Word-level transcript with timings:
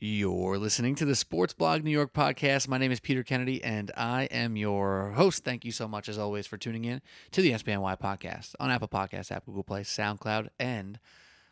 You're 0.00 0.58
listening 0.58 0.96
to 0.96 1.04
the 1.04 1.14
Sports 1.14 1.54
Blog 1.54 1.84
New 1.84 1.90
York 1.92 2.12
podcast. 2.12 2.66
My 2.66 2.78
name 2.78 2.90
is 2.90 2.98
Peter 2.98 3.22
Kennedy, 3.22 3.62
and 3.62 3.92
I 3.96 4.24
am 4.24 4.56
your 4.56 5.12
host. 5.12 5.44
Thank 5.44 5.64
you 5.64 5.70
so 5.70 5.86
much, 5.86 6.08
as 6.08 6.18
always, 6.18 6.48
for 6.48 6.56
tuning 6.56 6.84
in 6.84 7.00
to 7.30 7.40
the 7.40 7.52
SBNY 7.52 8.00
podcast 8.00 8.56
on 8.58 8.72
Apple 8.72 8.88
Podcasts, 8.88 9.30
App, 9.30 9.46
Google 9.46 9.62
Play, 9.62 9.82
SoundCloud, 9.82 10.48
and 10.58 10.98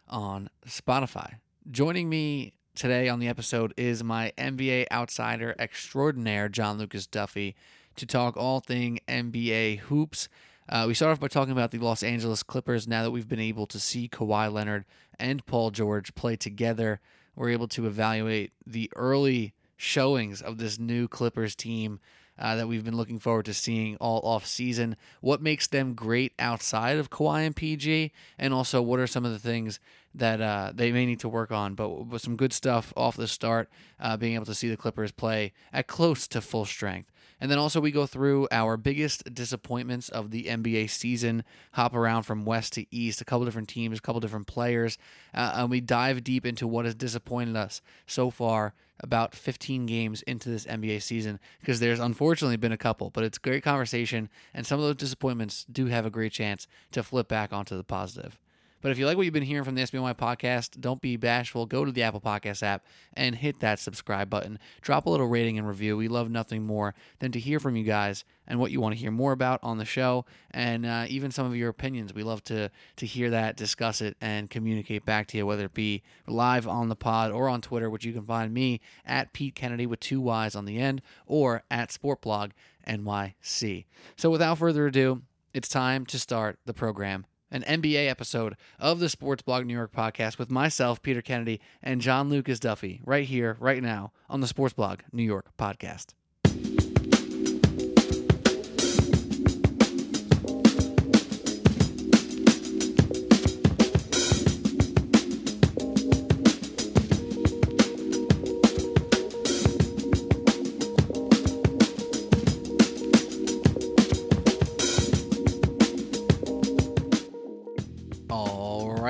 on 0.09 0.51
Spotify. 0.67 1.35
Joining 1.71 2.09
me 2.09 2.53
today 2.75 3.09
on 3.09 3.21
the 3.21 3.29
episode 3.29 3.75
is 3.77 4.03
my 4.03 4.33
NBA 4.37 4.87
outsider 4.91 5.55
extraordinaire, 5.61 6.49
John 6.49 6.79
Lucas 6.79 7.07
Duffy, 7.07 7.55
to 7.95 8.07
talk 8.07 8.37
all 8.37 8.59
thing 8.59 8.99
NBA 9.07 9.79
hoops. 9.79 10.29
Uh, 10.69 10.87
we 10.89 10.95
start 10.95 11.13
off 11.13 11.21
by 11.21 11.29
talking 11.29 11.53
about 11.53 11.71
the 11.71 11.79
Los 11.79 12.03
Angeles 12.03 12.43
Clippers 12.43 12.89
now 12.89 13.05
that 13.05 13.13
we've 13.13 13.29
been 13.29 13.39
able 13.39 13.67
to 13.69 13.79
see 13.79 14.09
Kawhi 14.09 14.53
Leonard 14.53 14.85
and 15.17 15.47
Paul 15.47 15.71
George 15.71 16.13
play 16.17 16.35
together 16.35 17.01
we're 17.35 17.51
able 17.51 17.69
to 17.69 17.87
evaluate 17.87 18.53
the 18.67 18.91
early 18.97 19.55
showings 19.77 20.43
of 20.43 20.59
this 20.59 20.79
new 20.79 21.09
Clippers 21.09 21.55
team 21.55 22.01
uh, 22.39 22.57
that 22.57 22.67
we've 22.67 22.85
been 22.85 22.97
looking 22.97 23.19
forward 23.19 23.45
to 23.45 23.55
seeing 23.55 23.97
all 23.97 24.21
off 24.21 24.47
season. 24.47 24.97
What 25.21 25.43
makes 25.43 25.67
them 25.67 25.95
great 25.95 26.33
outside 26.39 26.99
of 26.99 27.11
Kawhi 27.11 27.47
and 27.47 27.55
PG, 27.55 28.13
and 28.39 28.55
also 28.55 28.81
what 28.83 29.01
are 29.01 29.07
some 29.07 29.25
of 29.25 29.33
the 29.33 29.39
things 29.39 29.81
that 30.15 30.41
uh, 30.41 30.73
they 30.75 30.93
may 30.93 31.07
need 31.07 31.21
to 31.21 31.29
work 31.29 31.53
on. 31.53 31.75
But 31.75 32.07
with 32.07 32.23
some 32.23 32.37
good 32.37 32.53
stuff 32.53 32.93
off 32.97 33.17
the 33.17 33.29
start, 33.29 33.71
uh, 34.01 34.17
being 34.17 34.35
able 34.35 34.47
to 34.47 34.55
see 34.55 34.69
the 34.69 34.77
Clippers 34.77 35.13
play 35.13 35.53
at 35.73 35.87
close 35.87 36.27
to 36.29 36.41
full 36.41 36.65
strength. 36.65 37.12
And 37.43 37.51
then 37.51 37.59
also 37.59 37.81
we 37.81 37.91
go 37.91 38.07
through 38.07 38.47
our 38.53 38.77
biggest 38.77 39.35
disappointments 39.35 40.09
of 40.09 40.31
the 40.31 40.45
NBA 40.45 40.89
season, 40.89 41.43
hop 41.73 41.93
around 41.93 42.23
from 42.23 42.45
west 42.45 42.75
to 42.75 42.87
east, 42.95 43.21
a 43.21 43.25
couple 43.25 43.45
different 43.45 43.69
teams, 43.69 43.99
a 43.99 44.01
couple 44.01 44.21
different 44.21 44.47
players, 44.47 44.97
uh, 45.35 45.55
and 45.57 45.69
we 45.69 45.81
dive 45.81 46.23
deep 46.23 46.47
into 46.47 46.69
what 46.69 46.85
has 46.85 46.95
disappointed 46.95 47.57
us 47.57 47.83
so 48.07 48.31
far 48.31 48.75
about 49.01 49.35
15 49.35 49.87
games 49.87 50.23
into 50.23 50.51
this 50.51 50.67
NBA 50.67 51.03
season 51.03 51.41
because 51.59 51.81
there's 51.81 51.99
unfortunately 51.99 52.59
been 52.59 52.71
a 52.71 52.77
couple, 52.77 53.11
but 53.11 53.25
it's 53.25 53.39
great 53.39 53.65
conversation 53.65 54.29
and 54.55 54.65
some 54.65 54.79
of 54.79 54.85
those 54.85 54.95
disappointments 54.95 55.67
do 55.73 55.87
have 55.87 56.07
a 56.07 56.11
great 56.11 56.31
chance 56.31 56.69
to 56.93 57.03
flip 57.03 57.27
back 57.27 57.53
onto 57.53 57.77
the 57.77 57.83
positive. 57.83 58.39
But 58.83 58.91
if 58.91 58.99
you 58.99 59.07
like 59.07 59.17
what 59.17 59.23
you've 59.23 59.33
been 59.33 59.45
hearing 59.45 59.65
from 59.65 59.77
the 59.77 59.83
SBNY 59.83 60.17
podcast, 60.17 60.81
don't 60.81 61.01
be 61.01 61.17
bashful. 61.17 61.67
Go 61.67 61.85
to 61.85 61.93
the 61.93 62.03
Apple 62.03 62.21
Podcast 62.21 62.65
app 62.65 62.85
and 63.15 63.37
hit 63.37 63.61
that 63.61 63.79
subscribe 63.79 64.29
button. 64.29 64.59
Drop 64.81 65.07
a 65.07 65.11
little 65.11 65.29
rating 65.29 65.57
and 65.57 65.67
review. 65.67 65.97
We 65.97 66.09
love 66.09 66.31
nothing 66.31 66.67
more 66.67 66.95
than 67.21 67.31
to 67.33 67.39
hear 67.39 67.61
from 67.61 67.77
you 67.77 67.85
guys 67.85 68.25
and 68.47 68.59
what 68.59 68.73
you 68.73 68.81
want 68.81 68.95
to 68.95 69.01
hear 69.01 69.13
more 69.13 69.31
about 69.31 69.61
on 69.63 69.79
the 69.79 69.85
show, 69.85 70.25
and 70.51 70.85
uh, 70.85 71.07
even 71.09 71.31
some 71.31 71.47
of 71.47 71.55
your 71.55 71.69
opinions. 71.69 72.13
We 72.13 72.25
love 72.25 72.43
to 72.45 72.71
to 72.97 73.07
hear 73.07 73.31
that, 73.31 73.57
discuss 73.57 74.01
it, 74.01 74.17
and 74.21 74.51
communicate 74.51 75.07
back 75.07 75.29
to 75.29 75.39
you, 75.39 75.47
whether 75.47 75.67
it 75.67 75.75
be 75.75 76.03
live 76.27 76.67
on 76.67 76.89
the 76.89 76.97
pod 76.97 77.31
or 77.31 77.49
on 77.49 77.61
Twitter, 77.61 77.89
which 77.89 78.05
you 78.05 78.13
can 78.13 78.27
find 78.27 78.53
me 78.53 78.81
at 79.07 79.33
Pete 79.33 79.55
Kennedy 79.55 79.87
with 79.87 80.01
two 80.01 80.21
Y's 80.21 80.57
on 80.57 80.65
the 80.65 80.79
end, 80.79 81.03
or 81.25 81.63
at 81.71 81.91
Sportblog 81.91 82.51
NYC. 82.89 83.85
So 84.17 84.29
without 84.29 84.59
further 84.59 84.89
ado, 84.89 85.23
it's 85.55 85.69
time 85.69 86.05
to 86.07 86.19
start 86.19 86.59
the 86.67 86.75
program 86.75 87.27
an 87.53 87.63
NBA 87.63 88.09
episode 88.09 88.57
of 88.81 88.99
the 88.99 89.09
Sports 89.09 89.43
Blog 89.43 89.67
New 89.67 89.75
York 89.75 89.93
podcast 89.93 90.39
with 90.39 90.51
myself, 90.51 91.03
Peter 91.03 91.23
Kennedy, 91.23 91.61
and 91.83 92.01
John 92.01 92.29
Lucas 92.31 92.59
Duffy, 92.59 93.01
right 93.05 93.27
here, 93.27 93.57
right 93.61 93.83
now, 93.83 94.11
on 94.29 94.41
the 94.41 94.49
Sports 94.49 94.75
Blog 94.75 95.01
New 95.13 95.23
York 95.23 95.51
podcast. 95.57 96.15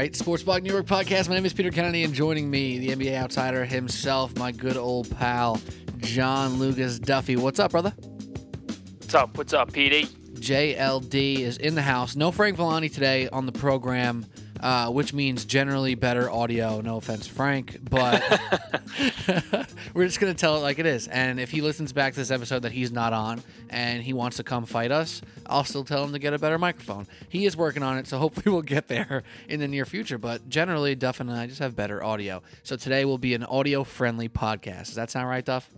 Right, 0.02 0.16
Sports 0.16 0.42
Blog 0.42 0.64
New 0.64 0.72
York 0.72 0.86
podcast. 0.86 1.28
My 1.28 1.36
name 1.36 1.44
is 1.46 1.52
Peter 1.52 1.70
Kennedy, 1.70 2.02
and 2.02 2.12
joining 2.12 2.50
me, 2.50 2.76
the 2.80 2.88
NBA 2.88 3.14
outsider 3.14 3.64
himself, 3.64 4.36
my 4.36 4.50
good 4.50 4.76
old 4.76 5.08
pal, 5.16 5.60
John 5.98 6.54
Lucas 6.54 6.98
Duffy. 6.98 7.36
What's 7.36 7.60
up, 7.60 7.70
brother? 7.70 7.90
What's 8.98 9.14
up? 9.14 9.38
What's 9.38 9.52
up, 9.52 9.70
PD? 9.70 10.08
JLD 10.08 11.38
is 11.38 11.56
in 11.58 11.76
the 11.76 11.82
house. 11.82 12.16
No 12.16 12.32
Frank 12.32 12.56
Villani 12.56 12.88
today 12.88 13.28
on 13.28 13.46
the 13.46 13.52
program 13.52 14.26
uh, 14.62 14.88
which 14.90 15.12
means 15.12 15.44
generally 15.44 15.94
better 15.94 16.30
audio. 16.30 16.80
No 16.80 16.96
offense, 16.96 17.26
Frank, 17.26 17.78
but 17.82 18.22
we're 19.94 20.06
just 20.06 20.20
gonna 20.20 20.34
tell 20.34 20.56
it 20.56 20.60
like 20.60 20.78
it 20.78 20.86
is. 20.86 21.08
And 21.08 21.40
if 21.40 21.50
he 21.50 21.60
listens 21.60 21.92
back 21.92 22.12
to 22.14 22.20
this 22.20 22.30
episode 22.30 22.60
that 22.62 22.72
he's 22.72 22.92
not 22.92 23.12
on 23.12 23.42
and 23.70 24.02
he 24.02 24.12
wants 24.12 24.36
to 24.36 24.44
come 24.44 24.64
fight 24.64 24.92
us, 24.92 25.20
I'll 25.46 25.64
still 25.64 25.84
tell 25.84 26.04
him 26.04 26.12
to 26.12 26.18
get 26.18 26.32
a 26.32 26.38
better 26.38 26.58
microphone. 26.58 27.06
He 27.28 27.44
is 27.44 27.56
working 27.56 27.82
on 27.82 27.98
it, 27.98 28.06
so 28.06 28.18
hopefully 28.22 28.52
we'll 28.52 28.62
get 28.62 28.88
there 28.88 29.24
in 29.48 29.60
the 29.60 29.68
near 29.68 29.84
future. 29.84 30.18
But 30.18 30.48
generally, 30.48 30.94
Duff 30.94 31.20
and 31.20 31.30
I 31.30 31.46
just 31.46 31.58
have 31.58 31.74
better 31.74 32.02
audio. 32.02 32.42
So 32.62 32.76
today 32.76 33.04
will 33.04 33.18
be 33.18 33.34
an 33.34 33.44
audio-friendly 33.44 34.28
podcast. 34.28 34.86
Does 34.86 34.94
that 34.94 35.10
sound 35.10 35.28
right, 35.28 35.44
Duff? 35.44 35.68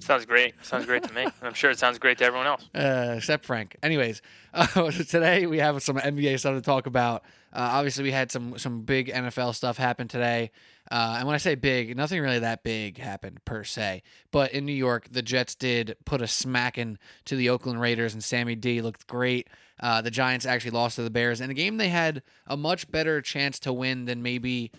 Sounds 0.00 0.26
great. 0.26 0.54
Sounds 0.62 0.86
great 0.86 1.02
to 1.04 1.12
me. 1.12 1.26
I'm 1.42 1.54
sure 1.54 1.70
it 1.70 1.78
sounds 1.78 1.98
great 1.98 2.18
to 2.18 2.24
everyone 2.24 2.46
else. 2.46 2.68
Uh, 2.74 3.14
except 3.16 3.44
Frank. 3.44 3.76
Anyways, 3.82 4.22
uh, 4.52 4.90
today 4.90 5.46
we 5.46 5.58
have 5.58 5.82
some 5.82 5.96
NBA 5.96 6.38
stuff 6.38 6.54
to 6.54 6.62
talk 6.62 6.86
about. 6.86 7.22
Uh, 7.56 7.70
obviously, 7.72 8.04
we 8.04 8.12
had 8.12 8.30
some 8.30 8.58
some 8.58 8.82
big 8.82 9.08
NFL 9.08 9.54
stuff 9.54 9.78
happen 9.78 10.08
today. 10.08 10.50
Uh, 10.90 11.16
and 11.18 11.26
when 11.26 11.34
I 11.34 11.38
say 11.38 11.54
big, 11.54 11.96
nothing 11.96 12.20
really 12.20 12.38
that 12.38 12.62
big 12.62 12.98
happened 12.98 13.42
per 13.46 13.64
se. 13.64 14.02
But 14.30 14.52
in 14.52 14.66
New 14.66 14.74
York, 14.74 15.08
the 15.10 15.22
Jets 15.22 15.54
did 15.54 15.96
put 16.04 16.20
a 16.20 16.28
smacking 16.28 16.98
to 17.24 17.34
the 17.34 17.48
Oakland 17.48 17.80
Raiders, 17.80 18.12
and 18.12 18.22
Sammy 18.22 18.56
D 18.56 18.82
looked 18.82 19.06
great. 19.06 19.48
Uh, 19.80 20.02
the 20.02 20.10
Giants 20.10 20.44
actually 20.44 20.72
lost 20.72 20.96
to 20.96 21.02
the 21.02 21.10
Bears 21.10 21.40
in 21.40 21.50
a 21.50 21.54
game 21.54 21.78
they 21.78 21.88
had 21.88 22.22
a 22.46 22.56
much 22.56 22.90
better 22.90 23.20
chance 23.22 23.58
to 23.60 23.72
win 23.72 24.04
than 24.04 24.22
maybe 24.22 24.70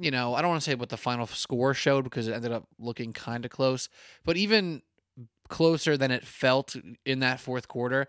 you 0.00 0.10
know, 0.10 0.34
I 0.34 0.40
don't 0.40 0.50
want 0.50 0.62
to 0.62 0.70
say 0.70 0.74
what 0.74 0.88
the 0.88 0.96
final 0.96 1.26
score 1.26 1.74
showed 1.74 2.04
because 2.04 2.26
it 2.26 2.32
ended 2.32 2.52
up 2.52 2.66
looking 2.78 3.12
kind 3.12 3.44
of 3.44 3.50
close, 3.50 3.88
but 4.24 4.36
even 4.36 4.82
closer 5.48 5.96
than 5.96 6.10
it 6.10 6.24
felt 6.24 6.74
in 7.04 7.20
that 7.20 7.38
fourth 7.38 7.68
quarter, 7.68 8.06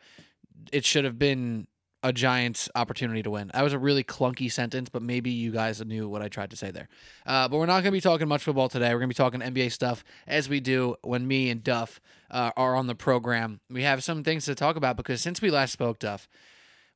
it 0.71 0.85
should 0.85 1.03
have 1.03 1.19
been 1.19 1.67
a 2.03 2.11
Giants 2.11 2.69
opportunity 2.75 3.21
to 3.23 3.29
win. 3.29 3.51
That 3.53 3.63
was 3.63 3.73
a 3.73 3.79
really 3.79 4.03
clunky 4.03 4.51
sentence, 4.51 4.89
but 4.89 5.01
maybe 5.01 5.29
you 5.29 5.51
guys 5.51 5.83
knew 5.85 6.09
what 6.09 6.21
I 6.21 6.29
tried 6.29 6.49
to 6.51 6.55
say 6.55 6.71
there. 6.71 6.87
Uh, 7.25 7.47
but 7.47 7.57
we're 7.57 7.67
not 7.67 7.83
going 7.83 7.85
to 7.85 7.91
be 7.91 8.01
talking 8.01 8.27
much 8.27 8.43
football 8.43 8.69
today. 8.69 8.87
We're 8.87 8.99
going 8.99 9.09
to 9.09 9.15
be 9.15 9.23
talking 9.23 9.41
NBA 9.41 9.71
stuff 9.71 10.03
as 10.25 10.49
we 10.49 10.59
do 10.59 10.95
when 11.03 11.27
me 11.27 11.49
and 11.49 11.63
Duff 11.63 12.01
uh, 12.31 12.51
are 12.57 12.75
on 12.75 12.87
the 12.87 12.95
program. 12.95 13.59
We 13.69 13.83
have 13.83 14.03
some 14.03 14.23
things 14.23 14.45
to 14.45 14.55
talk 14.55 14.75
about 14.75 14.97
because 14.97 15.21
since 15.21 15.41
we 15.41 15.51
last 15.51 15.71
spoke, 15.71 15.99
Duff, 15.99 16.27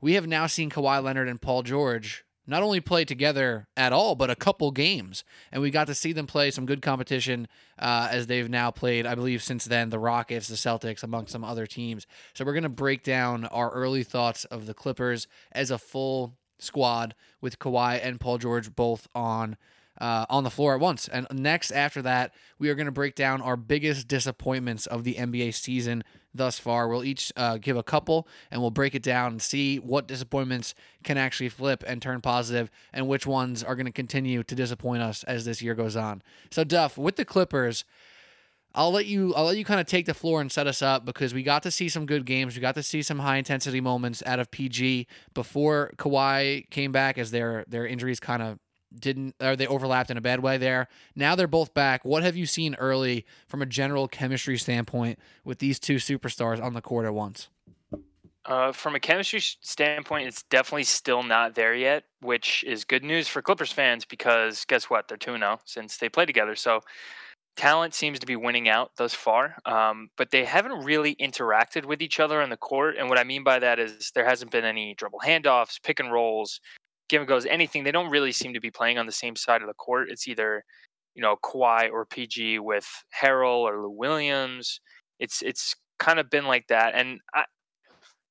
we 0.01 0.13
have 0.13 0.27
now 0.27 0.47
seen 0.47 0.69
Kawhi 0.69 1.03
Leonard 1.03 1.29
and 1.29 1.41
Paul 1.41 1.63
George 1.63 2.25
not 2.47 2.63
only 2.63 2.79
play 2.79 3.05
together 3.05 3.67
at 3.75 3.93
all, 3.93 4.15
but 4.15 4.29
a 4.29 4.35
couple 4.35 4.71
games. 4.71 5.23
And 5.51 5.61
we 5.61 5.71
got 5.71 5.87
to 5.87 5.95
see 5.95 6.13
them 6.13 6.27
play 6.27 6.51
some 6.51 6.65
good 6.65 6.81
competition 6.81 7.47
uh, 7.79 8.07
as 8.11 8.27
they've 8.27 8.49
now 8.49 8.71
played, 8.71 9.05
I 9.05 9.15
believe, 9.15 9.41
since 9.41 9.65
then, 9.65 9.89
the 9.89 9.99
Rockets, 9.99 10.47
the 10.47 10.55
Celtics, 10.55 11.03
among 11.03 11.27
some 11.27 11.43
other 11.43 11.65
teams. 11.65 12.07
So 12.33 12.45
we're 12.45 12.53
going 12.53 12.63
to 12.63 12.69
break 12.69 13.03
down 13.03 13.45
our 13.45 13.69
early 13.71 14.03
thoughts 14.03 14.45
of 14.45 14.65
the 14.65 14.73
Clippers 14.73 15.27
as 15.51 15.71
a 15.71 15.77
full 15.77 16.35
squad 16.59 17.15
with 17.41 17.59
Kawhi 17.59 17.99
and 18.01 18.19
Paul 18.19 18.37
George 18.37 18.75
both 18.75 19.07
on 19.13 19.57
uh, 19.99 20.25
on 20.29 20.43
the 20.43 20.49
floor 20.49 20.73
at 20.73 20.81
once. 20.81 21.07
And 21.07 21.25
next, 21.31 21.71
after 21.71 22.01
that, 22.01 22.33
we 22.59 22.69
are 22.69 22.75
going 22.75 22.85
to 22.87 22.91
break 22.91 23.15
down 23.15 23.41
our 23.41 23.55
biggest 23.55 24.07
disappointments 24.09 24.85
of 24.85 25.05
the 25.05 25.15
NBA 25.15 25.53
season 25.53 26.03
thus 26.35 26.59
far. 26.59 26.87
We'll 26.87 27.03
each 27.03 27.31
uh, 27.35 27.57
give 27.57 27.77
a 27.77 27.83
couple 27.83 28.27
and 28.51 28.61
we'll 28.61 28.71
break 28.71 28.95
it 28.95 29.03
down 29.03 29.33
and 29.33 29.41
see 29.41 29.77
what 29.77 30.07
disappointments 30.07 30.75
can 31.03 31.17
actually 31.17 31.49
flip 31.49 31.83
and 31.87 32.01
turn 32.01 32.21
positive 32.21 32.69
and 32.93 33.07
which 33.07 33.25
ones 33.25 33.63
are 33.63 33.75
going 33.75 33.85
to 33.85 33.91
continue 33.91 34.43
to 34.43 34.55
disappoint 34.55 35.01
us 35.01 35.23
as 35.23 35.45
this 35.45 35.61
year 35.61 35.75
goes 35.75 35.95
on. 35.95 36.21
So, 36.51 36.63
Duff, 36.63 36.97
with 36.97 37.15
the 37.15 37.25
Clippers, 37.25 37.85
I'll 38.75 38.91
let 38.91 39.05
you 39.05 39.33
I'll 39.35 39.45
let 39.45 39.57
you 39.57 39.63
kind 39.63 39.79
of 39.79 39.87
take 39.87 40.05
the 40.05 40.13
floor 40.13 40.41
and 40.41 40.51
set 40.51 40.67
us 40.67 40.81
up 40.81 41.05
because 41.05 41.33
we 41.33 41.43
got 41.43 41.63
to 41.63 41.71
see 41.71 41.87
some 41.87 42.05
good 42.05 42.25
games. 42.25 42.55
We 42.55 42.61
got 42.61 42.75
to 42.75 42.83
see 42.83 43.01
some 43.01 43.19
high 43.19 43.37
intensity 43.37 43.79
moments 43.79 44.21
out 44.25 44.39
of 44.39 44.51
PG 44.51 45.07
before 45.33 45.93
Kawhi 45.97 46.69
came 46.69 46.91
back 46.91 47.17
as 47.17 47.31
their 47.31 47.63
their 47.69 47.87
injuries 47.87 48.19
kind 48.19 48.43
of 48.43 48.59
didn't 48.99 49.35
or 49.41 49.55
they 49.55 49.67
overlapped 49.67 50.09
in 50.09 50.17
a 50.17 50.21
bad 50.21 50.41
way 50.41 50.57
there. 50.57 50.87
Now 51.15 51.35
they're 51.35 51.47
both 51.47 51.73
back. 51.73 52.05
What 52.05 52.23
have 52.23 52.35
you 52.35 52.45
seen 52.45 52.75
early 52.75 53.25
from 53.47 53.61
a 53.61 53.65
general 53.65 54.07
chemistry 54.07 54.57
standpoint 54.57 55.19
with 55.43 55.59
these 55.59 55.79
two 55.79 55.95
superstars 55.95 56.61
on 56.61 56.73
the 56.73 56.81
court 56.81 57.05
at 57.05 57.13
once? 57.13 57.49
Uh, 58.45 58.71
from 58.71 58.93
a 58.93 58.99
chemistry 58.99 59.39
standpoint, 59.39 60.27
it's 60.27 60.43
definitely 60.43 60.83
still 60.83 61.23
not 61.23 61.55
there 61.55 61.73
yet, 61.73 62.03
which 62.21 62.63
is 62.67 62.85
good 62.85 63.03
news 63.03 63.27
for 63.27 63.41
Clippers 63.41 63.71
fans 63.71 64.05
because 64.05 64.65
guess 64.65 64.85
what? 64.85 65.07
They're 65.07 65.17
2 65.17 65.37
0 65.37 65.59
since 65.65 65.97
they 65.97 66.09
play 66.09 66.27
together. 66.27 66.55
So 66.55 66.81
talent 67.55 67.95
seems 67.95 68.19
to 68.19 68.27
be 68.27 68.35
winning 68.35 68.69
out 68.69 68.91
thus 68.97 69.15
far, 69.15 69.55
um, 69.65 70.09
but 70.15 70.29
they 70.29 70.45
haven't 70.45 70.83
really 70.83 71.15
interacted 71.15 71.85
with 71.85 72.03
each 72.03 72.19
other 72.19 72.39
on 72.39 72.51
the 72.51 72.57
court. 72.57 72.97
And 72.99 73.09
what 73.09 73.17
I 73.17 73.23
mean 73.23 73.43
by 73.43 73.57
that 73.59 73.79
is 73.79 74.11
there 74.13 74.25
hasn't 74.25 74.51
been 74.51 74.65
any 74.65 74.93
dribble 74.93 75.21
handoffs, 75.25 75.81
pick 75.81 75.99
and 75.99 76.11
rolls, 76.11 76.59
give 77.09 77.21
and 77.21 77.27
goes, 77.27 77.45
anything. 77.45 77.83
They 77.83 77.91
don't 77.91 78.09
really 78.09 78.31
seem 78.31 78.53
to 78.53 78.59
be 78.59 78.71
playing 78.71 78.97
on 78.97 79.05
the 79.05 79.11
same 79.11 79.35
side 79.35 79.61
of 79.61 79.67
the 79.67 79.73
court. 79.73 80.09
It's 80.09 80.27
either 80.27 80.63
you 81.15 81.21
know 81.21 81.37
Kawhi 81.43 81.91
or 81.91 82.05
PG 82.05 82.59
with 82.59 82.87
Harrell 83.21 83.59
or 83.59 83.81
Lou 83.81 83.89
Williams. 83.89 84.79
It's 85.19 85.41
it's 85.41 85.75
kind 85.99 86.19
of 86.19 86.29
been 86.29 86.45
like 86.45 86.67
that, 86.67 86.93
and 86.95 87.19
I, 87.33 87.45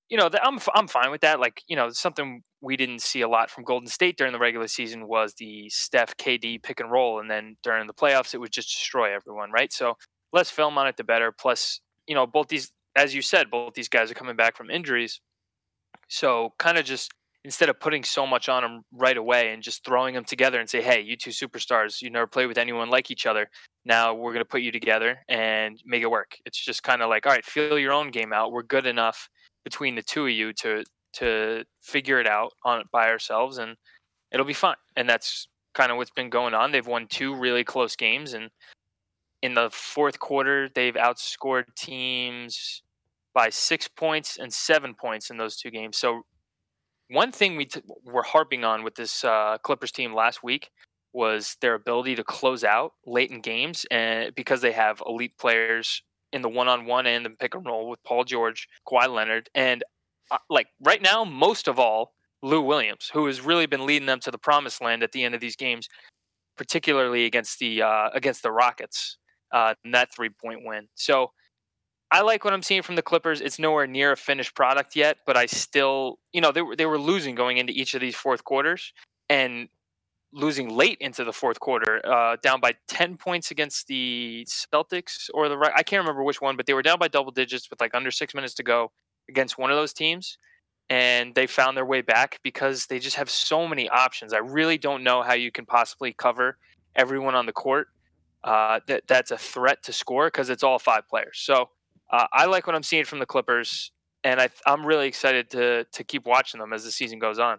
you 0.09 0.19
know, 0.19 0.29
I'm 0.43 0.59
I'm 0.75 0.88
fine 0.88 1.11
with 1.11 1.23
that. 1.23 1.41
Like 1.41 1.62
you 1.67 1.76
know, 1.76 1.91
something 1.91 2.43
we 2.61 2.76
didn't 2.76 3.03
see 3.03 3.21
a 3.21 3.29
lot 3.29 3.50
from 3.50 3.65
Golden 3.65 3.88
State 3.88 4.17
during 4.17 4.32
the 4.32 4.38
regular 4.38 4.69
season 4.69 5.06
was 5.06 5.35
the 5.35 5.69
Steph 5.71 6.17
KD 6.17 6.62
pick 6.62 6.81
and 6.81 6.91
roll, 6.91 7.21
and 7.21 7.31
then 7.31 7.56
during 7.62 7.87
the 7.87 7.94
playoffs, 7.94 8.35
it 8.35 8.38
would 8.38 8.53
just 8.53 8.69
destroy 8.69 9.15
everyone, 9.15 9.50
right? 9.50 9.73
So 9.73 9.94
less 10.32 10.50
film 10.50 10.79
on 10.79 10.87
it, 10.87 10.97
the 10.97 11.05
better. 11.05 11.32
Plus, 11.32 11.81
you 12.06 12.15
know, 12.15 12.26
both 12.26 12.49
these, 12.49 12.73
as 12.97 13.15
you 13.15 13.23
said, 13.23 13.50
both 13.50 13.75
these 13.75 13.88
guys 13.88 14.11
are 14.11 14.15
coming 14.15 14.37
back 14.37 14.56
from 14.56 14.71
injuries, 14.71 15.21
so 16.09 16.55
kind 16.59 16.79
of 16.79 16.85
just 16.85 17.12
instead 17.44 17.69
of 17.69 17.79
putting 17.79 18.02
so 18.02 18.26
much 18.26 18.49
on 18.49 18.62
them 18.62 18.82
right 18.93 19.19
away 19.19 19.52
and 19.52 19.62
just 19.62 19.85
throwing 19.85 20.14
them 20.14 20.25
together 20.25 20.61
and 20.61 20.69
say, 20.69 20.81
hey, 20.81 21.00
you 21.00 21.17
two 21.17 21.31
superstars, 21.31 22.00
you 22.00 22.08
never 22.08 22.26
play 22.26 22.46
with 22.46 22.56
anyone 22.56 22.88
like 22.88 23.11
each 23.11 23.26
other. 23.26 23.49
Now 23.85 24.14
we're 24.14 24.32
going 24.32 24.44
to 24.44 24.49
put 24.49 24.62
you 24.62 24.73
together 24.73 25.19
and 25.29 25.81
make 25.85 26.02
it 26.02 26.11
work. 26.11 26.37
It's 26.46 26.58
just 26.58 26.82
kind 26.82 27.02
of 27.02 27.11
like, 27.11 27.26
all 27.26 27.32
right, 27.32 27.44
feel 27.44 27.79
your 27.79 27.93
own 27.93 28.11
game 28.11 28.32
out. 28.32 28.52
We're 28.52 28.62
good 28.62 28.87
enough 28.87 29.29
between 29.62 29.94
the 29.94 30.02
two 30.02 30.26
of 30.26 30.32
you 30.32 30.52
to 30.55 30.85
to 31.14 31.64
figure 31.81 32.19
it 32.19 32.26
out 32.26 32.50
on 32.64 32.82
by 32.91 33.08
ourselves 33.08 33.58
and 33.58 33.76
it'll 34.32 34.47
be 34.47 34.52
fine. 34.52 34.75
And 34.97 35.08
that's 35.08 35.47
kind 35.73 35.93
of 35.93 35.97
what's 35.97 36.11
been 36.11 36.31
going 36.31 36.55
on. 36.55 36.73
They've 36.73 36.87
won 36.87 37.06
two 37.08 37.37
really 37.37 37.62
close 37.62 37.94
games 37.94 38.35
and 38.35 38.50
in 39.43 39.55
the 39.55 39.70
fourth 39.70 40.19
quarter 40.19 40.69
they've 40.75 40.94
outscored 40.94 41.67
teams 41.76 42.82
by 43.32 43.50
6 43.50 43.88
points 43.88 44.38
and 44.38 44.52
7 44.52 44.94
points 44.94 45.31
in 45.31 45.37
those 45.37 45.56
two 45.56 45.70
games. 45.70 45.99
So 45.99 46.23
one 47.14 47.32
thing 47.32 47.56
we 47.56 47.66
t- 47.66 47.81
were 48.05 48.22
harping 48.22 48.64
on 48.64 48.82
with 48.84 48.94
this 48.94 49.25
uh, 49.25 49.56
Clippers 49.62 49.93
team 49.93 50.14
last 50.14 50.43
week 50.43 50.70
was 51.12 51.56
their 51.61 51.75
ability 51.75 52.16
to 52.16 52.25
close 52.25 52.64
out 52.64 52.93
late 53.06 53.31
in 53.31 53.40
games, 53.40 53.87
and 53.90 54.34
because 54.34 54.61
they 54.61 54.72
have 54.72 55.02
elite 55.06 55.38
players 55.38 56.02
in 56.32 56.43
the 56.43 56.49
one-on-one 56.49 57.06
and 57.06 57.25
the 57.25 57.31
pick 57.31 57.55
and 57.55 57.64
roll 57.64 57.88
with 57.88 58.02
Paul 58.02 58.25
George, 58.25 58.69
Kawhi 58.88 59.08
Leonard, 59.08 59.49
and 59.55 59.84
uh, 60.31 60.38
like 60.50 60.66
right 60.82 61.00
now, 61.00 61.25
most 61.25 61.69
of 61.69 61.78
all, 61.78 62.12
Lou 62.43 62.61
Williams, 62.61 63.11
who 63.12 63.26
has 63.26 63.40
really 63.40 63.66
been 63.66 63.87
leading 63.87 64.06
them 64.06 64.20
to 64.20 64.31
the 64.31 64.38
promised 64.38 64.82
land 64.82 65.02
at 65.02 65.12
the 65.12 65.22
end 65.22 65.34
of 65.34 65.40
these 65.40 65.56
games, 65.56 65.88
particularly 66.56 67.25
against 67.25 67.58
the 67.58 67.82
uh, 67.82 68.08
against 68.12 68.43
the 68.43 68.50
Rockets, 68.50 69.19
uh, 69.52 69.75
in 69.84 69.93
that 69.93 70.12
three-point 70.14 70.61
win. 70.64 70.88
So 70.94 71.31
I 72.10 72.22
like 72.22 72.44
what 72.44 72.54
I'm 72.54 72.62
seeing 72.62 72.82
from 72.82 72.96
the 72.96 73.02
Clippers. 73.02 73.40
It's 73.40 73.58
nowhere 73.58 73.86
near 73.86 74.12
a 74.12 74.16
finished 74.16 74.54
product 74.54 74.96
yet, 74.96 75.18
but 75.26 75.36
I 75.36 75.46
still, 75.46 76.18
you 76.32 76.40
know, 76.40 76.52
they 76.52 76.62
were 76.62 76.76
they 76.76 76.86
were 76.86 76.98
losing 76.98 77.34
going 77.34 77.58
into 77.58 77.72
each 77.72 77.94
of 77.94 78.00
these 78.00 78.14
fourth 78.14 78.44
quarters 78.44 78.92
and 79.28 79.68
losing 80.32 80.68
late 80.70 80.98
into 81.00 81.24
the 81.24 81.32
fourth 81.32 81.60
quarter, 81.60 82.00
uh, 82.06 82.36
down 82.42 82.60
by 82.60 82.74
ten 82.88 83.16
points 83.16 83.50
against 83.50 83.88
the 83.88 84.46
Celtics 84.48 85.28
or 85.34 85.48
the 85.48 85.58
I 85.76 85.82
can't 85.82 86.00
remember 86.02 86.22
which 86.22 86.40
one, 86.40 86.56
but 86.56 86.66
they 86.66 86.74
were 86.74 86.82
down 86.82 86.98
by 86.98 87.08
double 87.08 87.32
digits 87.32 87.68
with 87.70 87.80
like 87.80 87.94
under 87.94 88.10
six 88.10 88.34
minutes 88.34 88.54
to 88.54 88.62
go 88.62 88.92
against 89.28 89.58
one 89.58 89.70
of 89.70 89.76
those 89.76 89.92
teams, 89.92 90.38
and 90.90 91.34
they 91.34 91.46
found 91.46 91.76
their 91.76 91.86
way 91.86 92.02
back 92.02 92.38
because 92.42 92.86
they 92.86 92.98
just 93.00 93.16
have 93.16 93.30
so 93.30 93.66
many 93.66 93.88
options. 93.88 94.32
I 94.32 94.38
really 94.38 94.78
don't 94.78 95.04
know 95.04 95.22
how 95.22 95.34
you 95.34 95.50
can 95.52 95.66
possibly 95.66 96.12
cover 96.12 96.58
everyone 96.96 97.34
on 97.34 97.46
the 97.46 97.52
court. 97.52 97.88
Uh, 98.44 98.80
that 98.86 99.02
that's 99.08 99.30
a 99.32 99.38
threat 99.38 99.82
to 99.84 99.92
score 99.92 100.28
because 100.28 100.50
it's 100.50 100.62
all 100.62 100.78
five 100.78 101.08
players. 101.08 101.40
So 101.42 101.70
uh, 102.14 102.26
I 102.32 102.46
like 102.46 102.66
what 102.66 102.76
I'm 102.76 102.84
seeing 102.84 103.05
from 103.05 103.19
the 103.19 103.26
Clippers, 103.26 103.90
and 104.22 104.40
I, 104.40 104.49
I'm 104.66 104.87
really 104.87 105.08
excited 105.08 105.50
to 105.50 105.84
to 105.84 106.05
keep 106.05 106.26
watching 106.26 106.61
them 106.61 106.72
as 106.72 106.84
the 106.84 106.93
season 106.93 107.19
goes 107.19 107.40
on. 107.40 107.58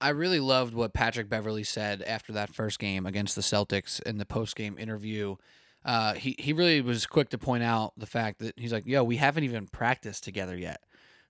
I 0.00 0.10
really 0.10 0.40
loved 0.40 0.74
what 0.74 0.92
Patrick 0.92 1.28
Beverley 1.28 1.62
said 1.62 2.02
after 2.02 2.32
that 2.32 2.52
first 2.52 2.80
game 2.80 3.06
against 3.06 3.36
the 3.36 3.40
Celtics 3.40 4.02
in 4.02 4.18
the 4.18 4.26
post 4.26 4.56
game 4.56 4.76
interview. 4.78 5.36
Uh, 5.84 6.14
he 6.14 6.34
he 6.40 6.52
really 6.52 6.80
was 6.80 7.06
quick 7.06 7.28
to 7.28 7.38
point 7.38 7.62
out 7.62 7.92
the 7.96 8.06
fact 8.06 8.40
that 8.40 8.58
he's 8.58 8.72
like, 8.72 8.84
"Yo, 8.84 9.04
we 9.04 9.16
haven't 9.16 9.44
even 9.44 9.68
practiced 9.68 10.24
together 10.24 10.56
yet. 10.56 10.80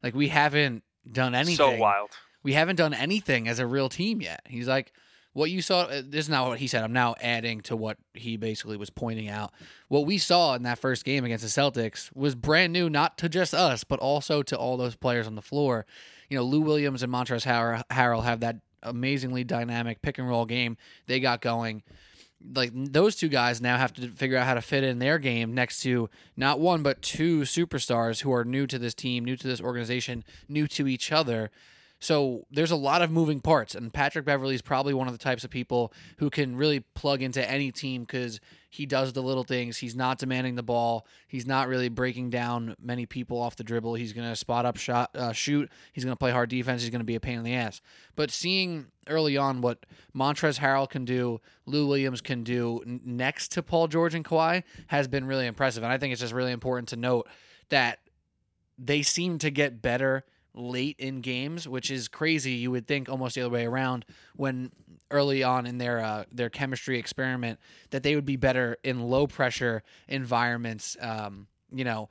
Like 0.03 0.15
we 0.15 0.29
haven't 0.29 0.85
done 1.11 1.35
anything. 1.35 1.57
So 1.57 1.77
wild. 1.77 2.11
We 2.43 2.55
haven't 2.55 2.77
done 2.77 2.95
anything 2.95 3.47
as 3.47 3.59
a 3.59 3.67
real 3.67 3.91
team 3.91 4.23
yet." 4.23 4.41
He's 4.47 4.69
like, 4.69 4.95
what 5.33 5.51
you 5.51 5.63
saw 5.63 5.83
uh, 5.83 6.03
this 6.05 6.25
is 6.25 6.29
not 6.29 6.49
what 6.49 6.59
he 6.59 6.67
said. 6.67 6.83
I'm 6.83 6.93
now 6.93 7.15
adding 7.21 7.61
to 7.63 7.77
what 7.77 7.99
he 8.15 8.37
basically 8.37 8.77
was 8.77 8.91
pointing 8.91 9.29
out. 9.29 9.53
What 9.89 10.07
we 10.07 10.19
saw 10.19 10.55
in 10.55 10.63
that 10.65 10.79
first 10.79 11.05
game 11.05 11.25
against 11.25 11.45
the 11.45 11.61
celtics 11.61 12.15
was 12.15 12.35
brand 12.35 12.73
new 12.73 12.91
not 12.91 13.19
to 13.19 13.29
just 13.29 13.55
us 13.55 13.85
but 13.85 13.99
also 14.01 14.43
to 14.43 14.57
all 14.57 14.77
those 14.77 14.97
players 14.97 15.27
on 15.27 15.35
the 15.35 15.43
floor. 15.43 15.87
You 16.29 16.39
know 16.39 16.45
lou 16.45 16.61
williams 16.61 17.03
and 17.03 17.13
montrezl 17.13 17.83
harrell 17.91 18.25
have 18.25 18.41
that 18.41 18.57
amazingly 18.83 19.45
dynamic 19.45 20.03
pick 20.03 20.19
and 20.19 20.29
roll 20.29 20.47
game 20.47 20.77
they 21.07 21.21
got 21.21 21.41
going. 21.41 21.83
Like 22.55 22.71
those 22.73 23.17
two 23.17 23.29
guys 23.29 23.61
now 23.61 23.77
have 23.79 23.93
to 23.95 24.09
figure 24.09 24.37
out 24.37 24.47
how 24.47 24.55
to 24.55 24.63
fit 24.63 24.85
in 24.85 25.01
their 25.01 25.19
game 25.19 25.55
next 25.55 25.81
to 25.83 26.09
not 26.37 26.61
one 26.61 26.83
but 26.83 27.03
two 27.03 27.41
superstars 27.41 28.21
who 28.21 28.33
are 28.33 28.45
new 28.45 28.67
to 28.67 28.79
this 28.79 28.95
team 28.95 29.25
new 29.25 29.37
to 29.37 29.47
this 29.47 29.61
organization 29.61 30.25
new 30.49 30.67
to 30.69 30.87
each 30.87 31.11
other 31.11 31.51
so 32.01 32.47
there's 32.51 32.71
a 32.71 32.77
lot 32.77 33.03
of 33.03 33.11
moving 33.11 33.41
parts, 33.41 33.75
and 33.75 33.93
Patrick 33.93 34.25
Beverley 34.25 34.55
is 34.55 34.63
probably 34.63 34.95
one 34.95 35.09
of 35.09 35.15
the 35.15 35.19
types 35.19 35.43
of 35.43 35.51
people 35.51 35.93
who 36.19 36.31
can 36.31 36.55
really 36.55 36.81
plug 36.81 37.23
into 37.23 37.49
any 37.49 37.73
team 37.73 38.03
because 38.03 38.41
he 38.71 38.87
does 38.87 39.13
the 39.13 39.23
little 39.23 39.43
things. 39.43 39.77
He's 39.77 39.97
not 39.97 40.19
demanding 40.19 40.55
the 40.55 40.63
ball. 40.63 41.07
He's 41.27 41.47
not 41.47 41.67
really 41.67 41.89
breaking 41.89 42.31
down 42.31 42.77
many 42.81 43.07
people 43.07 43.41
off 43.41 43.57
the 43.57 43.65
dribble. 43.65 43.95
He's 43.95 44.13
going 44.13 44.29
to 44.29 44.37
spot 44.37 44.65
up, 44.65 44.77
shot, 44.77 45.11
uh, 45.15 45.33
shoot. 45.33 45.71
He's 45.93 46.05
going 46.05 46.13
to 46.13 46.19
play 46.19 46.31
hard 46.31 46.51
defense. 46.51 46.83
He's 46.83 46.91
going 46.91 47.01
to 47.01 47.05
be 47.05 47.17
a 47.17 47.21
pain 47.21 47.39
in 47.39 47.45
the 47.45 47.55
ass. 47.55 47.81
But 48.15 48.31
seeing 48.31 48.87
early 49.09 49.37
on 49.37 49.61
what 49.61 49.85
Montrezl 50.15 50.61
Harrell 50.61 50.89
can 50.89 51.05
do, 51.05 51.41
Lou 51.67 51.89
Williams 51.89 52.21
can 52.21 52.45
do 52.45 52.83
next 52.87 53.53
to 53.53 53.63
Paul 53.63 53.89
George 53.89 54.15
and 54.15 54.25
Kawhi 54.25 54.63
has 54.87 55.09
been 55.09 55.27
really 55.27 55.47
impressive. 55.47 55.83
And 55.83 55.93
I 55.93 55.99
think 55.99 56.13
it's 56.13 56.21
just 56.21 56.35
really 56.35 56.53
important 56.53 56.91
to 56.91 56.97
note 56.97 57.27
that 57.71 57.99
they 58.79 59.03
seem 59.03 59.39
to 59.39 59.51
get 59.51 59.83
better 59.83 60.25
late 60.55 60.97
in 60.99 61.21
games, 61.21 61.69
which 61.69 61.91
is 61.91 62.09
crazy. 62.09 62.53
You 62.53 62.71
would 62.71 62.87
think 62.87 63.09
almost 63.09 63.35
the 63.35 63.43
other 63.43 63.51
way 63.51 63.67
around 63.67 64.05
when 64.37 64.71
early 65.11 65.43
on 65.43 65.67
in 65.67 65.79
their 65.79 66.01
uh, 66.01 66.25
their 66.33 66.51
chemistry 66.51 66.99
experiment 66.99 67.59
that 67.91 68.03
they 68.03 68.15
would 68.15 68.27
be 68.27 68.37
better 68.37 68.77
in 68.83 69.01
low 69.01 69.27
pressure 69.27 69.83
environments. 70.09 70.97
Um, 71.01 71.47
you 71.73 71.85
know, 71.85 72.09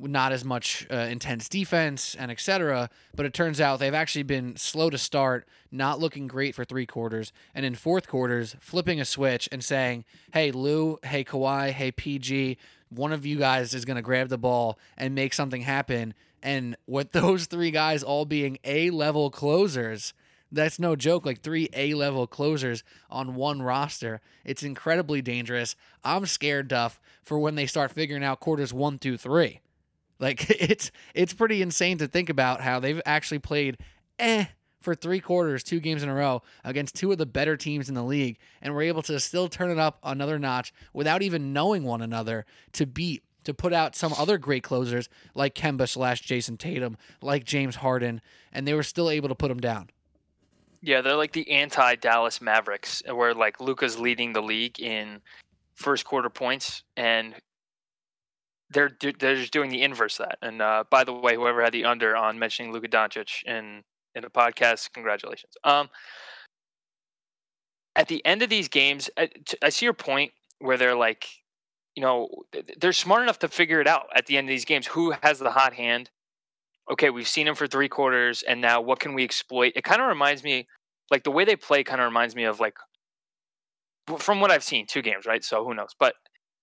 not 0.00 0.32
as 0.32 0.44
much 0.44 0.86
uh, 0.90 0.96
intense 0.96 1.48
defense 1.48 2.14
and 2.14 2.30
etc. 2.30 2.88
But 3.14 3.26
it 3.26 3.34
turns 3.34 3.60
out 3.60 3.80
they've 3.80 3.94
actually 3.94 4.22
been 4.22 4.56
slow 4.56 4.90
to 4.90 4.98
start, 4.98 5.48
not 5.70 5.98
looking 5.98 6.26
great 6.26 6.54
for 6.54 6.64
three 6.64 6.86
quarters, 6.86 7.32
and 7.54 7.66
in 7.66 7.74
fourth 7.74 8.06
quarters 8.06 8.54
flipping 8.60 9.00
a 9.00 9.04
switch 9.04 9.48
and 9.50 9.62
saying, 9.64 10.04
"Hey 10.32 10.50
Lou, 10.52 10.98
hey 11.02 11.24
Kawhi, 11.24 11.70
hey 11.70 11.90
PG." 11.90 12.58
One 12.90 13.12
of 13.12 13.26
you 13.26 13.38
guys 13.38 13.74
is 13.74 13.84
going 13.84 13.96
to 13.96 14.02
grab 14.02 14.28
the 14.28 14.38
ball 14.38 14.78
and 14.96 15.14
make 15.14 15.34
something 15.34 15.62
happen 15.62 16.14
and 16.42 16.76
with 16.86 17.12
those 17.12 17.46
three 17.46 17.70
guys 17.70 18.02
all 18.02 18.24
being 18.24 18.58
A 18.64 18.90
level 18.90 19.30
closers, 19.30 20.14
that's 20.50 20.78
no 20.78 20.96
joke. 20.96 21.26
Like 21.26 21.40
three 21.40 21.68
A 21.74 21.94
level 21.94 22.26
closers 22.26 22.82
on 23.10 23.34
one 23.34 23.60
roster. 23.62 24.20
It's 24.44 24.62
incredibly 24.62 25.20
dangerous. 25.20 25.76
I'm 26.04 26.26
scared, 26.26 26.68
Duff, 26.68 27.00
for 27.22 27.38
when 27.38 27.54
they 27.54 27.66
start 27.66 27.92
figuring 27.92 28.24
out 28.24 28.40
quarters 28.40 28.72
one, 28.72 28.98
two, 28.98 29.16
three. 29.16 29.60
Like 30.18 30.48
it's 30.50 30.90
it's 31.14 31.34
pretty 31.34 31.62
insane 31.62 31.98
to 31.98 32.08
think 32.08 32.30
about 32.30 32.60
how 32.60 32.80
they've 32.80 33.02
actually 33.04 33.40
played 33.40 33.78
eh 34.18 34.46
for 34.80 34.94
three 34.94 35.20
quarters, 35.20 35.62
two 35.62 35.80
games 35.80 36.02
in 36.02 36.08
a 36.08 36.14
row 36.14 36.42
against 36.64 36.94
two 36.94 37.10
of 37.12 37.18
the 37.18 37.26
better 37.26 37.56
teams 37.56 37.88
in 37.88 37.94
the 37.94 38.02
league, 38.02 38.38
and 38.62 38.74
we're 38.74 38.82
able 38.82 39.02
to 39.02 39.18
still 39.20 39.48
turn 39.48 39.70
it 39.70 39.78
up 39.78 39.98
another 40.02 40.38
notch 40.38 40.72
without 40.92 41.22
even 41.22 41.52
knowing 41.52 41.84
one 41.84 42.02
another 42.02 42.46
to 42.72 42.86
beat 42.86 43.22
to 43.44 43.54
put 43.54 43.72
out 43.72 43.96
some 43.96 44.12
other 44.18 44.36
great 44.36 44.62
closers 44.62 45.08
like 45.34 45.54
Kemba 45.54 45.88
slash 45.88 46.20
Jayson 46.22 46.58
Tatum, 46.58 46.98
like 47.22 47.44
James 47.44 47.76
Harden, 47.76 48.20
and 48.52 48.68
they 48.68 48.74
were 48.74 48.82
still 48.82 49.08
able 49.08 49.28
to 49.28 49.34
put 49.34 49.48
them 49.48 49.60
down. 49.60 49.88
Yeah, 50.82 51.00
they're 51.00 51.16
like 51.16 51.32
the 51.32 51.50
anti 51.50 51.96
Dallas 51.96 52.40
Mavericks, 52.40 53.02
where 53.06 53.34
like 53.34 53.60
Luka's 53.60 53.98
leading 53.98 54.32
the 54.32 54.42
league 54.42 54.78
in 54.80 55.20
first 55.72 56.04
quarter 56.04 56.30
points, 56.30 56.84
and 56.96 57.34
they're 58.70 58.90
they're 59.00 59.36
just 59.36 59.52
doing 59.52 59.70
the 59.70 59.82
inverse 59.82 60.20
of 60.20 60.26
that. 60.26 60.38
And 60.42 60.62
uh, 60.62 60.84
by 60.90 61.04
the 61.04 61.12
way, 61.12 61.34
whoever 61.34 61.62
had 61.62 61.72
the 61.72 61.84
under 61.84 62.16
on 62.16 62.38
mentioning 62.38 62.72
Luka 62.72 62.88
Doncic 62.88 63.44
in 63.44 63.82
in 64.18 64.24
a 64.24 64.30
podcast, 64.30 64.92
congratulations. 64.92 65.52
Um, 65.64 65.88
at 67.96 68.08
the 68.08 68.24
end 68.24 68.42
of 68.42 68.50
these 68.50 68.68
games, 68.68 69.10
I, 69.16 69.30
I 69.62 69.70
see 69.70 69.86
your 69.86 69.94
point 69.94 70.32
where 70.60 70.76
they're 70.76 70.96
like 70.96 71.26
you 71.98 72.02
know, 72.02 72.28
they're 72.80 72.92
smart 72.92 73.24
enough 73.24 73.40
to 73.40 73.48
figure 73.48 73.80
it 73.80 73.88
out 73.88 74.06
at 74.14 74.26
the 74.26 74.38
end 74.38 74.48
of 74.48 74.50
these 74.50 74.64
games. 74.64 74.86
Who 74.86 75.14
has 75.20 75.40
the 75.40 75.50
hot 75.50 75.72
hand? 75.72 76.10
Okay, 76.88 77.10
we've 77.10 77.26
seen 77.26 77.48
him 77.48 77.56
for 77.56 77.66
three 77.66 77.88
quarters, 77.88 78.44
and 78.44 78.60
now 78.60 78.80
what 78.80 79.00
can 79.00 79.14
we 79.14 79.24
exploit? 79.24 79.72
It 79.74 79.82
kind 79.82 80.00
of 80.00 80.06
reminds 80.06 80.44
me, 80.44 80.68
like 81.10 81.24
the 81.24 81.32
way 81.32 81.44
they 81.44 81.56
play, 81.56 81.82
kind 81.82 82.00
of 82.00 82.04
reminds 82.04 82.36
me 82.36 82.44
of 82.44 82.60
like, 82.60 82.76
from 84.18 84.40
what 84.40 84.52
I've 84.52 84.62
seen, 84.62 84.86
two 84.86 85.02
games, 85.02 85.26
right? 85.26 85.42
So 85.42 85.64
who 85.64 85.74
knows? 85.74 85.96
But 85.98 86.14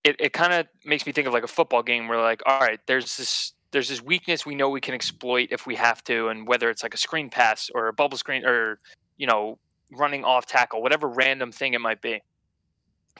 it, 0.04 0.16
it 0.18 0.32
kind 0.32 0.54
of 0.54 0.68
makes 0.86 1.04
me 1.04 1.12
think 1.12 1.26
of 1.26 1.34
like 1.34 1.44
a 1.44 1.48
football 1.48 1.82
game 1.82 2.08
where 2.08 2.18
like, 2.18 2.40
all 2.46 2.60
right, 2.60 2.80
there's 2.86 3.18
this 3.18 3.52
there's 3.76 3.90
this 3.90 4.00
weakness 4.02 4.46
we 4.46 4.54
know 4.54 4.70
we 4.70 4.80
can 4.80 4.94
exploit 4.94 5.48
if 5.50 5.66
we 5.66 5.74
have 5.74 6.02
to, 6.04 6.28
and 6.28 6.48
whether 6.48 6.70
it's 6.70 6.82
like 6.82 6.94
a 6.94 6.96
screen 6.96 7.28
pass 7.28 7.68
or 7.74 7.88
a 7.88 7.92
bubble 7.92 8.16
screen 8.16 8.42
or 8.42 8.78
you 9.18 9.26
know 9.26 9.58
running 9.92 10.24
off 10.24 10.46
tackle, 10.46 10.80
whatever 10.80 11.06
random 11.06 11.52
thing 11.52 11.74
it 11.74 11.80
might 11.82 12.00
be 12.00 12.22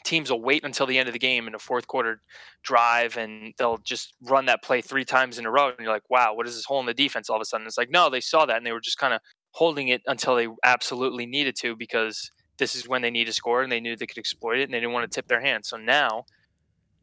teams 0.03 0.31
will 0.31 0.41
wait 0.41 0.65
until 0.65 0.87
the 0.87 0.99
end 0.99 1.09
of 1.09 1.13
the 1.13 1.19
game 1.19 1.47
in 1.47 1.55
a 1.55 1.59
fourth 1.59 1.87
quarter 1.87 2.23
drive 2.63 3.19
and 3.19 3.53
they'll 3.59 3.79
just 3.79 4.15
run 4.23 4.47
that 4.47 4.63
play 4.63 4.81
three 4.81 5.05
times 5.05 5.39
in 5.39 5.45
a 5.45 5.51
row 5.51 5.69
and 5.69 5.77
you're 5.81 5.93
like 5.93 6.09
wow 6.11 6.33
what 6.33 6.47
is 6.47 6.55
this 6.55 6.65
hole 6.65 6.79
in 6.81 6.87
the 6.87 6.95
defense 6.95 7.29
all 7.29 7.37
of 7.37 7.43
a 7.43 7.45
sudden? 7.45 7.67
It's 7.67 7.77
like 7.77 7.91
no 7.91 8.09
they 8.09 8.21
saw 8.21 8.47
that 8.47 8.57
and 8.57 8.65
they 8.65 8.73
were 8.73 8.81
just 8.81 8.99
kind 8.99 9.13
of 9.13 9.21
holding 9.53 9.89
it 9.89 10.03
until 10.07 10.37
they 10.37 10.49
absolutely 10.65 11.27
needed 11.27 11.57
to 11.57 11.77
because 11.77 12.31
this 12.59 12.75
is 12.75 12.89
when 12.89 13.03
they 13.03 13.11
need 13.11 13.27
to 13.27 13.33
score 13.33 13.63
and 13.63 13.71
they 13.71 13.81
knew 13.81 13.95
they 13.95 14.07
could 14.07 14.19
exploit 14.19 14.59
it 14.59 14.65
and 14.65 14.73
they 14.73 14.81
didn't 14.81 14.93
want 14.93 15.11
to 15.11 15.15
tip 15.15 15.29
their 15.29 15.41
hand. 15.41 15.67
So 15.67 15.77
now 15.77 16.25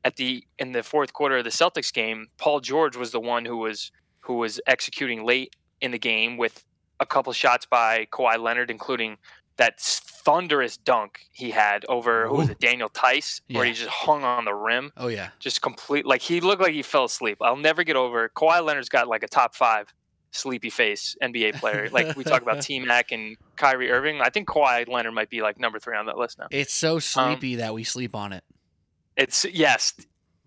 at 0.05 0.15
the 0.17 0.43
in 0.59 0.71
the 0.71 0.83
fourth 0.83 1.13
quarter 1.13 1.37
of 1.37 1.43
the 1.43 1.49
Celtics 1.49 1.93
game 1.93 2.27
Paul 2.37 2.59
George 2.59 2.95
was 2.95 3.11
the 3.11 3.19
one 3.19 3.45
who 3.45 3.57
was 3.57 3.91
who 4.21 4.35
was 4.35 4.59
executing 4.67 5.25
late 5.25 5.55
in 5.81 5.91
the 5.91 5.99
game 5.99 6.37
with 6.37 6.63
a 6.99 7.05
couple 7.05 7.33
shots 7.33 7.65
by 7.65 8.07
Kawhi 8.11 8.37
Leonard 8.39 8.69
including 8.71 9.17
that 9.57 9.79
thunderous 9.79 10.77
dunk 10.77 11.27
he 11.31 11.51
had 11.51 11.85
over 11.89 12.27
who 12.27 12.35
was 12.35 12.49
it 12.49 12.59
Daniel 12.59 12.89
Theis 12.89 13.41
where 13.51 13.65
he 13.65 13.73
just 13.73 13.89
hung 13.89 14.23
on 14.23 14.45
the 14.45 14.53
rim. 14.53 14.91
Oh 14.97 15.07
yeah. 15.07 15.29
just 15.39 15.61
complete 15.61 16.05
like 16.05 16.21
he 16.21 16.39
looked 16.41 16.61
like 16.61 16.73
he 16.73 16.81
fell 16.81 17.05
asleep. 17.05 17.37
I'll 17.41 17.57
never 17.57 17.83
get 17.83 17.95
over 17.95 18.25
it. 18.25 18.33
Kawhi 18.33 18.63
Leonard's 18.63 18.89
got 18.89 19.07
like 19.07 19.23
a 19.23 19.27
top 19.27 19.53
five 19.53 19.93
sleepy 20.31 20.69
face 20.69 21.15
NBA 21.21 21.55
player. 21.55 21.89
Like 21.93 22.15
we 22.15 22.23
talk 22.23 22.41
about 22.41 22.61
T 22.61 22.79
Mac 22.79 23.11
and 23.11 23.37
Kyrie 23.55 23.91
Irving. 23.91 24.21
I 24.21 24.29
think 24.29 24.47
Kawhi 24.47 24.87
Leonard 24.87 25.13
might 25.13 25.29
be 25.29 25.41
like 25.41 25.59
number 25.59 25.77
three 25.77 25.95
on 25.95 26.07
that 26.07 26.17
list 26.17 26.39
now. 26.39 26.47
It's 26.49 26.73
so 26.73 26.95
um, 26.95 27.01
sleepy 27.01 27.55
that 27.55 27.73
we 27.73 27.83
sleep 27.83 28.15
on 28.15 28.33
it. 28.33 28.43
It's 29.17 29.45
yes 29.45 29.93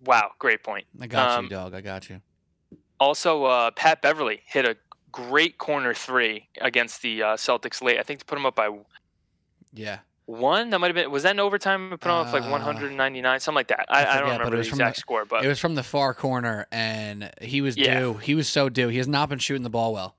wow 0.05 0.31
great 0.39 0.63
point 0.63 0.85
I 1.01 1.07
got 1.07 1.39
Um, 1.39 1.45
you, 1.45 1.51
dog. 1.51 1.75
I 1.75 1.81
got 1.81 2.09
you. 2.11 2.21
Also, 2.99 3.45
uh, 3.45 3.71
Pat 3.73 4.01
Beverley 4.03 4.41
hit 4.47 4.65
a 4.65 4.77
great 5.13 5.59
corner 5.59 5.93
three 5.95 6.49
against 6.61 7.03
the 7.03 7.23
uh, 7.23 7.37
Celtics 7.37 7.83
late. 7.83 7.99
I 7.99 8.03
think 8.03 8.21
to 8.21 8.25
put 8.27 8.39
him 8.39 8.47
up 8.47 8.55
by 8.55 8.71
Yeah. 9.73 9.99
one. 10.25 10.71
That 10.71 10.79
might 10.79 10.89
have 10.89 10.95
been. 10.95 11.11
Was 11.11 11.23
that 11.25 11.33
in 11.33 11.41
overtime? 11.41 11.91
Put 11.91 12.05
him 12.05 12.11
up 12.13 12.33
like 12.33 12.43
Uh, 12.45 12.51
199, 12.51 13.41
something 13.41 13.55
like 13.57 13.69
that. 13.69 13.87
I, 13.89 14.05
I 14.05 14.11
I, 14.11 14.15
don't 14.21 14.23
remember 14.31 14.47
it 14.49 14.51
the 14.53 14.57
was 14.59 14.69
from 14.69 14.77
exact 14.81 14.97
the- 14.97 15.01
score, 15.01 15.25
but 15.25 15.45
it 15.45 15.49
was 15.49 15.59
from 15.59 15.75
the 15.75 15.83
far 15.83 16.15
corner, 16.15 16.67
and 16.73 17.31
he 17.43 17.61
was 17.61 17.77
Yeah. 17.77 18.01
due. 18.01 18.15
He 18.15 18.35
was 18.35 18.49
so 18.49 18.69
due. 18.69 18.89
He 18.89 18.99
has 18.99 19.09
not 19.09 19.29
been 19.29 19.39
shooting 19.39 19.63
the 19.63 19.71
ball 19.71 19.93
well. 19.93 20.17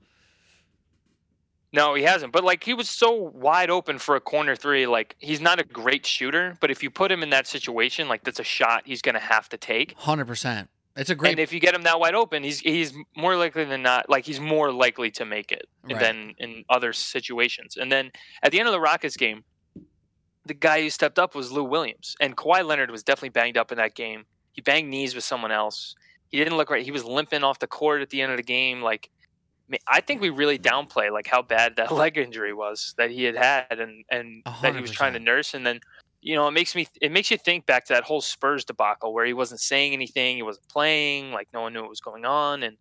No, 1.73 1.93
he 1.95 2.03
hasn't. 2.03 2.31
But 2.33 2.43
like 2.43 2.63
he 2.63 2.73
was 2.73 2.89
so 2.89 3.11
wide 3.13 3.69
open 3.69 3.97
for 3.99 4.15
a 4.15 4.21
corner 4.21 4.55
three. 4.55 4.87
Like 4.87 5.15
he's 5.19 5.41
not 5.41 5.59
a 5.59 5.63
great 5.63 6.05
shooter, 6.05 6.55
but 6.61 6.71
if 6.71 6.81
you 6.83 6.89
put 6.89 7.11
him 7.11 7.23
in 7.23 7.29
that 7.31 7.47
situation, 7.47 8.07
like 8.07 8.23
that's 8.23 8.39
a 8.39 8.43
shot 8.43 8.83
he's 8.85 9.01
going 9.01 9.15
to 9.15 9.19
have 9.21 9.49
to 9.49 9.57
take. 9.57 9.95
Hundred 9.97 10.25
percent. 10.27 10.69
It's 10.95 11.11
a 11.11 11.15
great. 11.15 11.31
and 11.31 11.39
if 11.39 11.53
you 11.53 11.59
get 11.59 11.75
him 11.75 11.83
that 11.83 11.99
wide 11.99 12.15
open, 12.15 12.43
he's 12.43 12.59
he's 12.59 12.93
more 13.15 13.35
likely 13.35 13.65
than 13.65 13.83
not 13.83 14.09
like 14.09 14.25
he's 14.25 14.39
more 14.39 14.71
likely 14.71 15.11
to 15.11 15.25
make 15.25 15.51
it 15.51 15.67
Right. 15.83 15.99
than 15.99 16.33
in 16.39 16.65
other 16.69 16.91
situations. 16.93 17.77
And 17.77 17.91
then 17.91 18.11
at 18.41 18.51
the 18.51 18.59
end 18.59 18.67
of 18.67 18.71
the 18.73 18.79
Rockets 18.79 19.15
game, 19.15 19.43
the 20.45 20.53
guy 20.53 20.81
who 20.81 20.89
stepped 20.89 21.19
up 21.19 21.35
was 21.35 21.51
Lou 21.51 21.63
Williams, 21.63 22.15
and 22.19 22.35
Kawhi 22.35 22.65
Leonard 22.65 22.89
was 22.89 23.03
definitely 23.03 23.29
banged 23.29 23.57
up 23.57 23.71
in 23.71 23.77
that 23.77 23.93
game. 23.95 24.25
He 24.53 24.61
banged 24.61 24.89
knees 24.89 25.13
with 25.13 25.23
someone 25.23 25.51
else. 25.51 25.95
He 26.29 26.37
didn't 26.37 26.57
look 26.57 26.69
right. 26.69 26.83
He 26.83 26.91
was 26.91 27.03
limping 27.05 27.43
off 27.43 27.59
the 27.59 27.67
court 27.67 28.01
at 28.01 28.09
the 28.09 28.21
end 28.21 28.31
of 28.31 28.37
the 28.37 28.43
game. 28.43 28.81
Like, 28.81 29.09
I 29.87 30.01
think 30.01 30.21
we 30.21 30.29
really 30.29 30.57
mm. 30.57 30.63
downplay 30.63 31.11
like 31.11 31.27
how 31.27 31.41
bad 31.41 31.75
that 31.75 31.91
leg 31.93 32.17
injury 32.17 32.53
was 32.53 32.93
that 32.97 33.11
he 33.11 33.23
had 33.23 33.35
had, 33.35 33.79
and 33.79 34.03
and 34.09 34.43
A 34.45 34.55
that 34.61 34.75
he 34.75 34.81
was 34.81 34.91
trying 34.91 35.13
to 35.13 35.19
nurse. 35.19 35.53
And 35.53 35.65
then, 35.65 35.79
you 36.21 36.35
know, 36.35 36.47
it 36.47 36.51
makes 36.51 36.75
me 36.75 36.87
it 37.01 37.11
makes 37.11 37.31
you 37.31 37.37
think 37.37 37.65
back 37.65 37.85
to 37.85 37.93
that 37.93 38.03
whole 38.03 38.21
Spurs 38.21 38.63
debacle 38.65 39.13
where 39.13 39.25
he 39.25 39.33
wasn't 39.33 39.59
saying 39.59 39.93
anything, 39.93 40.37
he 40.37 40.43
wasn't 40.43 40.67
playing, 40.69 41.31
like 41.31 41.49
no 41.53 41.61
one 41.61 41.73
knew 41.73 41.81
what 41.81 41.89
was 41.89 42.01
going 42.01 42.25
on, 42.25 42.63
and 42.63 42.77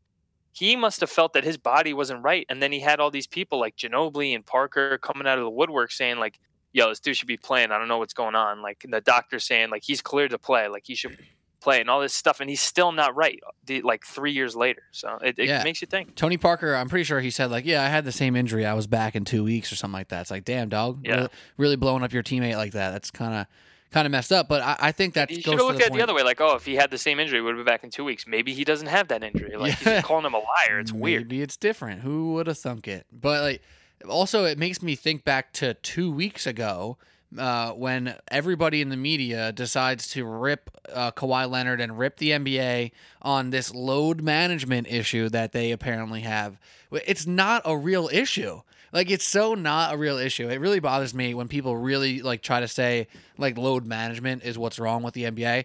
he 0.52 0.76
must 0.76 1.00
have 1.00 1.10
felt 1.10 1.34
that 1.34 1.44
his 1.44 1.58
body 1.58 1.92
wasn't 1.92 2.22
right. 2.22 2.46
And 2.48 2.62
then 2.62 2.72
he 2.72 2.80
had 2.80 2.98
all 3.00 3.10
these 3.10 3.26
people 3.26 3.60
like 3.60 3.76
Ginobili 3.76 4.34
and 4.34 4.44
Parker 4.46 4.98
coming 4.98 5.26
out 5.26 5.38
of 5.38 5.44
the 5.44 5.50
woodwork 5.50 5.90
saying 5.90 6.18
like, 6.18 6.38
"Yo, 6.72 6.88
this 6.88 7.00
dude 7.00 7.16
should 7.16 7.28
be 7.28 7.36
playing. 7.36 7.72
I 7.72 7.78
don't 7.78 7.88
know 7.88 7.98
what's 7.98 8.14
going 8.14 8.34
on." 8.36 8.62
Like 8.62 8.84
the 8.88 9.00
doctor 9.00 9.38
saying 9.38 9.70
like 9.70 9.82
he's 9.84 10.00
cleared 10.00 10.30
to 10.30 10.38
play, 10.38 10.68
like 10.68 10.84
he 10.86 10.94
should 10.94 11.18
play, 11.60 11.80
and 11.80 11.90
all 11.90 12.00
this 12.00 12.14
stuff, 12.14 12.40
and 12.40 12.48
he's 12.50 12.60
still 12.60 12.92
not 12.92 13.14
right. 13.16 13.40
Like 13.82 14.04
three 14.04 14.32
years 14.32 14.54
later, 14.54 14.82
so 14.92 15.18
it, 15.22 15.38
it 15.38 15.46
Yeah. 15.48 15.62
makes 15.64 15.80
you 15.80 15.86
think. 15.86 16.14
Tony 16.14 16.36
Parker, 16.36 16.74
I'm 16.74 16.88
pretty 16.88 17.04
sure 17.04 17.20
he 17.20 17.30
said 17.30 17.50
like, 17.50 17.64
"Yeah, 17.66 17.82
I 17.82 17.88
had 17.88 18.04
the 18.04 18.12
same 18.12 18.36
injury. 18.36 18.64
I 18.66 18.74
was 18.74 18.86
back 18.86 19.16
in 19.16 19.24
two 19.24 19.42
weeks 19.44 19.72
or 19.72 19.76
something 19.76 19.92
like 19.94 20.08
that." 20.08 20.22
It's 20.22 20.30
like, 20.30 20.44
damn, 20.44 20.68
dog, 20.68 21.00
Yeah. 21.04 21.14
really, 21.16 21.28
really 21.56 21.76
blowing 21.76 22.02
up 22.02 22.12
your 22.12 22.22
teammate 22.22 22.56
like 22.56 22.72
that. 22.72 22.90
That's 22.92 23.10
kind 23.10 23.34
of 23.34 23.46
kind 23.92 24.04
of 24.06 24.10
messed 24.12 24.32
up. 24.32 24.48
But 24.48 24.62
I, 24.62 24.76
I 24.80 24.92
think 24.92 25.14
that 25.14 25.28
goes 25.28 25.42
should 25.42 25.58
the 25.58 25.64
at 25.66 25.74
it 25.74 25.80
point. 25.88 25.94
the 25.94 26.02
other 26.02 26.14
way, 26.14 26.22
like, 26.22 26.40
oh, 26.40 26.54
if 26.56 26.64
he 26.66 26.74
had 26.74 26.90
the 26.90 26.98
same 26.98 27.18
injury, 27.20 27.40
would 27.40 27.56
have 27.56 27.64
been 27.64 27.72
back 27.72 27.84
in 27.84 27.90
two 27.90 28.04
weeks. 28.04 28.26
Maybe 28.26 28.52
he 28.52 28.64
doesn't 28.64 28.88
have 28.88 29.08
that 29.08 29.22
injury. 29.24 29.56
Like 29.56 29.74
he's 29.74 29.86
Yeah. 29.86 29.94
just 29.96 30.06
calling 30.06 30.26
him 30.26 30.34
a 30.34 30.38
liar. 30.38 30.78
It's 30.80 30.92
weird. 30.92 31.24
Maybe 31.24 31.42
it's 31.42 31.56
different. 31.56 32.02
Who 32.02 32.32
would 32.34 32.46
have 32.48 32.58
thunk 32.58 32.88
it? 32.88 33.06
But 33.12 33.42
like, 33.42 33.62
also, 34.08 34.44
it 34.44 34.58
makes 34.58 34.82
me 34.82 34.94
think 34.96 35.24
back 35.24 35.52
to 35.54 35.74
two 35.74 36.12
weeks 36.12 36.46
ago 36.46 36.98
uh, 37.36 37.72
when 37.72 38.14
everybody 38.28 38.80
in 38.80 38.88
the 38.88 38.96
media 38.96 39.52
decides 39.52 40.08
to 40.08 40.24
rip 40.24 40.70
uh, 40.92 41.10
Kawhi 41.12 41.50
Leonard 41.50 41.80
and 41.80 41.98
rip 41.98 42.16
the 42.16 42.30
NBA 42.30 42.92
on 43.22 43.50
this 43.50 43.74
load 43.74 44.22
management 44.22 44.86
issue 44.88 45.28
that 45.30 45.52
they 45.52 45.72
apparently 45.72 46.20
have. 46.22 46.58
It's 46.92 47.26
not 47.26 47.62
a 47.64 47.76
real 47.76 48.08
issue. 48.12 48.62
Like 48.92 49.10
it's 49.10 49.24
so 49.24 49.54
not 49.54 49.94
a 49.94 49.98
real 49.98 50.16
issue. 50.16 50.48
It 50.48 50.60
really 50.60 50.80
bothers 50.80 51.12
me 51.12 51.34
when 51.34 51.48
people 51.48 51.76
really 51.76 52.22
like 52.22 52.42
try 52.42 52.60
to 52.60 52.68
say 52.68 53.08
like 53.36 53.58
load 53.58 53.84
management 53.84 54.44
is 54.44 54.56
what's 54.56 54.78
wrong 54.78 55.02
with 55.02 55.14
the 55.14 55.24
NBA 55.24 55.64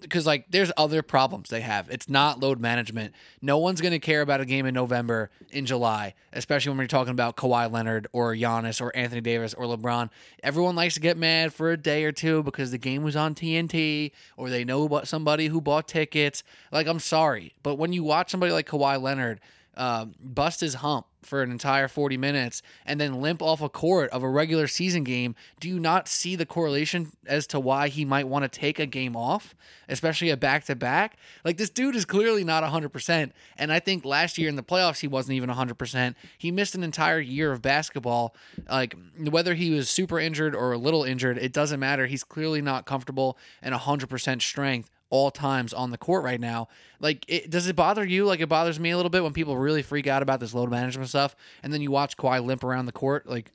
because 0.00 0.26
like 0.26 0.46
there's 0.50 0.72
other 0.76 1.02
problems 1.02 1.48
they 1.48 1.60
have. 1.60 1.88
It's 1.90 2.08
not 2.08 2.40
load 2.40 2.60
management. 2.60 3.14
No 3.42 3.58
one's 3.58 3.80
gonna 3.80 3.98
care 3.98 4.20
about 4.20 4.40
a 4.40 4.44
game 4.44 4.66
in 4.66 4.74
November, 4.74 5.30
in 5.50 5.66
July, 5.66 6.14
especially 6.32 6.70
when 6.70 6.78
we're 6.78 6.86
talking 6.86 7.12
about 7.12 7.36
Kawhi 7.36 7.70
Leonard 7.70 8.06
or 8.12 8.34
Giannis 8.34 8.80
or 8.80 8.94
Anthony 8.96 9.20
Davis 9.20 9.54
or 9.54 9.64
LeBron. 9.64 10.10
Everyone 10.42 10.76
likes 10.76 10.94
to 10.94 11.00
get 11.00 11.16
mad 11.16 11.52
for 11.52 11.72
a 11.72 11.76
day 11.76 12.04
or 12.04 12.12
two 12.12 12.42
because 12.42 12.70
the 12.70 12.78
game 12.78 13.02
was 13.02 13.16
on 13.16 13.34
TNT 13.34 14.12
or 14.36 14.50
they 14.50 14.64
know 14.64 14.84
about 14.84 15.08
somebody 15.08 15.46
who 15.46 15.60
bought 15.60 15.88
tickets. 15.88 16.42
Like 16.72 16.86
I'm 16.86 17.00
sorry, 17.00 17.54
but 17.62 17.76
when 17.76 17.92
you 17.92 18.04
watch 18.04 18.30
somebody 18.30 18.52
like 18.52 18.68
Kawhi 18.68 19.00
Leonard 19.00 19.40
um, 19.76 20.14
bust 20.20 20.60
his 20.60 20.74
hump 20.74 21.06
for 21.26 21.42
an 21.42 21.50
entire 21.50 21.88
40 21.88 22.16
minutes 22.16 22.62
and 22.84 23.00
then 23.00 23.20
limp 23.20 23.42
off 23.42 23.60
a 23.60 23.68
court 23.68 24.10
of 24.10 24.22
a 24.22 24.28
regular 24.28 24.66
season 24.66 25.04
game, 25.04 25.34
do 25.60 25.68
you 25.68 25.78
not 25.78 26.08
see 26.08 26.36
the 26.36 26.46
correlation 26.46 27.12
as 27.26 27.46
to 27.48 27.60
why 27.60 27.88
he 27.88 28.04
might 28.04 28.28
want 28.28 28.44
to 28.44 28.48
take 28.48 28.78
a 28.78 28.86
game 28.86 29.16
off, 29.16 29.54
especially 29.88 30.30
a 30.30 30.36
back 30.36 30.64
to 30.64 30.74
back? 30.74 31.16
Like, 31.44 31.56
this 31.56 31.70
dude 31.70 31.96
is 31.96 32.04
clearly 32.04 32.44
not 32.44 32.62
100%. 32.64 33.30
And 33.58 33.72
I 33.72 33.80
think 33.80 34.04
last 34.04 34.38
year 34.38 34.48
in 34.48 34.56
the 34.56 34.62
playoffs, 34.62 35.00
he 35.00 35.08
wasn't 35.08 35.36
even 35.36 35.50
100%. 35.50 36.14
He 36.38 36.50
missed 36.50 36.74
an 36.74 36.82
entire 36.82 37.20
year 37.20 37.52
of 37.52 37.62
basketball. 37.62 38.34
Like, 38.70 38.94
whether 39.18 39.54
he 39.54 39.70
was 39.70 39.88
super 39.88 40.18
injured 40.18 40.54
or 40.54 40.72
a 40.72 40.78
little 40.78 41.04
injured, 41.04 41.38
it 41.38 41.52
doesn't 41.52 41.80
matter. 41.80 42.06
He's 42.06 42.24
clearly 42.24 42.62
not 42.62 42.86
comfortable 42.86 43.38
and 43.62 43.74
100% 43.74 44.42
strength 44.42 44.90
all 45.10 45.30
times 45.30 45.72
on 45.72 45.90
the 45.90 45.98
court 45.98 46.24
right 46.24 46.40
now. 46.40 46.68
Like, 47.00 47.24
it, 47.28 47.50
does 47.50 47.68
it 47.68 47.76
bother 47.76 48.04
you? 48.04 48.24
Like, 48.24 48.40
it 48.40 48.48
bothers 48.48 48.80
me 48.80 48.90
a 48.90 48.96
little 48.96 49.10
bit 49.10 49.22
when 49.22 49.32
people 49.32 49.56
really 49.56 49.82
freak 49.82 50.06
out 50.06 50.22
about 50.22 50.40
this 50.40 50.54
load 50.54 50.70
management 50.70 51.08
stuff, 51.08 51.36
and 51.62 51.72
then 51.72 51.80
you 51.80 51.90
watch 51.90 52.16
Kawhi 52.16 52.44
limp 52.44 52.64
around 52.64 52.86
the 52.86 52.92
court. 52.92 53.28
Like, 53.28 53.52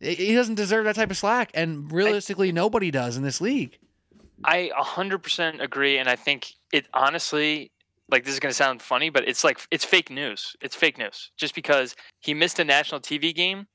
he 0.00 0.14
he 0.14 0.34
doesn't 0.34 0.54
deserve 0.54 0.84
that 0.84 0.96
type 0.96 1.10
of 1.10 1.16
slack, 1.16 1.50
and 1.54 1.90
realistically, 1.90 2.52
nobody 2.52 2.90
does 2.90 3.16
in 3.16 3.22
this 3.22 3.40
league. 3.40 3.78
I 4.44 4.70
100% 4.78 5.60
agree. 5.60 5.98
And 5.98 6.08
I 6.08 6.16
think 6.16 6.54
it 6.72 6.86
honestly, 6.94 7.70
like, 8.08 8.24
this 8.24 8.34
is 8.34 8.40
going 8.40 8.50
to 8.50 8.56
sound 8.56 8.82
funny, 8.82 9.10
but 9.10 9.26
it's 9.28 9.44
like, 9.44 9.60
it's 9.70 9.84
fake 9.84 10.10
news. 10.10 10.56
It's 10.60 10.74
fake 10.74 10.98
news. 10.98 11.30
Just 11.36 11.54
because 11.54 11.94
he 12.20 12.34
missed 12.34 12.58
a 12.58 12.64
national 12.64 13.00
TV 13.00 13.34
game. 13.34 13.66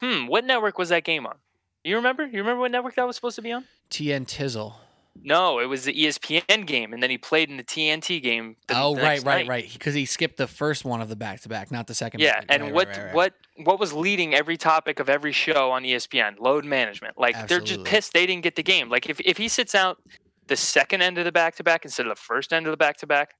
Hmm, 0.00 0.26
what 0.26 0.44
network 0.44 0.78
was 0.78 0.88
that 0.88 1.04
game 1.04 1.26
on? 1.26 1.36
You 1.84 1.96
remember? 1.96 2.26
You 2.26 2.38
remember 2.38 2.60
what 2.60 2.70
network 2.70 2.94
that 2.96 3.06
was 3.06 3.16
supposed 3.16 3.36
to 3.36 3.42
be 3.42 3.52
on? 3.52 3.64
TN 3.90 4.26
Tizzle. 4.26 4.74
No, 5.22 5.58
it 5.58 5.66
was 5.66 5.84
the 5.84 5.92
ESPN 5.94 6.66
game, 6.66 6.92
and 6.92 7.02
then 7.02 7.08
he 7.08 7.18
played 7.18 7.48
in 7.48 7.56
the 7.56 7.64
TNT 7.64 8.22
game. 8.22 8.56
The, 8.66 8.74
oh, 8.78 8.94
the 8.94 9.02
right, 9.02 9.22
right, 9.24 9.38
night. 9.38 9.48
right. 9.48 9.72
Because 9.72 9.94
he 9.94 10.06
skipped 10.06 10.36
the 10.36 10.46
first 10.46 10.84
one 10.84 11.00
of 11.00 11.08
the 11.08 11.16
back 11.16 11.40
to 11.42 11.48
back, 11.48 11.70
not 11.70 11.86
the 11.86 11.94
second. 11.94 12.20
Yeah, 12.20 12.40
back. 12.40 12.46
and 12.48 12.62
Right, 12.64 12.74
what 12.74 12.88
right, 12.88 12.98
right. 12.98 13.14
what 13.14 13.32
what 13.64 13.78
was 13.78 13.92
leading 13.92 14.34
every 14.34 14.56
topic 14.56 15.00
of 15.00 15.08
every 15.08 15.32
show 15.32 15.70
on 15.70 15.84
ESPN? 15.84 16.38
Load 16.40 16.64
management. 16.64 17.18
Like 17.18 17.48
they're 17.48 17.60
just 17.60 17.84
pissed 17.84 18.12
they 18.12 18.26
didn't 18.26 18.42
get 18.42 18.56
the 18.56 18.62
game. 18.62 18.88
Like 18.88 19.08
if 19.08 19.20
if 19.20 19.36
he 19.36 19.48
sits 19.48 19.74
out 19.74 19.98
the 20.46 20.56
second 20.56 21.00
end 21.00 21.16
of 21.16 21.24
the 21.24 21.32
back 21.32 21.56
to 21.56 21.64
back 21.64 21.84
instead 21.84 22.06
of 22.06 22.10
the 22.10 22.20
first 22.20 22.52
end 22.52 22.66
of 22.66 22.70
the 22.70 22.76
back 22.76 22.98
to 22.98 23.06
back, 23.06 23.30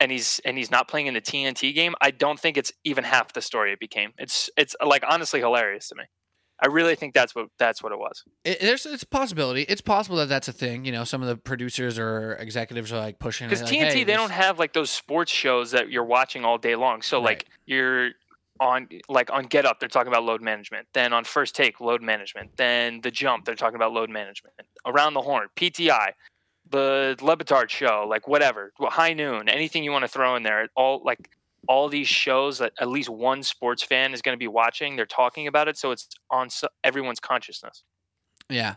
and 0.00 0.10
he's 0.10 0.40
and 0.44 0.58
he's 0.58 0.70
not 0.70 0.88
playing 0.88 1.06
in 1.06 1.14
the 1.14 1.20
TNT 1.20 1.74
game, 1.74 1.94
I 2.00 2.10
don't 2.10 2.38
think 2.38 2.56
it's 2.56 2.72
even 2.84 3.04
half 3.04 3.32
the 3.32 3.40
story 3.40 3.72
it 3.72 3.80
became. 3.80 4.10
It's 4.18 4.50
it's 4.56 4.74
like 4.84 5.04
honestly 5.08 5.40
hilarious 5.40 5.88
to 5.88 5.94
me. 5.94 6.04
I 6.60 6.68
really 6.68 6.94
think 6.94 7.12
that's 7.12 7.34
what 7.34 7.48
that's 7.58 7.82
what 7.82 7.92
it 7.92 7.98
was. 7.98 8.22
It, 8.44 8.60
there's 8.60 8.86
it's 8.86 9.02
a 9.02 9.06
possibility. 9.06 9.62
It's 9.62 9.80
possible 9.80 10.16
that 10.18 10.28
that's 10.28 10.48
a 10.48 10.52
thing. 10.52 10.84
You 10.84 10.92
know, 10.92 11.04
some 11.04 11.20
of 11.22 11.28
the 11.28 11.36
producers 11.36 11.98
or 11.98 12.34
executives 12.34 12.92
are 12.92 12.98
like 12.98 13.18
pushing. 13.18 13.48
Because 13.48 13.62
like, 13.62 13.72
TNT, 13.72 13.92
hey, 13.92 14.04
they 14.04 14.14
don't 14.14 14.30
have 14.30 14.58
like 14.58 14.72
those 14.72 14.90
sports 14.90 15.32
shows 15.32 15.72
that 15.72 15.90
you're 15.90 16.04
watching 16.04 16.44
all 16.44 16.58
day 16.58 16.76
long. 16.76 17.02
So 17.02 17.18
Right. 17.18 17.24
like 17.24 17.46
you're 17.66 18.10
on 18.60 18.88
like 19.08 19.30
on 19.32 19.46
Get 19.46 19.66
Up, 19.66 19.80
they're 19.80 19.88
talking 19.88 20.12
about 20.12 20.24
load 20.24 20.40
management. 20.40 20.86
Then 20.94 21.12
on 21.12 21.24
First 21.24 21.56
Take, 21.56 21.80
load 21.80 22.00
management. 22.00 22.56
Then 22.56 23.00
The 23.00 23.10
Jump, 23.10 23.44
they're 23.44 23.56
talking 23.56 23.76
about 23.76 23.92
load 23.92 24.10
management. 24.10 24.54
Around 24.86 25.14
the 25.14 25.22
Horn, 25.22 25.48
PTI, 25.56 26.12
the 26.70 27.16
LeBatard 27.18 27.70
Show, 27.70 28.06
like 28.08 28.28
whatever, 28.28 28.72
High 28.78 29.14
Noon, 29.14 29.48
anything 29.48 29.82
you 29.82 29.90
want 29.90 30.04
to 30.04 30.08
throw 30.08 30.36
in 30.36 30.44
there. 30.44 30.68
All 30.76 31.02
like 31.04 31.28
all 31.68 31.88
these 31.88 32.08
shows 32.08 32.58
that 32.58 32.72
at 32.80 32.88
least 32.88 33.08
one 33.08 33.42
sports 33.42 33.82
fan 33.82 34.12
is 34.14 34.22
going 34.22 34.34
to 34.34 34.38
be 34.38 34.48
watching. 34.48 34.96
They're 34.96 35.06
talking 35.06 35.46
about 35.46 35.68
it, 35.68 35.76
so 35.76 35.90
it's 35.90 36.08
on 36.30 36.48
everyone's 36.82 37.20
consciousness. 37.20 37.84
Yeah. 38.48 38.76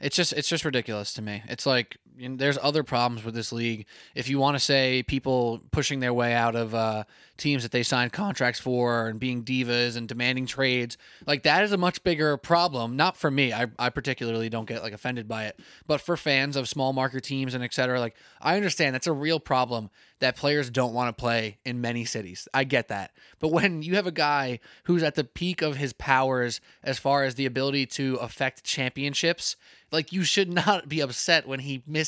It's 0.00 0.16
just 0.16 0.32
it's 0.32 0.48
just 0.48 0.64
ridiculous 0.64 1.12
to 1.14 1.22
me. 1.22 1.42
It's 1.48 1.64
like 1.64 1.96
there's 2.18 2.58
other 2.60 2.82
problems 2.82 3.24
with 3.24 3.34
this 3.34 3.52
league. 3.52 3.86
If 4.14 4.28
you 4.28 4.38
want 4.38 4.54
to 4.54 4.60
say 4.60 5.02
people 5.02 5.60
pushing 5.70 6.00
their 6.00 6.12
way 6.12 6.34
out 6.34 6.54
of 6.54 6.74
uh, 6.74 7.04
teams 7.36 7.62
that 7.62 7.72
they 7.72 7.82
signed 7.82 8.12
contracts 8.12 8.60
for 8.60 9.08
and 9.08 9.18
being 9.18 9.44
divas 9.44 9.96
and 9.96 10.08
demanding 10.08 10.46
trades, 10.46 10.96
like 11.26 11.42
that 11.44 11.64
is 11.64 11.72
a 11.72 11.76
much 11.76 12.02
bigger 12.02 12.36
problem. 12.36 12.96
Not 12.96 13.16
for 13.16 13.30
me. 13.30 13.52
I, 13.52 13.66
I 13.78 13.90
particularly 13.90 14.48
don't 14.48 14.68
get 14.68 14.82
like 14.82 14.92
offended 14.92 15.28
by 15.28 15.44
it, 15.44 15.58
but 15.86 16.00
for 16.00 16.16
fans 16.16 16.56
of 16.56 16.68
small 16.68 16.92
market 16.92 17.24
teams 17.24 17.54
and 17.54 17.64
etc. 17.64 18.00
Like 18.00 18.16
I 18.40 18.56
understand 18.56 18.94
that's 18.94 19.06
a 19.06 19.12
real 19.12 19.40
problem 19.40 19.90
that 20.20 20.36
players 20.36 20.70
don't 20.70 20.94
want 20.94 21.08
to 21.08 21.20
play 21.20 21.58
in 21.64 21.80
many 21.80 22.04
cities. 22.04 22.46
I 22.54 22.62
get 22.62 22.88
that. 22.88 23.10
But 23.40 23.48
when 23.48 23.82
you 23.82 23.96
have 23.96 24.06
a 24.06 24.12
guy 24.12 24.60
who's 24.84 25.02
at 25.02 25.16
the 25.16 25.24
peak 25.24 25.62
of 25.62 25.76
his 25.76 25.92
powers 25.92 26.60
as 26.84 26.98
far 26.98 27.24
as 27.24 27.34
the 27.34 27.46
ability 27.46 27.86
to 27.86 28.16
affect 28.16 28.62
championships 28.62 29.56
like 29.92 30.12
you 30.12 30.24
should 30.24 30.52
not 30.52 30.88
be 30.88 31.00
upset 31.00 31.46
when 31.46 31.60
he 31.60 31.82
misses, 31.86 32.01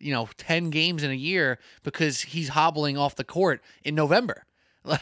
you 0.00 0.12
know, 0.12 0.28
10 0.36 0.70
games 0.70 1.02
in 1.02 1.10
a 1.10 1.14
year 1.14 1.58
because 1.82 2.20
he's 2.20 2.50
hobbling 2.50 2.96
off 2.96 3.16
the 3.16 3.24
court 3.24 3.62
in 3.84 3.94
November. 3.94 4.44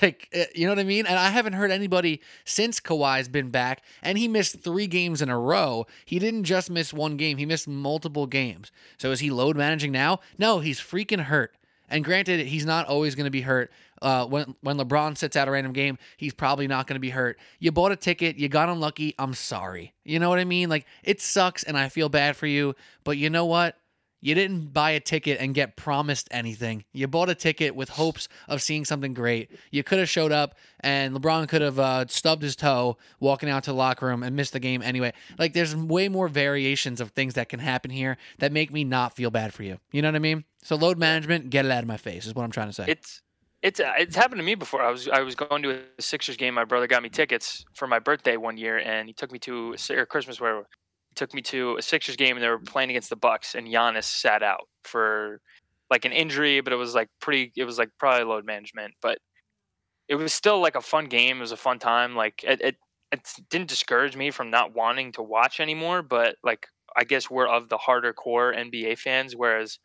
Like, 0.02 0.28
eh, 0.32 0.46
you 0.52 0.66
know 0.66 0.72
what 0.72 0.80
I 0.80 0.84
mean? 0.84 1.06
And 1.06 1.16
I 1.16 1.30
haven't 1.30 1.52
heard 1.52 1.70
anybody 1.70 2.20
since 2.44 2.80
Kawhi's 2.80 3.28
been 3.28 3.50
back, 3.50 3.82
and 4.02 4.18
he 4.18 4.26
missed 4.26 4.58
three 4.58 4.88
games 4.88 5.22
in 5.22 5.28
a 5.28 5.38
row. 5.38 5.86
He 6.04 6.18
didn't 6.18 6.42
just 6.42 6.70
miss 6.70 6.92
one 6.92 7.16
game, 7.16 7.36
he 7.36 7.46
missed 7.46 7.68
multiple 7.68 8.26
games. 8.26 8.72
So 8.98 9.12
is 9.12 9.20
he 9.20 9.30
load 9.30 9.56
managing 9.56 9.92
now? 9.92 10.20
No, 10.38 10.58
he's 10.58 10.80
freaking 10.80 11.20
hurt. 11.20 11.54
And 11.88 12.04
granted, 12.04 12.46
he's 12.46 12.66
not 12.66 12.86
always 12.88 13.14
going 13.14 13.26
to 13.26 13.30
be 13.30 13.42
hurt. 13.42 13.70
Uh, 14.02 14.26
when 14.26 14.56
when 14.60 14.76
LeBron 14.76 15.16
sits 15.16 15.36
out 15.36 15.46
a 15.46 15.50
random 15.52 15.72
game, 15.72 15.98
he's 16.16 16.34
probably 16.34 16.66
not 16.66 16.86
going 16.86 16.96
to 16.96 17.00
be 17.00 17.10
hurt. 17.10 17.38
You 17.60 17.70
bought 17.70 17.92
a 17.92 17.96
ticket, 17.96 18.36
you 18.36 18.48
got 18.48 18.68
unlucky. 18.68 19.14
I'm 19.18 19.34
sorry. 19.34 19.94
You 20.04 20.18
know 20.18 20.28
what 20.28 20.38
I 20.38 20.44
mean? 20.44 20.68
Like 20.68 20.86
it 21.04 21.20
sucks, 21.20 21.62
and 21.62 21.78
I 21.78 21.88
feel 21.88 22.08
bad 22.08 22.36
for 22.36 22.46
you. 22.46 22.74
But 23.04 23.18
you 23.18 23.30
know 23.30 23.46
what? 23.46 23.76
You 24.20 24.34
didn't 24.34 24.72
buy 24.72 24.92
a 24.92 25.00
ticket 25.00 25.38
and 25.40 25.54
get 25.54 25.76
promised 25.76 26.28
anything. 26.30 26.84
You 26.92 27.06
bought 27.06 27.28
a 27.28 27.34
ticket 27.34 27.74
with 27.76 27.90
hopes 27.90 28.28
of 28.48 28.62
seeing 28.62 28.84
something 28.84 29.14
great. 29.14 29.50
You 29.70 29.84
could 29.84 29.98
have 29.98 30.08
showed 30.08 30.32
up, 30.32 30.56
and 30.80 31.14
LeBron 31.14 31.48
could 31.48 31.62
have 31.62 31.78
uh, 31.78 32.06
stubbed 32.08 32.42
his 32.42 32.56
toe 32.56 32.96
walking 33.20 33.48
out 33.48 33.64
to 33.64 33.70
the 33.70 33.76
locker 33.76 34.06
room 34.06 34.22
and 34.22 34.34
missed 34.34 34.52
the 34.52 34.60
game 34.60 34.82
anyway. 34.82 35.12
Like, 35.38 35.52
there's 35.52 35.76
way 35.76 36.08
more 36.08 36.28
variations 36.28 37.00
of 37.00 37.10
things 37.10 37.34
that 37.34 37.48
can 37.48 37.60
happen 37.60 37.90
here 37.90 38.16
that 38.38 38.52
make 38.52 38.72
me 38.72 38.84
not 38.84 39.14
feel 39.14 39.30
bad 39.30 39.52
for 39.52 39.62
you. 39.62 39.78
You 39.92 40.02
know 40.02 40.08
what 40.08 40.16
I 40.16 40.20
mean? 40.20 40.44
So, 40.62 40.76
load 40.76 40.98
management, 40.98 41.50
get 41.50 41.64
it 41.64 41.70
out 41.70 41.82
of 41.82 41.88
my 41.88 41.96
face, 41.96 42.26
is 42.26 42.34
what 42.34 42.42
I'm 42.42 42.50
trying 42.50 42.68
to 42.68 42.72
say. 42.72 42.86
It's 42.88 43.22
it's 43.62 43.80
uh, 43.80 43.92
it's 43.98 44.14
happened 44.14 44.38
to 44.38 44.44
me 44.44 44.54
before. 44.54 44.82
I 44.82 44.90
was 44.90 45.08
I 45.08 45.20
was 45.20 45.34
going 45.34 45.62
to 45.64 45.82
a 45.98 46.02
Sixers 46.02 46.36
game. 46.36 46.54
My 46.54 46.64
brother 46.64 46.86
got 46.86 47.02
me 47.02 47.08
tickets 47.08 47.64
for 47.74 47.86
my 47.86 47.98
birthday 47.98 48.36
one 48.36 48.56
year, 48.56 48.78
and 48.78 49.08
he 49.08 49.12
took 49.12 49.32
me 49.32 49.38
to 49.40 49.74
or 49.90 50.06
Christmas 50.06 50.40
where 50.40 50.58
he 50.58 50.62
took 51.16 51.34
me 51.34 51.42
to 51.42 51.76
a 51.76 51.82
Sixers 51.82 52.16
game, 52.16 52.36
and 52.36 52.44
they 52.44 52.48
were 52.48 52.58
playing 52.58 52.90
against 52.90 53.10
the 53.10 53.16
Bucks, 53.16 53.54
and 53.54 53.66
Giannis 53.66 54.04
sat 54.04 54.42
out 54.42 54.68
for 54.84 55.40
like 55.90 56.04
an 56.04 56.12
injury, 56.12 56.60
but 56.60 56.72
it 56.72 56.76
was 56.76 56.94
like 56.94 57.08
pretty. 57.20 57.52
It 57.56 57.64
was 57.64 57.78
like 57.78 57.90
probably 57.98 58.24
load 58.24 58.44
management, 58.44 58.94
but 59.00 59.18
it 60.08 60.16
was 60.16 60.32
still 60.32 60.60
like 60.60 60.76
a 60.76 60.80
fun 60.80 61.06
game. 61.06 61.38
It 61.38 61.40
was 61.40 61.52
a 61.52 61.56
fun 61.56 61.78
time. 61.78 62.14
Like 62.14 62.44
it, 62.44 62.60
it 62.60 62.76
it 63.12 63.28
didn't 63.50 63.68
discourage 63.68 64.16
me 64.16 64.30
from 64.30 64.50
not 64.50 64.74
wanting 64.74 65.12
to 65.12 65.22
watch 65.22 65.60
anymore, 65.60 66.02
but 66.02 66.36
like 66.44 66.66
I 66.96 67.04
guess 67.04 67.30
we're 67.30 67.48
of 67.48 67.68
the 67.68 67.78
harder 67.78 68.12
core 68.12 68.52
NBA 68.52 68.98
fans, 68.98 69.34
whereas 69.36 69.78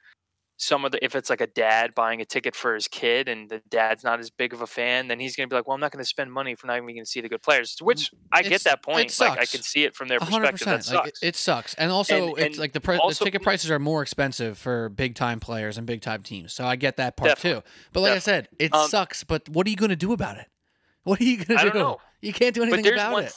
some 0.63 0.85
of 0.85 0.91
the 0.91 1.03
if 1.03 1.15
it's 1.15 1.27
like 1.27 1.41
a 1.41 1.47
dad 1.47 1.95
buying 1.95 2.21
a 2.21 2.25
ticket 2.25 2.55
for 2.55 2.75
his 2.75 2.87
kid 2.87 3.27
and 3.27 3.49
the 3.49 3.63
dad's 3.69 4.03
not 4.03 4.19
as 4.19 4.29
big 4.29 4.53
of 4.53 4.61
a 4.61 4.67
fan, 4.67 5.07
then 5.07 5.19
he's 5.19 5.35
gonna 5.35 5.47
be 5.47 5.55
like, 5.55 5.67
Well, 5.67 5.73
I'm 5.73 5.81
not 5.81 5.91
gonna 5.91 6.05
spend 6.05 6.31
money 6.31 6.51
if 6.51 6.63
I'm 6.63 6.67
not 6.67 6.77
even 6.77 6.87
gonna 6.95 7.03
see 7.03 7.19
the 7.19 7.29
good 7.29 7.41
players. 7.41 7.75
Which 7.81 8.11
I 8.31 8.41
It's- 8.41 8.49
get 8.51 8.63
that 8.65 8.83
point. 8.83 9.11
it 9.11 9.19
Like 9.19 9.39
I 9.39 9.45
can 9.47 9.63
see 9.63 9.85
it 9.85 9.95
from 9.95 10.07
their 10.07 10.19
perspective. 10.19 10.43
That 10.43 10.51
percent. 10.77 10.95
Like 10.95 11.05
sucks. 11.07 11.23
it, 11.23 11.35
sucks, 11.35 11.73
and 11.73 11.91
also 11.91 12.15
And- 12.35 12.37
it's 12.37 12.45
and 12.45 12.57
like 12.59 12.73
the, 12.73 12.99
also- 12.99 13.25
the 13.25 13.31
ticket 13.31 13.41
prices 13.41 13.71
are 13.71 13.79
more 13.79 14.03
expensive 14.03 14.55
for 14.59 14.89
big 14.89 15.15
time 15.15 15.39
players 15.39 15.79
and 15.79 15.87
big 15.87 16.01
time 16.01 16.21
teams. 16.21 16.53
So 16.53 16.63
I 16.63 16.75
get 16.75 16.97
that 16.97 17.17
part 17.17 17.39
too. 17.39 17.63
But 17.91 18.01
like 18.01 18.11
I 18.13 18.19
said, 18.19 18.47
it 18.59 18.71
Um, 18.71 18.87
sucks. 18.87 19.23
But 19.23 19.49
what 19.49 19.65
are 19.65 19.71
you 19.71 19.75
going 19.77 19.89
to 19.89 19.95
do 19.95 20.13
about 20.13 20.37
it? 20.37 20.45
What 21.03 21.19
are 21.19 21.23
you 21.23 21.43
going 21.43 21.59
to 21.59 21.71
do? 21.71 21.79
know. 21.79 21.97
You 22.21 22.31
can't 22.33 22.53
do 22.53 22.61
anything 22.61 22.85
about 22.93 23.13
one 23.13 23.23
it. 23.23 23.33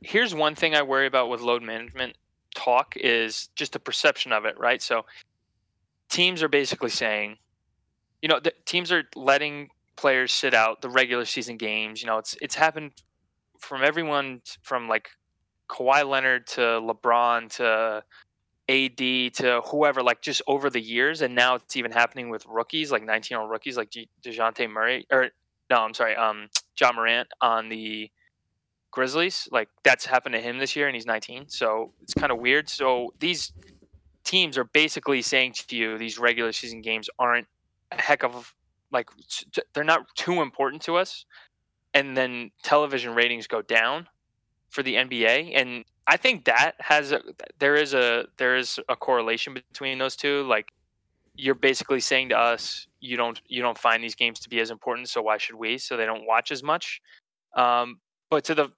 here's 0.00 0.34
one 0.34 0.54
thing 0.54 0.74
I 0.74 0.80
worry 0.80 1.06
about 1.06 1.28
with 1.28 1.42
load 1.42 1.62
management 1.62 2.16
talk 2.56 2.94
is 2.96 3.48
just 3.54 3.72
the 3.74 3.78
perception 3.78 4.32
of 4.32 4.46
it, 4.46 4.58
right? 4.58 4.80
So 4.80 5.04
teams 6.08 6.42
are 6.42 6.48
basically 6.48 6.90
saying, 6.90 7.38
you 8.22 8.28
know, 8.28 8.40
teams 8.64 8.90
are 8.92 9.04
letting 9.14 9.68
players 9.96 10.32
sit 10.32 10.54
out 10.54 10.80
the 10.82 10.88
regular 10.88 11.24
season 11.24 11.56
games. 11.56 12.00
You 12.02 12.06
know, 12.06 12.18
it's 12.18 12.36
it's 12.40 12.54
happened 12.54 12.92
from 13.58 13.82
everyone 13.82 14.42
from 14.62 14.88
like 14.88 15.10
Kawhi 15.68 16.08
Leonard 16.08 16.46
to 16.48 16.60
LeBron 16.60 17.50
to 17.56 18.04
AD 18.68 19.34
to 19.34 19.60
whoever, 19.66 20.02
like 20.02 20.22
just 20.22 20.42
over 20.46 20.70
the 20.70 20.80
years, 20.80 21.20
and 21.20 21.34
now 21.34 21.56
it's 21.56 21.76
even 21.76 21.92
happening 21.92 22.30
with 22.30 22.46
rookies, 22.46 22.90
like 22.90 23.04
19 23.04 23.34
year 23.34 23.40
old 23.40 23.50
rookies, 23.50 23.76
like 23.76 23.90
Dejounte 24.22 24.70
Murray, 24.70 25.06
or 25.10 25.30
no, 25.70 25.76
I'm 25.76 25.94
sorry, 25.94 26.16
um, 26.16 26.48
Ja 26.78 26.92
Morant 26.92 27.28
on 27.40 27.68
the 27.68 28.10
Grizzlies. 28.90 29.48
Like 29.50 29.68
that's 29.82 30.06
happened 30.06 30.34
to 30.34 30.40
him 30.40 30.58
this 30.58 30.76
year, 30.76 30.86
and 30.86 30.94
he's 30.94 31.06
19. 31.06 31.48
So 31.48 31.92
it's 32.02 32.14
kind 32.14 32.32
of 32.32 32.38
weird. 32.38 32.68
So 32.68 33.12
these 33.18 33.52
teams 34.24 34.58
are 34.58 34.64
basically 34.64 35.22
saying 35.22 35.52
to 35.68 35.76
you 35.76 35.98
these 35.98 36.18
regular 36.18 36.52
season 36.52 36.80
games 36.80 37.08
aren't 37.18 37.46
a 37.92 38.00
heck 38.00 38.24
of 38.24 38.54
like 38.90 39.10
they're 39.74 39.84
not 39.84 40.06
too 40.14 40.40
important 40.40 40.82
to 40.82 40.96
us, 40.96 41.26
and 41.92 42.16
then 42.16 42.50
television 42.62 43.14
ratings 43.14 43.46
go 43.46 43.62
down 43.62 44.08
for 44.70 44.82
the 44.82 44.94
NBA, 44.94 45.52
and 45.54 45.84
I 46.06 46.16
think 46.16 46.44
that 46.44 46.72
has 46.80 47.12
a 47.12 47.20
there 47.58 47.74
is 47.74 47.94
a 47.94 48.26
there 48.36 48.56
is 48.56 48.78
a 48.88 48.96
correlation 48.96 49.54
between 49.54 49.98
those 49.98 50.16
two. 50.16 50.44
Like 50.44 50.68
you're 51.36 51.54
basically 51.54 52.00
saying 52.00 52.28
to 52.28 52.38
us 52.38 52.86
you 53.00 53.16
don't 53.16 53.40
you 53.46 53.62
don't 53.62 53.78
find 53.78 54.02
these 54.02 54.14
games 54.14 54.40
to 54.40 54.48
be 54.48 54.60
as 54.60 54.70
important, 54.70 55.08
so 55.08 55.22
why 55.22 55.38
should 55.38 55.56
we? 55.56 55.78
So 55.78 55.96
they 55.96 56.06
don't 56.06 56.26
watch 56.26 56.50
as 56.50 56.62
much. 56.62 57.00
Um, 57.56 58.00
but 58.30 58.44
to 58.44 58.54
the 58.54 58.72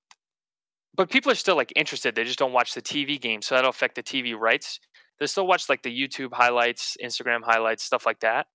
but 0.94 1.10
people 1.10 1.30
are 1.30 1.36
still 1.36 1.56
like 1.56 1.72
interested. 1.76 2.14
They 2.14 2.24
just 2.24 2.38
don't 2.38 2.52
watch 2.52 2.74
the 2.74 2.82
TV 2.82 3.20
game, 3.20 3.42
so 3.42 3.54
that'll 3.54 3.70
affect 3.70 3.96
the 3.96 4.02
TV 4.02 4.36
rights. 4.38 4.80
They 5.18 5.26
still 5.26 5.46
watch 5.46 5.68
like 5.68 5.82
the 5.82 5.90
YouTube 5.90 6.32
highlights, 6.32 6.96
Instagram 7.02 7.42
highlights, 7.42 7.82
stuff 7.84 8.04
like 8.04 8.20
that. 8.20 8.46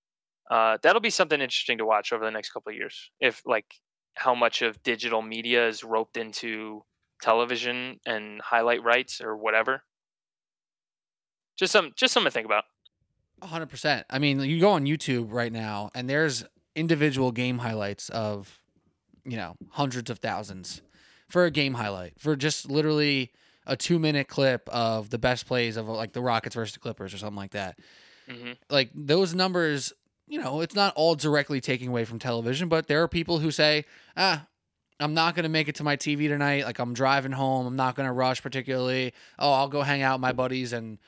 Uh, 0.50 0.78
that'll 0.82 1.00
be 1.00 1.10
something 1.10 1.40
interesting 1.40 1.78
to 1.78 1.86
watch 1.86 2.12
over 2.12 2.24
the 2.24 2.30
next 2.30 2.50
couple 2.50 2.70
of 2.70 2.76
years. 2.76 3.10
If 3.20 3.42
like 3.46 3.66
how 4.14 4.34
much 4.34 4.62
of 4.62 4.82
digital 4.82 5.22
media 5.22 5.66
is 5.66 5.82
roped 5.82 6.16
into 6.16 6.84
television 7.22 8.00
and 8.04 8.40
highlight 8.42 8.82
rights 8.82 9.20
or 9.20 9.36
whatever. 9.36 9.84
Just 11.56 11.72
some 11.72 11.92
just 11.96 12.12
something 12.12 12.30
to 12.30 12.34
think 12.34 12.46
about. 12.46 12.64
hundred 13.42 13.68
percent. 13.68 14.04
I 14.10 14.18
mean, 14.18 14.40
you 14.40 14.60
go 14.60 14.70
on 14.70 14.84
YouTube 14.84 15.28
right 15.30 15.52
now, 15.52 15.90
and 15.94 16.10
there's 16.10 16.44
individual 16.74 17.32
game 17.32 17.58
highlights 17.58 18.08
of, 18.08 18.60
you 19.24 19.36
know, 19.36 19.54
hundreds 19.70 20.10
of 20.10 20.18
thousands 20.18 20.82
for 21.28 21.44
a 21.44 21.50
game 21.50 21.74
highlight 21.74 22.18
for 22.18 22.34
just 22.36 22.70
literally 22.70 23.32
a 23.66 23.76
two 23.76 23.98
minute 23.98 24.28
clip 24.28 24.68
of 24.68 25.10
the 25.10 25.18
best 25.18 25.46
plays 25.46 25.76
of 25.76 25.88
like 25.88 26.12
the 26.12 26.20
Rockets 26.20 26.54
versus 26.54 26.74
the 26.74 26.80
Clippers 26.80 27.14
or 27.14 27.18
something 27.18 27.36
like 27.36 27.52
that. 27.52 27.78
hmm 28.28 28.52
Like 28.70 28.90
those 28.94 29.34
numbers, 29.34 29.92
you 30.26 30.40
know, 30.40 30.60
it's 30.60 30.74
not 30.74 30.94
all 30.96 31.14
directly 31.14 31.60
taking 31.60 31.88
away 31.88 32.04
from 32.04 32.18
television, 32.18 32.68
but 32.68 32.86
there 32.86 33.02
are 33.02 33.08
people 33.08 33.38
who 33.38 33.50
say, 33.50 33.84
ah. 34.16 34.46
I'm 35.00 35.14
not 35.14 35.34
going 35.34 35.42
to 35.42 35.48
make 35.48 35.66
it 35.66 35.74
to 35.76 35.84
my 35.84 35.96
TV 35.96 36.28
tonight. 36.28 36.64
Like, 36.64 36.78
I'm 36.78 36.94
driving 36.94 37.32
home. 37.32 37.66
I'm 37.66 37.74
not 37.74 37.96
going 37.96 38.06
to 38.06 38.12
rush 38.12 38.40
particularly. 38.40 39.14
Oh, 39.36 39.52
I'll 39.52 39.66
go 39.66 39.82
hang 39.82 40.02
out 40.02 40.14
with 40.14 40.20
my 40.20 40.32
buddies 40.32 40.72
and 40.72 40.98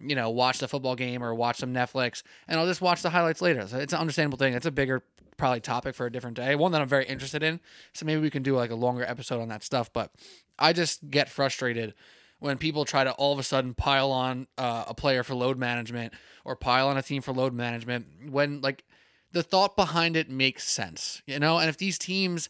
you 0.00 0.14
know, 0.14 0.30
watch 0.30 0.58
the 0.58 0.68
football 0.68 0.96
game 0.96 1.22
or 1.22 1.34
watch 1.34 1.58
some 1.58 1.72
Netflix, 1.72 2.22
and 2.46 2.58
I'll 2.58 2.66
just 2.66 2.80
watch 2.80 3.02
the 3.02 3.10
highlights 3.10 3.42
later. 3.42 3.66
So 3.66 3.78
it's 3.78 3.92
an 3.92 4.00
understandable 4.00 4.38
thing. 4.38 4.54
It's 4.54 4.66
a 4.66 4.70
bigger 4.70 5.02
probably 5.36 5.60
topic 5.60 5.94
for 5.94 6.04
a 6.04 6.12
different 6.12 6.36
day. 6.36 6.54
One 6.54 6.72
that 6.72 6.82
I'm 6.82 6.88
very 6.88 7.06
interested 7.06 7.42
in. 7.42 7.60
So 7.94 8.04
maybe 8.04 8.20
we 8.20 8.30
can 8.30 8.42
do 8.42 8.56
like 8.56 8.70
a 8.70 8.74
longer 8.74 9.04
episode 9.04 9.40
on 9.40 9.48
that 9.48 9.62
stuff. 9.62 9.90
But 9.92 10.12
I 10.58 10.72
just 10.72 11.08
get 11.10 11.28
frustrated 11.28 11.94
when 12.40 12.58
people 12.58 12.84
try 12.84 13.04
to 13.04 13.12
all 13.12 13.32
of 13.32 13.38
a 13.38 13.42
sudden 13.42 13.74
pile 13.74 14.10
on 14.10 14.46
uh, 14.58 14.84
a 14.88 14.94
player 14.94 15.22
for 15.22 15.34
load 15.34 15.58
management 15.58 16.12
or 16.44 16.56
pile 16.56 16.88
on 16.88 16.96
a 16.96 17.02
team 17.02 17.22
for 17.22 17.32
load 17.32 17.52
management 17.52 18.06
when 18.28 18.60
like 18.60 18.84
the 19.32 19.42
thought 19.42 19.76
behind 19.76 20.16
it 20.16 20.28
makes 20.28 20.68
sense, 20.68 21.22
you 21.26 21.38
know. 21.38 21.58
And 21.58 21.68
if 21.68 21.76
these 21.78 21.98
teams 21.98 22.48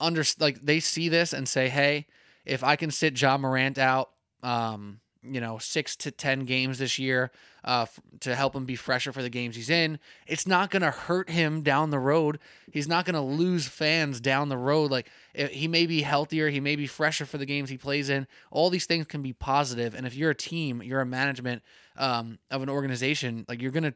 under 0.00 0.24
like 0.38 0.60
they 0.60 0.80
see 0.80 1.08
this 1.08 1.32
and 1.32 1.48
say, 1.48 1.68
hey, 1.68 2.06
if 2.44 2.62
I 2.64 2.76
can 2.76 2.90
sit 2.90 3.20
Ja 3.20 3.38
Morant 3.38 3.78
out, 3.78 4.10
um, 4.42 5.00
you 5.26 5.40
know, 5.40 5.58
six 5.58 5.96
to 5.96 6.10
10 6.10 6.40
games 6.40 6.78
this 6.78 6.98
year 6.98 7.30
uh, 7.64 7.82
f- 7.82 8.00
to 8.20 8.34
help 8.34 8.54
him 8.54 8.64
be 8.64 8.76
fresher 8.76 9.12
for 9.12 9.22
the 9.22 9.30
games 9.30 9.56
he's 9.56 9.70
in. 9.70 9.98
It's 10.26 10.46
not 10.46 10.70
going 10.70 10.82
to 10.82 10.90
hurt 10.90 11.30
him 11.30 11.62
down 11.62 11.90
the 11.90 11.98
road. 11.98 12.38
He's 12.72 12.88
not 12.88 13.04
going 13.04 13.14
to 13.14 13.20
lose 13.20 13.66
fans 13.66 14.20
down 14.20 14.48
the 14.48 14.56
road. 14.56 14.90
Like, 14.90 15.10
eh, 15.34 15.48
he 15.48 15.68
may 15.68 15.86
be 15.86 16.02
healthier, 16.02 16.48
he 16.48 16.60
may 16.60 16.76
be 16.76 16.86
fresher 16.86 17.26
for 17.26 17.38
the 17.38 17.46
games 17.46 17.70
he 17.70 17.78
plays 17.78 18.10
in. 18.10 18.26
All 18.50 18.70
these 18.70 18.86
things 18.86 19.06
can 19.06 19.22
be 19.22 19.32
positive. 19.32 19.94
And 19.94 20.06
if 20.06 20.14
you're 20.14 20.30
a 20.30 20.34
team, 20.34 20.82
you're 20.82 21.00
a 21.00 21.06
management 21.06 21.62
um, 21.96 22.38
of 22.50 22.62
an 22.62 22.68
organization, 22.68 23.44
like, 23.48 23.62
you're 23.62 23.70
going 23.70 23.84
to 23.84 23.94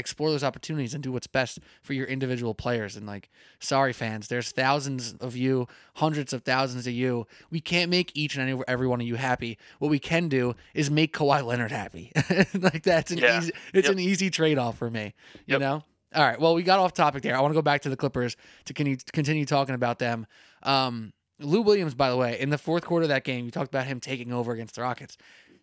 explore 0.00 0.30
those 0.30 0.42
opportunities 0.42 0.94
and 0.94 1.02
do 1.02 1.12
what's 1.12 1.28
best 1.28 1.60
for 1.82 1.92
your 1.92 2.06
individual 2.06 2.54
players. 2.54 2.96
And 2.96 3.06
like, 3.06 3.30
sorry 3.60 3.92
fans, 3.92 4.26
there's 4.26 4.50
thousands 4.50 5.14
of 5.20 5.36
you, 5.36 5.68
hundreds 5.94 6.32
of 6.32 6.42
thousands 6.42 6.86
of 6.88 6.92
you. 6.92 7.26
We 7.50 7.60
can't 7.60 7.90
make 7.90 8.10
each 8.16 8.36
and 8.36 8.64
every 8.66 8.88
one 8.88 9.00
of 9.00 9.06
you 9.06 9.14
happy. 9.14 9.58
What 9.78 9.88
we 9.90 10.00
can 10.00 10.28
do 10.28 10.56
is 10.74 10.90
make 10.90 11.14
Kawhi 11.16 11.44
Leonard 11.44 11.70
happy. 11.70 12.10
like 12.54 12.82
that's 12.82 13.12
an 13.12 13.18
Yeah. 13.18 13.38
easy. 13.38 13.52
It's 13.72 13.86
Yep. 13.86 13.92
an 13.92 14.00
easy 14.00 14.30
trade 14.30 14.58
off 14.58 14.76
for 14.78 14.90
me. 14.90 15.14
You 15.46 15.52
Yep. 15.54 15.60
know. 15.60 15.84
All 16.12 16.24
right. 16.24 16.40
Well, 16.40 16.54
we 16.56 16.64
got 16.64 16.80
off 16.80 16.92
topic 16.92 17.22
there. 17.22 17.36
I 17.36 17.40
want 17.40 17.52
to 17.52 17.54
go 17.54 17.62
back 17.62 17.82
to 17.82 17.88
the 17.88 17.96
Clippers 17.96 18.36
to 18.64 18.74
continue, 18.74 18.98
continue 19.12 19.44
talking 19.46 19.76
about 19.76 20.00
them. 20.00 20.26
Um, 20.64 21.12
Lou 21.38 21.62
Williams, 21.62 21.94
by 21.94 22.10
the 22.10 22.16
way, 22.16 22.38
in 22.40 22.50
the 22.50 22.58
fourth 22.58 22.84
quarter 22.84 23.04
of 23.04 23.08
that 23.10 23.22
game, 23.24 23.44
you 23.44 23.50
talked 23.52 23.68
about 23.72 23.86
him 23.86 24.00
taking 24.00 24.32
over 24.32 24.52
against 24.52 24.74
the 24.74 24.82
Rockets. 24.82 25.16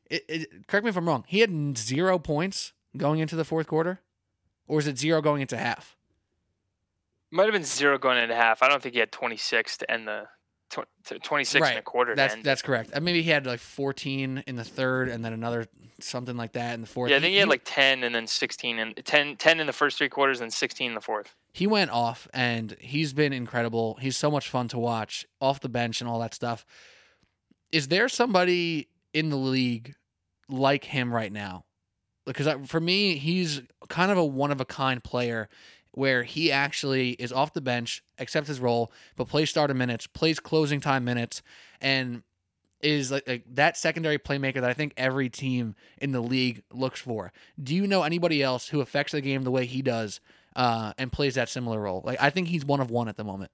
It, 0.09 0.23
it, 0.29 0.67
correct 0.67 0.85
me 0.85 0.89
if 0.89 0.95
I'm 0.97 1.05
wrong. 1.07 1.25
He 1.27 1.39
had 1.41 1.77
zero 1.77 2.17
points 2.17 2.71
going 2.95 3.19
into 3.19 3.35
the 3.35 3.43
fourth 3.43 3.67
quarter, 3.67 3.99
or 4.67 4.79
is 4.79 4.87
it 4.87 4.97
zero 4.97 5.21
going 5.21 5.41
into 5.41 5.57
half? 5.57 5.95
Might 7.31 7.43
have 7.45 7.53
been 7.53 7.63
zero 7.63 7.97
going 7.97 8.17
into 8.17 8.35
half. 8.35 8.63
I 8.63 8.69
don't 8.69 8.81
think 8.81 8.93
he 8.93 8.99
had 8.99 9.11
26 9.11 9.77
to 9.77 9.91
end 9.91 10.07
the 10.07 10.27
tw- 10.69 11.21
26 11.23 11.61
Right. 11.61 11.69
and 11.71 11.79
a 11.79 11.81
quarter. 11.81 12.15
That's 12.15 12.35
that's 12.41 12.61
correct. 12.61 12.91
Uh, 12.93 13.01
Maybe 13.01 13.21
he 13.21 13.29
had 13.31 13.45
like 13.45 13.59
14 13.59 14.43
in 14.47 14.55
the 14.55 14.63
third, 14.63 15.09
and 15.09 15.23
then 15.25 15.33
another 15.33 15.67
something 15.99 16.37
like 16.37 16.53
that 16.53 16.75
in 16.75 16.81
the 16.81 16.87
fourth. 16.87 17.09
yeah, 17.09 17.17
I 17.17 17.19
think 17.19 17.31
he 17.33 17.37
had 17.39 17.49
like 17.49 17.63
10 17.65 18.03
and 18.03 18.13
then 18.15 18.27
16 18.27 18.79
and 18.79 18.95
10, 19.03 19.35
10 19.37 19.59
in 19.59 19.67
the 19.67 19.73
first 19.73 19.97
three 19.97 20.09
quarters 20.09 20.39
and 20.41 20.53
16 20.53 20.89
in 20.89 20.95
the 20.95 21.01
fourth. 21.01 21.35
he 21.53 21.65
went 21.67 21.89
off, 21.91 22.27
and 22.33 22.77
he's 22.79 23.13
been 23.13 23.33
incredible. 23.33 23.97
He's 23.99 24.15
so 24.15 24.29
much 24.31 24.47
fun 24.49 24.67
to 24.69 24.77
watch 24.79 25.25
off 25.41 25.59
the 25.59 25.69
bench 25.69 25.99
and 26.01 26.09
all 26.09 26.19
that 26.19 26.33
stuff. 26.33 26.65
Is 27.71 27.87
there 27.89 28.07
somebody 28.07 28.87
in 29.13 29.29
the 29.29 29.35
league 29.37 29.95
like 30.47 30.85
him 30.85 31.11
right 31.13 31.31
now? 31.33 31.65
Because 32.27 32.69
for 32.69 32.79
me, 32.79 33.15
he's 33.17 33.61
kind 33.87 34.11
of 34.11 34.17
a 34.17 34.25
one 34.25 34.51
of 34.51 34.61
a 34.61 34.65
kind 34.65 35.03
player 35.03 35.49
where 35.91 36.21
he 36.23 36.51
actually 36.51 37.11
is 37.11 37.31
off 37.31 37.53
the 37.53 37.61
bench, 37.61 38.03
accepts 38.19 38.47
his 38.47 38.59
role, 38.59 38.91
but 39.15 39.27
plays 39.27 39.49
starter 39.49 39.73
minutes, 39.73 40.05
plays 40.05 40.39
closing 40.39 40.79
time 40.79 41.03
minutes, 41.03 41.41
and 41.81 42.21
is 42.81 43.11
like, 43.11 43.27
like 43.27 43.43
that 43.55 43.75
secondary 43.77 44.19
playmaker 44.19 44.55
that 44.55 44.65
I 44.65 44.73
think 44.73 44.93
every 44.97 45.29
team 45.29 45.73
in 45.99 46.11
the 46.11 46.21
league 46.21 46.61
looks 46.71 47.01
for. 47.01 47.31
Do 47.61 47.73
you 47.73 47.87
know 47.87 48.03
anybody 48.03 48.43
else 48.43 48.67
who 48.67 48.81
affects 48.81 49.13
the 49.13 49.21
game 49.21 49.43
the 49.43 49.49
way 49.51 49.65
he 49.65 49.81
does 49.81 50.19
uh, 50.55 50.93
and 50.97 51.11
plays 51.11 51.35
that 51.35 51.49
similar 51.49 51.79
role? 51.79 52.03
Like 52.05 52.21
I 52.21 52.29
think 52.29 52.49
he's 52.49 52.65
one 52.65 52.79
of 52.79 52.91
one 52.91 53.07
at 53.07 53.17
the 53.17 53.23
moment. 53.23 53.51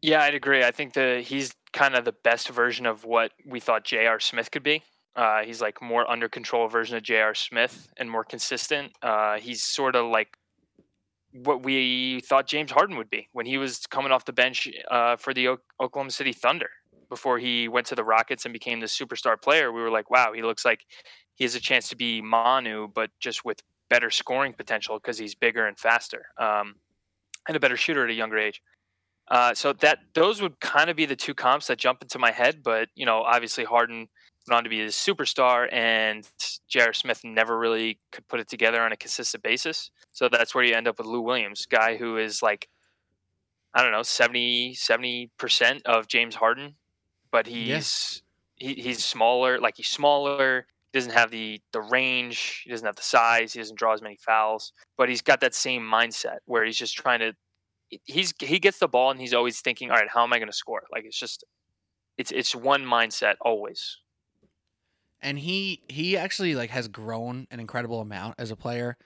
Yeah, 0.00 0.22
I'd 0.22 0.34
agree. 0.34 0.62
I 0.64 0.70
think 0.70 0.94
the 0.94 1.22
he's 1.24 1.54
kind 1.72 1.94
of 1.94 2.04
the 2.04 2.12
best 2.12 2.48
version 2.48 2.86
of 2.86 3.04
what 3.04 3.32
we 3.44 3.60
thought 3.60 3.84
J.R. 3.84 4.20
Smith 4.20 4.50
could 4.50 4.62
be. 4.62 4.82
Uh, 5.16 5.42
he's 5.42 5.60
like 5.60 5.80
more 5.80 6.08
under 6.10 6.28
control 6.28 6.68
version 6.68 6.96
of 6.96 7.02
J.R. 7.02 7.34
Smith 7.34 7.88
and 7.96 8.10
more 8.10 8.24
consistent. 8.24 8.92
Uh, 9.02 9.38
he's 9.38 9.62
sort 9.62 9.94
of 9.94 10.06
like 10.06 10.36
what 11.32 11.62
we 11.62 12.20
thought 12.20 12.46
James 12.46 12.70
Harden 12.70 12.96
would 12.96 13.10
be 13.10 13.28
when 13.32 13.46
he 13.46 13.58
was 13.58 13.86
coming 13.86 14.12
off 14.12 14.24
the 14.24 14.32
bench 14.32 14.68
uh, 14.90 15.16
for 15.16 15.34
the 15.34 15.48
o- 15.48 15.58
Oklahoma 15.80 16.10
City 16.10 16.32
Thunder 16.32 16.70
before 17.08 17.38
he 17.38 17.68
went 17.68 17.86
to 17.88 17.94
the 17.94 18.04
Rockets 18.04 18.44
and 18.44 18.52
became 18.52 18.80
the 18.80 18.86
superstar 18.86 19.40
player. 19.40 19.72
We 19.72 19.82
were 19.82 19.90
like, 19.90 20.10
wow, 20.10 20.32
he 20.32 20.42
looks 20.42 20.64
like 20.64 20.80
he 21.34 21.44
has 21.44 21.54
a 21.54 21.60
chance 21.60 21.88
to 21.88 21.96
be 21.96 22.20
Manu, 22.20 22.88
but 22.88 23.10
just 23.20 23.44
with 23.44 23.60
better 23.90 24.10
scoring 24.10 24.52
potential 24.52 24.98
because 24.98 25.18
he's 25.18 25.34
bigger 25.34 25.66
and 25.66 25.78
faster 25.78 26.26
um, 26.38 26.76
and 27.46 27.56
a 27.56 27.60
better 27.60 27.76
shooter 27.76 28.04
at 28.04 28.10
a 28.10 28.14
younger 28.14 28.38
age. 28.38 28.62
Uh, 29.28 29.54
so 29.54 29.72
that 29.72 29.98
those 30.14 30.42
would 30.42 30.60
kind 30.60 30.90
of 30.90 30.96
be 30.96 31.06
the 31.06 31.16
two 31.16 31.34
comps 31.34 31.66
that 31.66 31.78
jump 31.78 32.02
into 32.02 32.18
my 32.18 32.30
head. 32.30 32.62
But 32.62 32.88
you 32.94 33.06
know, 33.06 33.22
obviously 33.22 33.64
Harden 33.64 34.08
went 34.48 34.58
on 34.58 34.64
to 34.64 34.70
be 34.70 34.82
a 34.82 34.88
superstar, 34.88 35.72
and 35.72 36.28
J.R. 36.68 36.92
Smith 36.92 37.22
never 37.24 37.58
really 37.58 37.98
could 38.12 38.26
put 38.28 38.40
it 38.40 38.48
together 38.48 38.82
on 38.82 38.92
a 38.92 38.96
consistent 38.96 39.42
basis. 39.42 39.90
So 40.12 40.28
that's 40.28 40.54
where 40.54 40.64
you 40.64 40.74
end 40.74 40.88
up 40.88 40.98
with 40.98 41.06
Lou 41.06 41.20
Williams, 41.20 41.66
guy 41.66 41.96
who 41.96 42.18
is 42.18 42.42
like, 42.42 42.68
I 43.74 43.82
don't 43.82 43.92
know, 43.92 44.02
70 44.02 45.30
percent 45.38 45.82
of 45.86 46.08
James 46.08 46.34
Harden, 46.36 46.76
but 47.30 47.46
he's 47.46 48.22
he, 48.56 48.74
he's 48.74 49.04
smaller. 49.04 49.58
Like 49.58 49.76
he's 49.76 49.88
smaller. 49.88 50.66
He 50.92 50.98
doesn't 50.98 51.12
have 51.12 51.30
the 51.30 51.60
the 51.72 51.80
range. 51.80 52.62
He 52.64 52.70
doesn't 52.70 52.86
have 52.86 52.96
the 52.96 53.02
size. 53.02 53.52
He 53.52 53.58
doesn't 53.60 53.78
draw 53.78 53.94
as 53.94 54.02
many 54.02 54.16
fouls. 54.16 54.72
But 54.96 55.08
he's 55.08 55.22
got 55.22 55.40
that 55.40 55.54
same 55.54 55.82
mindset 55.82 56.38
where 56.44 56.64
he's 56.64 56.78
just 56.78 56.96
trying 56.96 57.20
to 57.20 57.32
he's 58.04 58.32
he 58.40 58.58
gets 58.58 58.78
the 58.78 58.88
ball 58.88 59.10
and 59.10 59.20
he's 59.20 59.34
always 59.34 59.60
thinking, 59.60 59.90
all 59.90 59.96
right, 59.96 60.08
how 60.08 60.22
am 60.22 60.32
I 60.32 60.38
going 60.38 60.48
to 60.48 60.56
score? 60.56 60.84
Like 60.92 61.04
it's 61.04 61.18
just 61.18 61.44
it's 62.16 62.30
it's 62.30 62.54
one 62.54 62.84
mindset 62.84 63.34
always. 63.40 63.98
And 65.24 65.38
he 65.38 65.82
he 65.88 66.16
actually 66.16 66.54
like 66.54 66.70
has 66.70 66.86
grown 66.86 67.48
an 67.50 67.58
incredible 67.58 68.00
amount 68.00 68.36
as 68.38 68.50
a 68.50 68.56
player. 68.56 68.96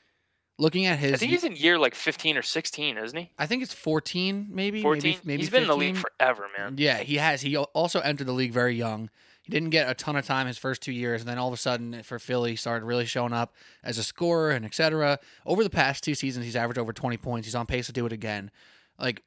Looking 0.61 0.87
at 0.87 0.99
his, 0.99 1.13
I 1.13 1.17
think 1.17 1.31
he's 1.31 1.45
in 1.45 1.55
year 1.55 1.79
like 1.79 1.95
15 1.95 2.37
or 2.37 2.43
16, 2.43 2.99
isn't 2.99 3.17
he? 3.17 3.31
I 3.39 3.47
think 3.47 3.63
it's 3.63 3.73
14, 3.73 4.49
maybe 4.51 4.83
14. 4.83 5.03
maybe 5.03 5.21
maybe 5.23 5.43
he's 5.43 5.51
been 5.51 5.63
in 5.63 5.69
the 5.69 5.77
league 5.77 5.97
forever, 5.97 6.47
man. 6.59 6.75
Yeah, 6.77 6.99
he 6.99 7.19
has. 7.19 7.43
He 7.43 7.57
also 7.57 8.01
entered 8.01 8.27
the 8.27 8.33
league 8.33 8.53
very 8.53 8.75
young. 8.75 9.09
He 9.43 9.53
didn't 9.53 9.71
get 9.71 9.89
a 9.89 9.95
ton 9.95 10.17
of 10.17 10.27
time 10.27 10.49
his 10.49 10.59
first 10.59 10.83
two 10.83 10.91
years, 10.91 11.23
and 11.23 11.29
then 11.31 11.39
all 11.39 11.47
of 11.47 11.55
a 11.55 11.59
sudden 11.59 11.95
eh, 11.95 12.03
for 12.03 12.19
Philly 12.19 12.57
started 12.57 12.85
really 12.85 13.07
showing 13.07 13.33
up 13.33 13.55
as 13.85 13.99
a 13.99 14.03
scorer 14.03 14.51
and 14.51 14.65
etc. 14.65 15.21
Over 15.47 15.63
the 15.63 15.71
past 15.71 16.03
two 16.03 16.17
seasons, 16.17 16.45
he's 16.45 16.57
averaged 16.57 16.79
over 16.79 16.93
20 16.93 17.17
points. 17.19 17.47
He's 17.47 17.55
on 17.55 17.67
pace 17.67 17.87
to 17.87 17.93
do 17.93 18.05
it 18.05 18.13
again. 18.13 18.51
Like 18.99 19.23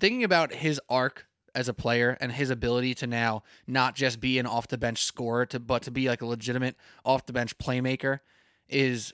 thinking 0.00 0.24
about 0.24 0.52
his 0.52 0.80
arc 0.88 1.27
as 1.54 1.68
a 1.68 1.74
player 1.74 2.16
and 2.20 2.32
his 2.32 2.50
ability 2.50 2.94
to 2.94 3.06
now 3.06 3.42
not 3.66 3.94
just 3.94 4.20
be 4.20 4.38
an 4.38 4.46
off 4.46 4.68
the 4.68 4.78
bench 4.78 5.02
scorer 5.04 5.46
to 5.46 5.58
but 5.60 5.82
to 5.82 5.90
be 5.90 6.08
like 6.08 6.22
a 6.22 6.26
legitimate 6.26 6.76
off 7.04 7.26
the 7.26 7.32
bench 7.32 7.56
playmaker 7.58 8.20
is 8.68 9.12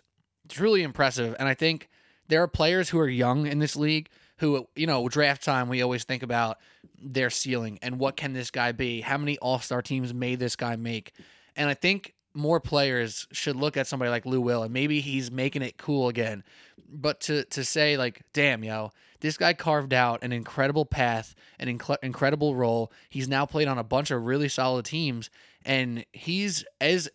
truly 0.48 0.82
impressive. 0.82 1.34
And 1.38 1.48
I 1.48 1.54
think 1.54 1.88
there 2.28 2.42
are 2.42 2.48
players 2.48 2.88
who 2.88 2.98
are 2.98 3.08
young 3.08 3.46
in 3.46 3.58
this 3.58 3.76
league 3.76 4.08
who 4.38 4.66
you 4.74 4.86
know 4.86 5.08
draft 5.08 5.44
time 5.44 5.68
we 5.68 5.82
always 5.82 6.04
think 6.04 6.22
about 6.22 6.58
their 7.00 7.30
ceiling 7.30 7.78
and 7.82 7.98
what 7.98 8.16
can 8.16 8.32
this 8.32 8.50
guy 8.50 8.72
be 8.72 9.00
how 9.00 9.16
many 9.16 9.38
all-star 9.38 9.82
teams 9.82 10.12
may 10.12 10.34
this 10.34 10.56
guy 10.56 10.74
make 10.76 11.12
and 11.56 11.68
i 11.70 11.74
think 11.74 12.13
more 12.34 12.60
players 12.60 13.26
should 13.32 13.56
look 13.56 13.76
at 13.76 13.86
somebody 13.86 14.10
like 14.10 14.26
lou 14.26 14.40
will 14.40 14.62
and 14.62 14.72
maybe 14.72 15.00
he's 15.00 15.30
making 15.30 15.62
it 15.62 15.78
cool 15.78 16.08
again 16.08 16.42
but 16.88 17.20
to 17.20 17.44
to 17.44 17.64
say 17.64 17.96
like 17.96 18.22
damn 18.32 18.64
yo 18.64 18.90
this 19.20 19.36
guy 19.36 19.52
carved 19.52 19.94
out 19.94 20.22
an 20.22 20.32
incredible 20.32 20.84
path 20.84 21.34
an 21.58 21.78
inc- 21.78 21.96
incredible 22.02 22.54
role 22.54 22.92
he's 23.08 23.28
now 23.28 23.46
played 23.46 23.68
on 23.68 23.78
a 23.78 23.84
bunch 23.84 24.10
of 24.10 24.24
really 24.24 24.48
solid 24.48 24.84
teams 24.84 25.30
and 25.64 26.04
he's 26.12 26.64
as 26.80 27.08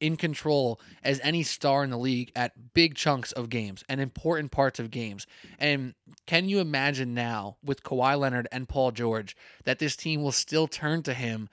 in 0.00 0.16
control 0.16 0.80
as 1.02 1.20
any 1.22 1.42
star 1.42 1.82
in 1.82 1.90
the 1.90 1.98
league 1.98 2.30
at 2.36 2.74
big 2.74 2.94
chunks 2.94 3.32
of 3.32 3.48
games 3.48 3.82
and 3.88 4.00
important 4.00 4.50
parts 4.50 4.78
of 4.78 4.90
games. 4.90 5.26
And 5.58 5.94
can 6.26 6.48
you 6.48 6.60
imagine 6.60 7.14
now 7.14 7.56
with 7.64 7.82
Kawhi 7.82 8.18
Leonard 8.18 8.48
and 8.52 8.68
Paul 8.68 8.92
George 8.92 9.36
that 9.64 9.78
this 9.78 9.96
team 9.96 10.22
will 10.22 10.32
still 10.32 10.68
turn 10.68 11.02
to 11.04 11.14
him 11.14 11.48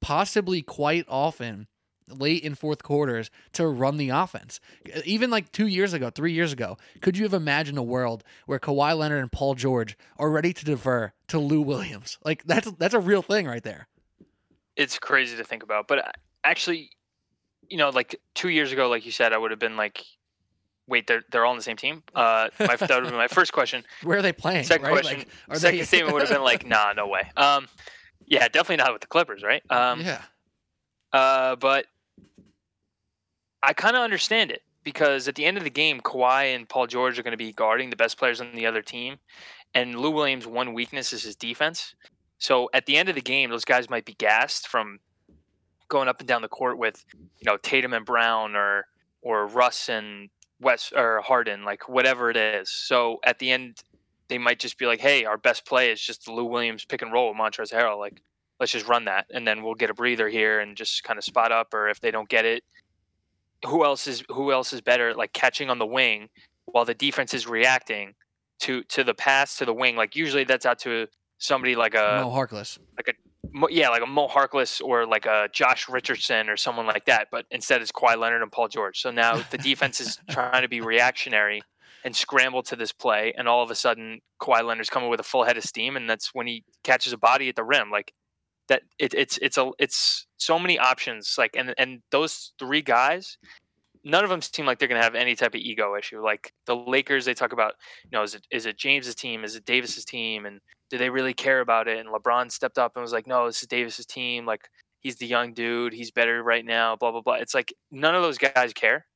possibly 0.00 0.62
quite 0.62 1.06
often 1.08 1.66
late 2.08 2.42
in 2.42 2.54
fourth 2.54 2.82
quarters 2.82 3.30
to 3.52 3.66
run 3.66 3.96
the 3.96 4.10
offense? 4.10 4.60
Even 5.04 5.30
like 5.30 5.52
2 5.52 5.66
years 5.66 5.92
ago, 5.92 6.10
3 6.10 6.32
years 6.32 6.52
ago, 6.52 6.76
could 7.00 7.16
you 7.16 7.24
have 7.24 7.34
imagined 7.34 7.78
a 7.78 7.82
world 7.82 8.24
where 8.46 8.58
Kawhi 8.58 8.96
Leonard 8.96 9.20
and 9.20 9.32
Paul 9.32 9.54
George 9.54 9.96
are 10.18 10.30
ready 10.30 10.52
to 10.52 10.64
defer 10.64 11.12
to 11.28 11.38
Lou 11.38 11.60
Williams? 11.60 12.18
Like 12.24 12.44
that's 12.44 12.70
that's 12.72 12.94
a 12.94 13.00
real 13.00 13.22
thing 13.22 13.46
right 13.46 13.62
there. 13.62 13.88
It's 14.76 14.98
crazy 14.98 15.36
to 15.38 15.44
think 15.44 15.62
about, 15.62 15.88
but 15.88 15.98
uh, 15.98 16.10
actually, 16.44 16.90
you 17.68 17.78
know, 17.78 17.88
like 17.88 18.20
two 18.34 18.50
years 18.50 18.70
ago, 18.70 18.88
like 18.88 19.06
you 19.06 19.12
said, 19.12 19.32
I 19.32 19.38
would 19.38 19.50
have 19.50 19.58
been 19.58 19.76
like, 19.76 20.04
wait, 20.86 21.06
they're 21.06 21.22
they're 21.30 21.44
all 21.44 21.52
on 21.52 21.56
the 21.56 21.62
same 21.62 21.76
team. 21.76 22.02
Uh, 22.14 22.48
my, 22.60 22.76
that 22.76 22.80
would 22.80 22.90
have 22.90 23.04
been 23.04 23.14
my 23.14 23.28
first 23.28 23.52
question. 23.52 23.84
Where 24.02 24.18
are 24.18 24.22
they 24.22 24.32
playing? 24.32 24.64
Second 24.64 24.86
right? 24.86 24.92
question, 24.92 25.24
Like, 25.48 25.58
second 25.58 25.78
they... 25.78 25.84
statement 25.84 26.14
would 26.14 26.22
have 26.22 26.30
been 26.30 26.42
like, 26.42 26.66
nah, 26.74 26.92
no 26.92 27.06
way. 27.06 27.30
Um, 27.36 27.68
yeah, 28.26 28.48
definitely 28.48 28.76
not 28.76 28.92
with 28.92 29.00
the 29.00 29.06
Clippers, 29.06 29.42
right? 29.42 29.62
Um, 29.70 30.00
yeah. 30.00 30.22
Uh, 31.12 31.56
but 31.56 31.86
I 33.62 33.72
kind 33.72 33.96
of 33.96 34.02
understand 34.02 34.50
it 34.50 34.62
because 34.84 35.28
at 35.28 35.34
the 35.34 35.44
end 35.44 35.58
of 35.58 35.64
the 35.64 35.70
game, 35.70 36.00
Kawhi 36.00 36.54
and 36.54 36.68
Paul 36.68 36.86
George 36.86 37.18
are 37.18 37.22
going 37.22 37.32
to 37.32 37.36
be 37.36 37.52
guarding 37.52 37.90
the 37.90 37.96
best 37.96 38.18
players 38.18 38.40
on 38.40 38.54
the 38.54 38.66
other 38.66 38.82
team, 38.82 39.16
and 39.74 39.98
Lou 39.98 40.10
Williams' 40.10 40.46
one 40.46 40.72
weakness 40.74 41.12
is 41.12 41.22
his 41.22 41.36
defense. 41.36 41.94
So 42.38 42.70
at 42.72 42.86
the 42.86 42.96
end 42.96 43.08
of 43.08 43.14
the 43.14 43.20
game, 43.20 43.50
those 43.50 43.64
guys 43.64 43.90
might 43.90 44.04
be 44.04 44.14
gassed 44.14 44.68
from 44.68 45.00
going 45.88 46.08
up 46.08 46.20
and 46.20 46.28
down 46.28 46.42
the 46.42 46.48
court 46.48 46.78
with, 46.78 47.04
you 47.14 47.44
know, 47.44 47.56
Tatum 47.56 47.92
and 47.92 48.06
Brown 48.06 48.54
or 48.54 48.86
or 49.22 49.46
Russ 49.46 49.88
and 49.88 50.30
West 50.60 50.92
or 50.96 51.20
Harden, 51.20 51.64
like 51.64 51.88
whatever 51.88 52.30
it 52.30 52.36
is. 52.36 52.70
So 52.70 53.18
at 53.24 53.38
the 53.38 53.50
end, 53.50 53.82
they 54.28 54.38
might 54.38 54.60
just 54.60 54.78
be 54.78 54.86
like, 54.86 55.00
"Hey, 55.00 55.24
our 55.24 55.36
best 55.36 55.66
play 55.66 55.90
is 55.90 56.00
just 56.00 56.28
Lou 56.28 56.44
Williams 56.44 56.84
pick 56.84 57.02
and 57.02 57.12
roll 57.12 57.28
with 57.28 57.38
Montrezl 57.38 57.72
Harrell. 57.72 57.98
Like, 57.98 58.22
let's 58.60 58.72
just 58.72 58.86
run 58.86 59.04
that, 59.06 59.26
and 59.32 59.46
then 59.46 59.62
we'll 59.62 59.74
get 59.74 59.90
a 59.90 59.94
breather 59.94 60.28
here 60.28 60.60
and 60.60 60.76
just 60.76 61.02
kind 61.04 61.18
of 61.18 61.24
spot 61.24 61.52
up. 61.52 61.74
Or 61.74 61.88
if 61.88 62.00
they 62.00 62.10
don't 62.10 62.28
get 62.28 62.44
it, 62.44 62.62
who 63.66 63.84
else 63.84 64.06
is 64.06 64.22
who 64.28 64.52
else 64.52 64.72
is 64.72 64.80
better 64.80 65.10
at 65.10 65.16
like 65.16 65.32
catching 65.32 65.70
on 65.70 65.78
the 65.78 65.86
wing 65.86 66.28
while 66.66 66.84
the 66.84 66.94
defense 66.94 67.34
is 67.34 67.46
reacting 67.46 68.14
to 68.60 68.82
to 68.84 69.04
the 69.04 69.14
pass 69.14 69.56
to 69.56 69.64
the 69.64 69.74
wing? 69.74 69.96
Like 69.96 70.16
usually 70.16 70.44
that's 70.44 70.66
out 70.66 70.78
to 70.80 71.06
somebody 71.38 71.76
like 71.76 71.94
a 71.94 72.20
Mo 72.22 72.30
Harkless. 72.30 72.78
Mo- 73.52 73.68
yeah, 73.70 73.88
like 73.88 74.02
a 74.02 74.06
Mo 74.06 74.28
Harkless 74.28 74.82
or 74.82 75.06
like 75.06 75.26
a 75.26 75.48
Josh 75.52 75.88
Richardson 75.88 76.48
or 76.48 76.56
someone 76.56 76.86
like 76.86 77.06
that. 77.06 77.28
But 77.30 77.46
instead, 77.50 77.80
it's 77.80 77.92
Kawhi 77.92 78.18
Leonard 78.18 78.42
and 78.42 78.52
Paul 78.52 78.68
George. 78.68 79.00
So 79.00 79.10
now 79.10 79.42
the 79.50 79.58
defense 79.58 80.00
is 80.00 80.18
trying 80.30 80.62
to 80.62 80.68
be 80.68 80.80
reactionary 80.80 81.62
and 82.04 82.14
scramble 82.14 82.62
to 82.62 82.76
this 82.76 82.92
play, 82.92 83.34
and 83.36 83.48
all 83.48 83.62
of 83.62 83.70
a 83.70 83.74
sudden, 83.74 84.20
Kawhi 84.40 84.62
Leonard's 84.64 84.90
coming 84.90 85.10
with 85.10 85.20
a 85.20 85.24
full 85.24 85.44
head 85.44 85.56
of 85.56 85.64
steam, 85.64 85.96
and 85.96 86.08
that's 86.08 86.30
when 86.32 86.46
he 86.46 86.64
catches 86.84 87.12
a 87.12 87.18
body 87.18 87.48
at 87.48 87.56
the 87.56 87.64
rim. 87.64 87.90
Like 87.90 88.12
that, 88.68 88.82
it, 88.98 89.14
it's 89.14 89.38
it's 89.38 89.58
a 89.58 89.70
it's 89.78 90.26
so 90.36 90.58
many 90.58 90.78
options. 90.78 91.34
Like 91.38 91.56
and 91.56 91.74
and 91.78 92.00
those 92.10 92.52
three 92.58 92.82
guys. 92.82 93.38
None 94.04 94.22
of 94.22 94.30
them 94.30 94.40
seem 94.40 94.64
like 94.64 94.78
they're 94.78 94.88
going 94.88 95.00
to 95.00 95.04
have 95.04 95.16
any 95.16 95.34
type 95.34 95.54
of 95.54 95.60
ego 95.60 95.96
issue. 95.96 96.22
Like 96.22 96.52
the 96.66 96.76
Lakers, 96.76 97.24
they 97.24 97.34
talk 97.34 97.52
about, 97.52 97.74
you 98.04 98.10
know, 98.12 98.22
is 98.22 98.34
it 98.34 98.46
is 98.50 98.64
it 98.64 98.78
James's 98.78 99.14
team, 99.16 99.44
is 99.44 99.56
it 99.56 99.64
Davis's 99.64 100.04
team, 100.04 100.46
and 100.46 100.60
do 100.88 100.98
they 100.98 101.10
really 101.10 101.34
care 101.34 101.60
about 101.60 101.88
it? 101.88 101.98
And 101.98 102.08
LeBron 102.08 102.50
stepped 102.50 102.78
up 102.78 102.92
and 102.94 103.02
was 103.02 103.12
like, 103.12 103.26
no, 103.26 103.46
this 103.46 103.60
is 103.60 103.68
Davis's 103.68 104.06
team. 104.06 104.46
Like 104.46 104.68
he's 105.00 105.16
the 105.16 105.26
young 105.26 105.52
dude. 105.52 105.92
He's 105.92 106.10
better 106.10 106.42
right 106.42 106.64
now. 106.64 106.96
Blah 106.96 107.10
blah 107.10 107.20
blah. 107.20 107.34
It's 107.34 107.54
like 107.54 107.74
none 107.90 108.14
of 108.14 108.22
those 108.22 108.38
guys 108.38 108.72
care. 108.72 109.06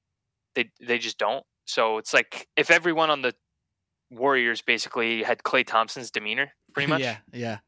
They 0.55 0.71
they 0.81 0.99
just 0.99 1.17
don't. 1.19 1.45
So 1.65 1.99
it's 1.99 2.13
like 2.13 2.49
if 2.57 2.71
everyone 2.71 3.11
on 3.11 3.23
the 3.23 3.35
Warriors 4.11 4.61
basically 4.63 5.23
had 5.23 5.43
Klay 5.43 5.67
Thompson's 5.67 6.11
demeanor, 6.11 6.53
pretty 6.75 6.89
much. 6.91 7.01
yeah, 7.01 7.19
yeah. 7.33 7.59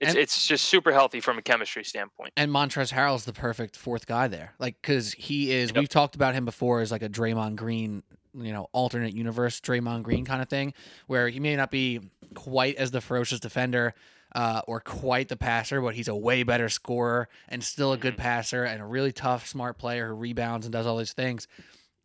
It's 0.00 0.10
And- 0.10 0.18
it's 0.18 0.46
just 0.46 0.64
super 0.66 0.92
healthy 0.92 1.20
from 1.20 1.38
a 1.38 1.42
chemistry 1.42 1.84
standpoint. 1.84 2.32
And 2.36 2.50
Montrezl 2.50 2.92
Harrell's 2.92 3.24
the 3.26 3.32
perfect 3.32 3.76
fourth 3.76 4.06
guy 4.06 4.28
there, 4.28 4.54
like 4.58 4.80
because 4.80 5.12
he 5.12 5.52
is. 5.52 5.70
Yep. 5.70 5.76
We've 5.76 5.88
talked 5.88 6.14
about 6.14 6.34
him 6.34 6.44
before 6.44 6.80
as 6.80 6.90
like 6.90 7.02
a 7.02 7.08
Draymond 7.08 7.56
Green, 7.56 8.02
you 8.34 8.52
know, 8.52 8.68
alternate 8.72 9.12
universe 9.14 9.60
Draymond 9.60 10.02
Green 10.02 10.24
kind 10.24 10.40
of 10.40 10.48
thing, 10.48 10.72
where 11.06 11.28
he 11.28 11.38
may 11.40 11.54
not 11.56 11.70
be 11.70 12.00
quite 12.34 12.76
as 12.76 12.90
the 12.90 13.00
ferocious 13.00 13.40
defender. 13.40 13.94
Uh, 14.32 14.62
or 14.68 14.78
quite 14.78 15.26
the 15.26 15.36
passer, 15.36 15.80
but 15.80 15.92
he's 15.96 16.06
a 16.06 16.14
way 16.14 16.44
better 16.44 16.68
scorer 16.68 17.28
and 17.48 17.64
still 17.64 17.92
a 17.92 17.96
good 17.96 18.14
Mhm. 18.14 18.18
passer 18.18 18.62
and 18.62 18.80
a 18.80 18.84
really 18.84 19.10
tough, 19.10 19.48
smart 19.48 19.76
player 19.76 20.06
who 20.06 20.14
rebounds 20.14 20.64
and 20.66 20.72
does 20.72 20.86
all 20.86 20.96
these 20.98 21.12
things. 21.12 21.48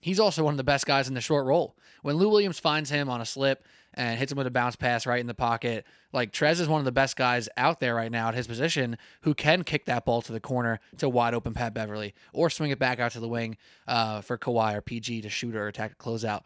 He's 0.01 0.19
also 0.19 0.43
one 0.43 0.51
of 0.55 0.57
the 0.57 0.63
best 0.63 0.87
guys 0.87 1.07
in 1.07 1.13
the 1.13 1.21
short 1.21 1.45
roll. 1.45 1.77
When 2.01 2.15
Lou 2.15 2.27
Williams 2.29 2.57
finds 2.57 2.89
him 2.89 3.09
on 3.11 3.21
a 3.21 3.27
slip 3.27 3.63
and 3.95 4.19
hits 4.19 4.31
him 4.31 4.37
with 4.37 4.45
a 4.45 4.51
bounce 4.51 4.75
pass 4.75 5.05
right 5.05 5.19
in 5.19 5.27
the 5.27 5.33
pocket, 5.33 5.85
like 6.13 6.31
Trez 6.31 6.59
is 6.59 6.67
one 6.67 6.79
of 6.79 6.85
the 6.85 6.91
best 6.91 7.15
guys 7.15 7.49
out 7.57 7.79
there 7.79 7.95
right 7.95 8.11
now 8.11 8.27
at 8.27 8.35
his 8.35 8.45
position 8.45 8.97
who 9.21 9.33
can 9.33 9.63
kick 9.63 9.85
that 9.85 10.05
ball 10.05 10.21
to 10.21 10.31
the 10.31 10.39
corner 10.39 10.79
to 10.97 11.09
wide 11.09 11.33
open 11.33 11.53
Pat 11.53 11.73
Beverley 11.73 12.13
or 12.33 12.49
swing 12.49 12.71
it 12.71 12.79
back 12.79 12.99
out 12.99 13.13
to 13.13 13.19
the 13.19 13.27
wing 13.27 13.57
uh, 13.87 14.21
for 14.21 14.37
Kawhi 14.37 14.75
or 14.75 14.81
PG 14.81 15.21
to 15.21 15.29
shoot 15.29 15.55
or 15.55 15.67
attack 15.67 15.93
a 15.93 15.95
closeout. 15.95 16.41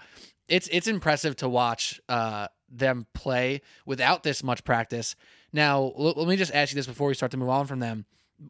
It's 0.48 0.68
it's 0.72 0.88
impressive 0.88 1.36
to 1.38 1.50
watch 1.50 2.00
uh, 2.08 2.48
them 2.72 3.06
play 3.14 3.62
without 3.86 4.24
this 4.24 4.44
much 4.44 4.64
practice. 4.64 5.16
Now, 5.52 5.94
l- 5.98 6.14
let 6.16 6.28
me 6.28 6.36
just 6.36 6.54
ask 6.54 6.72
you 6.72 6.76
this 6.76 6.88
before 6.88 7.08
we 7.08 7.14
start 7.14 7.32
to 7.32 7.38
move 7.38 7.50
on 7.50 7.68
from 7.68 7.80
them. 7.80 8.06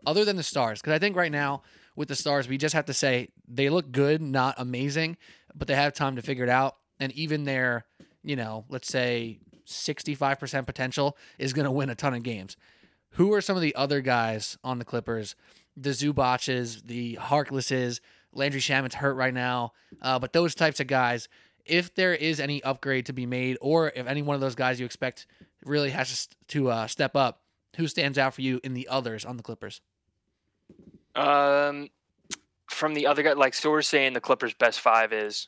Other 0.06 0.24
than 0.24 0.36
the 0.36 0.44
stars, 0.44 0.80
because 0.82 0.94
I 0.94 1.00
think 1.00 1.16
right 1.16 1.32
now 1.32 1.64
with 1.96 2.08
the 2.10 2.16
stars, 2.16 2.48
we 2.48 2.58
just 2.58 2.76
have 2.76 2.86
to 2.86 2.94
say 2.94 3.30
they 3.48 3.70
look 3.70 3.92
good, 3.92 4.22
not 4.22 4.56
amazing, 4.58 5.18
but 5.56 5.68
they 5.68 5.76
have 5.76 5.94
time 5.94 6.16
to 6.16 6.22
figure 6.22 6.44
it 6.44 6.50
out. 6.50 6.76
And 7.00 7.12
even 7.14 7.44
their, 7.44 7.86
you 8.24 8.36
know, 8.36 8.66
let's 8.70 8.88
say 8.88 9.40
65% 9.68 10.66
potential 10.66 11.18
is 11.38 11.54
going 11.54 11.66
to 11.66 11.72
win 11.72 11.90
a 11.90 11.96
ton 11.96 12.14
of 12.14 12.24
games. 12.24 12.58
Who 13.12 13.34
are 13.34 13.42
some 13.42 13.56
of 13.56 13.62
the 13.62 13.76
other 13.76 14.02
guys 14.02 14.58
on 14.64 14.80
the 14.80 14.86
Clippers? 14.86 15.36
The 15.78 15.92
Zubacs, 15.92 16.86
the 16.86 17.16
Harklesses, 17.16 18.00
Landry 18.34 18.62
Shamet's 18.62 18.96
hurt 18.96 19.16
right 19.16 19.34
now, 19.34 19.74
uh, 20.02 20.20
but 20.20 20.34
those 20.34 20.56
types 20.56 20.80
of 20.80 20.88
guys. 20.88 21.28
If 21.66 21.94
there 21.94 22.16
is 22.16 22.40
any 22.40 22.64
upgrade 22.64 23.06
to 23.08 23.14
be 23.14 23.26
made, 23.26 23.58
or 23.62 23.92
if 23.96 24.08
any 24.08 24.22
one 24.22 24.34
of 24.34 24.42
those 24.42 24.56
guys 24.56 24.80
you 24.80 24.86
expect 24.86 25.28
really 25.66 25.92
has 25.92 26.28
to 26.48 26.70
uh, 26.70 26.88
step 26.88 27.16
up, 27.16 27.42
who 27.76 27.88
stands 27.88 28.18
out 28.18 28.34
for 28.34 28.42
you 28.42 28.60
in 28.64 28.74
the 28.74 28.88
others 28.88 29.24
on 29.26 29.38
the 29.38 29.44
Clippers? 29.44 29.82
Um, 31.16 31.90
from 32.68 32.94
the 32.94 33.06
other 33.08 33.24
guy, 33.24 33.34
like 33.34 33.54
so, 33.54 33.70
we're 33.70 33.82
saying 33.82 34.14
the 34.14 34.22
Clippers' 34.22 34.54
best 34.54 34.80
five 34.80 35.14
is 35.14 35.48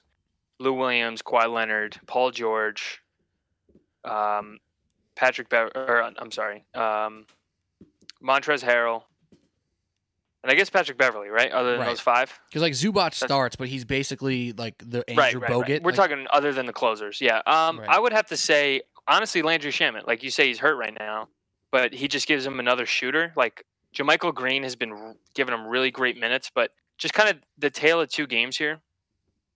Lou 0.62 0.74
Williams, 0.74 1.22
Kawhi 1.22 1.52
Leonard, 1.52 2.00
Paul 2.08 2.32
George, 2.32 3.02
um, 4.06 4.60
Patrick 5.16 5.50
Bev, 5.50 5.70
or 5.76 6.02
uh, 6.04 6.12
I'm 6.18 6.32
sorry, 6.32 6.66
um, 6.76 7.26
Montrezl 8.24 8.64
Harrell, 8.64 9.04
and 10.44 10.52
I 10.52 10.56
guess 10.56 10.70
Patrick 10.70 10.98
Beverley, 10.98 11.30
right? 11.30 11.52
Other 11.52 11.72
than 11.72 11.82
Right. 11.82 11.88
those 11.90 12.00
five, 12.00 12.40
Because 12.50 12.62
like 12.62 12.74
Zubac 12.74 13.14
starts, 13.14 13.56
but 13.56 13.68
he's 13.68 13.86
basically 13.86 14.54
like 14.54 14.76
the 14.80 15.04
Andrew 15.10 15.22
right, 15.24 15.36
right, 15.42 15.52
Bogut. 15.52 15.70
right. 15.70 15.84
We're 15.84 15.92
like- 15.92 15.96
talking 15.98 16.28
other 16.32 16.54
than 16.54 16.66
the 16.66 16.74
closers, 16.74 17.20
yeah. 17.22 17.42
Um. 17.46 17.82
I 17.88 18.00
would 18.00 18.14
have 18.14 18.28
to 18.28 18.38
say 18.38 18.82
honestly, 19.08 19.42
Landry 19.42 19.72
Shamet, 19.72 20.08
like 20.08 20.24
you 20.24 20.30
say, 20.32 20.48
he's 20.48 20.60
hurt 20.60 20.76
right 20.78 20.96
now, 20.98 21.28
but 21.72 21.94
he 21.94 22.08
just 22.08 22.28
gives 22.28 22.46
him 22.46 22.60
another 22.60 22.86
shooter. 22.86 23.34
Like 23.36 23.66
JaMychal 23.96 24.34
Green 24.34 24.64
has 24.64 24.76
been 24.76 25.16
giving 25.34 25.54
him 25.54 25.66
really 25.68 25.92
great 25.92 26.18
minutes, 26.18 26.50
but 26.54 26.72
just 26.98 27.14
kind 27.14 27.30
of 27.30 27.38
the 27.58 27.70
tale 27.70 28.00
of 28.00 28.10
two 28.10 28.26
games 28.28 28.58
here. 28.58 28.80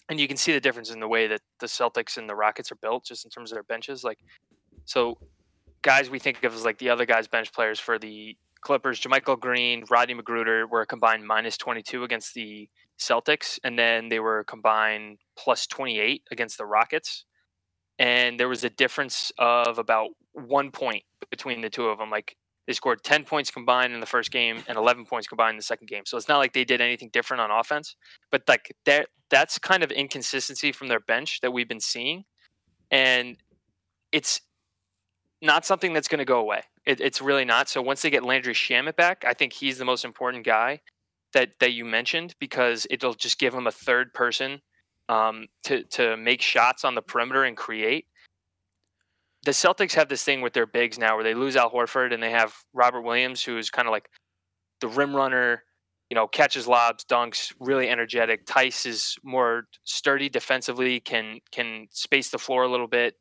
And 0.10 0.20
you 0.20 0.28
can 0.28 0.38
see 0.38 0.52
the 0.52 0.60
difference 0.60 0.92
in 0.92 1.00
the 1.00 1.08
way 1.08 1.28
that 1.28 1.42
the 1.60 1.66
Celtics 1.66 2.18
and 2.18 2.30
the 2.30 2.36
Rockets 2.36 2.72
are 2.72 2.76
built, 2.76 3.06
just 3.06 3.26
in 3.26 3.32
terms 3.32 3.52
of 3.52 3.56
their 3.56 3.64
benches. 3.64 4.04
Like, 4.04 4.20
so 4.86 5.18
guys 5.82 6.10
we 6.10 6.20
think 6.20 6.44
of 6.44 6.54
as 6.54 6.64
like 6.64 6.78
the 6.78 6.90
other 6.90 7.06
guys' 7.06 7.28
bench 7.28 7.52
players 7.54 7.80
for 7.80 7.98
the 7.98 8.38
Clippers, 8.62 9.00
JaMychal 9.00 9.40
Green, 9.40 9.84
Rodney 9.90 10.16
McGruder 10.16 10.68
were 10.70 10.86
combined 10.86 11.26
minus 11.26 11.56
22 11.58 12.04
against 12.04 12.34
the 12.34 12.68
Celtics, 13.00 13.60
and 13.64 13.78
then 13.78 14.10
they 14.10 14.20
were 14.20 14.44
combined 14.44 15.20
plus 15.38 15.68
28 15.68 16.24
against 16.32 16.58
the 16.58 16.66
Rockets. 16.66 17.26
And 18.00 18.40
there 18.40 18.50
was 18.50 18.64
a 18.64 18.70
difference 18.70 19.32
of 19.38 19.78
about 19.78 20.10
one 20.34 20.72
point 20.72 21.04
between 21.30 21.62
the 21.62 21.70
two 21.70 21.88
of 21.88 22.00
them. 22.00 22.10
Like 22.10 22.36
they 22.68 22.74
scored 22.74 23.04
10 23.04 23.26
points 23.26 23.52
combined 23.52 23.94
in 23.94 24.00
the 24.00 24.06
first 24.06 24.32
game 24.32 24.64
and 24.68 24.78
11 24.78 25.06
points 25.06 25.28
combined 25.28 25.52
in 25.52 25.58
the 25.58 25.64
second 25.64 25.88
game. 25.88 26.04
So 26.06 26.18
it's 26.18 26.28
not 26.28 26.40
like 26.40 26.54
they 26.54 26.66
did 26.66 26.82
anything 26.82 27.10
different 27.14 27.42
on 27.42 27.52
offense, 27.52 27.96
but 28.32 28.44
like 28.48 28.76
that 28.86 29.08
that's 29.30 29.60
kind 29.60 29.84
of 29.84 29.92
inconsistency 29.92 30.72
from 30.72 30.88
their 30.88 31.00
bench 31.00 31.42
that 31.42 31.52
we've 31.52 31.68
been 31.68 31.80
seeing. 31.80 32.26
And 32.92 33.38
it's 34.12 34.42
not 35.42 35.66
something 35.66 35.94
that's 35.94 36.08
going 36.08 36.20
to 36.20 36.26
go 36.26 36.40
away. 36.40 36.64
It, 36.86 37.02
it's 37.02 37.22
really 37.22 37.46
not. 37.46 37.70
So 37.70 37.82
once 37.82 38.02
they 38.02 38.10
get 38.10 38.24
Landry 38.24 38.54
Shamet 38.54 38.96
back, 38.96 39.24
I 39.26 39.34
think 39.34 39.54
he's 39.54 39.78
the 39.78 39.86
most 39.86 40.06
important 40.06 40.46
guy 40.46 40.82
that 41.34 41.52
that 41.60 41.74
you 41.74 41.86
mentioned 41.86 42.36
because 42.40 42.88
it'll 42.90 43.14
just 43.14 43.40
give 43.40 43.54
him 43.54 43.68
a 43.68 43.72
third 43.72 44.14
person 44.14 44.62
um, 45.10 45.48
to 45.64 45.84
to 45.84 46.18
make 46.18 46.42
shots 46.42 46.84
on 46.84 46.96
the 46.96 47.02
perimeter 47.02 47.44
and 47.44 47.58
create. 47.58 48.06
The 49.46 49.52
Celtics 49.52 49.94
have 49.94 50.10
this 50.10 50.24
thing 50.24 50.42
with 50.42 50.54
their 50.54 50.66
bigs 50.66 50.98
now 50.98 51.16
where 51.16 51.24
they 51.24 51.36
lose 51.36 51.56
Al 51.56 51.72
Horford 51.72 52.14
and 52.14 52.22
they 52.22 52.32
have 52.32 52.54
Robert 52.74 53.02
Williams, 53.02 53.44
who's 53.44 53.70
kind 53.70 53.88
of 53.88 53.92
like 53.92 54.10
the 54.82 54.88
rim 54.88 55.16
runner, 55.16 55.64
you 56.10 56.16
know, 56.16 56.28
catches 56.28 56.68
lobs, 56.68 57.06
dunks, 57.06 57.54
really 57.60 57.88
energetic. 57.88 58.48
Theis 58.48 58.88
is 58.88 59.16
more 59.24 59.68
sturdy 59.84 60.30
defensively, 60.30 61.00
can 61.00 61.40
can 61.52 61.88
space 61.92 62.30
the 62.30 62.40
floor 62.40 62.64
a 62.64 62.68
little 62.68 62.88
bit. 62.88 63.16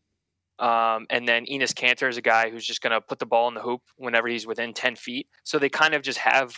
Um, 0.59 1.07
and 1.11 1.29
then 1.29 1.47
Enes 1.47 1.75
Kanter 1.75 2.09
is 2.09 2.17
a 2.17 2.23
guy 2.23 2.49
who's 2.49 2.65
just 2.65 2.81
going 2.81 2.93
to 2.93 3.01
put 3.01 3.19
the 3.19 3.27
ball 3.27 3.49
in 3.49 3.55
the 3.55 3.61
hoop 3.61 3.83
whenever 3.97 4.29
he's 4.29 4.47
within 4.47 4.73
10 4.73 4.97
feet. 4.97 5.27
So 5.43 5.59
they 5.59 5.69
kind 5.69 5.95
of 5.95 6.03
just 6.03 6.19
have 6.19 6.55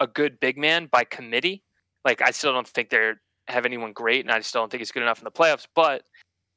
a 0.00 0.06
good 0.06 0.38
big 0.38 0.58
man 0.58 0.86
by 0.90 1.04
committee. 1.04 1.64
Like, 2.04 2.20
I 2.20 2.30
still 2.30 2.52
don't 2.52 2.68
think 2.68 2.90
they 2.90 3.12
have 3.48 3.64
anyone 3.64 3.92
great, 3.92 4.24
and 4.24 4.30
I 4.30 4.40
still 4.40 4.62
don't 4.62 4.70
think 4.70 4.82
it's 4.82 4.92
good 4.92 5.02
enough 5.02 5.18
in 5.18 5.24
the 5.24 5.30
playoffs, 5.30 5.66
but 5.74 6.02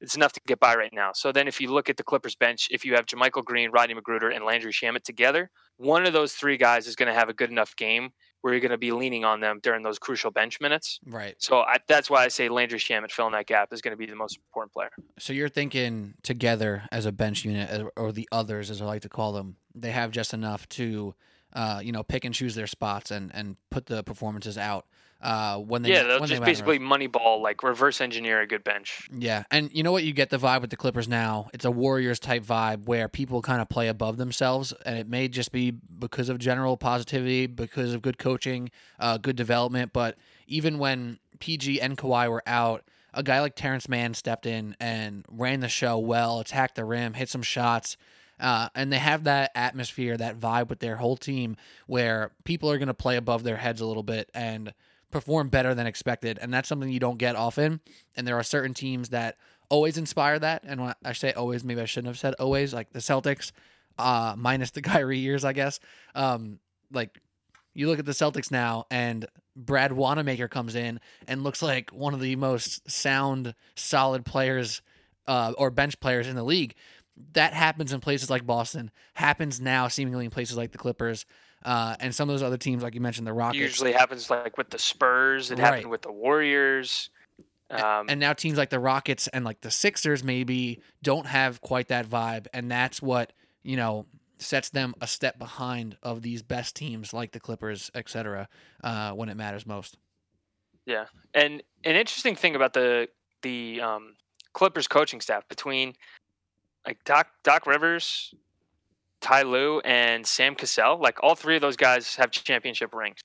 it's 0.02 0.16
enough 0.16 0.34
to 0.34 0.42
get 0.48 0.60
by 0.60 0.76
right 0.76 0.92
now. 0.92 1.12
So 1.14 1.32
then 1.32 1.48
if 1.48 1.62
you 1.62 1.72
look 1.72 1.90
at 1.90 1.98
the 1.98 2.04
Clippers 2.04 2.36
bench, 2.36 2.68
if 2.72 2.84
you 2.84 2.96
have 2.96 3.06
JaMychal 3.06 3.46
Green, 3.46 3.70
Rodney 3.72 3.96
McGruder, 3.96 4.36
and 4.36 4.44
Landry 4.44 4.72
Shamet 4.72 5.04
together, 5.04 5.52
one 5.78 6.06
of 6.06 6.14
those 6.14 6.34
three 6.34 6.58
guys 6.58 6.88
is 6.88 6.96
going 6.96 7.08
to 7.08 7.14
have 7.14 7.30
a 7.30 7.34
good 7.34 7.52
enough 7.52 7.76
game 7.76 8.10
where 8.42 8.54
you're 8.54 8.62
going 8.62 8.72
to 8.72 8.78
be 8.78 8.92
leaning 8.92 9.24
on 9.24 9.40
them 9.40 9.60
during 9.62 9.84
those 9.84 10.00
crucial 10.00 10.32
bench 10.32 10.60
minutes. 10.60 11.00
right. 11.06 11.36
So 11.38 11.60
I, 11.60 11.78
that's 11.88 12.10
why 12.10 12.26
I 12.26 12.28
say 12.28 12.50
Landry 12.50 12.80
Shamet 12.80 13.12
filling 13.12 13.34
that 13.34 13.46
gap 13.46 13.72
is 13.72 13.82
going 13.82 13.92
to 13.92 13.98
be 13.98 14.08
the 14.08 14.16
most 14.16 14.38
important 14.38 14.74
player. 14.74 14.90
So 15.20 15.32
you're 15.32 15.50
thinking 15.50 16.16
together 16.24 16.84
as 16.92 17.06
a 17.06 17.12
bench 17.12 17.46
unit, 17.46 17.88
or 17.96 18.12
the 18.12 18.28
others, 18.32 18.72
as 18.72 18.82
I 18.82 18.86
like 18.86 19.04
to 19.04 19.10
call 19.10 19.34
them, 19.34 19.58
they 19.76 19.92
have 19.92 20.10
just 20.10 20.34
enough 20.34 20.68
to, 20.70 21.14
uh, 21.54 21.82
you 21.84 21.92
know, 21.92 22.02
pick 22.02 22.26
and 22.26 22.34
choose 22.34 22.56
their 22.56 22.68
spots 22.68 23.12
and 23.12 23.32
and 23.36 23.58
put 23.70 23.86
the 23.86 24.04
performances 24.04 24.58
out 24.58 24.88
uh, 25.22 25.58
when 25.58 25.84
they 25.84 25.90
yeah, 25.90 26.04
they'll 26.04 26.20
when 26.20 26.30
just 26.30 26.42
matter 26.42 26.52
basically 26.52 26.80
money 26.80 27.08
ball, 27.08 27.42
like 27.42 27.62
reverse 27.62 28.02
engineer 28.02 28.42
a 28.42 28.48
good 28.48 28.64
bench. 28.64 29.08
Yeah, 29.16 29.44
and 29.52 29.70
you 29.72 29.84
know 29.84 29.92
what? 29.92 30.04
You 30.04 30.14
get 30.14 30.32
the 30.32 30.38
vibe 30.38 30.62
with 30.62 30.72
the 30.72 30.76
Clippers 30.76 31.08
now. 31.08 31.50
It's 31.54 31.66
a 31.66 31.72
Warriors 31.72 32.20
type 32.20 32.44
vibe 32.44 32.86
where 32.86 33.08
people 33.08 33.42
kind 33.42 33.62
of 33.62 33.70
play 33.70 33.88
above 33.88 34.18
themselves, 34.18 34.74
and 34.86 34.98
it 34.98 35.08
may 35.08 35.28
just 35.28 35.52
be 35.52 35.72
because 35.72 36.30
of 36.30 36.40
general 36.40 36.76
positivity, 36.76 37.46
because 37.46 37.94
of 37.94 38.02
good 38.02 38.18
coaching, 38.18 38.72
uh, 39.00 39.18
good 39.18 39.36
development. 39.36 39.94
But 39.94 40.18
even 40.48 40.80
when 40.80 41.20
PG 41.40 41.82
and 41.82 41.98
Kawhi 41.98 42.30
were 42.30 42.44
out, 42.48 42.84
a 43.14 43.22
guy 43.22 43.42
like 43.42 43.56
Terance 43.56 43.88
Mann 43.88 44.16
stepped 44.16 44.48
in 44.48 44.76
and 44.80 45.24
ran 45.30 45.60
the 45.60 45.70
show 45.70 46.00
well, 46.00 46.40
attacked 46.40 46.76
the 46.76 46.86
rim, 46.86 47.14
hit 47.14 47.30
some 47.30 47.44
shots. 47.44 47.96
Uh, 48.40 48.70
and 48.74 48.92
they 48.92 48.98
have 48.98 49.26
that 49.26 49.52
atmosphere, 49.54 50.18
that 50.18 50.40
vibe 50.40 50.70
with 50.70 50.80
their 50.80 50.96
whole 50.96 51.16
team 51.16 51.58
where 51.86 52.32
people 52.44 52.72
are 52.72 52.80
going 52.80 52.88
to 52.88 52.94
play 52.96 53.16
above 53.16 53.44
their 53.44 53.58
heads 53.58 53.82
a 53.82 53.86
little 53.86 54.02
bit 54.02 54.32
and 54.34 54.74
perform 55.12 55.50
better 55.50 55.76
than 55.76 55.88
expected. 55.88 56.40
And 56.42 56.54
that's 56.54 56.68
something 56.70 56.90
you 56.90 57.00
don't 57.00 57.18
get 57.18 57.36
often. 57.36 57.80
And 58.16 58.28
there 58.28 58.38
are 58.38 58.44
certain 58.44 58.74
teams 58.74 59.10
that 59.10 59.38
always 59.70 59.98
inspire 59.98 60.40
that. 60.40 60.64
And 60.66 60.82
when 60.82 60.96
I 61.04 61.14
say 61.14 61.34
always, 61.34 61.64
maybe 61.64 61.82
I 61.82 61.86
shouldn't 61.86 62.08
have 62.08 62.20
said 62.20 62.36
always, 62.40 62.74
like 62.74 62.92
the 62.92 63.00
Celtics. 63.00 63.52
uh, 63.98 64.36
minus 64.38 64.72
the 64.72 64.82
Kyrie 64.82 65.20
years, 65.20 65.46
I 65.46 65.54
guess. 65.54 65.80
Um, 66.16 66.60
like 66.92 67.20
you 67.74 67.88
look 67.88 68.00
at 68.00 68.06
the 68.06 68.12
Celtics 68.12 68.52
now, 68.52 68.86
and 68.92 69.26
Brad 69.56 69.92
Wanamaker 69.94 70.48
comes 70.48 70.76
in 70.76 71.00
and 71.28 71.44
looks 71.44 71.62
like 71.62 71.92
one 71.92 72.14
of 72.14 72.20
the 72.20 72.36
most 72.36 72.90
sound, 72.90 73.54
solid 73.76 74.26
players 74.26 74.82
uh, 75.28 75.54
or 75.58 75.70
bench 75.70 76.00
players 76.00 76.28
in 76.28 76.36
the 76.36 76.44
league. 76.44 76.76
That 77.34 77.54
happens 77.54 77.94
in 77.94 78.00
places 78.00 78.30
like 78.30 78.46
Boston. 78.46 78.90
Happens 79.14 79.62
now, 79.62 79.88
seemingly 79.88 80.26
in 80.26 80.32
places 80.32 80.58
like 80.58 80.72
the 80.72 80.78
Clippers. 80.78 81.26
Uh, 81.64 81.96
and 82.00 82.14
some 82.14 82.30
of 82.30 82.34
those 82.34 82.44
other 82.44 82.58
teams, 82.58 82.84
like 82.84 82.96
you 82.96 83.02
mentioned, 83.02 83.28
the 83.28 83.34
Rockets. 83.34 83.60
Usually 83.60 83.92
happens 83.92 84.30
like 84.30 84.58
with 84.58 84.70
the 84.70 84.80
Spurs. 84.80 85.52
It 85.52 85.60
Right. 85.60 85.66
happened 85.66 85.92
with 85.92 86.02
the 86.02 86.12
Warriors. 86.12 87.10
Um, 87.70 88.08
and 88.10 88.20
now 88.20 88.34
teams 88.34 88.58
like 88.58 88.70
the 88.70 88.80
Rockets 88.80 89.28
and 89.30 89.46
like 89.46 89.62
the 89.62 89.72
Sixers 89.72 90.24
maybe 90.24 90.82
don't 91.04 91.26
have 91.26 91.62
quite 91.62 91.88
that 91.88 92.06
vibe, 92.06 92.48
and 92.54 92.70
that's 92.70 93.02
what 93.02 93.32
you 93.64 93.78
know 93.78 94.06
sets 94.40 94.70
them 94.70 94.94
a 95.00 95.08
step 95.08 95.38
behind 95.38 95.96
of 96.04 96.22
these 96.22 96.42
best 96.42 96.76
teams 96.76 97.14
like 97.14 97.32
the 97.32 97.40
Clippers, 97.40 97.90
etc. 97.96 98.50
Uh, 98.84 99.12
when 99.12 99.30
it 99.30 99.38
matters 99.38 99.66
most. 99.66 99.98
Yeah, 100.86 101.06
and 101.34 101.64
an 101.86 101.96
interesting 101.96 102.36
thing 102.36 102.56
about 102.56 102.74
the 102.74 103.08
the 103.42 103.80
um, 103.80 104.16
Clippers 104.52 104.88
coaching 104.88 105.22
staff 105.22 105.48
between 105.48 105.94
like 106.86 107.02
Doc 107.06 107.28
Doc 107.44 107.66
Rivers, 107.68 108.34
Ty 109.22 109.44
Lue, 109.44 109.80
and 109.82 110.26
Sam 110.26 110.56
Cassell, 110.56 111.00
like 111.00 111.22
all 111.24 111.36
three 111.36 111.56
of 111.56 111.62
those 111.62 111.78
guys 111.78 112.16
have 112.16 112.32
championship 112.32 112.94
rings. 112.94 113.20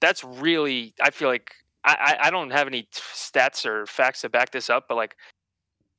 That's 0.00 0.24
really, 0.24 0.94
I 1.00 1.10
feel 1.10 1.28
like 1.28 1.52
I, 1.84 2.16
I 2.22 2.30
don't 2.30 2.50
have 2.50 2.66
any 2.66 2.88
stats 2.92 3.64
or 3.64 3.86
facts 3.86 4.22
to 4.22 4.28
back 4.28 4.50
this 4.50 4.68
up, 4.68 4.86
but 4.88 4.96
like 4.96 5.16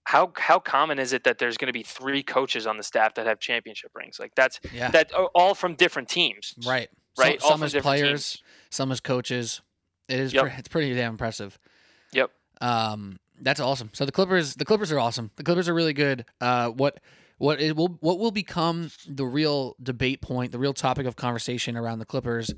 how 0.03 0.31
how 0.35 0.59
common 0.59 0.99
is 0.99 1.13
it 1.13 1.23
that 1.23 1.37
there's 1.37 1.57
going 1.57 1.67
to 1.67 1.73
be 1.73 1.83
three 1.83 2.23
coaches 2.23 2.65
on 2.67 2.77
the 2.77 2.83
staff 2.83 3.13
that 3.15 3.25
have 3.27 3.39
championship 3.39 3.91
rings? 3.95 4.19
Like 4.19 4.33
that's 4.35 4.59
Yeah, 4.73 4.89
that 4.91 5.11
all 5.13 5.53
from 5.55 5.75
different 5.75 6.09
teams, 6.09 6.53
right. 6.65 6.89
Right, 7.17 7.41
Some, 7.41 7.51
some 7.59 7.63
as 7.63 7.73
players, 7.75 8.09
teams. 8.33 8.43
some 8.69 8.91
as 8.91 9.01
coaches. 9.01 9.61
It 10.07 10.19
is. 10.19 10.33
Yep. 10.33 10.43
pre- 10.43 10.51
it's 10.57 10.67
pretty 10.69 10.93
damn 10.95 11.11
impressive. 11.11 11.59
Yep. 12.13 12.31
Um, 12.61 13.19
that's 13.41 13.59
awesome. 13.59 13.89
So 13.93 14.05
the 14.05 14.11
Clippers, 14.13 14.55
the 14.55 14.63
Clippers 14.65 14.91
are 14.93 14.99
awesome. 14.99 15.29
The 15.35 15.43
Clippers 15.43 15.67
are 15.67 15.73
really 15.73 15.93
good. 15.93 16.25
Uh, 16.39 16.69
what 16.69 16.99
what 17.41 17.59
it 17.59 17.75
will 17.75 17.97
what 18.01 18.19
will 18.19 18.31
become 18.31 18.91
the 19.07 19.25
real 19.25 19.75
debate 19.81 20.21
point, 20.21 20.51
the 20.51 20.59
real 20.59 20.75
topic 20.75 21.07
of 21.07 21.15
conversation 21.15 21.75
around 21.75 21.97
the 21.97 22.05
Clippers, 22.05 22.53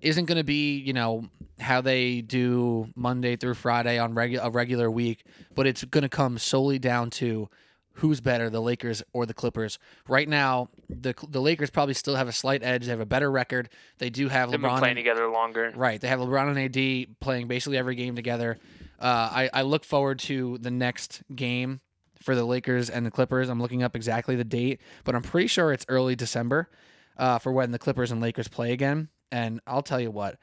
isn't 0.00 0.26
going 0.26 0.38
to 0.38 0.44
be 0.44 0.78
you 0.78 0.92
know 0.92 1.28
how 1.58 1.80
they 1.80 2.20
do 2.20 2.88
Monday 2.94 3.34
through 3.34 3.54
Friday 3.54 3.98
on 3.98 4.14
regular 4.14 4.46
a 4.46 4.50
regular 4.50 4.88
week, 4.90 5.24
but 5.56 5.66
it's 5.66 5.82
going 5.82 6.02
to 6.02 6.08
come 6.08 6.38
solely 6.38 6.78
down 6.78 7.10
to 7.10 7.48
who's 7.94 8.20
better, 8.20 8.48
the 8.48 8.62
Lakers 8.62 9.02
or 9.12 9.26
the 9.26 9.34
Clippers. 9.34 9.80
Right 10.06 10.28
now, 10.28 10.68
the 10.88 11.14
the 11.28 11.40
Lakers 11.40 11.70
probably 11.70 11.94
still 11.94 12.14
have 12.14 12.28
a 12.28 12.32
slight 12.32 12.62
edge. 12.62 12.84
They 12.84 12.90
have 12.90 13.00
a 13.00 13.06
better 13.06 13.32
record. 13.32 13.70
They 13.98 14.08
do 14.08 14.28
have 14.28 14.52
They've 14.52 14.60
been 14.60 14.70
LeBron 14.70 14.78
playing 14.78 14.96
together 14.96 15.28
longer. 15.28 15.72
Right. 15.74 16.00
They 16.00 16.06
have 16.06 16.20
LeBron 16.20 16.56
and 16.56 16.76
AD 16.76 17.20
playing 17.20 17.48
basically 17.48 17.76
every 17.76 17.96
game 17.96 18.14
together. 18.14 18.56
Uh, 19.00 19.30
I, 19.32 19.50
I 19.52 19.62
look 19.62 19.84
forward 19.84 20.20
to 20.20 20.58
the 20.58 20.70
next 20.70 21.22
game 21.34 21.80
for 22.28 22.34
the 22.34 22.44
Lakers 22.44 22.90
and 22.90 23.06
the 23.06 23.10
Clippers. 23.10 23.48
I'm 23.48 23.58
looking 23.58 23.82
up 23.82 23.96
exactly 23.96 24.36
the 24.36 24.44
date, 24.44 24.82
but 25.04 25.14
I'm 25.14 25.22
pretty 25.22 25.46
sure 25.46 25.72
it's 25.72 25.86
early 25.88 26.14
December 26.14 26.68
uh, 27.16 27.38
for 27.38 27.52
when 27.52 27.70
the 27.70 27.78
Clippers 27.78 28.12
and 28.12 28.20
Lakers 28.20 28.48
play 28.48 28.72
again. 28.72 29.08
And 29.32 29.62
I'll 29.66 29.80
tell 29.80 29.98
you 29.98 30.10
what, 30.10 30.36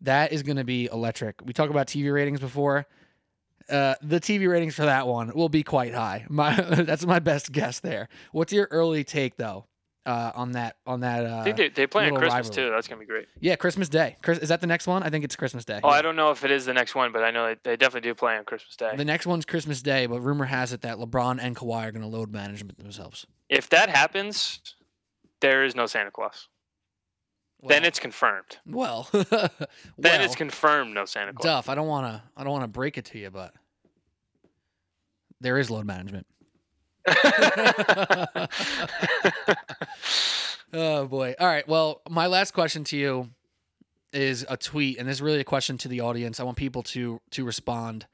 that 0.00 0.32
is 0.32 0.42
going 0.42 0.56
to 0.56 0.64
be 0.64 0.88
electric. 0.92 1.36
We 1.44 1.52
talked 1.52 1.70
about 1.70 1.86
TV 1.86 2.12
ratings 2.12 2.40
before. 2.40 2.86
Uh, 3.70 3.94
the 4.02 4.18
TV 4.18 4.50
ratings 4.50 4.74
for 4.74 4.86
that 4.86 5.06
one 5.06 5.30
will 5.32 5.48
be 5.48 5.62
quite 5.62 5.94
high. 5.94 6.26
My 6.28 6.60
that's 6.60 7.06
my 7.06 7.20
best 7.20 7.52
guess 7.52 7.78
there. 7.78 8.08
What's 8.32 8.52
your 8.52 8.66
early 8.72 9.04
take 9.04 9.36
though 9.36 9.66
uh, 10.06 10.32
on 10.34 10.52
that 10.52 10.76
on 10.86 11.00
that? 11.00 11.26
Uh, 11.26 11.38
I 11.38 11.44
think 11.44 11.56
they, 11.56 11.68
they 11.68 11.86
play 11.86 12.06
on 12.08 12.16
Christmas 12.16 12.48
rivalry. 12.48 12.54
too. 12.54 12.70
That's 12.70 12.88
gonna 12.88 13.00
be 13.00 13.06
great. 13.06 13.26
yeah, 13.40 13.56
Christmas 13.56 13.88
Day. 13.88 14.16
Chris, 14.22 14.38
is 14.38 14.48
that 14.48 14.60
the 14.60 14.66
next 14.66 14.86
one? 14.86 15.02
I 15.02 15.10
think 15.10 15.24
it's 15.24 15.36
Christmas 15.36 15.64
Day. 15.64 15.80
Oh, 15.82 15.88
I 15.88 16.02
don't 16.02 16.16
know 16.16 16.30
if 16.30 16.44
it 16.44 16.50
is 16.50 16.64
the 16.66 16.74
next 16.74 16.94
one, 16.94 17.12
but 17.12 17.22
I 17.24 17.30
know 17.30 17.46
they, 17.46 17.56
they 17.62 17.76
definitely 17.76 18.08
do 18.08 18.14
play 18.14 18.36
on 18.36 18.44
Christmas 18.44 18.76
Day. 18.76 18.92
The 18.96 19.04
next 19.04 19.26
one's 19.26 19.44
Christmas 19.44 19.82
Day, 19.82 20.06
but 20.06 20.20
rumor 20.20 20.44
has 20.46 20.72
it 20.72 20.80
that 20.82 20.96
LeBron 20.98 21.38
and 21.40 21.54
Kawhi 21.56 21.88
are 21.88 21.92
going 21.92 22.02
to 22.02 22.08
load 22.08 22.32
management 22.32 22.78
themselves. 22.78 23.26
if 23.48 23.68
that 23.70 23.88
happens, 23.90 24.60
there 25.40 25.64
is 25.64 25.74
no 25.76 25.86
Santa 25.86 26.10
Claus. 26.10 26.48
then 27.66 27.84
it's 27.84 27.98
confirmed. 27.98 28.58
well. 28.66 29.08
Then 29.12 29.30
well, 29.98 30.20
it's 30.24 30.36
confirmed 30.36 30.94
no 30.94 31.04
Santa 31.04 31.32
Claus. 31.32 31.44
Duff. 31.44 31.68
I 31.68 31.74
don't 31.74 31.88
want 31.88 32.06
to. 32.06 32.22
I 32.36 32.44
don't 32.44 32.52
want 32.52 32.62
to 32.64 32.68
break 32.68 32.96
it 32.98 33.04
to 33.06 33.18
you, 33.18 33.30
but 33.30 33.52
there 35.40 35.58
is 35.58 35.68
load 35.70 35.84
management. 35.84 36.26
Oh 40.72 41.06
boy! 41.06 41.34
All 41.38 41.46
right. 41.46 41.66
Well, 41.66 42.02
my 42.08 42.26
last 42.26 42.52
question 42.52 42.84
to 42.84 42.96
you 42.96 43.30
is 44.12 44.46
a 44.48 44.56
tweet, 44.56 44.98
and 44.98 45.08
this 45.08 45.16
is 45.16 45.22
really 45.22 45.40
a 45.40 45.44
question 45.44 45.78
to 45.78 45.88
the 45.88 46.00
audience. 46.00 46.40
I 46.40 46.44
want 46.44 46.56
people 46.56 46.82
to 46.84 47.20
to 47.32 47.44
respond. 47.44 48.06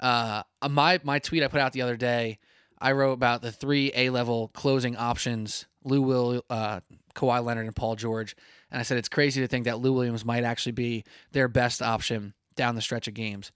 Uh, 0.00 0.42
my 0.68 1.00
my 1.02 1.18
tweet 1.18 1.42
I 1.42 1.48
put 1.48 1.60
out 1.60 1.72
the 1.72 1.82
other 1.82 1.96
day, 1.96 2.38
I 2.80 2.92
wrote 2.92 3.12
about 3.12 3.42
the 3.42 3.52
three 3.52 3.92
A 3.94 4.10
level 4.10 4.50
closing 4.54 4.96
options: 4.96 5.66
Lou 5.84 6.02
Will, 6.02 6.44
uh, 6.50 6.80
Kawhi 7.14 7.44
Leonard, 7.44 7.66
and 7.66 7.76
Paul 7.76 7.96
George. 7.96 8.36
And 8.70 8.80
I 8.80 8.82
said 8.82 8.98
it's 8.98 9.08
crazy 9.08 9.40
to 9.42 9.48
think 9.48 9.66
that 9.66 9.80
Lou 9.80 9.92
Williams 9.92 10.24
might 10.24 10.44
actually 10.44 10.72
be 10.72 11.04
their 11.32 11.48
best 11.48 11.82
option 11.82 12.34
down 12.56 12.74
the 12.74 12.80
stretch 12.80 13.06
of 13.06 13.14
games. 13.14 13.52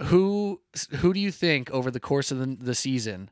Who 0.00 0.60
who 0.96 1.12
do 1.12 1.20
you 1.20 1.30
think 1.30 1.70
over 1.70 1.90
the 1.90 2.00
course 2.00 2.32
of 2.32 2.38
the, 2.38 2.56
the 2.58 2.74
season 2.74 3.30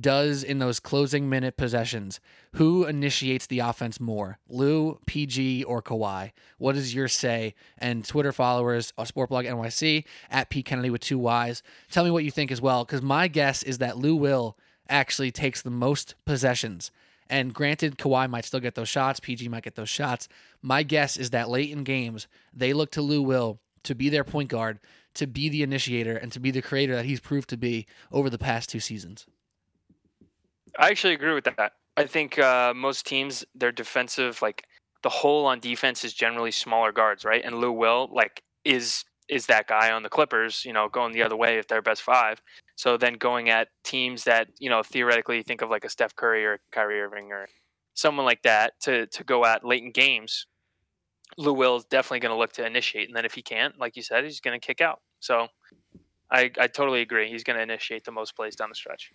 does 0.00 0.42
in 0.42 0.58
those 0.58 0.80
closing 0.80 1.28
minute 1.28 1.56
possessions? 1.56 2.20
Who 2.54 2.84
initiates 2.84 3.46
the 3.46 3.60
offense 3.60 4.00
more, 4.00 4.38
Lou, 4.48 4.98
PG, 5.06 5.64
or 5.64 5.82
Kawhi? 5.82 6.32
What 6.58 6.76
is 6.76 6.94
your 6.94 7.08
say? 7.08 7.54
And 7.78 8.04
Twitter 8.04 8.32
followers, 8.32 8.92
uh, 8.98 9.04
Sportblog 9.04 9.46
NYC 9.46 10.04
at 10.30 10.50
P 10.50 10.62
Kennedy 10.62 10.90
with 10.90 11.02
two 11.02 11.18
Y's. 11.18 11.62
Tell 11.90 12.04
me 12.04 12.10
what 12.10 12.24
you 12.24 12.30
think 12.30 12.50
as 12.50 12.60
well, 12.60 12.84
because 12.84 13.02
my 13.02 13.28
guess 13.28 13.62
is 13.62 13.78
that 13.78 13.98
Lou 13.98 14.16
Will 14.16 14.56
actually 14.88 15.30
takes 15.30 15.62
the 15.62 15.70
most 15.70 16.14
possessions. 16.24 16.90
And 17.30 17.54
granted, 17.54 17.96
Kawhi 17.96 18.28
might 18.28 18.44
still 18.44 18.60
get 18.60 18.74
those 18.74 18.88
shots, 18.88 19.20
PG 19.20 19.48
might 19.48 19.62
get 19.62 19.74
those 19.74 19.88
shots. 19.88 20.28
My 20.60 20.82
guess 20.82 21.16
is 21.16 21.30
that 21.30 21.48
late 21.48 21.70
in 21.70 21.84
games, 21.84 22.28
they 22.52 22.72
look 22.72 22.90
to 22.92 23.02
Lou 23.02 23.22
Will 23.22 23.58
to 23.84 23.94
be 23.94 24.08
their 24.08 24.24
point 24.24 24.50
guard, 24.50 24.80
to 25.14 25.26
be 25.26 25.48
the 25.48 25.62
initiator, 25.62 26.16
and 26.16 26.30
to 26.32 26.40
be 26.40 26.50
the 26.50 26.62
creator 26.62 26.94
that 26.94 27.04
he's 27.06 27.20
proved 27.20 27.48
to 27.50 27.56
be 27.56 27.86
over 28.10 28.28
the 28.28 28.38
past 28.38 28.68
two 28.68 28.80
seasons. 28.80 29.26
I 30.78 30.88
actually 30.88 31.14
agree 31.14 31.34
with 31.34 31.44
that. 31.44 31.72
I 31.96 32.06
think 32.06 32.38
uh, 32.38 32.72
most 32.74 33.06
teams, 33.06 33.44
their 33.54 33.72
defensive, 33.72 34.40
like 34.40 34.64
the 35.02 35.08
hole 35.08 35.46
on 35.46 35.60
defense 35.60 36.04
is 36.04 36.14
generally 36.14 36.50
smaller 36.50 36.92
guards, 36.92 37.24
right? 37.24 37.44
And 37.44 37.56
Lou 37.56 37.72
Will, 37.72 38.08
like, 38.12 38.42
is 38.64 39.04
is 39.28 39.46
that 39.46 39.66
guy 39.66 39.90
on 39.92 40.02
the 40.02 40.08
Clippers, 40.08 40.64
you 40.64 40.72
know, 40.72 40.88
going 40.88 41.12
the 41.12 41.22
other 41.22 41.36
way 41.36 41.56
if 41.58 41.66
they're 41.66 41.80
best 41.80 42.02
five. 42.02 42.42
So 42.76 42.96
then 42.96 43.14
going 43.14 43.48
at 43.48 43.68
teams 43.84 44.24
that, 44.24 44.48
you 44.58 44.68
know, 44.68 44.82
theoretically 44.82 45.36
you 45.38 45.42
think 45.42 45.62
of 45.62 45.70
like 45.70 45.84
a 45.84 45.88
Steph 45.88 46.14
Curry 46.16 46.44
or 46.44 46.60
Kyrie 46.70 47.00
Irving 47.00 47.32
or 47.32 47.48
someone 47.94 48.26
like 48.26 48.42
that 48.42 48.74
to 48.82 49.06
to 49.06 49.24
go 49.24 49.44
at 49.44 49.64
late 49.64 49.82
in 49.82 49.92
games, 49.92 50.46
Lou 51.38 51.52
Will 51.52 51.76
is 51.76 51.84
definitely 51.84 52.20
going 52.20 52.34
to 52.34 52.38
look 52.38 52.52
to 52.54 52.66
initiate. 52.66 53.08
And 53.08 53.16
then 53.16 53.24
if 53.24 53.34
he 53.34 53.42
can't, 53.42 53.78
like 53.78 53.96
you 53.96 54.02
said, 54.02 54.24
he's 54.24 54.40
going 54.40 54.58
to 54.58 54.66
kick 54.66 54.80
out. 54.80 55.00
So 55.20 55.48
I, 56.30 56.50
I 56.58 56.66
totally 56.66 57.02
agree. 57.02 57.30
He's 57.30 57.44
going 57.44 57.56
to 57.56 57.62
initiate 57.62 58.04
the 58.04 58.12
most 58.12 58.34
plays 58.34 58.56
down 58.56 58.70
the 58.70 58.74
stretch. 58.74 59.12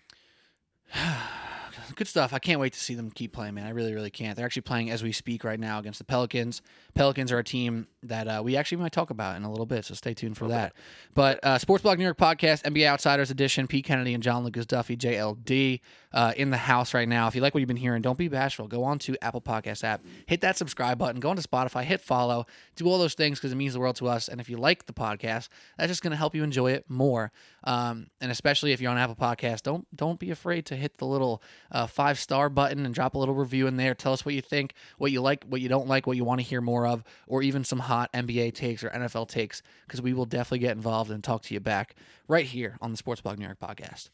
Good 1.95 2.07
stuff. 2.07 2.33
I 2.33 2.39
can't 2.39 2.59
wait 2.59 2.73
to 2.73 2.79
see 2.79 2.93
them 2.95 3.11
keep 3.11 3.33
playing, 3.33 3.53
man. 3.55 3.65
I 3.65 3.69
really, 3.71 3.93
really 3.93 4.09
can't. 4.09 4.35
They're 4.35 4.45
actually 4.45 4.61
playing 4.63 4.89
as 4.91 5.03
we 5.03 5.11
speak 5.11 5.43
right 5.43 5.59
now 5.59 5.79
against 5.79 5.99
the 5.99 6.05
Pelicans. 6.05 6.61
Pelicans 6.93 7.31
are 7.31 7.39
a 7.39 7.43
team 7.43 7.87
that 8.03 8.27
uh, 8.27 8.41
we 8.43 8.55
actually 8.55 8.77
might 8.79 8.91
talk 8.91 9.09
about 9.09 9.35
in 9.37 9.43
a 9.43 9.49
little 9.51 9.65
bit, 9.65 9.85
so 9.85 9.93
stay 9.93 10.13
tuned 10.13 10.37
for 10.37 10.45
Okay. 10.45 10.53
that. 10.53 10.73
But 11.13 11.39
uh, 11.43 11.57
Sports 11.57 11.83
Blog 11.83 11.97
New 11.97 12.03
York 12.05 12.17
podcast, 12.17 12.63
NBA 12.63 12.85
Outsiders 12.87 13.31
Edition, 13.31 13.67
Pete 13.67 13.85
Kennedy 13.85 14.13
and 14.13 14.21
John 14.23 14.43
Lucas 14.43 14.65
Duffy, 14.65 14.95
JLD, 14.97 15.79
uh, 16.13 16.33
in 16.37 16.49
the 16.49 16.57
house 16.57 16.93
right 16.93 17.07
now. 17.07 17.27
If 17.27 17.35
you 17.35 17.41
like 17.41 17.53
what 17.53 17.59
you've 17.59 17.67
been 17.67 17.75
hearing, 17.75 18.01
don't 18.01 18.17
be 18.17 18.27
bashful. 18.27 18.67
Go 18.67 18.83
on 18.83 18.99
to 18.99 19.15
Apple 19.23 19.41
Podcast 19.41 19.83
app, 19.83 20.01
hit 20.25 20.41
that 20.41 20.57
subscribe 20.57 20.97
button, 20.97 21.19
go 21.19 21.29
on 21.29 21.35
to 21.35 21.47
Spotify, 21.47 21.83
hit 21.83 22.01
follow, 22.01 22.45
do 22.75 22.87
all 22.87 22.97
those 22.97 23.13
things 23.13 23.39
because 23.39 23.51
it 23.51 23.55
means 23.55 23.73
the 23.73 23.79
world 23.79 23.95
to 23.97 24.07
us. 24.07 24.27
And 24.27 24.39
if 24.39 24.49
you 24.49 24.57
like 24.57 24.85
the 24.85 24.93
podcast, 24.93 25.49
that's 25.77 25.89
just 25.89 26.01
going 26.01 26.11
to 26.11 26.17
help 26.17 26.35
you 26.35 26.43
enjoy 26.43 26.71
it 26.71 26.85
more. 26.87 27.31
Um, 27.63 28.07
and 28.21 28.31
especially 28.31 28.71
if 28.71 28.79
you're 28.81 28.91
on 28.91 28.97
Apple 28.97 29.15
Podcast, 29.15 29.63
don't 29.63 29.85
don't 29.95 30.19
be 30.19 30.31
afraid 30.31 30.65
to 30.67 30.75
hit 30.75 30.97
the 30.97 31.05
little 31.05 31.41
uh, 31.71 31.87
five 31.87 32.19
star 32.19 32.49
button 32.49 32.85
and 32.85 32.95
drop 32.95 33.15
a 33.15 33.19
little 33.19 33.35
review 33.35 33.67
in 33.67 33.77
there. 33.77 33.93
Tell 33.93 34.13
us 34.13 34.25
what 34.25 34.35
you 34.35 34.41
think, 34.41 34.73
what 34.97 35.11
you 35.11 35.21
like, 35.21 35.43
what 35.45 35.61
you 35.61 35.67
don't 35.67 35.87
like, 35.87 36.07
what 36.07 36.15
you 36.17 36.23
want 36.23 36.39
to 36.39 36.45
hear 36.45 36.61
more 36.61 36.87
of, 36.87 37.03
or 37.27 37.43
even 37.43 37.63
some 37.63 37.79
hot 37.79 38.11
NBA 38.13 38.53
takes 38.53 38.83
or 38.83 38.89
NFL 38.89 39.27
takes, 39.27 39.61
because 39.85 40.01
we 40.01 40.13
will 40.13 40.25
definitely 40.25 40.59
get 40.59 40.75
involved 40.75 41.11
and 41.11 41.23
talk 41.23 41.41
to 41.43 41.53
you 41.53 41.59
back 41.59 41.95
right 42.27 42.45
here 42.45 42.77
on 42.81 42.91
the 42.91 42.97
Sports 42.97 43.21
Blog 43.21 43.37
New 43.37 43.45
York 43.45 43.59
podcast. 43.59 44.09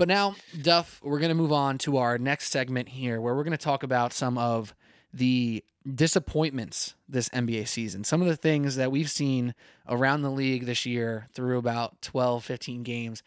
But 0.00 0.08
now, 0.08 0.34
Duff, 0.62 0.98
we're 1.04 1.18
going 1.18 1.28
to 1.28 1.34
move 1.34 1.52
on 1.52 1.76
to 1.80 1.98
our 1.98 2.16
next 2.16 2.50
segment 2.50 2.88
here 2.88 3.20
where 3.20 3.34
we're 3.34 3.44
going 3.44 3.50
to 3.50 3.62
talk 3.62 3.82
about 3.82 4.14
some 4.14 4.38
of 4.38 4.74
the 5.12 5.62
disappointments 5.94 6.94
this 7.06 7.28
NBA 7.28 7.68
season. 7.68 8.04
Some 8.04 8.22
of 8.22 8.28
the 8.28 8.34
things 8.34 8.76
that 8.76 8.90
we've 8.90 9.10
seen 9.10 9.54
around 9.86 10.22
the 10.22 10.30
league 10.30 10.64
this 10.64 10.86
year 10.86 11.28
through 11.34 11.58
about 11.58 12.00
12, 12.00 12.42
15 12.42 12.82
games 12.82 13.22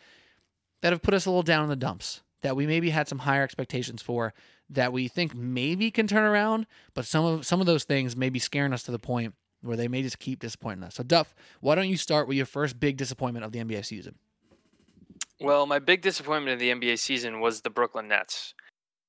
that 0.82 0.92
have 0.92 1.04
put 1.04 1.14
us 1.14 1.28
a 1.28 1.30
little 1.30 1.44
down 1.44 1.62
in 1.62 1.70
the 1.70 1.76
dumps, 1.76 2.22
that 2.42 2.56
we 2.56 2.66
maybe 2.66 2.90
had 2.90 3.08
some 3.08 3.20
higher 3.20 3.44
expectations 3.44 4.02
for 4.02 4.34
that 4.68 4.92
we 4.92 5.08
think 5.08 5.36
maybe 5.36 5.92
can 5.92 6.08
turn 6.08 6.24
around, 6.24 6.66
but 6.96 7.06
some 7.06 7.24
of 7.24 7.46
some 7.46 7.60
of 7.60 7.68
those 7.68 7.84
things 7.84 8.18
may 8.18 8.32
be 8.32 8.40
scaring 8.40 8.74
us 8.74 8.82
to 8.82 8.92
the 8.92 8.98
point 8.98 9.36
where 9.62 9.78
they 9.78 9.88
may 9.88 10.02
just 10.02 10.18
keep 10.18 10.40
disappointing 10.40 10.84
us. 10.84 10.96
So 10.96 11.04
Duff, 11.04 11.36
why 11.62 11.76
don't 11.76 11.90
you 11.90 11.98
start 11.98 12.28
with 12.28 12.36
your 12.36 12.48
first 12.48 12.80
big 12.80 12.98
disappointment 12.98 13.46
of 13.46 13.52
the 13.52 13.60
NBA 13.60 13.86
season? 13.86 14.16
Well, 15.40 15.66
my 15.66 15.80
big 15.80 16.02
disappointment 16.02 16.54
of 16.54 16.60
the 16.60 16.70
NBA 16.70 17.00
season 17.00 17.40
was 17.40 17.62
the 17.62 17.70
Brooklyn 17.70 18.08
Nets 18.08 18.54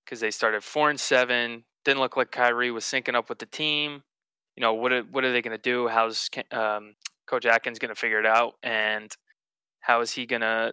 because 0.05 0.21
they 0.21 0.31
started 0.31 0.65
four 0.65 0.91
and 0.91 0.99
seven. 0.99 1.65
Didn't 1.85 2.01
look 2.01 2.17
like 2.17 2.31
Kyrie 2.31 2.71
was 2.71 2.85
syncing 2.85 3.15
up 3.15 3.29
with 3.29 3.39
the 3.39 3.47
team. 3.47 4.03
You 4.57 4.63
know 4.63 4.75
what? 4.75 4.93
Are, 4.93 5.03
what 5.03 5.25
are 5.25 5.33
they 5.33 5.43
going 5.43 5.57
to 5.57 5.63
do? 5.63 5.89
How's 5.89 6.31
um, 6.51 6.95
Coach 7.27 7.47
Atkins 7.47 7.79
going 7.79 7.95
to 7.95 8.01
figure 8.01 8.21
it 8.21 8.27
out? 8.27 8.55
And 8.63 9.11
how 9.81 10.01
is 10.01 10.13
he 10.13 10.27
going 10.27 10.43
to 10.43 10.73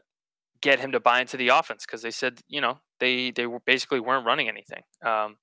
get 0.62 0.80
him 0.80 0.91
to 0.93 0.99
buy 0.99 1.20
into 1.22 1.38
the 1.38 1.49
offense? 1.49 1.86
Because 1.86 2.02
they 2.02 2.12
said, 2.12 2.39
you 2.47 2.62
know, 2.62 2.80
they 2.99 3.32
they 3.32 3.45
were 3.45 3.60
basically 3.66 3.99
weren't 3.99 4.26
running 4.26 4.47
anything. 4.47 4.84
Um, 5.06 5.38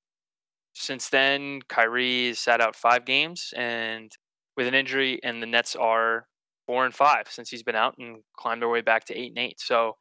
since 0.74 1.08
then, 1.08 1.60
Kyrie 1.68 2.34
sat 2.34 2.60
out 2.60 2.76
five 2.76 3.04
games 3.04 3.52
and 3.56 4.12
with 4.56 4.66
an 4.66 4.74
injury, 4.74 5.20
and 5.22 5.42
the 5.42 5.46
Nets 5.46 5.76
are 5.76 6.26
four 6.68 6.84
and 6.84 6.94
five 6.94 7.26
since 7.30 7.48
he's 7.48 7.62
been 7.62 7.74
out 7.74 7.96
and 7.96 8.18
climbed 8.36 8.60
their 8.60 8.68
way 8.68 8.82
back 8.82 9.02
to 9.06 9.18
eight 9.18 9.30
and 9.30 9.38
eight. 9.38 9.58
So 9.58 9.96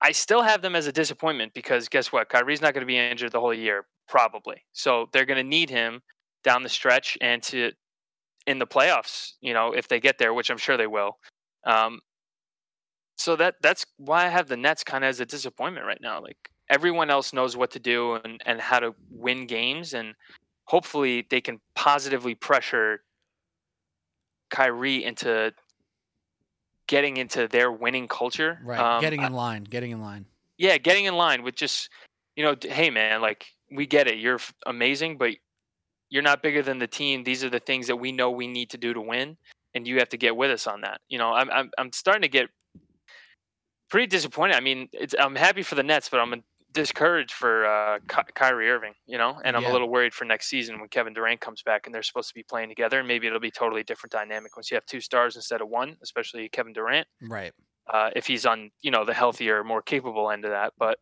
I 0.00 0.12
still 0.12 0.40
have 0.40 0.62
them 0.62 0.74
as 0.74 0.86
a 0.86 0.92
disappointment 0.92 1.52
because 1.52 1.90
guess 1.90 2.10
what? 2.10 2.30
Kyrie's 2.30 2.62
not 2.62 2.72
going 2.72 2.80
to 2.80 2.86
be 2.86 2.96
injured 2.96 3.32
the 3.32 3.40
whole 3.40 3.52
year, 3.52 3.84
probably. 4.08 4.64
So 4.72 5.10
they're 5.12 5.26
going 5.26 5.36
to 5.36 5.44
need 5.44 5.68
him 5.68 6.00
down 6.42 6.62
the 6.62 6.70
stretch 6.70 7.18
and 7.20 7.42
to 7.42 7.72
in 8.46 8.58
the 8.58 8.66
playoffs. 8.66 9.32
You 9.42 9.52
know, 9.52 9.72
if 9.72 9.88
they 9.88 10.00
get 10.00 10.16
there, 10.16 10.32
which 10.32 10.48
I'm 10.48 10.56
sure 10.56 10.78
they 10.78 10.86
will. 10.86 11.18
Um, 11.66 12.00
so 13.18 13.36
that 13.36 13.56
that's 13.60 13.84
why 13.98 14.24
I 14.24 14.28
have 14.28 14.48
the 14.48 14.56
Nets 14.56 14.82
kind 14.84 15.04
of 15.04 15.10
as 15.10 15.20
a 15.20 15.26
disappointment 15.26 15.84
right 15.84 16.00
now. 16.00 16.22
Like 16.22 16.38
everyone 16.70 17.10
else 17.10 17.34
knows 17.34 17.58
what 17.58 17.70
to 17.72 17.78
do 17.78 18.14
and, 18.14 18.40
and 18.46 18.58
how 18.58 18.80
to 18.80 18.94
win 19.10 19.46
games, 19.46 19.92
and 19.92 20.14
hopefully 20.64 21.26
they 21.28 21.42
can 21.42 21.60
positively 21.74 22.34
pressure 22.34 23.02
Kyrie 24.50 25.04
into 25.04 25.52
getting 26.86 27.16
into 27.16 27.48
their 27.48 27.70
winning 27.72 28.08
culture. 28.08 28.60
Right. 28.64 28.78
Um, 28.78 29.00
getting 29.00 29.20
I- 29.20 29.26
in 29.26 29.32
line. 29.32 29.64
Getting 29.64 29.90
in 29.90 30.00
line. 30.00 30.26
yeah, 30.58 30.78
getting 30.78 31.04
in 31.04 31.14
line 31.14 31.42
with 31.42 31.54
just, 31.56 31.90
you 32.36 32.44
know, 32.44 32.54
hey 32.60 32.90
man, 32.90 33.20
like 33.20 33.46
we 33.70 33.86
get 33.86 34.06
it, 34.06 34.18
you're 34.18 34.38
amazing, 34.66 35.18
but 35.18 35.32
you're 36.10 36.22
not 36.22 36.42
bigger 36.42 36.62
than 36.62 36.78
the 36.78 36.86
team. 36.86 37.24
These 37.24 37.42
are 37.44 37.50
the 37.50 37.58
things 37.60 37.88
that 37.88 37.96
we 37.96 38.12
know 38.12 38.30
we 38.30 38.46
need 38.46 38.70
to 38.70 38.78
do 38.78 38.94
to 38.94 39.00
win, 39.00 39.36
and 39.74 39.86
you 39.86 39.98
have 39.98 40.08
to 40.10 40.16
get 40.16 40.36
with 40.36 40.50
us 40.50 40.66
on 40.66 40.82
that. 40.82 41.00
You 41.08 41.18
know, 41.18 41.32
I'm 41.32 41.50
I'm 41.50 41.70
I'm 41.78 41.92
starting 41.92 42.22
to 42.22 42.28
get 42.28 42.48
pretty 43.90 44.06
disappointed. 44.06 44.54
I 44.56 44.60
mean, 44.60 44.88
it's 44.92 45.14
I'm 45.18 45.34
happy 45.34 45.62
for 45.62 45.74
the 45.74 45.82
Nets, 45.82 46.08
but 46.08 46.20
I'm 46.20 46.32
discouraged 46.76 47.32
for 47.32 47.66
uh, 47.66 47.98
Ky- 48.08 48.32
Kyrie 48.34 48.70
Irving. 48.70 48.94
You 49.06 49.18
know, 49.18 49.40
and 49.44 49.56
I'm 49.56 49.62
Yeah. 49.64 49.70
a 49.70 49.72
little 49.72 49.88
worried 49.88 50.14
for 50.14 50.24
next 50.24 50.46
season 50.48 50.78
when 50.78 50.88
Kevin 50.88 51.12
Durant 51.12 51.40
comes 51.40 51.62
back 51.62 51.86
and 51.86 51.94
they're 51.94 52.02
supposed 52.04 52.28
to 52.28 52.34
be 52.34 52.42
playing 52.44 52.68
together, 52.68 52.98
and 53.00 53.08
maybe 53.08 53.26
it'll 53.26 53.40
be 53.40 53.50
totally 53.50 53.82
different 53.82 54.12
dynamic 54.12 54.56
once 54.56 54.70
you 54.70 54.76
have 54.76 54.86
two 54.86 55.00
stars 55.00 55.34
instead 55.36 55.60
of 55.60 55.68
one, 55.68 55.96
especially 56.02 56.48
Kevin 56.48 56.72
Durant 56.72 57.08
Right. 57.22 57.52
uh, 57.92 58.10
if 58.14 58.26
he's 58.26 58.46
on 58.46 58.70
you 58.82 58.90
know 58.92 59.04
the 59.04 59.14
healthier, 59.14 59.64
more 59.64 59.82
capable 59.82 60.30
end 60.30 60.44
of 60.44 60.52
that. 60.52 60.74
But 60.78 60.98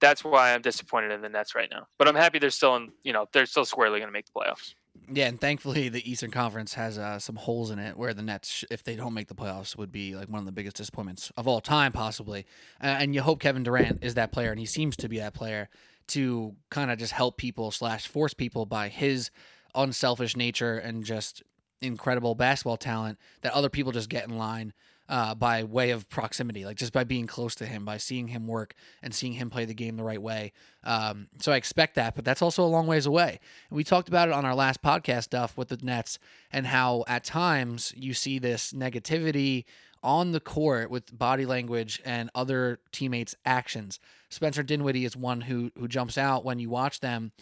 that's 0.00 0.24
why 0.24 0.54
I'm 0.54 0.62
disappointed 0.62 1.12
in 1.12 1.20
the 1.20 1.28
Nets 1.28 1.54
right 1.54 1.68
now. 1.70 1.86
But 1.98 2.08
I'm 2.08 2.14
happy 2.14 2.38
they're 2.38 2.50
still 2.50 2.74
in 2.76 2.92
you 3.04 3.12
know 3.12 3.26
they're 3.32 3.46
still 3.46 3.64
squarely 3.66 3.98
going 4.00 4.08
to 4.08 4.12
make 4.12 4.26
the 4.26 4.32
playoffs. 4.32 4.74
Yeah, 5.12 5.26
and 5.26 5.40
thankfully 5.40 5.88
the 5.88 6.08
Eastern 6.08 6.30
Conference 6.30 6.74
has 6.74 6.96
uh, 6.98 7.18
some 7.18 7.36
holes 7.36 7.70
in 7.70 7.78
it 7.78 7.96
where 7.96 8.14
the 8.14 8.22
Nets, 8.22 8.64
if 8.70 8.84
they 8.84 8.94
don't 8.94 9.14
make 9.14 9.28
the 9.28 9.34
playoffs, 9.34 9.76
would 9.76 9.90
be 9.90 10.14
like 10.14 10.28
one 10.28 10.38
of 10.38 10.46
the 10.46 10.52
biggest 10.52 10.76
disappointments 10.76 11.32
of 11.36 11.48
all 11.48 11.60
time, 11.60 11.92
possibly. 11.92 12.46
Uh, 12.82 12.86
and 12.86 13.14
you 13.14 13.22
hope 13.22 13.40
Kevin 13.40 13.62
Durant 13.62 14.04
is 14.04 14.14
that 14.14 14.30
player, 14.30 14.50
and 14.50 14.60
he 14.60 14.66
seems 14.66 14.96
to 14.98 15.08
be 15.08 15.18
that 15.18 15.34
player 15.34 15.68
to 16.08 16.54
kind 16.70 16.90
of 16.90 16.98
just 16.98 17.12
help 17.12 17.36
people 17.38 17.70
slash 17.70 18.06
force 18.06 18.34
people 18.34 18.66
by 18.66 18.88
his 18.88 19.30
unselfish 19.74 20.36
nature 20.36 20.78
and 20.78 21.04
just 21.04 21.42
incredible 21.80 22.34
basketball 22.34 22.76
talent 22.76 23.18
that 23.42 23.52
other 23.52 23.68
people 23.68 23.92
just 23.92 24.08
get 24.08 24.28
in 24.28 24.36
line 24.36 24.72
uh, 25.10 25.34
by 25.34 25.64
way 25.64 25.90
of 25.90 26.08
proximity, 26.08 26.64
like 26.64 26.76
just 26.76 26.92
by 26.92 27.02
being 27.02 27.26
close 27.26 27.56
to 27.56 27.66
him, 27.66 27.84
by 27.84 27.96
seeing 27.96 28.28
him 28.28 28.46
work 28.46 28.74
and 29.02 29.12
seeing 29.12 29.32
him 29.32 29.50
play 29.50 29.64
the 29.64 29.74
game 29.74 29.96
the 29.96 30.04
right 30.04 30.22
way. 30.22 30.52
Um, 30.84 31.26
so 31.40 31.50
I 31.50 31.56
expect 31.56 31.96
that, 31.96 32.14
but 32.14 32.24
that's 32.24 32.42
also 32.42 32.62
a 32.62 32.66
long 32.66 32.86
ways 32.86 33.06
away. 33.06 33.40
And 33.68 33.76
we 33.76 33.82
talked 33.82 34.08
about 34.08 34.28
it 34.28 34.34
on 34.34 34.44
our 34.44 34.54
last 34.54 34.82
podcast 34.82 35.24
stuff 35.24 35.58
with 35.58 35.68
the 35.68 35.78
Nets 35.82 36.20
and 36.52 36.64
how 36.64 37.04
at 37.08 37.24
times 37.24 37.92
you 37.96 38.14
see 38.14 38.38
this 38.38 38.72
negativity 38.72 39.64
on 40.02 40.30
the 40.30 40.40
court 40.40 40.90
with 40.90 41.18
body 41.18 41.44
language 41.44 42.00
and 42.04 42.30
other 42.34 42.78
teammates' 42.92 43.34
actions. 43.44 43.98
Spencer 44.28 44.62
Dinwiddie 44.62 45.04
is 45.04 45.16
one 45.16 45.40
who 45.40 45.72
who 45.76 45.88
jumps 45.88 46.16
out 46.16 46.44
when 46.44 46.60
you 46.60 46.70
watch 46.70 47.00
them. 47.00 47.32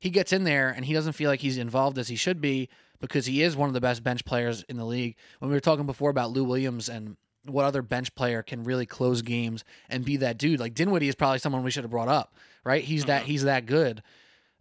He 0.00 0.10
gets 0.10 0.32
in 0.32 0.42
there 0.42 0.70
and 0.70 0.84
he 0.84 0.92
doesn't 0.92 1.14
feel 1.14 1.30
like 1.30 1.40
he's 1.40 1.56
involved 1.56 1.98
as 1.98 2.08
he 2.08 2.16
should 2.16 2.40
be 2.40 2.68
because 3.00 3.26
he 3.26 3.42
is 3.42 3.56
one 3.56 3.68
of 3.68 3.74
the 3.74 3.80
best 3.80 4.02
bench 4.02 4.24
players 4.24 4.62
in 4.68 4.76
the 4.76 4.84
league. 4.84 5.16
When 5.38 5.50
we 5.50 5.56
were 5.56 5.60
talking 5.60 5.86
before 5.86 6.10
about 6.10 6.30
Lou 6.32 6.44
Williams 6.44 6.88
and 6.88 7.16
what 7.44 7.64
other 7.64 7.82
bench 7.82 8.14
player 8.14 8.42
can 8.42 8.64
really 8.64 8.86
close 8.86 9.22
games 9.22 9.64
and 9.88 10.04
be 10.04 10.16
that 10.18 10.36
dude, 10.38 10.58
like 10.60 10.74
Dinwiddie 10.74 11.08
is 11.08 11.14
probably 11.14 11.38
someone 11.38 11.62
we 11.62 11.70
should 11.70 11.84
have 11.84 11.90
brought 11.90 12.08
up, 12.08 12.34
right? 12.64 12.82
He's 12.82 13.04
that 13.04 13.22
Mhm. 13.22 13.26
he's 13.26 13.44
that 13.44 13.66
good. 13.66 14.02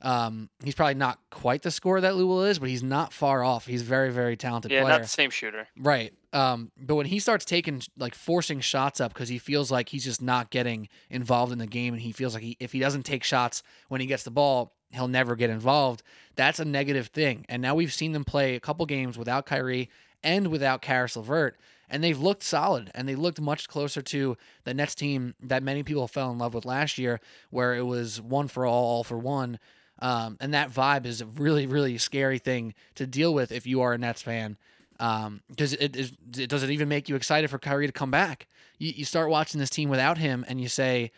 Um, 0.01 0.49
he's 0.63 0.75
probably 0.75 0.95
not 0.95 1.19
quite 1.31 1.61
the 1.63 1.71
scorer 1.71 2.01
that 2.01 2.15
Lou 2.15 2.27
Will 2.27 2.43
is, 2.43 2.59
but 2.59 2.69
he's 2.69 2.83
not 2.83 3.11
far 3.13 3.43
off. 3.43 3.65
He's 3.65 3.81
very, 3.81 4.11
very 4.11 4.35
talented 4.37 4.69
Yeah, 4.71 4.81
player. 4.81 4.93
not 4.93 5.01
the 5.01 5.07
same 5.07 5.31
shooter. 5.31 5.67
Right. 5.77 6.13
Um, 6.33 6.71
but 6.77 6.95
when 6.95 7.05
he 7.05 7.17
starts 7.17 7.45
taking 7.45 7.81
like 7.97 8.13
forcing 8.13 8.59
shots 8.59 8.99
up 8.99 9.13
because 9.13 9.29
he 9.29 9.37
feels 9.39 9.71
like 9.71 9.87
he's 9.89 10.03
just 10.03 10.21
not 10.21 10.51
getting 10.51 10.89
involved 11.09 11.53
in 11.53 11.57
the 11.59 11.65
game, 11.65 11.93
and 11.93 12.01
he 12.03 12.11
feels 12.11 12.33
like 12.33 12.43
he, 12.43 12.57
if 12.59 12.73
he 12.73 12.79
doesn't 12.79 13.03
take 13.03 13.23
shots 13.23 13.63
when 13.87 14.01
he 14.01 14.05
gets 14.05 14.23
the 14.23 14.31
ball, 14.31 14.74
he'll 14.91 15.07
never 15.07 15.35
get 15.35 15.49
involved. 15.49 16.03
That's 16.35 16.59
a 16.59 16.65
negative 16.65 17.07
thing. 17.07 17.45
And 17.49 17.61
now 17.61 17.75
we've 17.75 17.93
seen 17.93 18.11
them 18.11 18.25
play 18.25 18.55
a 18.55 18.59
couple 18.59 18.85
games 18.85 19.17
without 19.17 19.45
Kyrie 19.45 19.89
and 20.23 20.47
without 20.47 20.81
Caris 20.81 21.15
LeVert, 21.15 21.57
and 21.89 22.03
they've 22.03 22.19
looked 22.19 22.43
solid 22.43 22.89
and 22.95 23.07
they 23.07 23.15
looked 23.15 23.39
much 23.39 23.67
closer 23.67 24.01
to 24.01 24.35
the 24.63 24.73
Nets 24.73 24.95
team 24.95 25.35
that 25.41 25.63
many 25.63 25.83
people 25.83 26.07
fell 26.07 26.31
in 26.31 26.39
love 26.39 26.53
with 26.53 26.65
last 26.65 26.97
year, 26.97 27.19
where 27.51 27.75
it 27.75 27.83
was 27.83 28.19
one 28.19 28.47
for 28.47 28.65
all, 28.65 28.85
all 28.85 29.03
for 29.03 29.17
one. 29.17 29.59
Um, 29.99 30.37
and 30.41 30.53
that 30.53 30.71
vibe 30.71 31.05
is 31.05 31.21
a 31.21 31.25
really, 31.25 31.67
really 31.67 31.97
scary 31.97 32.39
thing 32.39 32.73
to 32.95 33.07
deal 33.07 33.33
with 33.33 33.51
if 33.51 33.65
you 33.65 33.81
are 33.81 33.93
a 33.93 33.97
Nets 33.97 34.21
fan. 34.21 34.57
Um, 34.99 35.41
because 35.49 35.73
it 35.73 35.95
is, 35.95 36.13
it 36.37 36.49
does 36.49 36.63
it 36.63 36.71
even 36.71 36.89
make 36.89 37.07
you 37.07 37.15
excited 37.15 37.49
for 37.49 37.59
Kyrie 37.59 37.87
to 37.87 37.93
come 37.93 38.11
back? 38.11 38.47
You, 38.77 38.93
you 38.95 39.05
start 39.05 39.29
watching 39.29 39.59
this 39.59 39.69
team 39.69 39.89
without 39.89 40.17
him, 40.17 40.45
and 40.47 40.59
you 40.59 40.69
say, 40.69 41.11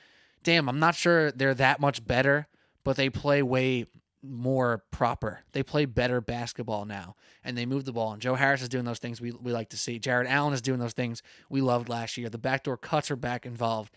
"Damn, 0.44 0.68
I'm 0.68 0.80
not 0.80 0.96
sure 0.96 1.32
they're 1.32 1.54
that 1.54 1.80
much 1.80 2.06
better, 2.06 2.48
but 2.88 2.96
they 2.96 3.10
play 3.10 3.44
way 3.44 3.86
more 4.24 4.82
proper. 4.92 5.42
They 5.52 5.62
play 5.62 5.84
better 5.84 6.22
basketball 6.22 6.86
now, 6.86 7.18
and 7.44 7.58
they 7.58 7.66
move 7.66 7.84
the 7.84 7.92
ball. 7.92 8.14
And 8.14 8.22
Joe 8.22 8.36
Harris 8.36 8.62
is 8.62 8.70
doing 8.70 8.86
those 8.86 9.00
things 9.00 9.20
we 9.20 9.32
we 9.32 9.52
like 9.52 9.72
to 9.72 9.78
see. 9.78 10.00
Jarrett 10.00 10.30
Allen 10.30 10.54
is 10.54 10.62
doing 10.62 10.80
those 10.80 10.94
things 10.94 11.22
we 11.50 11.60
loved 11.60 11.90
last 11.90 12.18
year. 12.18 12.30
The 12.30 12.38
backdoor 12.38 12.78
cuts 12.78 13.12
are 13.12 13.18
back 13.18 13.46
involved. 13.46 13.94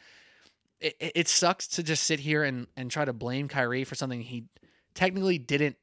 It, 0.80 0.96
it, 0.98 1.12
it 1.14 1.28
sucks 1.28 1.68
to 1.68 1.84
just 1.84 2.02
sit 2.02 2.18
here 2.18 2.42
and 2.42 2.66
and 2.76 2.90
try 2.90 3.04
to 3.04 3.12
blame 3.12 3.46
Kyrie 3.46 3.84
for 3.84 3.94
something 3.94 4.22
he 4.22 4.46
technically 4.94 5.38
didn't 5.38 5.76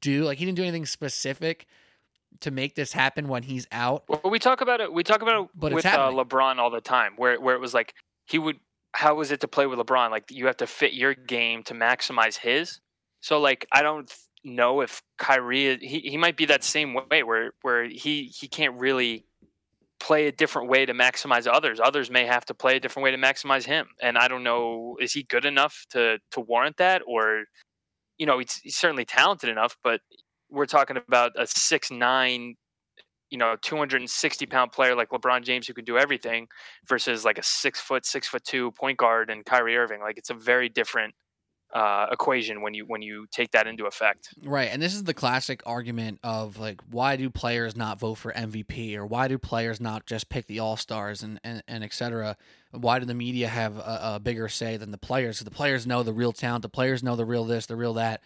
do. 0.00 0.24
Like 0.24 0.38
he 0.38 0.46
didn't 0.46 0.56
do 0.56 0.62
anything 0.62 0.86
specific 0.86 1.66
to 2.40 2.50
make 2.50 2.76
this 2.76 2.94
happen 2.94 3.28
when 3.28 3.42
he's 3.42 3.66
out. 3.72 4.04
Well, 4.08 4.22
we 4.24 4.38
talk 4.38 4.62
about 4.62 4.80
it. 4.80 4.90
We 4.90 5.02
talk 5.02 5.20
about 5.20 5.42
it 5.42 5.50
But 5.54 5.74
with 5.74 5.84
uh. 5.84 6.10
LeBron 6.10 6.56
all 6.56 6.70
the 6.70 6.80
time, 6.80 7.12
where 7.18 7.38
where 7.38 7.54
it 7.54 7.60
was 7.60 7.74
like 7.74 7.92
he 8.24 8.38
would. 8.38 8.58
How 8.94 9.14
was 9.14 9.30
it 9.30 9.40
to 9.40 9.48
play 9.48 9.66
with 9.66 9.78
LeBron? 9.78 10.10
Like 10.10 10.30
you 10.30 10.46
have 10.46 10.56
to 10.58 10.66
fit 10.66 10.92
your 10.92 11.14
game 11.14 11.62
to 11.64 11.74
maximize 11.74 12.38
his. 12.38 12.80
So 13.20 13.40
like 13.40 13.66
I 13.72 13.82
don't 13.82 14.12
know 14.44 14.82
if 14.82 15.02
Kyrie 15.18 15.78
he, 15.78 16.00
he 16.00 16.16
might 16.16 16.36
be 16.36 16.44
that 16.46 16.62
same 16.62 16.94
way 16.94 17.22
where 17.22 17.52
where 17.62 17.84
he 17.84 18.24
he 18.24 18.46
can't 18.46 18.78
really 18.78 19.26
play 19.98 20.26
a 20.26 20.32
different 20.32 20.68
way 20.68 20.84
to 20.84 20.92
maximize 20.92 21.46
others. 21.50 21.80
Others 21.82 22.10
may 22.10 22.26
have 22.26 22.44
to 22.46 22.54
play 22.54 22.76
a 22.76 22.80
different 22.80 23.04
way 23.04 23.10
to 23.10 23.16
maximize 23.16 23.64
him. 23.64 23.86
And 24.02 24.18
I 24.18 24.28
don't 24.28 24.42
know 24.42 24.96
is 25.00 25.12
he 25.12 25.22
good 25.22 25.44
enough 25.44 25.86
to 25.90 26.18
to 26.32 26.40
warrant 26.40 26.76
that 26.76 27.02
or 27.06 27.44
you 28.18 28.26
know 28.26 28.38
he's, 28.38 28.54
he's 28.56 28.76
certainly 28.76 29.04
talented 29.04 29.48
enough, 29.48 29.76
but 29.82 30.00
we're 30.50 30.66
talking 30.66 30.96
about 30.96 31.32
a 31.36 31.46
six 31.46 31.90
nine 31.90 32.56
you 33.34 33.38
know, 33.38 33.56
260 33.62 34.46
pound 34.46 34.70
player 34.70 34.94
like 34.94 35.08
LeBron 35.10 35.42
James 35.42 35.66
who 35.66 35.74
can 35.74 35.84
do 35.84 35.98
everything 35.98 36.46
versus 36.86 37.24
like 37.24 37.36
a 37.36 37.42
six 37.42 37.80
foot, 37.80 38.06
six 38.06 38.28
foot 38.28 38.44
two 38.44 38.70
point 38.70 38.96
guard 38.96 39.28
and 39.28 39.44
Kyrie 39.44 39.76
Irving. 39.76 40.00
Like 40.00 40.18
it's 40.18 40.30
a 40.30 40.34
very 40.34 40.68
different 40.68 41.14
uh, 41.74 42.06
equation 42.12 42.62
when 42.62 42.74
you 42.74 42.84
when 42.86 43.02
you 43.02 43.26
take 43.32 43.50
that 43.50 43.66
into 43.66 43.86
effect. 43.86 44.28
Right. 44.44 44.68
And 44.70 44.80
this 44.80 44.94
is 44.94 45.02
the 45.02 45.14
classic 45.14 45.64
argument 45.66 46.20
of 46.22 46.60
like 46.60 46.80
why 46.92 47.16
do 47.16 47.28
players 47.28 47.74
not 47.74 47.98
vote 47.98 48.14
for 48.14 48.32
MVP 48.32 48.94
or 48.94 49.04
why 49.04 49.26
do 49.26 49.36
players 49.36 49.80
not 49.80 50.06
just 50.06 50.28
pick 50.28 50.46
the 50.46 50.60
all-stars 50.60 51.24
and 51.24 51.40
and, 51.42 51.60
and 51.66 51.82
et 51.82 51.92
cetera? 51.92 52.36
Why 52.70 53.00
do 53.00 53.04
the 53.04 53.14
media 53.14 53.48
have 53.48 53.78
a, 53.78 54.00
a 54.14 54.20
bigger 54.20 54.48
say 54.48 54.76
than 54.76 54.92
the 54.92 54.98
players? 54.98 55.40
The 55.40 55.50
players 55.50 55.88
know 55.88 56.04
the 56.04 56.12
real 56.12 56.32
talent, 56.32 56.62
the 56.62 56.68
players 56.68 57.02
know 57.02 57.16
the 57.16 57.24
real 57.24 57.44
this, 57.44 57.66
the 57.66 57.74
real 57.74 57.94
that. 57.94 58.22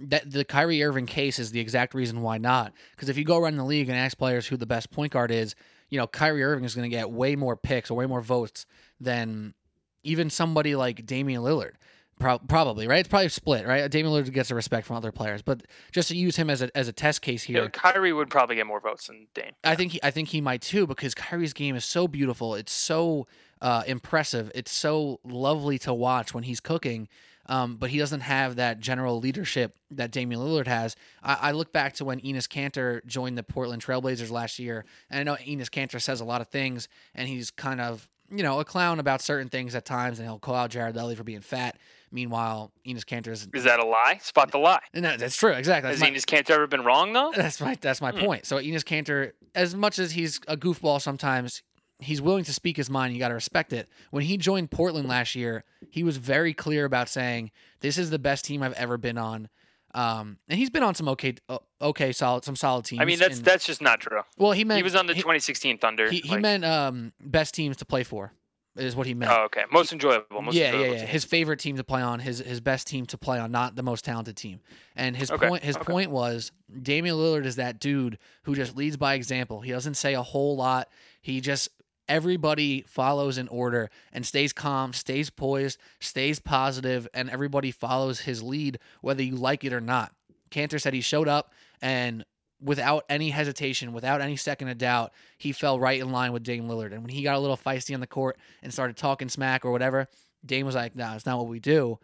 That 0.00 0.30
the 0.30 0.44
Kyrie 0.44 0.82
Irving 0.82 1.06
case 1.06 1.38
is 1.38 1.50
the 1.50 1.60
exact 1.60 1.94
reason 1.94 2.22
why 2.22 2.38
not. 2.38 2.72
Because 2.94 3.08
if 3.08 3.16
you 3.16 3.24
go 3.24 3.38
around 3.38 3.56
the 3.56 3.64
league 3.64 3.88
and 3.88 3.96
ask 3.96 4.18
players 4.18 4.46
who 4.46 4.56
the 4.56 4.66
best 4.66 4.90
point 4.90 5.12
guard 5.12 5.30
is, 5.30 5.54
you 5.88 5.98
know, 5.98 6.06
Kyrie 6.06 6.42
Irving 6.42 6.64
is 6.64 6.74
going 6.74 6.88
to 6.90 6.94
get 6.96 7.10
way 7.10 7.36
more 7.36 7.56
picks 7.56 7.90
or 7.90 7.94
way 7.94 8.06
more 8.06 8.20
votes 8.20 8.66
than 9.00 9.54
even 10.02 10.30
somebody 10.30 10.74
like 10.74 11.06
Damian 11.06 11.42
Lillard. 11.42 11.72
Pro- 12.18 12.38
probably 12.38 12.86
right. 12.86 13.00
It's 13.00 13.08
probably 13.08 13.28
split, 13.28 13.66
right? 13.66 13.90
Damian 13.90 14.14
Lillard 14.14 14.32
gets 14.32 14.50
a 14.50 14.54
respect 14.54 14.86
from 14.86 14.96
other 14.96 15.10
players, 15.10 15.42
but 15.42 15.62
just 15.90 16.08
to 16.08 16.16
use 16.16 16.36
him 16.36 16.48
as 16.48 16.62
a 16.62 16.76
as 16.76 16.86
a 16.86 16.92
test 16.92 17.22
case 17.22 17.42
here, 17.42 17.64
Yeah, 17.64 17.68
Kyrie 17.68 18.12
would 18.12 18.30
probably 18.30 18.56
get 18.56 18.66
more 18.66 18.80
votes 18.80 19.08
than 19.08 19.26
Dame. 19.34 19.52
I 19.64 19.74
think 19.74 19.92
he, 19.92 20.00
I 20.02 20.12
think 20.12 20.28
he 20.28 20.40
might 20.40 20.62
too 20.62 20.86
because 20.86 21.14
Kyrie's 21.14 21.52
game 21.52 21.74
is 21.74 21.84
so 21.84 22.06
beautiful. 22.06 22.54
It's 22.54 22.72
so 22.72 23.26
uh, 23.60 23.82
impressive. 23.86 24.52
It's 24.54 24.70
so 24.70 25.18
lovely 25.24 25.78
to 25.80 25.92
watch 25.92 26.32
when 26.32 26.44
he's 26.44 26.60
cooking. 26.60 27.08
Um, 27.46 27.76
but 27.76 27.90
he 27.90 27.98
doesn't 27.98 28.20
have 28.20 28.56
that 28.56 28.80
general 28.80 29.18
leadership 29.20 29.76
that 29.90 30.10
Damian 30.10 30.40
Lillard 30.40 30.66
has. 30.66 30.96
I, 31.22 31.38
I 31.40 31.52
look 31.52 31.72
back 31.72 31.94
to 31.94 32.04
when 32.04 32.20
Enes 32.20 32.48
Kanter 32.48 33.04
joined 33.06 33.36
the 33.36 33.42
Portland 33.42 33.84
Trailblazers 33.84 34.30
last 34.30 34.58
year, 34.58 34.84
and 35.10 35.20
I 35.20 35.22
know 35.24 35.36
Enes 35.40 35.68
Kanter 35.68 36.00
says 36.00 36.20
a 36.20 36.24
lot 36.24 36.40
of 36.40 36.48
things, 36.48 36.88
and 37.14 37.28
he's 37.28 37.50
kind 37.50 37.80
of 37.80 38.08
you 38.30 38.42
know 38.42 38.58
a 38.60 38.64
clown 38.64 38.98
about 39.00 39.20
certain 39.20 39.48
things 39.50 39.74
at 39.74 39.84
times, 39.84 40.18
and 40.18 40.26
he'll 40.26 40.38
call 40.38 40.54
out 40.54 40.70
Jared 40.70 40.94
Dudley 40.94 41.14
for 41.14 41.24
being 41.24 41.42
fat. 41.42 41.76
Meanwhile, 42.10 42.72
Enes 42.86 43.04
Kanter 43.04 43.28
is 43.32 43.46
Is 43.52 43.64
that 43.64 43.80
a 43.80 43.84
lie? 43.84 44.18
Spot 44.22 44.50
the 44.50 44.58
lie. 44.58 44.78
no, 44.94 45.16
that's 45.16 45.36
true 45.36 45.50
exactly. 45.52 45.90
That's 45.90 46.00
Has 46.00 46.10
my- 46.10 46.16
Enes 46.16 46.24
Kanter 46.24 46.50
ever 46.54 46.66
been 46.66 46.84
wrong 46.84 47.12
though? 47.12 47.32
that's 47.36 47.60
my 47.60 47.76
that's 47.80 48.00
my 48.00 48.12
Hmm. 48.12 48.20
point. 48.20 48.46
So 48.46 48.56
Enes 48.56 48.84
Kanter, 48.84 49.32
as 49.54 49.74
much 49.74 49.98
as 49.98 50.12
he's 50.12 50.40
a 50.48 50.56
goofball 50.56 51.02
sometimes, 51.02 51.62
he's 52.04 52.22
willing 52.22 52.44
to 52.44 52.52
speak 52.52 52.76
his 52.76 52.88
mind. 52.90 53.12
You 53.14 53.18
got 53.18 53.28
to 53.28 53.34
respect 53.34 53.72
it. 53.72 53.88
When 54.10 54.22
he 54.24 54.36
joined 54.36 54.70
Portland 54.70 55.08
last 55.08 55.34
year, 55.34 55.64
he 55.90 56.02
was 56.04 56.16
very 56.16 56.54
clear 56.54 56.84
about 56.84 57.08
saying, 57.08 57.50
"This 57.80 57.98
is 57.98 58.10
the 58.10 58.18
best 58.18 58.44
team 58.44 58.62
I've 58.62 58.72
ever 58.74 58.96
been 58.96 59.18
on." 59.18 59.48
Um, 59.94 60.38
and 60.48 60.58
he's 60.58 60.70
been 60.70 60.82
on 60.82 60.94
some 60.96 61.08
okay, 61.10 61.34
uh, 61.48 61.58
okay, 61.80 62.10
solid, 62.12 62.44
some 62.44 62.56
solid 62.56 62.84
teams. 62.84 63.00
I 63.00 63.04
mean, 63.04 63.18
that's 63.18 63.36
and- 63.36 63.44
that's 63.44 63.64
just 63.64 63.80
not 63.80 64.00
true. 64.00 64.22
well, 64.36 64.50
he 64.52 64.64
meant 64.64 64.78
He 64.78 64.82
was 64.82 64.96
on 64.96 65.06
the 65.06 65.14
he, 65.14 65.20
2016 65.20 65.78
Thunder. 65.78 66.10
he, 66.10 66.18
he 66.18 66.30
like- 66.30 66.40
meant 66.40 66.64
um 66.64 67.12
best 67.20 67.54
teams 67.54 67.76
to 67.76 67.84
play 67.84 68.02
for, 68.02 68.32
is 68.74 68.96
what 68.96 69.06
he 69.06 69.14
meant. 69.14 69.30
Oh, 69.30 69.44
okay. 69.44 69.62
Most 69.70 69.92
enjoyable. 69.92 70.42
Most 70.42 70.56
yeah, 70.56 70.72
yeah, 70.72 70.86
yeah. 70.86 70.98
team. 70.98 71.06
His 71.06 71.24
favorite 71.24 71.60
team 71.60 71.76
to 71.76 71.84
play 71.84 72.02
on, 72.02 72.18
his 72.18 72.40
his 72.40 72.60
best 72.60 72.88
team 72.88 73.06
to 73.06 73.16
play 73.18 73.38
on, 73.38 73.52
not 73.52 73.76
the 73.76 73.84
most 73.84 74.04
talented 74.04 74.36
team. 74.36 74.58
And 74.96 75.16
his 75.16 75.30
Okay, 75.30 75.46
point 75.48 75.62
his 75.62 75.76
okay. 75.76 75.84
point 75.84 76.10
was 76.10 76.50
Damian 76.82 77.14
Lillard 77.14 77.44
is 77.46 77.54
that 77.56 77.78
dude 77.78 78.18
who 78.42 78.56
just 78.56 78.76
leads 78.76 78.96
by 78.96 79.14
example. 79.14 79.60
He 79.60 79.70
doesn't 79.70 79.94
say 79.94 80.14
a 80.14 80.22
whole 80.22 80.56
lot. 80.56 80.88
He 81.22 81.40
just 81.40 81.68
everybody 82.08 82.82
follows 82.82 83.38
in 83.38 83.48
order 83.48 83.90
and 84.12 84.26
stays 84.26 84.52
calm, 84.52 84.92
stays 84.92 85.30
poised, 85.30 85.78
stays 86.00 86.38
positive, 86.38 87.08
and 87.14 87.30
everybody 87.30 87.70
follows 87.70 88.20
his 88.20 88.42
lead 88.42 88.78
whether 89.00 89.22
you 89.22 89.36
like 89.36 89.64
it 89.64 89.72
or 89.72 89.80
not. 89.80 90.12
Kanter 90.50 90.80
said 90.80 90.94
he 90.94 91.00
showed 91.00 91.28
up 91.28 91.52
and 91.82 92.24
without 92.64 93.04
any 93.08 93.30
hesitation, 93.30 93.92
without 93.92 94.20
any 94.20 94.36
second 94.36 94.68
of 94.68 94.78
doubt, 94.78 95.12
he 95.38 95.52
fell 95.52 95.78
right 95.78 96.00
in 96.00 96.10
line 96.10 96.32
with 96.32 96.42
Dame 96.42 96.68
Lillard. 96.68 96.92
And 96.92 97.02
when 97.02 97.10
he 97.10 97.22
got 97.22 97.36
a 97.36 97.40
little 97.40 97.56
feisty 97.56 97.94
on 97.94 98.00
the 98.00 98.06
court 98.06 98.38
and 98.62 98.72
started 98.72 98.96
talking 98.96 99.28
smack 99.28 99.64
or 99.64 99.70
whatever, 99.70 100.08
Dame 100.44 100.66
was 100.66 100.74
like, 100.74 100.96
"Nah, 100.96 101.14
it's 101.14 101.26
not 101.26 101.38
what 101.38 101.48
we 101.48 101.60
do. 101.60 101.98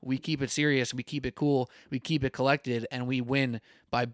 We 0.00 0.18
keep 0.18 0.42
it 0.42 0.50
serious. 0.50 0.94
We 0.94 1.02
keep 1.02 1.26
it 1.26 1.34
cool. 1.34 1.70
We 1.90 1.98
keep 1.98 2.24
it 2.24 2.32
collected, 2.32 2.86
and 2.90 3.06
we 3.06 3.20
win 3.20 3.60
by 3.90 4.06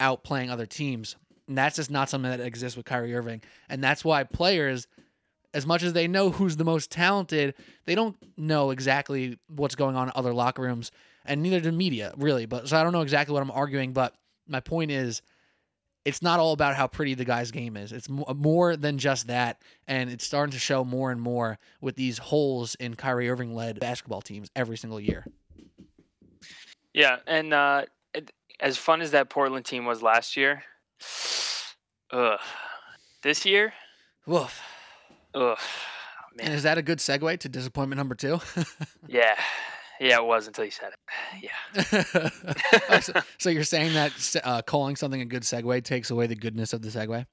outplaying 0.00 0.50
other 0.50 0.66
teams." 0.66 1.16
And 1.48 1.56
that's 1.56 1.76
just 1.76 1.90
not 1.90 2.10
something 2.10 2.30
that 2.30 2.40
exists 2.40 2.76
with 2.76 2.86
Kyrie 2.86 3.14
Irving. 3.14 3.40
And 3.68 3.82
that's 3.82 4.04
why 4.04 4.22
players, 4.24 4.86
as 5.54 5.66
much 5.66 5.82
as 5.82 5.94
they 5.94 6.06
know 6.06 6.30
who's 6.30 6.56
the 6.56 6.64
most 6.64 6.90
talented, 6.90 7.54
they 7.86 7.94
don't 7.94 8.16
know 8.36 8.70
exactly 8.70 9.38
what's 9.48 9.74
going 9.74 9.96
on 9.96 10.08
in 10.08 10.12
other 10.14 10.34
locker 10.34 10.62
rooms, 10.62 10.92
and 11.24 11.42
neither 11.42 11.60
do 11.60 11.72
media 11.72 12.12
really. 12.18 12.46
But 12.46 12.68
so 12.68 12.76
I 12.76 12.82
don't 12.82 12.92
know 12.92 13.00
exactly 13.00 13.32
what 13.32 13.42
I'm 13.42 13.50
arguing. 13.50 13.94
But 13.94 14.14
my 14.46 14.60
point 14.60 14.90
is, 14.90 15.22
it's 16.04 16.22
not 16.22 16.38
all 16.38 16.52
about 16.52 16.74
how 16.74 16.86
pretty 16.86 17.14
the 17.14 17.24
guy's 17.24 17.50
game 17.50 17.76
is. 17.76 17.92
It's 17.92 18.08
more 18.08 18.76
than 18.76 18.98
just 18.98 19.26
that, 19.26 19.60
and 19.86 20.10
it's 20.10 20.24
starting 20.24 20.52
to 20.52 20.58
show 20.58 20.84
more 20.84 21.10
and 21.10 21.20
more 21.20 21.58
with 21.80 21.96
these 21.96 22.18
holes 22.18 22.74
in 22.76 22.94
Kyrie 22.94 23.28
Irving 23.28 23.54
led 23.54 23.80
basketball 23.80 24.22
teams 24.22 24.50
every 24.54 24.76
single 24.76 25.00
year. 25.00 25.26
Yeah, 26.94 27.16
and 27.26 27.52
uh, 27.52 27.84
as 28.60 28.76
fun 28.76 29.00
as 29.02 29.10
that 29.10 29.28
Portland 29.28 29.66
team 29.66 29.84
was 29.84 30.02
last 30.02 30.36
year, 30.36 30.62
ugh, 32.12 32.38
this 33.22 33.44
year, 33.46 33.72
Woof. 34.26 34.60
ugh, 35.34 35.58
And 36.38 36.48
man, 36.48 36.52
is 36.52 36.62
that 36.64 36.78
a 36.78 36.82
good 36.82 36.98
segue 36.98 37.38
to 37.40 37.48
disappointment 37.48 37.98
number 37.98 38.14
two? 38.14 38.40
yeah, 39.08 39.34
yeah, 40.00 40.16
it 40.18 40.24
was 40.24 40.46
until 40.46 40.64
you 40.64 40.70
said 40.70 40.92
it. 40.92 40.98
Yeah, 41.42 42.30
Oh, 42.90 43.00
so, 43.00 43.12
so 43.38 43.50
you're 43.50 43.64
saying 43.64 43.92
that 43.94 44.36
uh, 44.44 44.62
calling 44.62 44.96
something 44.96 45.20
a 45.20 45.24
good 45.26 45.42
segue 45.42 45.82
takes 45.84 46.10
away 46.10 46.26
the 46.26 46.36
goodness 46.36 46.72
of 46.72 46.82
the 46.82 46.88
segue? 46.88 47.26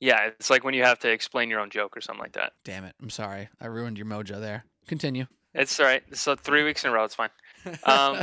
yeah, 0.00 0.26
it's 0.26 0.50
like 0.50 0.64
when 0.64 0.74
you 0.74 0.82
have 0.82 0.98
to 1.00 1.08
explain 1.10 1.48
your 1.48 1.60
own 1.60 1.70
joke 1.70 1.96
or 1.96 2.00
something 2.00 2.22
like 2.22 2.32
that. 2.32 2.52
Damn 2.64 2.84
it! 2.84 2.94
I'm 3.00 3.08
sorry, 3.10 3.48
I 3.60 3.66
ruined 3.66 3.96
your 3.98 4.06
mojo 4.06 4.40
there. 4.40 4.64
Continue. 4.88 5.26
It's 5.54 5.78
all 5.78 5.86
right. 5.86 6.02
So 6.16 6.34
three 6.34 6.64
weeks 6.64 6.82
in 6.84 6.90
a 6.90 6.92
row, 6.94 7.04
it's 7.04 7.14
fine. 7.14 7.28
Um, 7.84 8.22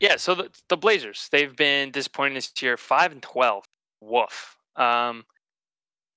Yeah, 0.00 0.16
so 0.16 0.34
the, 0.34 0.50
the 0.68 0.76
Blazers, 0.76 1.28
they've 1.32 1.54
been 1.54 1.90
disappointing 1.90 2.34
this 2.34 2.52
year, 2.62 2.76
five 2.76 3.12
and 3.12 3.22
twelve. 3.22 3.64
Woof. 4.00 4.56
Um, 4.76 5.24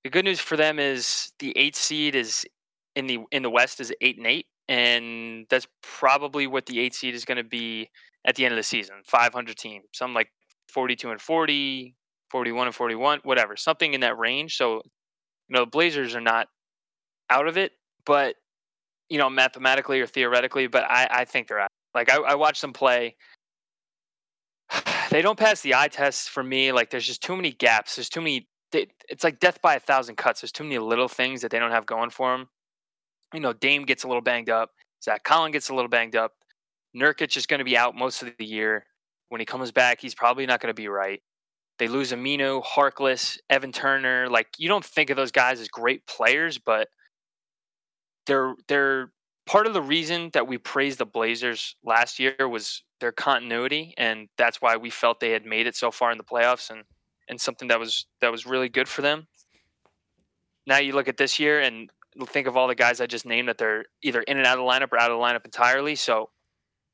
the 0.03 0.09
good 0.09 0.25
news 0.25 0.39
for 0.39 0.55
them 0.55 0.79
is 0.79 1.31
the 1.39 1.55
8 1.57 1.75
seed 1.75 2.15
is 2.15 2.45
in 2.95 3.07
the 3.07 3.19
in 3.31 3.43
the 3.43 3.49
West 3.49 3.79
is 3.79 3.93
eight 4.01 4.17
and 4.17 4.27
eight, 4.27 4.47
and 4.67 5.45
that's 5.49 5.67
probably 5.81 6.47
what 6.47 6.65
the 6.65 6.79
8 6.79 6.93
seed 6.93 7.15
is 7.15 7.25
going 7.25 7.37
to 7.37 7.43
be 7.43 7.89
at 8.25 8.35
the 8.35 8.45
end 8.45 8.53
of 8.53 8.57
the 8.57 8.63
season. 8.63 8.97
Five 9.05 9.33
hundred 9.33 9.57
team, 9.57 9.83
something 9.93 10.13
like 10.13 10.29
forty 10.67 10.95
two 10.95 11.11
and 11.11 11.21
40, 11.21 11.95
41 12.29 12.67
and 12.67 12.75
forty 12.75 12.95
one, 12.95 13.19
whatever, 13.23 13.55
something 13.55 13.93
in 13.93 14.01
that 14.01 14.17
range. 14.17 14.57
So, 14.57 14.75
you 14.75 15.55
know, 15.55 15.61
the 15.61 15.71
Blazers 15.71 16.15
are 16.15 16.21
not 16.21 16.47
out 17.29 17.47
of 17.47 17.57
it, 17.57 17.73
but 18.05 18.35
you 19.09 19.17
know, 19.17 19.29
mathematically 19.29 19.99
or 20.01 20.07
theoretically, 20.07 20.67
but 20.67 20.83
I, 20.85 21.07
I 21.11 21.25
think 21.25 21.47
they're 21.47 21.59
out. 21.59 21.69
Like 21.93 22.09
I, 22.11 22.17
I 22.17 22.35
watched 22.35 22.61
them 22.61 22.73
play 22.73 23.15
they 25.11 25.21
don't 25.21 25.37
pass 25.37 25.59
the 25.61 25.75
eye 25.75 25.89
test 25.89 26.29
for 26.29 26.41
me. 26.41 26.71
Like 26.71 26.89
there's 26.89 27.05
just 27.05 27.21
too 27.21 27.35
many 27.35 27.51
gaps. 27.51 27.97
There's 27.97 28.09
too 28.09 28.21
many. 28.21 28.47
It's 28.73 29.25
like 29.25 29.39
death 29.39 29.61
by 29.61 29.75
a 29.75 29.79
thousand 29.79 30.15
cuts. 30.15 30.41
There's 30.41 30.53
too 30.53 30.63
many 30.63 30.79
little 30.79 31.09
things 31.09 31.41
that 31.41 31.51
they 31.51 31.59
don't 31.59 31.71
have 31.71 31.85
going 31.85 32.09
for 32.09 32.31
them. 32.31 32.47
You 33.33 33.41
know, 33.41 33.51
Dame 33.51 33.83
gets 33.83 34.05
a 34.05 34.07
little 34.07 34.21
banged 34.21 34.49
up. 34.49 34.71
Zach 35.03 35.23
Collin 35.23 35.51
gets 35.51 35.69
a 35.69 35.75
little 35.75 35.89
banged 35.89 36.15
up. 36.15 36.31
Nurkic 36.95 37.35
is 37.35 37.45
going 37.45 37.59
to 37.59 37.65
be 37.65 37.77
out 37.77 37.93
most 37.95 38.21
of 38.21 38.31
the 38.37 38.45
year. 38.45 38.85
When 39.27 39.39
he 39.39 39.45
comes 39.45 39.71
back, 39.71 39.99
he's 40.01 40.15
probably 40.15 40.45
not 40.45 40.61
going 40.61 40.73
to 40.73 40.81
be 40.81 40.87
right. 40.87 41.21
They 41.77 41.87
lose 41.87 42.11
Aminu, 42.13 42.63
Harkless, 42.63 43.37
Evan 43.49 43.73
Turner. 43.73 44.29
Like 44.29 44.47
you 44.57 44.69
don't 44.69 44.85
think 44.85 45.09
of 45.09 45.17
those 45.17 45.31
guys 45.31 45.59
as 45.59 45.67
great 45.67 46.05
players, 46.07 46.57
but 46.57 46.87
they're 48.27 48.55
they're 48.69 49.11
part 49.45 49.67
of 49.67 49.73
the 49.73 49.81
reason 49.81 50.29
that 50.33 50.47
we 50.47 50.57
praised 50.57 50.99
the 50.99 51.05
Blazers 51.05 51.75
last 51.83 52.19
year 52.19 52.47
was 52.47 52.83
their 53.01 53.11
continuity, 53.11 53.93
and 53.97 54.29
that's 54.37 54.61
why 54.61 54.77
we 54.77 54.89
felt 54.89 55.19
they 55.19 55.31
had 55.31 55.45
made 55.45 55.67
it 55.67 55.75
so 55.75 55.91
far 55.91 56.11
in 56.11 56.17
the 56.17 56.23
playoffs, 56.23 56.69
and 56.69 56.83
and 57.27 57.39
something 57.39 57.67
that 57.67 57.79
was 57.79 58.05
that 58.21 58.31
was 58.31 58.45
really 58.45 58.69
good 58.69 58.87
for 58.87 59.01
them. 59.01 59.27
Now 60.65 60.77
you 60.77 60.93
look 60.93 61.07
at 61.07 61.17
this 61.17 61.39
year 61.39 61.59
and 61.59 61.89
think 62.27 62.47
of 62.47 62.55
all 62.55 62.67
the 62.67 62.75
guys 62.75 63.01
I 63.01 63.07
just 63.07 63.25
named 63.25 63.47
that 63.47 63.57
they're 63.57 63.85
either 64.03 64.21
in 64.21 64.37
and 64.37 64.45
out 64.45 64.57
of 64.57 64.65
the 64.65 64.69
lineup 64.69 64.91
or 64.91 64.99
out 64.99 65.11
of 65.11 65.17
the 65.17 65.23
lineup 65.23 65.45
entirely. 65.45 65.95
So 65.95 66.29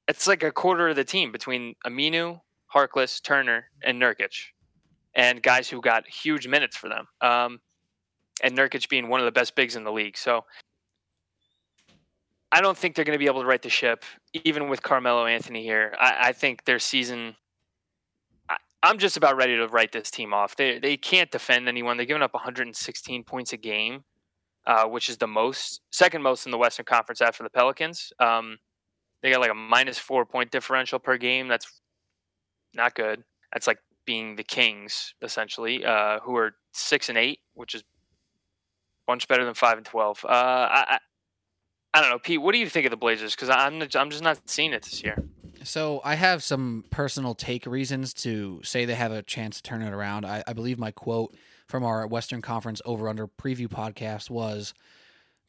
it's 0.07 0.27
like 0.27 0.43
a 0.43 0.51
quarter 0.51 0.89
of 0.89 0.95
the 0.95 1.03
team 1.03 1.31
between 1.31 1.75
Aminu, 1.85 2.39
Harkless, 2.73 3.21
Turner, 3.21 3.65
and 3.83 4.01
Nurkic, 4.01 4.51
and 5.15 5.41
guys 5.41 5.69
who 5.69 5.81
got 5.81 6.07
huge 6.07 6.47
minutes 6.47 6.77
for 6.77 6.87
them. 6.89 7.07
Um, 7.21 7.59
and 8.43 8.55
Nurkic 8.55 8.87
being 8.89 9.09
one 9.09 9.19
of 9.19 9.25
the 9.25 9.31
best 9.31 9.55
bigs 9.55 9.75
in 9.75 9.83
the 9.83 9.91
league. 9.91 10.17
So 10.17 10.45
I 12.51 12.61
don't 12.61 12.77
think 12.77 12.95
they're 12.95 13.05
going 13.05 13.17
to 13.17 13.19
be 13.19 13.27
able 13.27 13.41
to 13.41 13.47
right 13.47 13.61
the 13.61 13.69
ship, 13.69 14.05
even 14.33 14.69
with 14.69 14.81
Carmelo 14.81 15.25
Anthony 15.25 15.63
here. 15.63 15.93
I, 15.99 16.29
I 16.29 16.31
think 16.31 16.65
their 16.65 16.79
season. 16.79 17.35
I, 18.49 18.57
I'm 18.83 18.97
just 18.97 19.17
about 19.17 19.35
ready 19.35 19.57
to 19.57 19.67
write 19.67 19.91
this 19.91 20.09
team 20.09 20.33
off. 20.33 20.55
They 20.55 20.79
they 20.79 20.95
can't 20.95 21.29
defend 21.29 21.67
anyone. 21.67 21.97
They're 21.97 22.05
giving 22.05 22.23
up 22.23 22.33
116 22.33 23.23
points 23.25 23.51
a 23.51 23.57
game, 23.57 24.05
uh, 24.65 24.85
which 24.85 25.09
is 25.09 25.17
the 25.17 25.27
most, 25.27 25.81
second 25.91 26.21
most 26.21 26.45
in 26.45 26.51
the 26.51 26.57
Western 26.57 26.85
Conference 26.85 27.21
after 27.21 27.43
the 27.43 27.49
Pelicans. 27.49 28.13
Um, 28.19 28.57
they 29.21 29.31
got 29.31 29.41
like 29.41 29.51
a 29.51 29.55
minus 29.55 29.99
four 29.99 30.25
point 30.25 30.51
differential 30.51 30.99
per 30.99 31.17
game. 31.17 31.49
That's 31.49 31.81
not 32.73 32.95
good. 32.95 33.23
That's 33.51 33.67
like 33.67 33.79
being 34.05 34.37
the 34.37 34.43
Kings 34.43 35.13
essentially, 35.21 35.83
uh, 35.83 36.19
who 36.21 36.37
are 36.37 36.53
six 36.71 37.09
and 37.09 37.17
eight, 37.17 37.39
which 37.55 37.75
is 37.75 37.83
much 39.05 39.27
better 39.27 39.43
than 39.43 39.53
five 39.53 39.77
and 39.77 39.85
twelve. 39.85 40.23
Uh, 40.23 40.29
I, 40.31 40.99
I 41.97 42.01
don't 42.01 42.09
know, 42.11 42.19
Pete. 42.19 42.41
What 42.41 42.51
do 42.51 42.59
you 42.59 42.69
think 42.69 42.85
of 42.85 42.91
the 42.91 42.97
Blazers? 42.97 43.35
Because 43.35 43.49
I'm 43.49 43.81
I'm 43.95 44.09
just 44.09 44.21
not 44.23 44.39
seeing 44.49 44.73
it 44.73 44.83
this 44.83 45.03
year. 45.03 45.23
So 45.63 45.99
I 46.05 46.15
have 46.15 46.43
some 46.43 46.85
personal 46.91 47.33
take 47.35 47.65
reasons 47.65 48.13
to 48.15 48.61
say 48.63 48.85
they 48.85 48.93
have 48.95 49.11
a 49.11 49.23
chance 49.23 49.57
to 49.57 49.63
turn 49.63 49.81
it 49.81 49.91
around. 49.91 50.25
I, 50.25 50.43
I 50.47 50.53
believe 50.53 50.77
my 50.77 50.91
quote 50.91 51.35
from 51.67 51.83
our 51.83 52.05
Western 52.07 52.41
Conference 52.41 52.81
over 52.85 53.09
under 53.09 53.27
preview 53.27 53.67
podcast 53.67 54.29
was 54.29 54.73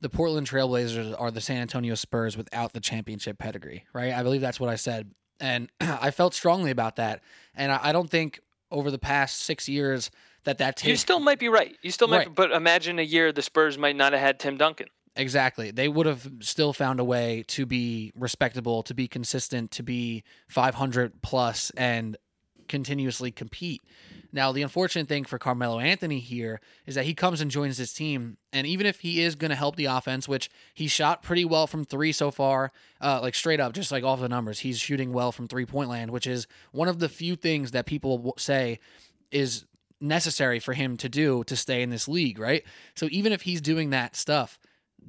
the 0.01 0.09
Portland 0.09 0.49
Trailblazers 0.49 1.15
are 1.21 1.31
the 1.31 1.41
San 1.41 1.59
Antonio 1.59 1.95
Spurs 1.95 2.37
without 2.37 2.73
the 2.73 2.81
championship 2.81 3.39
pedigree, 3.39 3.85
right? 3.93 4.13
I 4.13 4.23
believe 4.23 4.41
that's 4.41 4.59
what 4.59 4.71
I 4.71 4.77
said. 4.77 5.11
And 5.41 5.71
I 5.81 6.11
felt 6.11 6.35
strongly 6.35 6.71
about 6.71 6.97
that. 6.97 7.23
And 7.55 7.71
I, 7.71 7.79
I 7.83 7.93
don't 7.93 8.11
think 8.11 8.41
over 8.71 8.91
the 8.91 8.99
past 8.99 9.41
six 9.41 9.69
years 9.69 10.11
that 10.45 10.59
that 10.59 10.83
You 10.85 10.97
still 10.97 11.21
might 11.21 11.39
be 11.39 11.49
right. 11.49 11.77
You 11.83 11.91
still 11.91 12.09
might, 12.09 12.27
Right. 12.27 12.35
but 12.35 12.51
imagine 12.53 12.99
a 12.99 13.03
year 13.03 13.33
the 13.33 13.43
Spurs 13.43 13.77
might 13.79 13.97
not 13.97 14.13
have 14.13 14.23
had 14.23 14.41
Tim 14.41 14.57
Duncan. 14.57 14.89
Exactly. 15.19 15.73
They 15.73 15.89
would 15.89 16.07
have 16.07 16.31
still 16.41 16.73
found 16.73 17.01
a 17.01 17.05
way 17.05 17.45
to 17.49 17.67
be 17.67 18.13
respectable, 18.15 18.85
to 18.85 18.95
be 18.95 19.09
consistent, 19.09 19.73
to 19.73 19.83
be 19.83 20.23
500 20.49 21.21
plus 21.23 21.71
and 21.77 22.17
continuously 22.69 23.33
compete. 23.33 23.83
Now, 24.31 24.53
the 24.53 24.63
unfortunate 24.63 25.09
thing 25.09 25.25
for 25.25 25.39
Carmelo 25.39 25.81
Anthony 25.81 26.21
here 26.21 26.61
is 26.87 26.95
that 26.95 27.05
he 27.05 27.15
comes 27.15 27.41
and 27.41 27.51
joins 27.51 27.79
this 27.79 27.93
team, 27.95 28.37
and 28.53 28.65
even 28.67 28.87
if 28.87 29.01
he 29.01 29.23
is 29.23 29.35
going 29.35 29.49
to 29.49 29.57
help 29.57 29.75
the 29.75 29.87
offense, 29.87 30.29
which 30.29 30.51
he 30.75 30.87
shot 30.87 31.23
pretty 31.23 31.45
well 31.45 31.67
from 31.67 31.85
three 31.85 32.13
so 32.13 32.31
far, 32.31 32.71
uh, 33.01 33.19
like 33.21 33.35
straight 33.35 33.59
up, 33.59 33.73
just 33.73 33.91
like 33.91 34.05
off 34.05 34.21
the 34.21 34.29
numbers, 34.29 34.61
he's 34.61 34.79
shooting 34.79 35.13
well 35.13 35.33
from 35.33 35.49
three 35.49 35.67
point 35.67 35.89
land, 35.89 36.13
which 36.13 36.27
is 36.27 36.47
one 36.71 36.89
of 36.89 37.01
the 37.01 37.09
few 37.09 37.35
things 37.35 37.73
that 37.73 37.87
people 37.87 38.35
say 38.37 38.79
is 39.33 39.65
necessary 40.01 40.61
for 40.61 40.75
him 40.75 40.97
to 40.99 41.09
do 41.09 41.43
to 41.45 41.57
stay 41.57 41.83
in 41.83 41.91
this 41.91 42.07
league, 42.07 42.39
right? 42.39 42.63
So 42.95 43.09
even 43.11 43.33
if 43.33 43.43
he's 43.43 43.61
doing 43.61 43.91
that 43.91 44.15
stuff, 44.15 44.59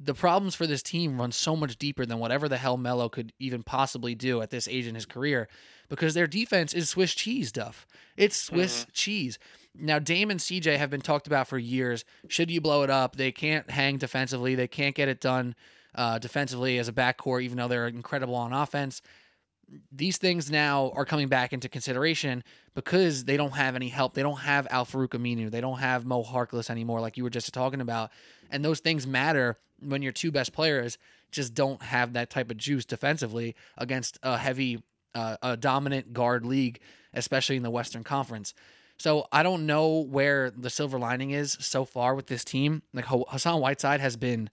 the 0.02 0.14
problems 0.14 0.54
for 0.54 0.66
this 0.66 0.82
team 0.82 1.20
run 1.20 1.30
so 1.30 1.54
much 1.54 1.76
deeper 1.76 2.06
than 2.06 2.18
whatever 2.18 2.48
the 2.48 2.56
hell 2.56 2.76
Melo 2.76 3.08
could 3.08 3.32
even 3.38 3.62
possibly 3.62 4.14
do 4.14 4.40
at 4.40 4.50
this 4.50 4.66
age 4.66 4.86
in 4.86 4.94
his 4.94 5.04
career 5.04 5.48
because 5.88 6.14
their 6.14 6.26
defense 6.26 6.72
is 6.72 6.88
Swiss 6.88 7.14
cheese 7.14 7.52
Duff. 7.52 7.86
It's 8.16 8.36
Swiss 8.36 8.82
mm-hmm. 8.82 8.90
cheese. 8.92 9.38
Now, 9.74 9.98
Dame 9.98 10.30
and 10.30 10.40
CJ 10.40 10.76
have 10.78 10.90
been 10.90 11.00
talked 11.00 11.26
about 11.26 11.48
for 11.48 11.58
years. 11.58 12.04
Should 12.28 12.50
you 12.50 12.60
blow 12.60 12.82
it 12.82 12.90
up? 12.90 13.16
They 13.16 13.30
can't 13.30 13.70
hang 13.70 13.98
defensively. 13.98 14.54
They 14.54 14.66
can't 14.66 14.94
get 14.94 15.08
it 15.08 15.20
done 15.20 15.54
uh, 15.94 16.18
defensively 16.18 16.78
as 16.78 16.88
a 16.88 16.92
backcourt, 16.92 17.42
even 17.42 17.58
though 17.58 17.68
they're 17.68 17.86
incredible 17.86 18.34
on 18.34 18.52
offense. 18.52 19.02
These 19.92 20.16
things 20.16 20.50
now 20.50 20.90
are 20.96 21.04
coming 21.04 21.28
back 21.28 21.52
into 21.52 21.68
consideration 21.68 22.42
because 22.74 23.24
they 23.24 23.36
don't 23.36 23.52
have 23.52 23.76
any 23.76 23.88
help. 23.88 24.14
They 24.14 24.22
don't 24.22 24.40
have 24.40 24.66
Al 24.70 24.84
Farouq 24.84 25.10
Aminu. 25.10 25.50
They 25.50 25.60
don't 25.60 25.78
have 25.78 26.04
Mo 26.04 26.24
Harkless 26.24 26.70
anymore, 26.70 27.00
like 27.00 27.16
you 27.16 27.22
were 27.22 27.30
just 27.30 27.52
talking 27.54 27.80
about. 27.80 28.10
And 28.50 28.64
those 28.64 28.80
things 28.80 29.06
matter 29.06 29.58
when 29.80 30.02
your 30.02 30.12
two 30.12 30.30
best 30.30 30.52
players 30.52 30.98
just 31.30 31.54
don't 31.54 31.80
have 31.82 32.14
that 32.14 32.30
type 32.30 32.50
of 32.50 32.56
juice 32.56 32.84
defensively 32.84 33.54
against 33.78 34.18
a 34.22 34.36
heavy, 34.36 34.82
uh, 35.14 35.36
a 35.42 35.56
dominant 35.56 36.12
guard 36.12 36.44
league, 36.44 36.80
especially 37.14 37.56
in 37.56 37.62
the 37.62 37.70
Western 37.70 38.04
Conference. 38.04 38.54
So 38.98 39.26
I 39.32 39.42
don't 39.42 39.64
know 39.64 40.00
where 40.00 40.50
the 40.50 40.68
silver 40.68 40.98
lining 40.98 41.30
is 41.30 41.56
so 41.60 41.84
far 41.84 42.14
with 42.14 42.26
this 42.26 42.44
team. 42.44 42.82
Like 42.92 43.06
Hassan 43.06 43.60
Whiteside 43.60 44.00
has 44.00 44.16
been 44.16 44.50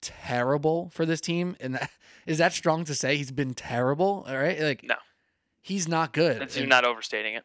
terrible 0.00 0.90
for 0.92 1.06
this 1.06 1.20
team, 1.20 1.56
and 1.60 1.74
that, 1.74 1.90
is 2.26 2.38
that 2.38 2.52
strong 2.52 2.84
to 2.86 2.94
say? 2.94 3.16
He's 3.16 3.30
been 3.30 3.54
terrible. 3.54 4.24
All 4.28 4.36
right, 4.36 4.58
like 4.60 4.82
no, 4.82 4.96
he's 5.62 5.86
not 5.86 6.12
good. 6.12 6.40
That's, 6.40 6.56
you're 6.56 6.66
not 6.66 6.84
overstating 6.84 7.34
it. 7.34 7.44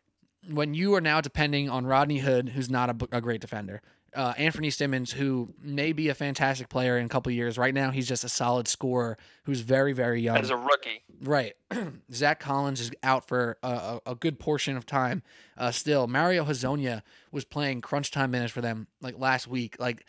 When 0.49 0.73
you 0.73 0.95
are 0.95 1.01
now 1.01 1.21
depending 1.21 1.69
on 1.69 1.85
Rodney 1.85 2.17
Hood, 2.17 2.49
who's 2.49 2.71
not 2.71 2.89
a, 2.89 3.17
a 3.17 3.21
great 3.21 3.41
defender, 3.41 3.81
uh, 4.15 4.33
Anfernee 4.33 4.73
Simons, 4.73 5.11
who 5.11 5.53
may 5.61 5.93
be 5.93 6.09
a 6.09 6.13
fantastic 6.13 6.69
player 6.69 6.97
in 6.97 7.05
a 7.05 7.09
couple 7.09 7.31
years. 7.31 7.57
Right 7.57 7.73
now, 7.73 7.91
he's 7.91 8.07
just 8.07 8.23
a 8.23 8.29
solid 8.29 8.67
scorer 8.67 9.17
who's 9.43 9.61
very, 9.61 9.93
very 9.93 10.21
young. 10.21 10.37
As 10.37 10.49
a 10.49 10.57
rookie. 10.57 11.03
Right. 11.21 11.53
Zach 12.13 12.39
Collins 12.39 12.81
is 12.81 12.91
out 13.03 13.27
for 13.27 13.57
a, 13.63 13.99
a, 14.05 14.15
good 14.15 14.39
portion 14.39 14.75
of 14.75 14.85
time 14.85 15.23
uh, 15.57 15.71
still. 15.71 16.07
Mario 16.07 16.43
Hezonja 16.43 17.03
was 17.31 17.45
playing 17.45 17.81
crunch 17.81 18.11
time 18.11 18.31
minutes 18.31 18.51
for 18.51 18.61
them 18.61 18.87
like 19.01 19.17
last 19.17 19.47
week. 19.47 19.77
Like, 19.79 20.05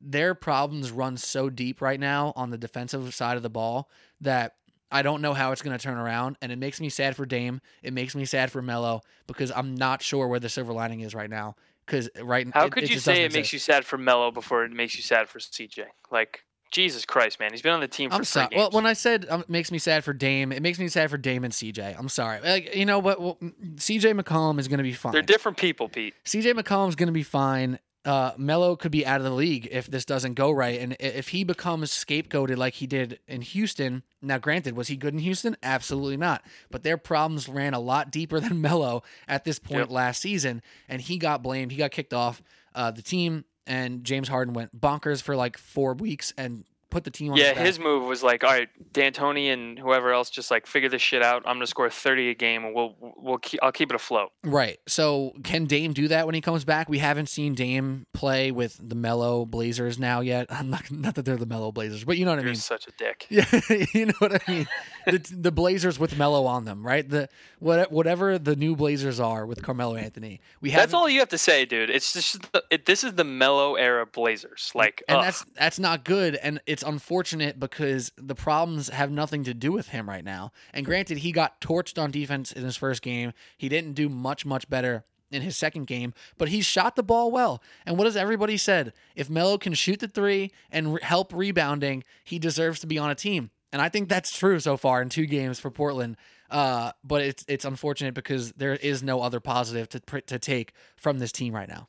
their 0.00 0.34
problems 0.34 0.90
run 0.90 1.16
so 1.16 1.50
deep 1.50 1.80
right 1.80 1.98
now 1.98 2.32
on 2.36 2.50
the 2.50 2.58
defensive 2.58 3.14
side 3.14 3.36
of 3.36 3.42
the 3.42 3.50
ball 3.50 3.90
that 4.20 4.54
I 4.90 5.02
don't 5.02 5.20
know 5.20 5.34
how 5.34 5.52
it's 5.52 5.62
going 5.62 5.76
to 5.76 5.82
turn 5.82 5.96
around, 5.96 6.36
and 6.40 6.52
it 6.52 6.58
makes 6.58 6.80
me 6.80 6.90
sad 6.90 7.16
for 7.16 7.26
Dame. 7.26 7.60
It 7.82 7.92
makes 7.92 8.14
me 8.14 8.24
sad 8.24 8.52
for 8.52 8.62
Melo 8.62 9.00
because 9.26 9.50
I'm 9.50 9.74
not 9.74 10.00
sure 10.00 10.28
where 10.28 10.38
the 10.38 10.48
silver 10.48 10.72
lining 10.72 11.00
is 11.00 11.14
right 11.14 11.28
now 11.28 11.56
because 11.86 12.10
right 12.22 12.46
how 12.52 12.66
it, 12.66 12.72
could 12.72 12.84
it 12.84 12.90
you 12.90 12.98
say 12.98 13.24
it 13.24 13.32
makes 13.32 13.52
you 13.52 13.58
sad 13.58 13.84
for 13.84 13.96
Melo 13.96 14.30
before 14.30 14.64
it 14.64 14.72
makes 14.72 14.96
you 14.96 15.02
sad 15.02 15.28
for 15.28 15.38
CJ? 15.38 15.84
Like 16.10 16.42
Jesus 16.72 17.04
Christ, 17.04 17.38
man, 17.40 17.52
he's 17.52 17.62
been 17.62 17.72
on 17.72 17.80
the 17.80 17.88
team 17.88 18.10
for 18.10 18.16
I'm 18.16 18.24
sorry. 18.24 18.48
Well, 18.54 18.70
when 18.70 18.86
I 18.86 18.92
said 18.92 19.26
um, 19.30 19.42
it 19.42 19.48
makes 19.48 19.70
me 19.70 19.78
sad 19.78 20.04
for 20.04 20.12
Dame, 20.12 20.52
it 20.52 20.62
makes 20.62 20.78
me 20.78 20.88
sad 20.88 21.10
for 21.10 21.16
Dame 21.16 21.44
and 21.44 21.52
CJ. 21.52 21.96
I'm 21.98 22.08
sorry. 22.08 22.40
Like, 22.40 22.74
you 22.74 22.84
know 22.84 22.98
what? 22.98 23.20
Well, 23.20 23.38
CJ 23.76 24.20
McCollum 24.20 24.58
is 24.58 24.68
going 24.68 24.78
to 24.78 24.84
be 24.84 24.92
fine. 24.92 25.12
They're 25.12 25.22
different 25.22 25.58
people, 25.58 25.88
Pete. 25.88 26.14
CJ 26.24 26.54
McCollum 26.54 26.88
is 26.88 26.96
going 26.96 27.06
to 27.06 27.12
be 27.12 27.22
fine 27.22 27.78
uh, 28.06 28.32
Melo 28.38 28.76
could 28.76 28.92
be 28.92 29.04
out 29.04 29.20
of 29.20 29.24
the 29.24 29.32
league 29.32 29.68
if 29.72 29.88
this 29.88 30.04
doesn't 30.04 30.34
go 30.34 30.52
right. 30.52 30.80
And 30.80 30.96
if 31.00 31.28
he 31.28 31.42
becomes 31.42 31.90
scapegoated 31.90 32.56
like 32.56 32.74
he 32.74 32.86
did 32.86 33.18
in 33.26 33.42
Houston, 33.42 34.04
now 34.22 34.38
granted, 34.38 34.76
was 34.76 34.86
he 34.86 34.96
good 34.96 35.12
in 35.12 35.18
Houston? 35.18 35.56
Absolutely 35.60 36.16
not. 36.16 36.44
But 36.70 36.84
their 36.84 36.96
problems 36.96 37.48
ran 37.48 37.74
a 37.74 37.80
lot 37.80 38.12
deeper 38.12 38.38
than 38.46 38.60
Melo 38.60 39.02
at 39.26 39.44
this 39.44 39.58
point 39.58 39.80
yep. 39.80 39.90
last 39.90 40.22
season, 40.22 40.62
and 40.88 41.02
he 41.02 41.18
got 41.18 41.42
blamed. 41.42 41.72
He 41.72 41.78
got 41.78 41.90
kicked 41.90 42.14
off 42.14 42.40
uh, 42.76 42.92
the 42.92 43.02
team, 43.02 43.44
and 43.66 44.04
James 44.04 44.28
Harden 44.28 44.54
went 44.54 44.80
bonkers 44.80 45.20
for 45.20 45.34
like 45.34 45.58
four 45.58 45.94
weeks 45.94 46.32
and 46.38 46.64
put 46.90 47.04
the 47.04 47.10
team 47.10 47.32
on. 47.32 47.38
Yeah, 47.38 47.54
his, 47.54 47.76
his 47.76 47.78
move 47.78 48.04
was 48.04 48.22
like, 48.22 48.44
all 48.44 48.50
right, 48.50 48.68
D'Antoni 48.92 49.52
and 49.52 49.78
whoever 49.78 50.12
else, 50.12 50.30
just 50.30 50.50
like 50.50 50.66
figure 50.66 50.88
this 50.88 51.02
shit 51.02 51.22
out. 51.22 51.42
I'm 51.46 51.56
gonna 51.56 51.66
score 51.66 51.90
30 51.90 52.30
a 52.30 52.34
game, 52.34 52.64
and 52.64 52.74
we'll 52.74 52.94
we'll 53.00 53.38
keep, 53.38 53.60
I'll 53.62 53.72
keep 53.72 53.90
it 53.90 53.94
afloat. 53.94 54.32
Right. 54.44 54.78
So 54.86 55.32
can 55.44 55.66
Dame 55.66 55.92
do 55.92 56.08
that 56.08 56.26
when 56.26 56.34
he 56.34 56.40
comes 56.40 56.64
back? 56.64 56.88
We 56.88 56.98
haven't 56.98 57.28
seen 57.28 57.54
Dame 57.54 58.06
play 58.12 58.50
with 58.50 58.78
the 58.82 58.94
Melo 58.94 59.44
Blazers 59.44 59.98
now 59.98 60.20
yet. 60.20 60.46
I'm 60.50 60.70
not 60.70 60.90
not 60.90 61.14
that 61.16 61.24
they're 61.24 61.36
the 61.36 61.46
Melo 61.46 61.72
Blazers, 61.72 62.04
but 62.04 62.18
you 62.18 62.24
know 62.24 62.32
what 62.32 62.40
You're 62.40 62.48
I 62.48 62.52
mean. 62.52 62.56
Such 62.56 62.86
a 62.86 62.92
dick. 62.96 63.26
Yeah, 63.36 63.44
you 63.92 64.06
know 64.06 64.14
what 64.18 64.32
I 64.32 64.50
mean. 64.50 64.68
the, 65.06 65.18
the 65.18 65.52
Blazers 65.52 65.98
with 65.98 66.16
Melo 66.16 66.46
on 66.46 66.64
them, 66.64 66.86
right? 66.86 67.06
The 67.06 67.28
what 67.58 67.92
whatever 67.92 68.38
the 68.38 68.56
new 68.56 68.76
Blazers 68.76 69.20
are 69.20 69.44
with 69.44 69.62
Carmelo 69.62 69.96
Anthony. 69.96 70.40
We 70.60 70.70
have. 70.70 70.82
That's 70.82 70.94
all 70.94 71.08
you 71.08 71.18
have 71.18 71.28
to 71.30 71.38
say, 71.38 71.66
dude. 71.66 71.90
It's 71.90 72.12
just 72.12 72.50
the, 72.52 72.64
it, 72.70 72.86
this 72.86 73.04
is 73.04 73.14
the 73.14 73.24
Melo 73.24 73.74
era 73.74 74.06
Blazers. 74.06 74.70
Like, 74.74 75.02
and 75.08 75.18
ugh. 75.18 75.24
that's 75.24 75.44
that's 75.54 75.78
not 75.78 76.04
good, 76.04 76.36
and 76.36 76.60
it's 76.76 76.82
unfortunate 76.82 77.58
because 77.58 78.12
the 78.18 78.34
problems 78.34 78.90
have 78.90 79.10
nothing 79.10 79.44
to 79.44 79.54
do 79.54 79.72
with 79.72 79.88
him 79.88 80.06
right 80.06 80.22
now. 80.22 80.52
And 80.74 80.84
granted, 80.84 81.16
he 81.16 81.32
got 81.32 81.58
torched 81.58 81.98
on 82.00 82.10
defense 82.10 82.52
in 82.52 82.64
his 82.64 82.76
first 82.76 83.00
game. 83.00 83.32
He 83.56 83.70
didn't 83.70 83.94
do 83.94 84.10
much, 84.10 84.44
much 84.44 84.68
better 84.68 85.06
in 85.30 85.40
his 85.40 85.56
second 85.56 85.86
game, 85.86 86.12
but 86.36 86.50
he 86.50 86.60
shot 86.60 86.94
the 86.94 87.02
ball 87.02 87.30
well. 87.30 87.62
And 87.86 87.96
what 87.96 88.06
has 88.06 88.14
everybody 88.14 88.58
said? 88.58 88.92
If 89.14 89.30
Melo 89.30 89.56
can 89.56 89.72
shoot 89.72 90.00
the 90.00 90.06
three 90.06 90.52
and 90.70 90.92
re- 90.92 91.00
help 91.00 91.32
rebounding, 91.32 92.04
he 92.24 92.38
deserves 92.38 92.80
to 92.80 92.86
be 92.86 92.98
on 92.98 93.08
a 93.08 93.14
team. 93.14 93.50
And 93.72 93.80
I 93.80 93.88
think 93.88 94.10
that's 94.10 94.36
true 94.36 94.60
so 94.60 94.76
far 94.76 95.00
in 95.00 95.08
two 95.08 95.24
games 95.24 95.58
for 95.58 95.70
Portland. 95.70 96.18
Uh, 96.50 96.92
but 97.02 97.22
it's 97.22 97.42
it's 97.48 97.64
unfortunate 97.64 98.12
because 98.12 98.52
there 98.52 98.74
is 98.74 99.02
no 99.02 99.22
other 99.22 99.40
positive 99.40 99.88
to 99.88 100.20
to 100.20 100.38
take 100.38 100.74
from 100.98 101.20
this 101.20 101.32
team 101.32 101.54
right 101.54 101.70
now. 101.70 101.88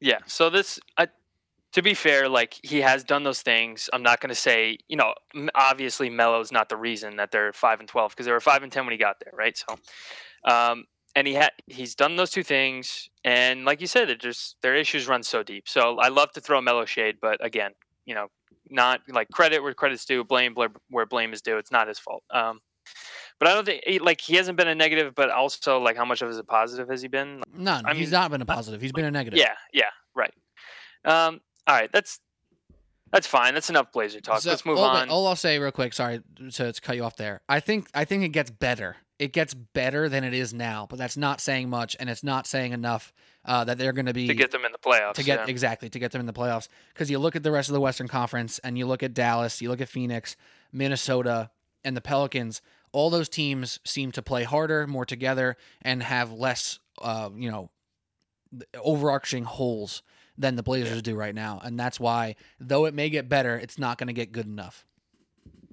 Yeah. 0.00 0.18
So 0.26 0.50
this, 0.50 0.80
I, 0.98 1.06
to 1.76 1.82
be 1.82 1.92
fair, 1.92 2.26
like 2.26 2.58
he 2.62 2.80
has 2.80 3.04
done 3.04 3.22
those 3.22 3.42
things. 3.42 3.90
I'm 3.92 4.02
not 4.02 4.22
going 4.22 4.30
to 4.30 4.34
say, 4.34 4.78
you 4.88 4.96
know, 4.96 5.12
obviously 5.54 6.08
Melo's 6.08 6.50
not 6.50 6.70
the 6.70 6.76
reason 6.78 7.16
that 7.16 7.30
they're 7.30 7.52
five 7.52 7.80
and 7.80 7.88
twelve 7.88 8.12
because 8.12 8.24
they 8.24 8.32
were 8.32 8.40
five 8.40 8.62
and 8.62 8.72
ten 8.72 8.86
when 8.86 8.92
he 8.92 8.98
got 8.98 9.16
there, 9.22 9.34
right? 9.36 9.54
So, 9.58 9.76
um, 10.50 10.86
and 11.14 11.26
he 11.26 11.34
had 11.34 11.50
he's 11.66 11.94
done 11.94 12.16
those 12.16 12.30
two 12.30 12.42
things, 12.42 13.10
and 13.24 13.66
like 13.66 13.82
you 13.82 13.86
said, 13.86 14.08
it 14.08 14.22
just 14.22 14.56
their 14.62 14.74
issues 14.74 15.06
run 15.06 15.22
so 15.22 15.42
deep. 15.42 15.68
So 15.68 15.98
I 15.98 16.08
love 16.08 16.32
to 16.32 16.40
throw 16.40 16.62
Melo 16.62 16.86
shade, 16.86 17.16
but 17.20 17.44
again, 17.44 17.72
you 18.06 18.14
know, 18.14 18.28
not 18.70 19.02
like 19.10 19.28
credit 19.28 19.62
where 19.62 19.74
credit's 19.74 20.06
due, 20.06 20.24
blame 20.24 20.54
where 20.88 21.04
blame 21.04 21.34
is 21.34 21.42
due. 21.42 21.58
It's 21.58 21.70
not 21.70 21.88
his 21.88 21.98
fault. 21.98 22.24
Um, 22.30 22.60
but 23.38 23.48
I 23.48 23.54
don't 23.54 23.66
think 23.66 23.82
like 24.00 24.22
he 24.22 24.36
hasn't 24.36 24.56
been 24.56 24.68
a 24.68 24.74
negative, 24.74 25.14
but 25.14 25.28
also 25.28 25.78
like 25.78 25.98
how 25.98 26.06
much 26.06 26.22
of 26.22 26.34
a 26.34 26.42
positive 26.42 26.88
has 26.88 27.02
he 27.02 27.08
been? 27.08 27.42
None. 27.54 27.84
I 27.84 27.92
he's 27.92 28.12
not 28.12 28.30
been 28.30 28.40
a 28.40 28.46
positive. 28.46 28.80
He's 28.80 28.92
been 28.92 29.04
a 29.04 29.10
negative. 29.10 29.38
Yeah, 29.38 29.52
yeah, 29.74 29.90
right. 30.14 30.32
Um, 31.04 31.40
all 31.66 31.74
right, 31.74 31.90
that's 31.92 32.20
that's 33.12 33.26
fine. 33.26 33.54
That's 33.54 33.70
enough 33.70 33.92
Blazer 33.92 34.20
talk. 34.20 34.40
So, 34.40 34.50
Let's 34.50 34.66
move 34.66 34.78
on. 34.78 35.08
All 35.08 35.26
I'll 35.26 35.36
say 35.36 35.58
real 35.58 35.70
quick, 35.70 35.92
sorry 35.92 36.20
to, 36.52 36.72
to 36.72 36.80
cut 36.80 36.96
you 36.96 37.04
off 37.04 37.16
there. 37.16 37.40
I 37.48 37.60
think 37.60 37.88
I 37.94 38.04
think 38.04 38.24
it 38.24 38.30
gets 38.30 38.50
better. 38.50 38.96
It 39.18 39.32
gets 39.32 39.54
better 39.54 40.10
than 40.10 40.24
it 40.24 40.34
is 40.34 40.52
now, 40.52 40.86
but 40.90 40.98
that's 40.98 41.16
not 41.16 41.40
saying 41.40 41.70
much, 41.70 41.96
and 41.98 42.10
it's 42.10 42.22
not 42.22 42.46
saying 42.46 42.72
enough 42.72 43.14
uh, 43.46 43.64
that 43.64 43.78
they're 43.78 43.94
going 43.94 44.06
to 44.06 44.12
be 44.12 44.26
to 44.26 44.34
get 44.34 44.50
them 44.50 44.64
in 44.66 44.72
the 44.72 44.78
playoffs. 44.78 45.14
To 45.14 45.22
get 45.22 45.40
yeah. 45.40 45.46
exactly 45.46 45.88
to 45.88 45.98
get 45.98 46.12
them 46.12 46.20
in 46.20 46.26
the 46.26 46.34
playoffs, 46.34 46.68
because 46.92 47.10
you 47.10 47.18
look 47.18 47.36
at 47.36 47.42
the 47.42 47.50
rest 47.50 47.68
of 47.68 47.72
the 47.72 47.80
Western 47.80 48.08
Conference, 48.08 48.58
and 48.58 48.76
you 48.76 48.86
look 48.86 49.02
at 49.02 49.14
Dallas, 49.14 49.62
you 49.62 49.70
look 49.70 49.80
at 49.80 49.88
Phoenix, 49.88 50.36
Minnesota, 50.72 51.50
and 51.84 51.96
the 51.96 52.02
Pelicans. 52.02 52.60
All 52.92 53.08
those 53.08 53.28
teams 53.28 53.80
seem 53.84 54.12
to 54.12 54.22
play 54.22 54.42
harder, 54.44 54.86
more 54.86 55.06
together, 55.06 55.56
and 55.80 56.02
have 56.02 56.32
less, 56.32 56.78
uh, 57.00 57.30
you 57.34 57.50
know, 57.50 57.70
overarching 58.82 59.44
holes 59.44 60.02
than 60.38 60.56
the 60.56 60.62
Blazers 60.62 60.96
yeah. 60.96 61.02
do 61.02 61.14
right 61.14 61.34
now. 61.34 61.60
And 61.62 61.78
that's 61.78 61.98
why, 61.98 62.36
though 62.60 62.84
it 62.86 62.94
may 62.94 63.10
get 63.10 63.28
better, 63.28 63.56
it's 63.56 63.78
not 63.78 63.98
going 63.98 64.08
to 64.08 64.12
get 64.12 64.32
good 64.32 64.46
enough. 64.46 64.84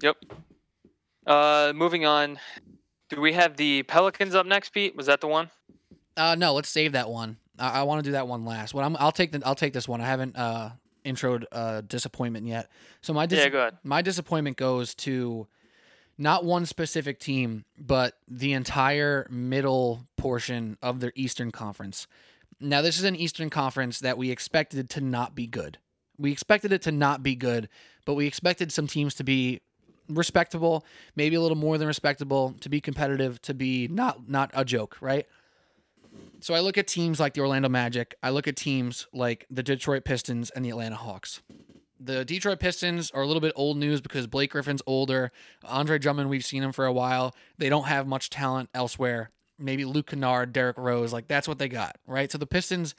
Yep. 0.01 0.17
Uh, 1.25 1.73
moving 1.75 2.05
on. 2.05 2.39
Do 3.09 3.21
we 3.21 3.33
have 3.33 3.57
the 3.57 3.83
Pelicans 3.83 4.35
up 4.35 4.45
next, 4.45 4.69
Pete? 4.69 4.95
Was 4.95 5.05
that 5.05 5.21
the 5.21 5.27
one? 5.27 5.49
Uh, 6.17 6.35
no, 6.35 6.53
let's 6.53 6.69
save 6.69 6.93
that 6.93 7.09
one. 7.09 7.37
I, 7.59 7.81
I 7.81 7.83
want 7.83 8.03
to 8.03 8.07
do 8.07 8.13
that 8.13 8.27
one 8.27 8.45
last. 8.45 8.73
Well, 8.73 8.85
I'm, 8.85 8.95
I'll 8.99 9.11
take 9.11 9.31
the, 9.31 9.41
I'll 9.45 9.55
take 9.55 9.73
this 9.73 9.87
one. 9.87 10.01
I 10.01 10.05
haven't 10.05 10.35
uh, 10.37 10.71
introed 11.05 11.45
uh, 11.51 11.81
disappointment 11.81 12.47
yet. 12.47 12.69
So 13.01 13.13
my 13.13 13.25
dis- 13.25 13.39
yeah, 13.39 13.49
go 13.49 13.59
ahead. 13.59 13.77
my 13.83 14.01
disappointment 14.01 14.57
goes 14.57 14.95
to 14.95 15.47
not 16.17 16.45
one 16.45 16.65
specific 16.65 17.19
team, 17.19 17.65
but 17.77 18.17
the 18.27 18.53
entire 18.53 19.27
middle 19.29 20.05
portion 20.17 20.77
of 20.81 20.99
their 20.99 21.11
Eastern 21.15 21.51
Conference. 21.51 22.07
Now, 22.63 22.81
this 22.81 22.97
is 22.97 23.03
an 23.03 23.17
Eastern 23.17 23.49
Conference 23.49 23.99
that 23.99 24.17
we 24.17 24.31
expected 24.31 24.89
to 24.91 25.01
not 25.01 25.35
be 25.35 25.47
good. 25.47 25.79
We 26.17 26.31
expected 26.31 26.71
it 26.71 26.81
to 26.83 26.93
not 26.93 27.21
be 27.21 27.35
good, 27.35 27.67
but 28.05 28.13
we 28.13 28.25
expected 28.25 28.71
some 28.71 28.87
teams 28.87 29.15
to 29.15 29.23
be 29.25 29.59
respectable, 30.07 30.85
maybe 31.15 31.35
a 31.35 31.41
little 31.41 31.57
more 31.57 31.77
than 31.77 31.87
respectable, 31.87 32.55
to 32.61 32.69
be 32.69 32.79
competitive, 32.79 33.41
to 33.41 33.53
be 33.53 33.89
not 33.89 34.29
not 34.29 34.49
a 34.53 34.63
joke, 34.63 34.97
right? 35.01 35.27
So 36.39 36.53
I 36.53 36.61
look 36.61 36.77
at 36.77 36.87
teams 36.87 37.19
like 37.19 37.33
the 37.33 37.41
Orlando 37.41 37.67
Magic, 37.67 38.15
I 38.23 38.29
look 38.29 38.47
at 38.47 38.55
teams 38.55 39.07
like 39.13 39.45
the 39.49 39.63
Detroit 39.63 40.05
Pistons 40.05 40.49
and 40.51 40.63
the 40.63 40.69
Atlanta 40.69 40.95
Hawks. 40.95 41.41
The 41.99 42.23
Detroit 42.23 42.59
Pistons 42.59 43.11
are 43.11 43.21
a 43.21 43.27
little 43.27 43.41
bit 43.41 43.53
old 43.55 43.77
news 43.77 43.99
because 43.99 44.27
Blake 44.27 44.51
Griffin's 44.51 44.81
older. 44.85 45.31
Andre 45.63 45.97
Drummond, 45.99 46.29
we've 46.29 46.45
seen 46.45 46.63
him 46.63 46.71
for 46.71 46.85
a 46.85 46.93
while. 46.93 47.35
They 47.57 47.69
don't 47.69 47.85
have 47.85 48.07
much 48.07 48.29
talent 48.29 48.69
elsewhere. 48.73 49.31
Maybe 49.59 49.85
Luke 49.85 50.07
Kennard, 50.07 50.53
Derrick 50.53 50.77
Rose, 50.77 51.13
like 51.13 51.27
that's 51.27 51.47
what 51.47 51.59
they 51.59 51.67
got, 51.67 51.97
right? 52.07 52.31
So 52.31 52.37
the 52.37 52.47
Pistons 52.47 52.95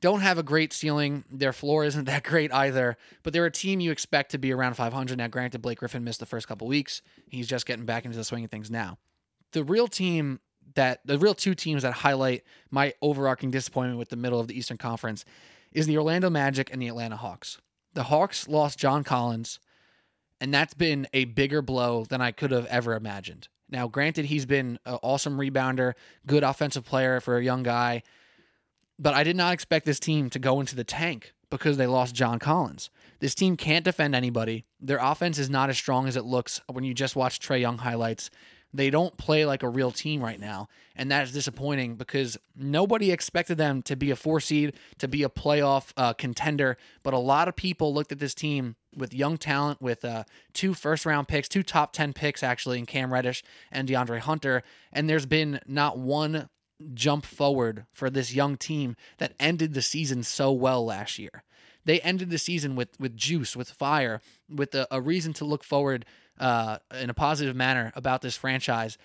don't 0.00 0.20
have 0.20 0.38
a 0.38 0.42
great 0.42 0.72
ceiling. 0.72 1.24
Their 1.30 1.52
floor 1.52 1.84
isn't 1.86 2.04
that 2.04 2.24
great 2.24 2.52
either, 2.52 2.96
but 3.22 3.32
they're 3.32 3.46
a 3.46 3.50
team 3.50 3.80
you 3.80 3.90
expect 3.90 4.30
to 4.32 4.38
be 4.38 4.52
around 4.52 4.74
500. 4.74 5.18
Now, 5.18 5.28
granted, 5.28 5.62
Blake 5.62 5.78
Griffin 5.78 6.04
missed 6.04 6.20
the 6.20 6.26
first 6.26 6.48
couple 6.48 6.66
weeks. 6.66 7.02
He's 7.28 7.48
just 7.48 7.66
getting 7.66 7.86
back 7.86 8.04
into 8.04 8.16
the 8.16 8.24
swing 8.24 8.44
of 8.44 8.50
things 8.50 8.70
now. 8.70 8.98
The 9.52 9.64
real 9.64 9.88
team 9.88 10.40
that 10.74 11.00
the 11.04 11.18
real 11.18 11.34
two 11.34 11.54
teams 11.54 11.82
that 11.82 11.92
highlight 11.92 12.44
my 12.70 12.92
overarching 13.00 13.50
disappointment 13.50 13.98
with 13.98 14.10
the 14.10 14.16
middle 14.16 14.38
of 14.38 14.48
the 14.48 14.58
Eastern 14.58 14.76
Conference 14.76 15.24
is 15.72 15.86
the 15.86 15.96
Orlando 15.96 16.30
Magic 16.30 16.70
and 16.72 16.80
the 16.80 16.88
Atlanta 16.88 17.16
Hawks. 17.16 17.58
The 17.94 18.04
Hawks 18.04 18.48
lost 18.48 18.78
John 18.78 19.02
Collins, 19.02 19.58
and 20.40 20.52
that's 20.52 20.74
been 20.74 21.06
a 21.12 21.24
bigger 21.24 21.62
blow 21.62 22.04
than 22.04 22.20
I 22.20 22.32
could 22.32 22.50
have 22.50 22.66
ever 22.66 22.94
imagined. 22.94 23.48
Now, 23.70 23.88
granted, 23.88 24.26
he's 24.26 24.46
been 24.46 24.78
an 24.86 24.98
awesome 25.02 25.38
rebounder, 25.38 25.92
good 26.26 26.42
offensive 26.42 26.84
player 26.84 27.20
for 27.20 27.36
a 27.36 27.44
young 27.44 27.62
guy, 27.62 28.02
but 28.98 29.14
I 29.14 29.24
did 29.24 29.36
not 29.36 29.52
expect 29.52 29.86
this 29.86 30.00
team 30.00 30.30
to 30.30 30.38
go 30.38 30.60
into 30.60 30.74
the 30.74 30.84
tank 30.84 31.32
because 31.50 31.76
they 31.76 31.86
lost 31.86 32.14
John 32.14 32.38
Collins. 32.38 32.90
This 33.20 33.34
team 33.34 33.56
can't 33.56 33.84
defend 33.84 34.14
anybody. 34.14 34.64
Their 34.80 34.98
offense 34.98 35.38
is 35.38 35.50
not 35.50 35.70
as 35.70 35.78
strong 35.78 36.06
as 36.06 36.16
it 36.16 36.24
looks 36.24 36.60
when 36.70 36.84
you 36.84 36.94
just 36.94 37.16
watch 37.16 37.40
Trae 37.40 37.60
Young 37.60 37.78
highlights. 37.78 38.30
They 38.78 38.90
don't 38.90 39.16
play 39.16 39.44
like 39.44 39.64
a 39.64 39.68
real 39.68 39.90
team 39.90 40.22
right 40.22 40.38
now. 40.38 40.68
And 40.94 41.10
that 41.10 41.24
is 41.24 41.32
disappointing 41.32 41.96
because 41.96 42.38
nobody 42.54 43.10
expected 43.10 43.58
them 43.58 43.82
to 43.82 43.96
be 43.96 44.12
a 44.12 44.16
four 44.16 44.38
seed, 44.38 44.74
to 44.98 45.08
be 45.08 45.24
a 45.24 45.28
playoff 45.28 45.92
uh, 45.96 46.12
contender. 46.12 46.76
But 47.02 47.12
a 47.12 47.18
lot 47.18 47.48
of 47.48 47.56
people 47.56 47.92
looked 47.92 48.12
at 48.12 48.20
this 48.20 48.36
team 48.36 48.76
with 48.96 49.12
young 49.12 49.36
talent, 49.36 49.82
with 49.82 50.04
uh, 50.04 50.22
two 50.52 50.74
first 50.74 51.06
round 51.06 51.26
picks, 51.26 51.48
two 51.48 51.64
top 51.64 51.92
10 51.92 52.12
picks 52.12 52.44
actually 52.44 52.78
in 52.78 52.86
Cam 52.86 53.12
Reddish 53.12 53.42
and 53.72 53.88
DeAndre 53.88 54.20
Hunter. 54.20 54.62
And 54.92 55.10
there's 55.10 55.26
been 55.26 55.58
not 55.66 55.98
one 55.98 56.48
jump 56.94 57.26
forward 57.26 57.84
for 57.92 58.10
this 58.10 58.32
young 58.32 58.56
team 58.56 58.94
that 59.16 59.34
ended 59.40 59.74
the 59.74 59.82
season 59.82 60.22
so 60.22 60.52
well 60.52 60.84
last 60.84 61.18
year. 61.18 61.42
They 61.84 62.00
ended 62.02 62.30
the 62.30 62.38
season 62.38 62.76
with 62.76 62.90
with 63.00 63.16
juice, 63.16 63.56
with 63.56 63.70
fire, 63.70 64.20
with 64.48 64.72
a, 64.76 64.86
a 64.88 65.00
reason 65.00 65.32
to 65.32 65.44
look 65.44 65.64
forward 65.64 66.04
uh, 66.40 66.78
in 67.00 67.10
a 67.10 67.14
positive 67.14 67.56
manner 67.56 67.92
about 67.94 68.22
this 68.22 68.36
franchise. 68.36 68.98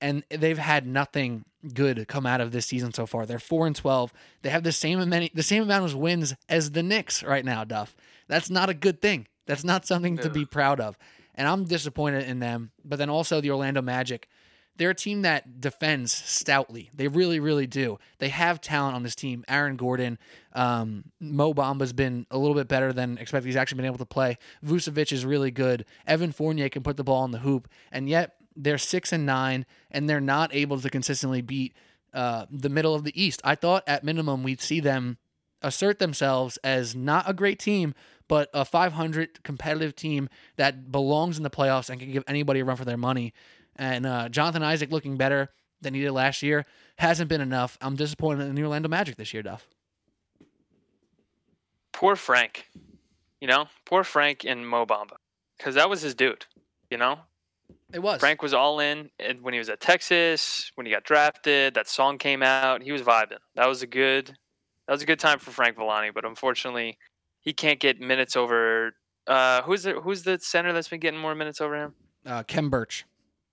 And 0.00 0.24
they've 0.28 0.58
had 0.58 0.86
nothing 0.86 1.44
good 1.72 2.06
come 2.08 2.26
out 2.26 2.40
of 2.40 2.52
this 2.52 2.66
season 2.66 2.92
so 2.92 3.06
far. 3.06 3.24
They're 3.24 3.38
four 3.38 3.66
and 3.66 3.74
twelve. 3.74 4.12
They 4.42 4.50
have 4.50 4.62
the 4.62 4.72
same 4.72 5.00
amount, 5.00 5.34
the 5.34 5.42
same 5.42 5.62
amount 5.62 5.84
of 5.84 5.94
wins 5.94 6.34
as 6.48 6.72
the 6.72 6.82
Knicks 6.82 7.22
right 7.22 7.44
now. 7.44 7.64
Duff. 7.64 7.96
That's 8.28 8.50
not 8.50 8.68
a 8.68 8.74
good 8.74 9.00
thing. 9.00 9.28
That's 9.46 9.64
not 9.64 9.86
something 9.86 10.18
to 10.18 10.30
be 10.30 10.44
proud 10.44 10.80
of. 10.80 10.98
And 11.34 11.46
I'm 11.48 11.64
disappointed 11.64 12.28
in 12.28 12.38
them. 12.38 12.70
But 12.84 12.98
then 12.98 13.10
also 13.10 13.40
the 13.40 13.50
Orlando 13.50 13.82
Magic 13.82 14.28
they're 14.76 14.90
a 14.90 14.94
team 14.94 15.22
that 15.22 15.60
defends 15.60 16.12
stoutly. 16.12 16.90
They 16.94 17.08
really, 17.08 17.40
really 17.40 17.66
do. 17.66 17.98
They 18.18 18.28
have 18.28 18.60
talent 18.60 18.96
on 18.96 19.02
this 19.02 19.14
team. 19.14 19.44
Aaron 19.48 19.76
Gordon, 19.76 20.18
um, 20.52 21.04
Mo 21.20 21.54
Bamba's 21.54 21.92
been 21.92 22.26
a 22.30 22.38
little 22.38 22.56
bit 22.56 22.68
better 22.68 22.92
than 22.92 23.18
expected. 23.18 23.46
He's 23.46 23.56
actually 23.56 23.76
been 23.76 23.86
able 23.86 23.98
to 23.98 24.06
play. 24.06 24.38
Vucevic 24.64 25.12
is 25.12 25.24
really 25.24 25.50
good. 25.50 25.84
Evan 26.06 26.32
Fournier 26.32 26.68
can 26.68 26.82
put 26.82 26.96
the 26.96 27.04
ball 27.04 27.24
in 27.24 27.30
the 27.30 27.38
hoop, 27.38 27.68
and 27.92 28.08
yet 28.08 28.36
they're 28.56 28.78
six 28.78 29.12
and 29.12 29.24
nine, 29.24 29.66
and 29.90 30.08
they're 30.08 30.20
not 30.20 30.54
able 30.54 30.80
to 30.80 30.90
consistently 30.90 31.40
beat 31.40 31.74
uh, 32.12 32.46
the 32.50 32.68
middle 32.68 32.94
of 32.94 33.04
the 33.04 33.20
East. 33.20 33.40
I 33.44 33.54
thought 33.54 33.84
at 33.86 34.04
minimum 34.04 34.42
we'd 34.42 34.60
see 34.60 34.80
them 34.80 35.18
assert 35.62 35.98
themselves 35.98 36.58
as 36.58 36.94
not 36.94 37.28
a 37.28 37.32
great 37.32 37.58
team, 37.58 37.94
but 38.28 38.48
a 38.54 38.64
500 38.64 39.42
competitive 39.42 39.94
team 39.94 40.28
that 40.56 40.90
belongs 40.90 41.36
in 41.36 41.42
the 41.42 41.50
playoffs 41.50 41.90
and 41.90 42.00
can 42.00 42.12
give 42.12 42.24
anybody 42.26 42.60
a 42.60 42.64
run 42.64 42.76
for 42.76 42.84
their 42.84 42.96
money. 42.96 43.32
And 43.76 44.06
uh, 44.06 44.28
Jonathan 44.28 44.62
Isaac 44.62 44.90
looking 44.90 45.16
better 45.16 45.50
than 45.80 45.94
he 45.94 46.00
did 46.00 46.12
last 46.12 46.42
year 46.42 46.64
hasn't 46.98 47.28
been 47.28 47.40
enough. 47.40 47.76
I'm 47.80 47.96
disappointed 47.96 48.42
in 48.42 48.48
the 48.48 48.54
New 48.54 48.64
Orlando 48.64 48.88
Magic 48.88 49.16
this 49.16 49.32
year, 49.32 49.42
Duff. 49.42 49.66
Poor 51.92 52.16
Frank. 52.16 52.68
You 53.40 53.48
know, 53.48 53.66
poor 53.84 54.04
Frank 54.04 54.44
and 54.44 54.66
Mo 54.68 54.86
Bamba. 54.86 55.16
Because 55.58 55.74
that 55.74 55.88
was 55.88 56.02
his 56.02 56.14
dude, 56.14 56.46
you 56.90 56.98
know? 56.98 57.18
It 57.92 58.00
was. 58.00 58.18
Frank 58.18 58.42
was 58.42 58.52
all 58.52 58.80
in 58.80 59.10
when 59.40 59.54
he 59.54 59.58
was 59.58 59.68
at 59.68 59.80
Texas, 59.80 60.72
when 60.74 60.86
he 60.86 60.92
got 60.92 61.04
drafted, 61.04 61.74
that 61.74 61.88
song 61.88 62.18
came 62.18 62.42
out, 62.42 62.82
he 62.82 62.90
was 62.90 63.02
vibing. 63.02 63.38
That 63.54 63.68
was 63.68 63.82
a 63.82 63.86
good 63.86 64.28
that 64.86 64.92
was 64.92 65.02
a 65.02 65.06
good 65.06 65.20
time 65.20 65.38
for 65.38 65.50
Frank 65.50 65.76
Villani, 65.76 66.10
but 66.10 66.24
unfortunately 66.24 66.98
he 67.40 67.52
can't 67.52 67.78
get 67.78 68.00
minutes 68.00 68.36
over 68.36 68.94
uh, 69.26 69.62
who's 69.62 69.84
the 69.84 69.94
who's 69.94 70.22
the 70.22 70.38
center 70.40 70.72
that's 70.72 70.88
been 70.88 71.00
getting 71.00 71.20
more 71.20 71.34
minutes 71.34 71.60
over 71.60 71.76
him? 71.76 71.94
Uh, 72.26 72.42
Khem 72.42 72.68
Birch. 72.68 73.04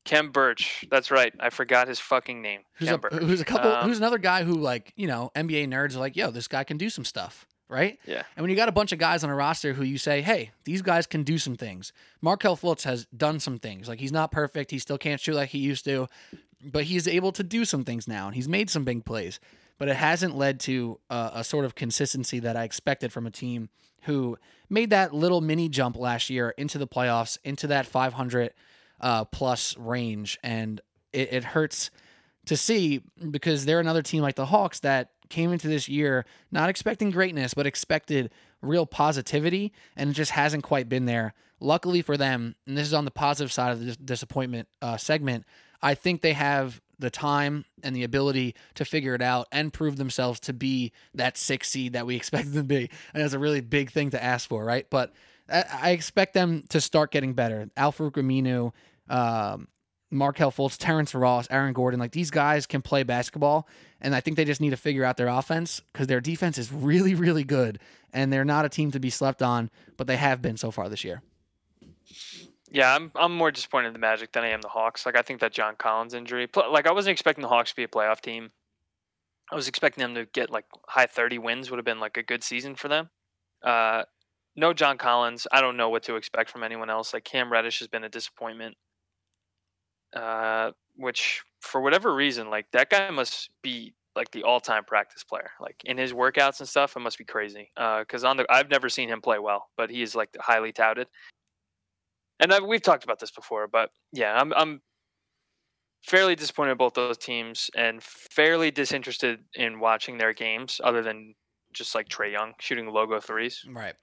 Khem 0.06 0.32
Birch. 0.32 0.86
That's 0.90 1.12
right. 1.12 1.34
I 1.40 1.50
forgot 1.50 1.88
his 1.88 2.00
fucking 2.00 2.42
name. 2.42 2.62
Who's 2.74 2.90
a, 2.90 2.98
who's 2.98 3.42
a 3.42 3.46
couple 3.46 3.72
Um, 3.72 3.88
who's 3.88 3.98
another 3.98 4.18
guy 4.18 4.44
who 4.44 4.56
like, 4.56 4.94
you 4.96 5.08
know, 5.08 5.32
NBA 5.36 5.68
nerds 5.68 5.96
are 5.96 6.00
like, 6.00 6.16
yo, 6.16 6.32
this 6.32 6.48
guy 6.48 6.64
can 6.64 6.78
do 6.78 6.90
some 6.90 7.06
stuff, 7.06 7.46
right? 7.70 8.00
Yeah. 8.06 8.24
And 8.36 8.44
when 8.44 8.50
you 8.50 8.56
got 8.56 8.70
a 8.70 8.74
bunch 8.74 8.92
of 8.92 9.00
guys 9.00 9.24
on 9.24 9.30
a 9.30 9.36
roster 9.36 9.74
who 9.74 9.84
you 9.84 9.98
say, 9.98 10.22
hey, 10.22 10.52
these 10.66 10.82
guys 10.82 11.06
can 11.06 11.24
do 11.24 11.38
some 11.38 11.56
things. 11.56 11.94
Markelle 12.22 12.58
Fultz 12.58 12.84
has 12.84 13.06
done 13.16 13.40
some 13.40 13.60
things. 13.60 13.88
Like 13.88 14.00
he's 14.00 14.12
not 14.12 14.32
perfect. 14.32 14.72
He 14.72 14.80
still 14.80 14.98
can't 14.98 15.22
shoot 15.22 15.36
like 15.36 15.50
he 15.50 15.60
used 15.60 15.86
to, 15.86 16.08
but 16.64 16.86
he's 16.86 17.08
able 17.08 17.32
to 17.34 17.44
do 17.44 17.64
some 17.64 17.84
things 17.84 18.08
now 18.08 18.28
and 18.28 18.36
he's 18.36 18.50
made 18.50 18.70
some 18.70 18.84
big 18.84 19.06
plays. 19.06 19.40
But 19.78 19.88
it 19.88 19.96
hasn't 19.96 20.36
led 20.36 20.60
to 20.62 21.00
a, 21.10 21.32
a 21.36 21.44
sort 21.44 21.66
of 21.66 21.74
consistency 21.76 22.40
that 22.40 22.56
I 22.56 22.64
expected 22.64 23.12
from 23.12 23.26
a 23.26 23.32
team 23.32 23.70
who 24.04 24.38
made 24.70 24.90
that 24.92 25.14
little 25.14 25.42
mini 25.42 25.70
jump 25.70 25.96
last 25.98 26.30
year 26.30 26.54
into 26.58 26.78
the 26.78 26.88
playoffs, 26.88 27.38
into 27.44 27.68
that 27.68 27.86
500 27.86 28.52
uh, 29.02 29.26
plus 29.26 29.76
range. 29.78 30.40
And 30.44 30.80
it, 31.12 31.34
it 31.34 31.44
hurts 31.44 31.92
to 32.46 32.56
see 32.56 33.02
because 33.30 33.66
they're 33.66 33.80
another 33.80 34.02
team 34.02 34.22
like 34.22 34.36
the 34.36 34.46
Hawks 34.46 34.80
that 34.82 35.12
came 35.30 35.52
into 35.52 35.68
this 35.68 35.90
year 35.90 36.26
not 36.52 36.70
expecting 36.70 37.12
greatness, 37.12 37.54
but 37.54 37.66
expected 37.66 38.32
real 38.62 38.86
positivity, 38.86 39.74
and 39.96 40.12
it 40.12 40.14
just 40.14 40.32
hasn't 40.32 40.64
quite 40.64 40.88
been 40.88 41.06
there. 41.06 41.34
Luckily 41.60 42.02
for 42.02 42.18
them, 42.18 42.56
and 42.66 42.78
this 42.78 42.88
is 42.88 42.94
on 42.94 43.06
the 43.06 43.12
positive 43.12 43.52
side 43.52 43.72
of 43.72 43.84
the 43.84 43.96
disappointment 43.96 44.68
uh, 44.82 44.98
segment, 44.98 45.46
I 45.82 45.96
think 45.96 46.22
they 46.22 46.34
have 46.34 46.82
the 47.00 47.10
time 47.10 47.66
and 47.84 47.96
the 47.96 48.04
ability 48.04 48.56
to 48.76 48.86
figure 48.86 49.16
it 49.16 49.22
out 49.22 49.48
and 49.52 49.74
prove 49.74 49.96
themselves 49.98 50.40
to 50.42 50.54
be 50.54 50.92
that 51.16 51.38
six 51.38 51.70
seed 51.70 51.94
that 51.94 52.06
we 52.06 52.16
expect 52.18 52.54
them 52.54 52.64
to 52.68 52.68
be. 52.68 52.90
And 53.14 53.24
that's 53.24 53.34
a 53.34 53.40
really 53.40 53.62
big 53.62 53.92
thing 53.92 54.12
to 54.12 54.24
ask 54.24 54.48
for, 54.48 54.64
right? 54.64 54.88
But 54.90 55.14
I, 55.50 55.92
expect 55.92 56.34
them 56.34 56.64
to 56.70 56.80
start 56.80 57.12
getting 57.12 57.34
better. 57.34 57.70
Al 57.76 57.92
Farouq 57.92 58.14
Aminu, 58.14 58.72
um, 59.12 59.68
Markelle 60.10 60.52
Fultz, 60.52 60.78
Terrence 60.78 61.16
Ross, 61.16 61.48
Aaron 61.50 61.74
Gordon, 61.74 62.00
like 62.00 62.12
these 62.12 62.32
guys 62.32 62.66
can 62.66 62.82
play 62.82 63.04
basketball, 63.04 63.68
and 64.02 64.14
I 64.14 64.20
think 64.20 64.38
they 64.38 64.46
just 64.46 64.62
need 64.62 64.72
to 64.72 64.78
figure 64.78 65.06
out 65.06 65.18
their 65.18 65.28
offense 65.28 65.82
because 65.94 66.08
their 66.08 66.22
defense 66.22 66.58
is 66.58 66.72
really, 66.72 67.16
really 67.16 67.44
good, 67.44 67.80
and 68.14 68.32
they're 68.32 68.46
not 68.46 68.66
a 68.66 68.70
team 68.70 68.92
to 68.92 69.00
be 69.00 69.10
slept 69.10 69.42
on, 69.42 69.70
but 69.98 70.08
they 70.08 70.18
have 70.18 70.42
been 70.42 70.58
so 70.58 70.72
far 70.72 70.90
this 70.90 71.04
year. 71.04 71.22
Yeah, 72.70 72.96
I'm 72.96 73.12
I'm 73.16 73.36
more 73.36 73.52
disappointed 73.52 73.88
in 73.88 73.94
the 73.94 74.00
Magic 74.00 74.32
than 74.32 74.44
I 74.44 74.50
am 74.50 74.62
the 74.62 74.70
Hawks. 74.70 75.06
Like 75.06 75.18
I 75.18 75.22
think 75.22 75.42
that 75.42 75.52
John 75.52 75.76
Collins 75.76 76.14
injury, 76.14 76.48
like 76.56 76.88
I 76.88 76.94
wasn't 76.94 77.12
expecting 77.12 77.42
the 77.42 77.50
Hawks 77.50 77.72
to 77.72 77.76
be 77.76 77.84
a 77.84 77.88
playoff 77.88 78.22
team. 78.22 78.52
I 79.52 79.56
was 79.56 79.68
expecting 79.68 80.02
them 80.02 80.16
to 80.16 80.26
get 80.26 80.50
like 80.50 80.66
high 80.88 81.06
30 81.06 81.38
wins 81.38 81.70
would 81.70 81.78
have 81.78 81.86
been 81.86 82.00
like 82.00 82.16
a 82.16 82.24
good 82.24 82.44
season 82.44 82.76
for 82.76 82.88
them. 82.88 83.10
Uh, 83.62 84.04
no 84.56 84.74
John 84.74 84.98
Collins. 84.98 85.48
I 85.52 85.60
don't 85.60 85.76
know 85.76 85.90
what 85.90 86.04
to 86.04 86.16
expect 86.16 86.50
from 86.50 86.64
anyone 86.64 86.90
else. 86.90 87.14
Like 87.14 87.26
Cam 87.26 87.52
Reddish 87.52 87.80
has 87.80 87.90
been 87.90 88.06
a 88.06 88.10
disappointment. 88.10 88.78
Uh, 90.16 90.72
which 90.96 91.44
for 91.62 91.82
whatever 91.82 92.14
reason, 92.14 92.50
like 92.50 92.66
that 92.72 92.90
guy 92.90 93.10
must 93.10 93.50
be 93.62 93.94
like 94.16 94.30
the 94.32 94.44
all-time 94.44 94.84
practice 94.84 95.24
player. 95.24 95.52
Like 95.60 95.82
in 95.86 95.98
his 95.98 96.12
workouts 96.12 96.60
and 96.60 96.68
stuff, 96.68 96.98
it 96.98 97.00
must 97.00 97.18
be 97.18 97.24
crazy. 97.24 97.72
Because 97.76 98.24
on 98.24 98.36
the, 98.38 98.46
I've 98.50 98.70
never 98.70 98.90
seen 98.90 99.08
him 99.08 99.22
play 99.22 99.40
well, 99.40 99.70
but 99.78 99.90
he 99.90 100.02
is 100.02 100.16
like 100.16 100.36
highly 100.40 100.74
touted. 100.74 101.08
And 102.42 102.52
I, 102.52 102.60
we've 102.60 102.82
talked 102.82 103.04
about 103.04 103.20
this 103.20 103.32
before, 103.32 103.68
but 103.68 103.92
yeah, 104.12 104.36
I'm 104.36 104.52
I'm 104.54 104.82
fairly 106.04 106.36
disappointed 106.36 106.72
in 106.72 106.78
both 106.78 106.96
those 106.96 107.18
teams 107.18 107.70
and 107.76 108.02
fairly 108.02 108.72
disinterested 108.72 109.40
in 109.54 109.80
watching 109.80 110.18
their 110.18 110.34
games, 110.34 110.82
other 110.84 111.04
than 111.04 111.36
just 111.72 111.94
like 111.96 112.10
Trae 112.10 112.32
Young 112.32 112.54
shooting 112.60 112.88
logo 112.88 113.20
threes. 113.20 113.64
Right. 113.70 113.94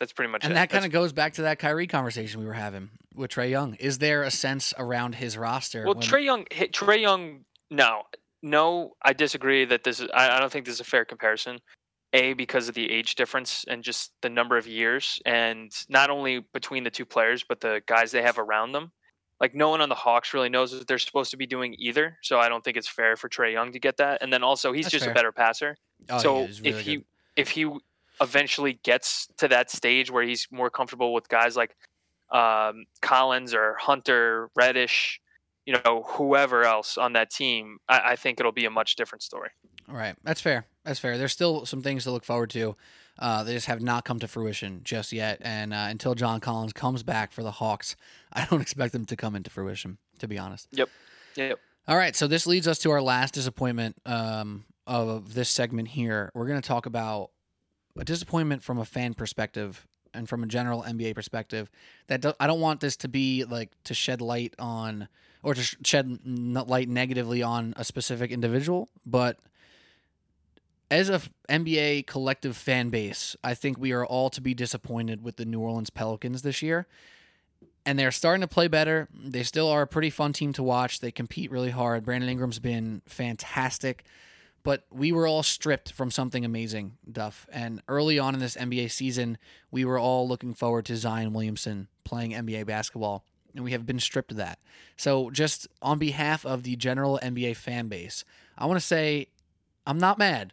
That's 0.00 0.12
pretty 0.12 0.32
much 0.32 0.42
it. 0.42 0.46
And 0.46 0.52
it. 0.52 0.56
that 0.56 0.70
kind 0.70 0.84
of 0.84 0.90
goes 0.90 1.12
back 1.12 1.34
to 1.34 1.42
that 1.42 1.58
Kyrie 1.60 1.86
conversation 1.86 2.40
we 2.40 2.46
were 2.46 2.54
having 2.54 2.90
with 3.14 3.30
Trae 3.30 3.50
Young. 3.50 3.74
Is 3.74 3.98
there 3.98 4.22
a 4.24 4.30
sense 4.30 4.74
around 4.78 5.14
his 5.14 5.36
roster? 5.38 5.84
well, 5.84 5.94
when- 5.94 6.02
Trae 6.02 6.24
Young. 6.24 6.44
Trae 6.46 7.00
Young. 7.00 7.44
No, 7.70 8.02
no, 8.42 8.94
I 9.02 9.12
disagree 9.12 9.64
that 9.66 9.84
this 9.84 10.00
is. 10.00 10.08
I, 10.12 10.36
I 10.36 10.40
don't 10.40 10.50
think 10.50 10.64
this 10.64 10.74
is 10.74 10.80
a 10.80 10.84
fair 10.84 11.04
comparison. 11.04 11.60
A 12.12 12.32
because 12.32 12.68
of 12.68 12.74
the 12.74 12.90
age 12.90 13.14
difference 13.14 13.64
and 13.68 13.84
just 13.84 14.10
the 14.20 14.28
number 14.28 14.56
of 14.56 14.66
years, 14.66 15.20
and 15.24 15.70
not 15.88 16.10
only 16.10 16.40
between 16.52 16.82
the 16.82 16.90
two 16.90 17.04
players, 17.06 17.44
but 17.48 17.60
the 17.60 17.82
guys 17.86 18.10
they 18.10 18.22
have 18.22 18.38
around 18.38 18.72
them. 18.72 18.90
Like 19.38 19.54
no 19.54 19.68
one 19.68 19.80
on 19.80 19.88
the 19.88 19.94
Hawks 19.94 20.34
really 20.34 20.48
knows 20.48 20.74
what 20.74 20.86
they're 20.88 20.98
supposed 20.98 21.30
to 21.30 21.36
be 21.36 21.46
doing 21.46 21.76
either, 21.78 22.18
so 22.22 22.40
I 22.40 22.48
don't 22.48 22.64
think 22.64 22.76
it's 22.76 22.88
fair 22.88 23.16
for 23.16 23.28
Trae 23.28 23.52
Young 23.52 23.72
to 23.72 23.78
get 23.78 23.98
that. 23.98 24.22
And 24.22 24.32
then 24.32 24.42
also 24.42 24.72
he's 24.72 24.86
That's 24.86 24.92
just 24.92 25.04
fair. 25.04 25.12
a 25.12 25.14
better 25.14 25.30
passer. 25.32 25.76
Oh, 26.08 26.18
so 26.18 26.40
yeah, 26.40 26.46
really 26.46 26.68
if 26.70 26.80
he 26.80 26.96
good. 26.96 27.04
if 27.36 27.50
he 27.50 27.70
eventually 28.20 28.78
gets 28.82 29.28
to 29.38 29.48
that 29.48 29.70
stage 29.70 30.10
where 30.10 30.22
he's 30.22 30.46
more 30.50 30.70
comfortable 30.70 31.12
with 31.14 31.28
guys 31.28 31.56
like 31.56 31.76
um, 32.30 32.84
Collins 33.00 33.54
or 33.54 33.74
Hunter, 33.78 34.50
Reddish, 34.54 35.20
you 35.66 35.74
know, 35.84 36.04
whoever 36.06 36.64
else 36.64 36.96
on 36.98 37.12
that 37.14 37.30
team, 37.30 37.78
I, 37.88 38.12
I 38.12 38.16
think 38.16 38.40
it'll 38.40 38.52
be 38.52 38.64
a 38.64 38.70
much 38.70 38.96
different 38.96 39.22
story. 39.22 39.50
Right. 39.88 40.14
That's 40.22 40.40
fair. 40.40 40.66
That's 40.84 40.98
fair. 40.98 41.18
There's 41.18 41.32
still 41.32 41.66
some 41.66 41.82
things 41.82 42.04
to 42.04 42.10
look 42.10 42.24
forward 42.24 42.50
to. 42.50 42.76
Uh, 43.18 43.44
they 43.44 43.52
just 43.52 43.66
have 43.66 43.82
not 43.82 44.04
come 44.04 44.18
to 44.20 44.28
fruition 44.28 44.80
just 44.82 45.12
yet. 45.12 45.38
And 45.42 45.74
uh, 45.74 45.86
until 45.90 46.14
John 46.14 46.40
Collins 46.40 46.72
comes 46.72 47.02
back 47.02 47.32
for 47.32 47.42
the 47.42 47.50
Hawks, 47.50 47.96
I 48.32 48.46
don't 48.46 48.60
expect 48.60 48.92
them 48.92 49.04
to 49.06 49.16
come 49.16 49.34
into 49.34 49.50
fruition, 49.50 49.98
to 50.20 50.28
be 50.28 50.38
honest. 50.38 50.68
Yep. 50.72 50.88
Yep. 51.36 51.58
All 51.88 51.96
right. 51.96 52.14
So 52.14 52.26
this 52.26 52.46
leads 52.46 52.68
us 52.68 52.78
to 52.80 52.90
our 52.90 53.02
last 53.02 53.34
disappointment 53.34 53.96
um, 54.06 54.64
of 54.86 55.34
this 55.34 55.48
segment 55.48 55.88
here. 55.88 56.30
We're 56.34 56.46
going 56.46 56.60
to 56.60 56.66
talk 56.66 56.86
about 56.86 57.30
a 58.00 58.04
disappointment 58.04 58.62
from 58.62 58.78
a 58.78 58.84
fan 58.84 59.14
perspective 59.14 59.86
and 60.14 60.28
from 60.28 60.42
a 60.42 60.46
general 60.46 60.82
NBA 60.82 61.14
perspective. 61.14 61.70
That 62.08 62.22
do- 62.22 62.34
I 62.40 62.46
don't 62.46 62.60
want 62.60 62.80
this 62.80 62.96
to 62.98 63.08
be 63.08 63.44
like 63.44 63.70
to 63.84 63.94
shed 63.94 64.20
light 64.20 64.54
on 64.58 65.06
or 65.42 65.54
to 65.54 65.62
sh- 65.62 65.76
shed 65.84 66.18
light 66.24 66.88
negatively 66.88 67.42
on 67.42 67.74
a 67.76 67.84
specific 67.84 68.30
individual, 68.30 68.88
but 69.06 69.38
as 70.90 71.08
a 71.08 71.20
NBA 71.48 72.06
collective 72.06 72.56
fan 72.56 72.88
base, 72.88 73.36
I 73.44 73.54
think 73.54 73.78
we 73.78 73.92
are 73.92 74.04
all 74.04 74.28
to 74.30 74.40
be 74.40 74.54
disappointed 74.54 75.22
with 75.22 75.36
the 75.36 75.44
New 75.44 75.60
Orleans 75.60 75.90
Pelicans 75.90 76.42
this 76.42 76.62
year. 76.62 76.86
And 77.86 77.98
they're 77.98 78.10
starting 78.10 78.42
to 78.42 78.48
play 78.48 78.68
better. 78.68 79.08
They 79.14 79.42
still 79.42 79.68
are 79.68 79.82
a 79.82 79.86
pretty 79.86 80.10
fun 80.10 80.32
team 80.32 80.52
to 80.54 80.62
watch. 80.62 81.00
They 81.00 81.10
compete 81.10 81.50
really 81.50 81.70
hard. 81.70 82.04
Brandon 82.04 82.28
Ingram's 82.28 82.58
been 82.58 83.02
fantastic. 83.06 84.04
But 84.62 84.84
we 84.90 85.10
were 85.10 85.26
all 85.26 85.42
stripped 85.42 85.92
from 85.92 86.10
something 86.10 86.44
amazing, 86.44 86.98
Duff. 87.10 87.46
And 87.50 87.80
early 87.88 88.18
on 88.18 88.34
in 88.34 88.40
this 88.40 88.56
NBA 88.56 88.90
season, 88.90 89.38
we 89.70 89.84
were 89.84 89.98
all 89.98 90.28
looking 90.28 90.52
forward 90.52 90.84
to 90.86 90.96
Zion 90.96 91.32
Williamson 91.32 91.88
playing 92.04 92.32
NBA 92.32 92.66
basketball. 92.66 93.24
And 93.54 93.64
we 93.64 93.72
have 93.72 93.86
been 93.86 93.98
stripped 93.98 94.30
of 94.30 94.36
that. 94.36 94.60
So, 94.96 95.30
just 95.30 95.66
on 95.82 95.98
behalf 95.98 96.46
of 96.46 96.62
the 96.62 96.76
general 96.76 97.18
NBA 97.20 97.56
fan 97.56 97.88
base, 97.88 98.24
I 98.56 98.66
want 98.66 98.78
to 98.78 98.86
say 98.86 99.26
I'm 99.86 99.98
not 99.98 100.18
mad 100.18 100.52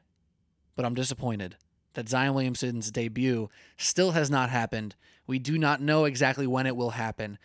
but 0.77 0.85
I'm 0.85 0.93
disappointed 0.93 1.57
that 1.95 2.07
Zion 2.07 2.35
Williamson's 2.35 2.91
debut 2.91 3.49
still 3.75 4.11
has 4.11 4.29
not 4.29 4.49
happened. 4.49 4.95
We 5.25 5.39
do 5.39 5.57
not 5.57 5.81
know 5.81 6.05
exactly 6.05 6.47
when 6.47 6.67
it 6.67 6.77
will 6.77 6.91
happen. 6.91 7.39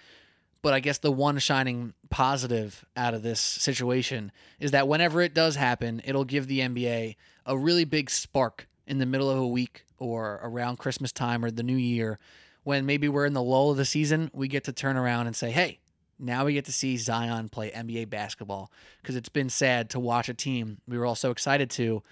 But 0.62 0.74
I 0.74 0.80
guess 0.80 0.98
the 0.98 1.10
one 1.10 1.38
shining 1.38 1.92
positive 2.08 2.84
out 2.96 3.14
of 3.14 3.22
this 3.22 3.40
situation 3.40 4.30
is 4.60 4.70
that 4.70 4.86
whenever 4.86 5.20
it 5.20 5.34
does 5.34 5.56
happen, 5.56 6.00
it'll 6.04 6.24
give 6.24 6.46
the 6.46 6.60
NBA 6.60 7.16
a 7.46 7.58
really 7.58 7.84
big 7.84 8.08
spark 8.10 8.68
in 8.86 8.98
the 8.98 9.06
middle 9.06 9.28
of 9.28 9.38
a 9.38 9.46
week 9.46 9.84
or 9.98 10.40
around 10.42 10.78
Christmas 10.78 11.10
time 11.10 11.44
or 11.44 11.50
the 11.50 11.62
new 11.62 11.76
year 11.76 12.18
when 12.64 12.86
maybe 12.86 13.08
we're 13.08 13.26
in 13.26 13.32
the 13.32 13.42
lull 13.42 13.72
of 13.72 13.76
the 13.76 13.84
season, 13.84 14.30
we 14.32 14.46
get 14.46 14.64
to 14.64 14.72
turn 14.72 14.96
around 14.96 15.26
and 15.26 15.34
say, 15.34 15.50
hey, 15.50 15.80
now 16.18 16.44
we 16.44 16.52
get 16.54 16.66
to 16.66 16.72
see 16.72 16.96
Zion 16.96 17.48
play 17.48 17.70
NBA 17.72 18.08
basketball 18.08 18.70
because 19.00 19.16
it's 19.16 19.28
been 19.28 19.50
sad 19.50 19.90
to 19.90 20.00
watch 20.00 20.28
a 20.28 20.34
team 20.34 20.78
we 20.86 20.96
were 20.96 21.04
all 21.04 21.16
so 21.16 21.32
excited 21.32 21.70
to 21.70 22.02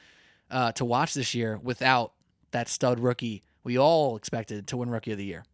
uh, 0.51 0.73
to 0.73 0.85
watch 0.85 1.15
this 1.15 1.33
year 1.33 1.61
without 1.63 2.13
that 2.51 2.69
stud 2.69 2.99
rookie 2.99 3.45
we 3.63 3.79
all 3.79 4.17
expected 4.17 4.67
to 4.69 4.77
win 4.77 4.91
Rookie 4.91 5.13
of 5.13 5.19
the 5.19 5.25
Year. 5.25 5.45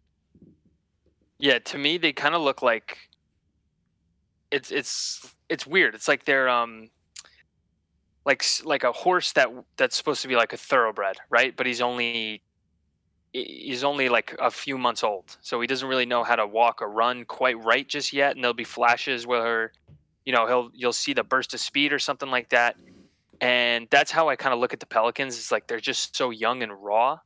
Yeah, 1.39 1.59
to 1.59 1.79
me 1.79 1.99
they 1.99 2.13
kind 2.13 2.35
of 2.35 2.43
look 2.43 2.63
like 2.63 2.99
it's 4.51 4.71
it's 4.71 5.35
it's 5.49 5.67
weird. 5.67 5.95
It's 5.95 6.09
like 6.09 6.25
they're 6.25 6.49
um 6.49 6.91
like 8.25 8.45
like 8.65 8.85
a 8.85 8.93
horse 8.93 9.33
that 9.33 9.49
that's 9.77 9.97
supposed 9.97 10.23
to 10.23 10.29
be 10.29 10.37
like 10.37 10.53
a 10.53 10.57
thoroughbred, 10.57 11.17
right? 11.31 11.57
But 11.57 11.67
he's 11.67 11.81
only 11.81 12.43
he's 13.33 13.85
only 13.85 14.09
like 14.09 14.37
a 14.41 14.51
few 14.51 14.79
months 14.79 15.05
old, 15.05 15.37
so 15.43 15.61
he 15.61 15.67
doesn't 15.67 15.89
really 15.89 16.07
know 16.07 16.25
how 16.25 16.37
to 16.37 16.47
walk 16.47 16.83
or 16.83 16.91
run 16.91 17.25
quite 17.25 17.63
right 17.65 17.89
just 17.89 18.13
yet. 18.13 18.35
And 18.35 18.45
there'll 18.45 18.55
be 18.55 18.65
flashes 18.65 19.27
where 19.27 19.73
you 20.25 20.33
know 20.33 20.47
he'll 20.47 20.71
you'll 20.75 20.93
see 20.93 21.13
the 21.15 21.25
burst 21.25 21.55
of 21.55 21.61
speed 21.61 21.93
or 21.93 21.99
something 21.99 22.31
like 22.31 22.51
that. 22.51 22.77
And 23.41 23.89
that's 23.91 24.11
how 24.11 24.29
I 24.29 24.37
kind 24.37 24.55
of 24.55 24.61
look 24.61 24.73
at 24.73 24.81
the 24.81 24.87
Pelicans. 24.87 25.37
It's 25.39 25.53
like 25.53 25.67
they're 25.69 25.81
just 25.81 26.17
so 26.17 26.31
young 26.31 26.63
and 26.63 26.73
raw. 26.73 27.19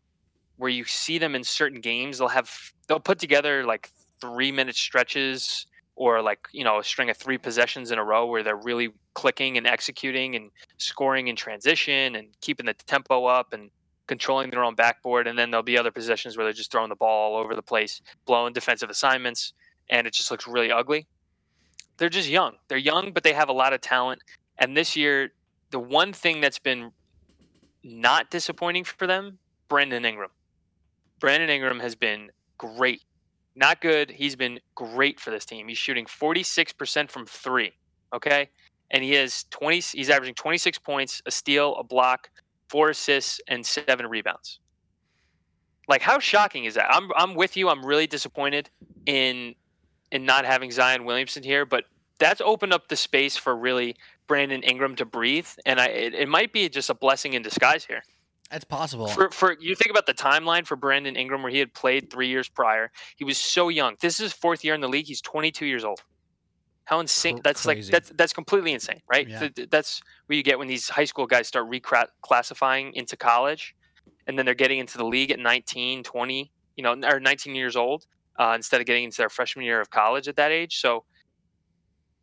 Where 0.57 0.71
you 0.71 0.85
see 0.85 1.19
them 1.19 1.35
in 1.35 1.45
certain 1.45 1.81
games, 1.81 2.19
they'll 2.19 2.29
have 2.29 2.51
they'll 2.89 3.01
put 3.01 3.19
together 3.19 3.65
like 3.65 3.91
three 4.21 4.53
minute 4.53 4.77
stretches 4.77 5.67
or 5.97 6.23
like 6.23 6.41
you 6.53 6.65
know 6.65 6.79
a 6.79 6.85
string 6.85 7.11
of 7.11 7.17
three 7.17 7.39
possessions 7.39 7.91
in 7.91 7.99
a 7.99 8.05
row 8.05 8.27
where 8.27 8.43
they're 8.43 8.57
really 8.57 8.91
clicking 9.15 9.59
and 9.59 9.67
executing 9.67 10.37
and 10.37 10.51
scoring 10.79 11.29
in 11.29 11.37
transition 11.37 12.15
and 12.15 12.29
keeping 12.41 12.67
the 12.67 12.75
tempo 12.75 13.27
up 13.27 13.53
and 13.53 13.71
controlling 14.07 14.51
their 14.51 14.65
own 14.65 14.75
backboard. 14.75 15.27
And 15.27 15.39
then 15.39 15.51
there'll 15.51 15.63
be 15.63 15.79
other 15.79 15.91
possessions 15.91 16.37
where 16.37 16.45
they're 16.45 16.53
just 16.53 16.73
throwing 16.73 16.89
the 16.89 16.97
ball 16.97 17.35
all 17.35 17.41
over 17.41 17.55
the 17.55 17.63
place 17.63 18.01
blowing 18.27 18.53
defensive 18.53 18.91
assignments 18.91 19.53
and 19.89 20.07
it 20.07 20.13
just 20.13 20.31
looks 20.31 20.49
really 20.49 20.73
ugly. 20.73 21.07
They're 21.97 22.09
just 22.09 22.29
young. 22.29 22.55
They're 22.69 22.79
young 22.79 23.13
but 23.13 23.23
they 23.23 23.33
have 23.35 23.49
a 23.49 23.53
lot 23.53 23.73
of 23.73 23.81
talent. 23.81 24.23
And 24.59 24.77
this 24.77 24.97
year 24.97 25.33
the 25.71 25.79
one 25.79 26.13
thing 26.13 26.41
that's 26.41 26.59
been 26.59 26.93
not 27.85 28.31
disappointing 28.31 28.85
for 28.85 29.07
them 29.07 29.39
brandon 29.69 30.05
ingram. 30.05 30.31
Brandon 31.21 31.51
ingram 31.51 31.81
has 31.81 31.95
been 31.95 32.31
great 32.59 33.03
not 33.57 33.81
good. 33.81 34.11
He's 34.11 34.37
been 34.37 34.61
great 34.75 35.21
for 35.21 35.31
this 35.31 35.45
team. 35.45 35.69
He's 35.69 35.79
shooting 35.79 36.07
46% 36.07 37.11
from 37.11 37.27
three. 37.27 37.73
Okay. 38.15 38.49
And 38.91 39.05
he 39.05 39.13
has 39.13 39.45
20, 39.51 39.81
he's 39.81 40.11
averaging 40.11 40.35
26 40.35 40.79
points, 40.79 41.23
a 41.27 41.31
steal, 41.31 41.77
a 41.77 41.85
block, 41.85 42.31
four 42.69 42.91
assists, 42.91 43.41
and 43.49 43.65
seven 43.65 44.07
rebounds. 44.07 44.59
Like, 45.89 46.03
how 46.03 46.19
shocking 46.19 46.65
is 46.65 46.75
that? 46.75 46.87
I'm, 46.91 47.11
I'm 47.17 47.35
with 47.35 47.57
you. 47.57 47.69
I'm 47.69 47.85
really 47.85 48.07
disappointed 48.07 48.71
in, 49.07 49.55
in 50.13 50.25
not 50.25 50.45
having 50.45 50.71
Zion 50.71 51.05
Williamson 51.05 51.43
here, 51.43 51.65
but 51.65 51.85
that's 52.19 52.41
opened 52.41 52.73
up 52.73 52.89
the 52.89 52.97
space 52.97 53.37
for 53.37 53.57
really 53.57 53.97
Brandon 54.29 54.63
Ingram 54.63 54.95
to 54.97 55.05
breathe. 55.05 55.49
And 55.67 55.81
I, 55.81 55.87
it, 55.87 56.15
it 56.15 56.29
might 56.29 56.53
be 56.53 56.69
just 56.69 56.91
a 56.91 56.95
blessing 56.95 57.33
in 57.33 57.43
disguise 57.43 57.85
here. 57.85 58.03
That's 58.51 58.65
possible. 58.65 59.07
For 59.07 59.31
for 59.31 59.57
you 59.61 59.75
think 59.77 59.91
about 59.91 60.07
the 60.07 60.15
timeline 60.15 60.67
for 60.67 60.77
Brandon 60.77 61.15
Ingram 61.17 61.43
where 61.43 61.53
he 61.53 61.59
had 61.59 61.73
played 61.73 62.11
three 62.11 62.29
years 62.29 62.49
prior. 62.49 62.91
He 63.17 63.25
was 63.25 63.39
so 63.39 63.69
young. 63.69 63.97
This 64.01 64.15
is 64.15 64.25
his 64.25 64.33
fourth 64.33 64.65
year 64.65 64.75
in 64.75 64.81
the 64.81 64.89
league. 64.89 65.07
He's 65.07 65.21
22 65.21 65.67
years 65.67 65.85
old. 65.85 66.01
How 66.85 66.99
insane! 66.99 67.41
That's 67.45 67.65
like 67.67 67.85
that's 67.85 68.11
that's 68.17 68.33
completely 68.33 68.73
insane, 68.73 69.01
right? 69.09 69.29
Yeah. 69.29 69.39
Th- 69.39 69.55
th- 69.55 69.71
That's 69.71 70.03
what 70.27 70.35
you 70.35 70.43
get 70.43 70.59
when 70.59 70.67
these 70.67 70.89
high 70.89 71.05
school 71.05 71.25
guys 71.27 71.47
start 71.47 71.71
reclassifying 71.71 72.93
into 72.95 73.17
college, 73.17 73.77
and 74.27 74.37
then 74.37 74.45
they're 74.45 74.57
getting 74.57 74.81
into 74.81 74.99
the 74.99 75.05
league 75.07 75.31
at 75.31 75.39
19, 75.39 76.03
20, 76.03 76.53
you 76.77 76.83
know, 76.83 76.97
or 77.09 77.21
19 77.21 77.55
years 77.55 77.77
old 77.77 78.07
uh, 78.41 78.55
instead 78.57 78.81
of 78.81 78.89
getting 78.89 79.05
into 79.05 79.19
their 79.19 79.29
freshman 79.29 79.65
year 79.65 79.81
of 79.81 79.91
college 79.91 80.27
at 80.27 80.35
that 80.35 80.51
age. 80.51 80.81
So, 80.81 81.05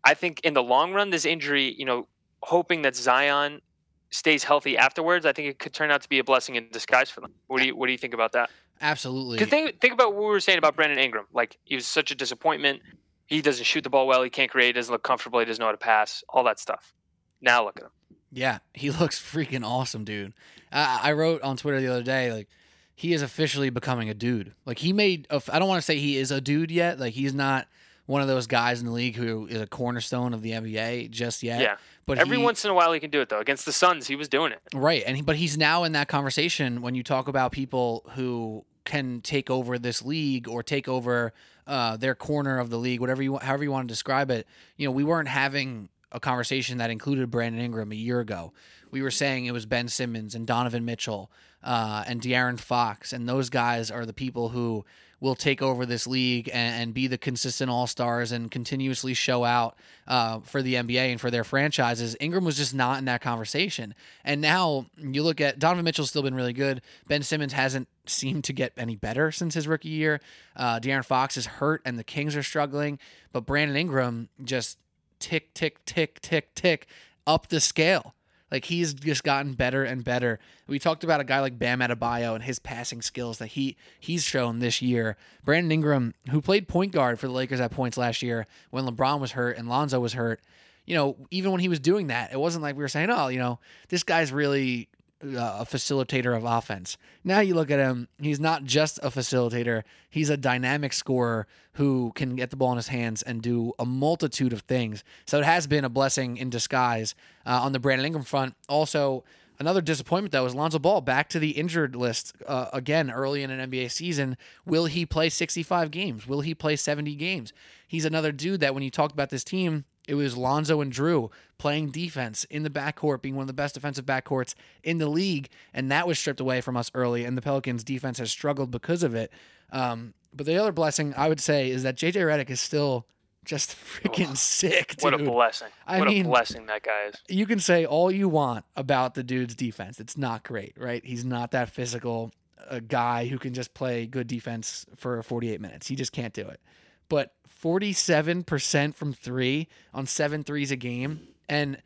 I 0.04 0.14
think 0.14 0.42
in 0.44 0.54
the 0.54 0.64
long 0.64 0.92
run, 0.92 1.12
this 1.12 1.24
injury, 1.24 1.74
you 1.78 1.86
know, 1.86 2.10
hoping 2.44 2.82
that 2.82 2.94
Zion 2.98 3.62
stays 4.10 4.44
healthy 4.44 4.78
afterwards, 4.78 5.26
I 5.26 5.34
think 5.34 5.50
it 5.50 5.60
could 5.60 5.74
turn 5.74 5.92
out 5.92 6.02
to 6.02 6.10
be 6.10 6.20
a 6.20 6.24
blessing 6.24 6.56
in 6.56 6.70
disguise 6.72 7.10
for 7.10 7.22
them. 7.22 7.34
What 7.48 7.60
do 7.60 7.68
you 7.68 7.76
What 7.76 7.88
do 7.88 7.92
you 7.92 7.98
think 7.98 8.14
about 8.14 8.32
that? 8.34 8.50
Absolutely. 8.82 9.38
Because 9.38 9.50
think 9.50 9.80
think 9.80 9.94
about 9.94 10.14
what 10.14 10.24
we 10.24 10.30
were 10.30 10.40
saying 10.40 10.58
about 10.58 10.76
Brandon 10.76 11.00
Ingram. 11.00 11.26
Like 11.34 11.58
he 11.64 11.76
was 11.76 11.88
such 11.88 12.12
a 12.12 12.16
disappointment. 12.16 12.82
He 13.26 13.42
doesn't 13.42 13.66
shoot 13.66 13.84
the 13.84 13.90
ball 13.90 14.08
well. 14.08 14.24
He 14.24 14.30
can't 14.30 14.50
create. 14.50 14.68
He 14.68 14.74
doesn't 14.74 14.92
look 14.92 15.04
comfortable. 15.04 15.40
He 15.40 15.46
doesn't 15.46 15.60
know 15.60 15.68
how 15.68 15.74
to 15.74 15.78
pass. 15.78 16.24
All 16.30 16.44
that 16.46 16.60
stuff. 16.60 16.94
Now 17.42 17.66
look 17.66 17.78
at 17.78 17.84
him. 17.84 17.92
Yeah, 18.32 18.60
he 18.74 18.92
looks 19.00 19.20
freaking 19.20 19.66
awesome, 19.66 20.04
dude. 20.04 20.34
I, 20.72 21.00
I 21.04 21.12
wrote 21.14 21.42
on 21.42 21.58
Twitter 21.58 21.80
the 21.80 21.88
other 21.88 22.04
day, 22.04 22.32
like, 22.32 22.48
he 22.96 23.14
is 23.14 23.22
officially 23.22 23.70
becoming 23.70 24.10
a 24.10 24.14
dude. 24.14 24.54
Like, 24.66 24.80
he 24.80 24.92
made, 24.92 25.28
I 25.30 25.60
don't 25.60 25.68
want 25.68 25.80
to 25.80 25.86
say 25.86 25.98
he 25.98 26.18
is 26.18 26.32
a 26.32 26.42
dude 26.42 26.72
yet. 26.72 27.00
Like, 27.00 27.14
he's 27.14 27.34
not 27.34 27.68
one 28.08 28.22
of 28.22 28.28
those 28.28 28.48
guys 28.48 28.80
in 28.80 28.88
the 28.88 28.92
league 28.92 29.16
who 29.16 29.46
is 29.48 29.62
a 29.62 29.68
cornerstone 29.68 30.34
of 30.34 30.42
the 30.42 30.52
NBA 30.52 31.12
just 31.12 31.44
yet. 31.44 31.62
Yeah. 31.62 31.76
But 32.06 32.18
Every 32.18 32.38
he, 32.38 32.44
once 32.44 32.66
in 32.66 32.72
a 32.72 32.74
while 32.74 32.92
he 32.94 33.00
can 33.00 33.12
do 33.12 33.22
it 33.22 33.30
though. 33.30 33.40
Against 33.40 33.66
the 33.66 33.74
Suns, 33.74 34.08
he 34.08 34.16
was 34.16 34.28
doing 34.28 34.54
it. 34.54 34.62
Right, 34.74 35.04
and 35.06 35.18
he, 35.18 35.22
but 35.22 35.36
he's 35.36 35.58
now 35.58 35.84
in 35.84 35.92
that 35.92 36.08
conversation 36.08 36.82
when 36.82 36.96
you 36.96 37.04
talk 37.04 37.28
about 37.28 37.52
people 37.52 38.06
who 38.16 38.66
can 38.86 39.20
take 39.20 39.50
over 39.50 39.78
this 39.78 40.02
league 40.02 40.48
or 40.48 40.64
take 40.64 40.88
over 40.88 41.34
uh, 41.68 41.98
their 41.98 42.16
corner 42.16 42.58
of 42.60 42.70
the 42.70 42.78
league, 42.78 43.02
whatever 43.02 43.22
you 43.22 43.38
however 43.38 43.64
you 43.64 43.72
want 43.72 43.88
to 43.88 43.92
describe 43.92 44.32
it. 44.32 44.48
You 44.78 44.88
know, 44.88 44.92
we 44.92 45.04
weren't 45.04 45.28
having 45.28 45.90
a 46.12 46.20
conversation 46.20 46.78
that 46.78 46.90
included 46.90 47.30
Brandon 47.30 47.62
Ingram 47.62 47.92
a 47.92 47.96
year 47.96 48.20
ago. 48.20 48.54
We 48.92 49.02
were 49.02 49.12
saying 49.12 49.46
it 49.46 49.52
was 49.52 49.66
Ben 49.66 49.88
Simmons 49.88 50.36
and 50.36 50.48
Donovan 50.48 50.86
Mitchell 50.86 51.32
uh, 51.64 52.04
and 52.08 52.22
De'Aaron 52.22 52.60
Fox, 52.60 53.12
and 53.14 53.28
those 53.28 53.50
guys 53.50 53.92
are 53.92 54.06
the 54.06 54.14
people 54.14 54.50
who 54.50 54.86
will 55.20 55.36
take 55.36 55.62
over 55.62 55.86
this 55.86 56.06
league 56.06 56.50
and, 56.54 56.82
and 56.82 56.94
be 56.94 57.08
the 57.08 57.18
consistent 57.18 57.72
all 57.72 57.88
stars 57.88 58.32
and 58.32 58.52
continuously 58.52 59.14
show 59.14 59.44
out 59.44 59.76
uh, 60.08 60.40
for 60.42 60.62
the 60.62 60.76
NBA 60.76 61.12
and 61.12 61.20
for 61.20 61.32
their 61.32 61.44
franchises. 61.44 62.16
Ingram 62.20 62.46
was 62.46 62.56
just 62.56 62.76
not 62.76 63.00
in 63.00 63.06
that 63.06 63.22
conversation. 63.22 63.96
And 64.24 64.42
now 64.42 64.86
you 64.98 65.24
look 65.24 65.42
at 65.42 65.58
Donovan 65.58 65.86
Mitchell's 65.86 66.10
still 66.10 66.22
been 66.22 66.36
really 66.36 66.54
good. 66.54 66.82
Ben 67.08 67.24
Simmons 67.24 67.54
hasn't 67.54 67.88
seemed 68.06 68.44
to 68.44 68.54
get 68.54 68.74
any 68.78 68.96
better 68.96 69.32
since 69.32 69.56
his 69.56 69.68
rookie 69.68 69.90
year. 69.90 70.22
Uh, 70.56 70.80
De'Aaron 70.80 71.04
Fox 71.04 71.36
is 71.36 71.48
hurt 71.48 71.82
and 71.84 71.98
the 71.98 72.04
Kings 72.04 72.36
are 72.36 72.44
struggling. 72.44 73.00
But 73.32 73.48
Brandon 73.48 73.76
Ingram 73.76 74.30
just 74.44 74.78
tick, 75.20 75.54
tick, 75.54 75.84
tick, 75.86 76.22
tick, 76.22 76.54
tick 76.56 76.88
up 77.26 77.48
the 77.48 77.60
scale. 77.60 78.14
Like 78.52 78.66
he's 78.66 78.94
just 78.94 79.24
gotten 79.24 79.54
better 79.54 79.84
and 79.84 80.04
better. 80.04 80.40
We 80.68 80.80
talked 80.80 81.04
about 81.04 81.20
a 81.20 81.26
guy 81.26 81.42
like 81.42 81.60
Bam 81.60 81.80
Adebayo 81.80 82.34
and 82.34 82.44
his 82.44 82.60
passing 82.60 83.02
skills 83.02 83.40
that 83.40 83.48
he 83.48 83.76
he's 84.00 84.24
shown 84.24 84.60
this 84.60 84.82
year. 84.82 85.18
Brandon 85.44 85.72
Ingram, 85.72 86.14
who 86.30 86.42
played 86.42 86.68
point 86.68 86.94
guard 86.94 87.20
for 87.20 87.28
the 87.28 87.34
Lakers 87.34 87.60
at 87.60 87.72
points 87.72 87.98
last 87.98 88.22
year 88.22 88.48
when 88.70 88.86
LeBron 88.86 89.20
was 89.20 89.34
hurt 89.34 89.58
and 89.58 89.68
Lonzo 89.68 90.00
was 90.00 90.14
hurt, 90.14 90.40
you 90.86 90.96
know, 90.96 91.18
even 91.30 91.52
when 91.52 91.60
he 91.60 91.68
was 91.68 91.82
doing 91.82 92.08
that, 92.08 92.32
it 92.32 92.40
wasn't 92.40 92.64
like 92.64 92.78
we 92.78 92.84
were 92.84 92.88
saying, 92.88 93.10
"Oh, 93.10 93.28
you 93.28 93.40
know, 93.40 93.60
this 93.90 94.04
guy's 94.04 94.32
really 94.32 94.88
a 95.22 95.66
facilitator 95.66 96.36
of 96.36 96.44
offense. 96.44 96.98
Now 97.24 97.40
you 97.40 97.56
look 97.56 97.72
at 97.72 97.80
him, 97.80 98.08
he's 98.20 98.40
not 98.40 98.64
just 98.64 99.00
a 99.00 99.10
facilitator, 99.10 99.84
he's 100.10 100.30
a 100.30 100.38
dynamic 100.38 100.94
scorer 100.94 101.48
who 101.74 102.12
can 102.16 102.36
get 102.36 102.52
the 102.52 102.56
ball 102.56 102.72
in 102.72 102.78
his 102.78 102.90
hands 102.90 103.24
and 103.24 103.42
do 103.42 103.74
a 103.80 103.86
multitude 103.86 104.54
of 104.54 104.62
things. 104.62 105.04
So 105.26 105.40
it 105.40 105.46
has 105.46 105.68
been 105.68 105.86
a 105.86 105.90
blessing 105.90 106.38
in 106.38 106.50
disguise 106.50 107.16
uh, 107.46 107.62
on 107.64 107.72
the 107.72 107.80
Brandon 107.80 108.06
Ingram 108.06 108.26
front. 108.26 108.56
Also, 108.70 109.24
another 109.60 109.82
disappointment 109.82 110.32
though 110.32 110.46
is 110.46 110.54
Lonzo 110.54 110.80
Ball 110.80 111.02
back 111.02 111.30
to 111.30 111.40
the 111.40 111.52
injured 111.52 111.96
list 111.96 112.36
uh, 112.46 112.68
again 112.72 113.10
early 113.10 113.42
in 113.42 113.50
an 113.50 113.72
NBA 113.72 113.92
season. 113.92 114.38
Will 114.66 114.86
he 114.86 115.06
play 115.06 115.30
65 115.30 115.90
games? 115.90 116.28
Will 116.28 116.42
he 116.42 116.54
play 116.54 116.76
70 116.76 117.16
games? 117.16 117.54
He's 117.88 118.06
another 118.06 118.32
dude 118.32 118.60
that 118.60 118.74
when 118.76 118.84
you 118.84 118.92
talked 118.92 119.14
about 119.14 119.30
this 119.30 119.44
team, 119.44 119.86
it 120.08 120.16
was 120.16 120.38
Lonzo 120.38 120.80
and 120.82 120.92
Jrue 120.92 121.30
playing 121.58 121.90
defense 121.90 122.44
in 122.46 122.64
the 122.64 122.70
backcourt, 122.70 123.22
being 123.22 123.36
one 123.36 123.44
of 123.44 123.48
the 123.48 123.54
best 123.54 123.76
defensive 123.76 124.06
backcourts 124.06 124.54
in 124.84 124.98
the 124.98 125.08
league, 125.08 125.50
and 125.74 125.92
that 125.92 126.08
was 126.08 126.20
stripped 126.20 126.40
away 126.40 126.62
from 126.62 126.78
us 126.78 126.92
early. 126.94 127.26
And 127.26 127.38
the 127.38 127.42
Pelicans' 127.42 127.84
defense 127.84 128.20
has 128.20 128.32
struggled 128.32 128.72
because 128.72 129.04
of 129.04 129.16
it. 129.16 129.32
Um, 129.72 130.14
but 130.34 130.46
the 130.46 130.58
other 130.58 130.72
blessing 130.72 131.14
I 131.18 131.28
would 131.28 131.40
say 131.40 131.70
is 131.70 131.84
that 131.84 131.98
JJ 131.98 132.14
Redick 132.14 132.50
is 132.50 132.62
still 132.62 133.06
just 133.44 133.76
freaking 134.02 134.32
oh, 134.32 134.36
sick. 134.36 134.98
Dude. 134.98 135.04
What 135.04 135.14
a 135.14 135.24
blessing! 135.24 135.70
I 135.86 136.00
what 136.00 136.10
mean, 136.10 136.26
a 136.26 136.30
blessing 136.30 136.66
that 136.68 136.84
guy 136.84 137.06
is. 137.08 137.16
You 137.28 137.46
can 137.46 137.60
say 137.60 137.86
all 137.86 138.12
you 138.12 138.30
want 138.30 138.66
about 138.76 139.16
the 139.16 139.24
dude's 139.24 139.56
defense; 139.56 140.00
it's 140.00 140.18
not 140.18 140.44
great, 140.44 140.76
right? 140.78 141.04
He's 141.04 141.26
not 141.26 141.52
that 141.52 141.70
physical. 141.70 142.32
A 142.70 142.82
guy 142.82 143.28
who 143.28 143.38
can 143.40 143.54
just 143.54 143.74
play 143.74 144.08
good 144.08 144.28
defense 144.28 144.86
for 144.98 145.24
48 145.24 145.62
minutes. 145.62 145.88
He 145.88 145.96
just 145.96 146.12
can't 146.12 146.34
do 146.34 146.46
it. 146.46 146.60
But 147.08 147.34
47% 147.64 148.94
from 148.94 149.14
three 149.14 149.68
on 149.94 150.06
seven 150.06 150.44
threes 150.44 150.72
a 150.72 150.76
game. 150.76 151.22
And 151.50 151.82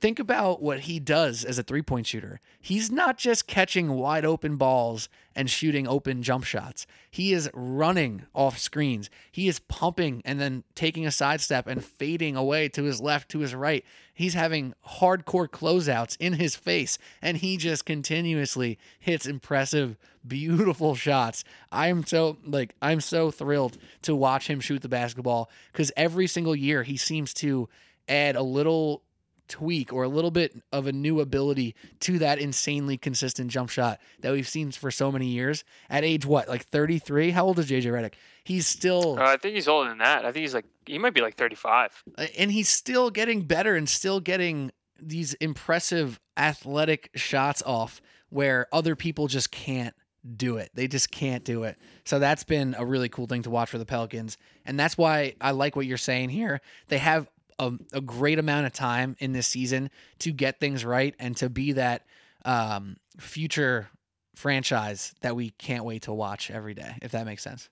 think 0.00 0.18
about 0.18 0.62
what 0.62 0.80
he 0.80 1.00
does 1.00 1.44
as 1.44 1.58
a 1.58 1.62
three 1.62 1.82
point 1.82 2.06
shooter. 2.06 2.40
He's 2.60 2.90
not 2.90 3.18
just 3.18 3.46
catching 3.46 3.92
wide 3.92 4.24
open 4.24 4.56
balls 4.56 5.08
and 5.34 5.48
shooting 5.48 5.86
open 5.86 6.22
jump 6.22 6.42
shots, 6.42 6.84
he 7.10 7.32
is 7.32 7.48
running 7.54 8.24
off 8.34 8.58
screens. 8.58 9.08
He 9.30 9.46
is 9.46 9.60
pumping 9.60 10.20
and 10.24 10.40
then 10.40 10.64
taking 10.74 11.06
a 11.06 11.12
sidestep 11.12 11.68
and 11.68 11.84
fading 11.84 12.34
away 12.34 12.68
to 12.70 12.82
his 12.82 13.00
left, 13.00 13.30
to 13.30 13.38
his 13.38 13.54
right. 13.54 13.84
He's 14.12 14.34
having 14.34 14.74
hardcore 14.84 15.46
closeouts 15.46 16.16
in 16.18 16.34
his 16.34 16.56
face, 16.56 16.98
and 17.22 17.36
he 17.36 17.56
just 17.56 17.86
continuously 17.86 18.80
hits 18.98 19.26
impressive, 19.26 19.96
beautiful 20.26 20.96
shots. 20.96 21.44
I'm 21.70 22.04
so 22.04 22.38
like 22.44 22.74
I'm 22.82 23.00
so 23.00 23.30
thrilled 23.30 23.78
to 24.02 24.16
watch 24.16 24.48
him 24.48 24.58
shoot 24.58 24.82
the 24.82 24.88
basketball 24.88 25.50
because 25.72 25.92
every 25.96 26.26
single 26.26 26.56
year 26.56 26.82
he 26.82 26.96
seems 26.96 27.32
to 27.34 27.68
add 28.08 28.36
a 28.36 28.42
little 28.42 29.02
tweak 29.48 29.92
or 29.92 30.02
a 30.02 30.08
little 30.08 30.30
bit 30.30 30.54
of 30.72 30.86
a 30.86 30.92
new 30.92 31.20
ability 31.20 31.74
to 32.00 32.18
that 32.18 32.38
insanely 32.38 32.96
consistent 32.96 33.50
jump 33.50 33.70
shot 33.70 33.98
that 34.20 34.32
we've 34.32 34.48
seen 34.48 34.70
for 34.70 34.90
so 34.90 35.10
many 35.10 35.26
years. 35.26 35.64
At 35.90 36.04
age 36.04 36.26
what, 36.26 36.48
like 36.48 36.66
33? 36.66 37.30
How 37.30 37.46
old 37.46 37.58
is 37.58 37.70
JJ 37.70 37.84
Redick? 37.84 38.14
He's 38.44 38.66
still. 38.66 39.18
Uh, 39.18 39.22
I 39.22 39.36
think 39.36 39.54
he's 39.54 39.68
older 39.68 39.88
than 39.88 39.98
that. 39.98 40.24
I 40.24 40.32
think 40.32 40.42
he's 40.42 40.54
like 40.54 40.66
he 40.86 40.98
might 40.98 41.14
be 41.14 41.20
like 41.20 41.36
35. 41.36 42.02
Uh, 42.16 42.26
and 42.38 42.52
he's 42.52 42.68
still 42.68 43.10
getting 43.10 43.42
better 43.42 43.74
and 43.74 43.88
still 43.88 44.20
getting 44.20 44.70
these 45.00 45.34
impressive 45.34 46.20
athletic 46.36 47.10
shots 47.14 47.62
off 47.64 48.00
where 48.30 48.66
other 48.72 48.96
people 48.96 49.26
just 49.26 49.50
can't 49.50 49.94
do 50.36 50.56
it. 50.56 50.70
They 50.74 50.88
just 50.88 51.10
can't 51.10 51.44
do 51.44 51.62
it. 51.62 51.78
So 52.04 52.18
that's 52.18 52.44
been 52.44 52.74
a 52.78 52.84
really 52.84 53.08
cool 53.08 53.26
thing 53.26 53.42
to 53.42 53.50
watch 53.50 53.70
for 53.70 53.78
the 53.78 53.86
Pelicans. 53.86 54.36
And 54.66 54.78
that's 54.78 54.98
why 54.98 55.34
I 55.40 55.52
like 55.52 55.76
what 55.76 55.86
you're 55.86 55.96
saying 55.96 56.30
here. 56.30 56.60
They 56.88 56.98
have 56.98 57.28
a, 57.58 57.72
a 57.92 58.00
great 58.00 58.38
amount 58.38 58.66
of 58.66 58.72
time 58.72 59.16
in 59.18 59.32
this 59.32 59.46
season 59.46 59.90
to 60.20 60.32
get 60.32 60.60
things 60.60 60.84
right 60.84 61.14
and 61.18 61.36
to 61.38 61.48
be 61.48 61.72
that 61.72 62.04
um, 62.44 62.96
future 63.18 63.88
franchise 64.34 65.14
that 65.20 65.34
we 65.34 65.50
can't 65.50 65.84
wait 65.84 66.02
to 66.02 66.12
watch 66.12 66.50
every 66.50 66.74
day, 66.74 66.96
if 67.02 67.10
that 67.12 67.26
makes 67.26 67.42
sense. 67.42 67.68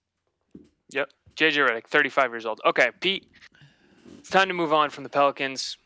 Yep. 0.91 1.11
JJ 1.37 1.69
Redick, 1.69 1.87
35 1.87 2.31
years 2.31 2.47
old. 2.47 2.61
Okay, 2.65 2.91
Pete, 3.01 3.27
it's 4.19 4.31
time 4.31 4.49
to 4.49 4.55
move 4.55 4.73
on 4.73 4.91
from 4.91 5.05
the 5.05 5.11
Pelicans. 5.11 5.77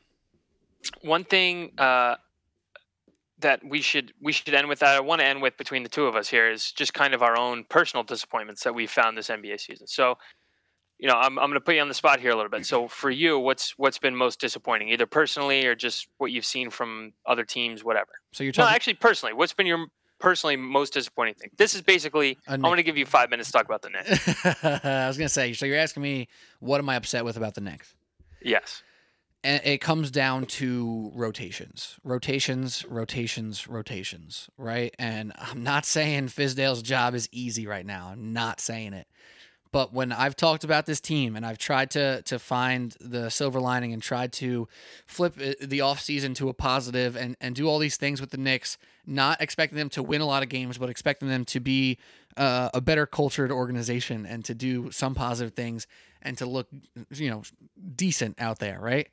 One 1.03 1.25
thing 1.25 1.73
uh, 1.77 2.17
that 3.41 3.61
we 3.65 3.81
should 3.81 4.13
we 4.23 4.33
should 4.33 4.55
end 4.55 4.69
with 4.69 4.79
that 4.79 4.97
I 4.97 5.01
want 5.01 5.21
to 5.21 5.27
end 5.27 5.43
with 5.43 5.57
between 5.57 5.83
the 5.83 5.89
two 5.89 6.07
of 6.07 6.17
us 6.17 6.29
here 6.29 6.51
is 6.51 6.73
just 6.73 6.95
kind 6.95 7.15
of 7.15 7.23
our 7.23 7.39
own 7.39 7.65
personal 7.69 8.05
disappointments 8.05 8.63
that 8.65 8.75
we 8.75 8.87
found 8.87 9.19
this 9.19 9.29
NBA 9.29 9.61
season. 9.61 9.87
So 9.87 10.17
you 11.01 11.09
know, 11.09 11.15
I'm 11.15 11.39
I'm 11.39 11.47
going 11.47 11.55
to 11.55 11.61
put 11.61 11.75
you 11.75 11.81
on 11.81 11.89
the 11.89 11.95
spot 11.95 12.21
here 12.21 12.31
a 12.31 12.37
little 12.37 12.51
bit. 12.51 12.67
So 12.67 12.87
for 12.87 13.11
you, 13.11 13.39
what's 13.39 13.79
what's 13.79 13.99
been 13.99 14.15
most 14.15 14.39
disappointing, 14.39 14.91
either 14.91 15.07
personally 15.07 15.67
or 15.67 15.75
just 15.75 16.09
what 16.19 16.31
you've 16.31 16.45
seen 16.45 16.69
from 16.69 17.15
other 17.25 17.43
teams, 17.43 17.83
whatever. 17.83 18.13
So 18.33 18.45
you're 18.45 18.53
talking. 18.53 18.71
No, 18.71 18.75
actually, 18.75 18.95
personally, 18.95 19.33
what's 19.33 19.55
been 19.55 19.67
your 19.67 19.87
personally 20.19 20.57
most 20.57 20.93
disappointing 20.93 21.35
thing? 21.35 21.51
This 21.57 21.75
is 21.75 21.81
basically. 21.81 22.37
I'm 22.47 22.61
going 22.61 22.77
to 22.77 22.83
give 22.83 22.99
you 22.99 23.07
five 23.07 23.31
minutes 23.31 23.49
to 23.49 23.53
talk 23.55 23.65
about 23.65 23.81
the 23.81 23.89
Knicks. 23.89 24.45
I 24.85 25.09
was 25.09 25.17
going 25.17 25.27
to 25.27 25.33
say. 25.33 25.55
So 25.55 25.65
you're 25.65 25.79
asking 25.79 26.03
me 26.03 26.29
what 26.59 26.79
am 26.79 26.89
I 26.91 26.97
upset 26.97 27.25
with 27.25 27.39
about 27.39 27.55
the 27.55 27.63
Knicks? 27.63 27.95
Yes. 28.43 28.83
And 29.43 29.63
it 29.65 29.81
comes 29.81 30.11
down 30.11 30.45
to 30.45 31.11
rotations, 31.15 31.99
rotations, 32.05 32.85
rotations, 32.87 33.67
rotations, 33.67 34.51
right? 34.59 34.95
And 34.99 35.33
I'm 35.39 35.63
not 35.63 35.87
saying 35.87 36.29
Fizdale's 36.29 36.83
job 36.83 37.15
is 37.15 37.27
easy 37.33 37.67
right 37.67 37.87
now. 37.87 38.09
I'm 38.13 38.35
not 38.35 38.61
saying 38.61 38.93
it. 38.93 39.07
But 39.73 39.93
when 39.93 40.11
I've 40.11 40.35
talked 40.35 40.65
about 40.65 40.87
this 40.87 41.01
team 41.01 41.37
and 41.37 41.47
I've 41.47 41.59
tried 41.59 41.91
to 41.93 42.23
to 42.23 42.39
find 42.39 42.97
the 43.01 43.31
silver 43.31 43.61
lining 43.61 43.93
and 43.93 44.03
tried 44.03 44.33
to 44.35 44.67
flip 45.07 45.37
the 45.37 45.79
offseason 45.79 46.35
to 46.37 46.49
a 46.49 46.55
positive 46.55 47.17
and, 47.17 47.37
and 47.41 47.55
do 47.55 47.69
all 47.69 47.79
these 47.79 47.97
things 47.97 48.21
with 48.21 48.31
the 48.31 48.37
Knicks, 48.37 48.79
not 49.07 49.41
expecting 49.41 49.79
them 49.79 49.89
to 49.91 50.03
win 50.03 50.21
a 50.21 50.27
lot 50.27 50.43
of 50.43 50.49
games, 50.49 50.77
but 50.77 50.91
expecting 50.91 51.29
them 51.29 51.45
to 51.47 51.61
be 51.61 51.99
uh, 52.37 52.71
a 52.75 52.81
better 52.81 53.07
cultured 53.07 53.53
organization 53.53 54.27
and 54.27 54.45
to 54.45 54.55
do 54.55 54.91
some 54.91 55.15
positive 55.15 55.55
things 55.55 55.87
and 56.23 56.37
to 56.39 56.47
look, 56.47 56.69
you 57.11 57.31
know, 57.31 57.43
decent 57.97 58.41
out 58.41 58.59
there, 58.59 58.79
right? 58.81 59.09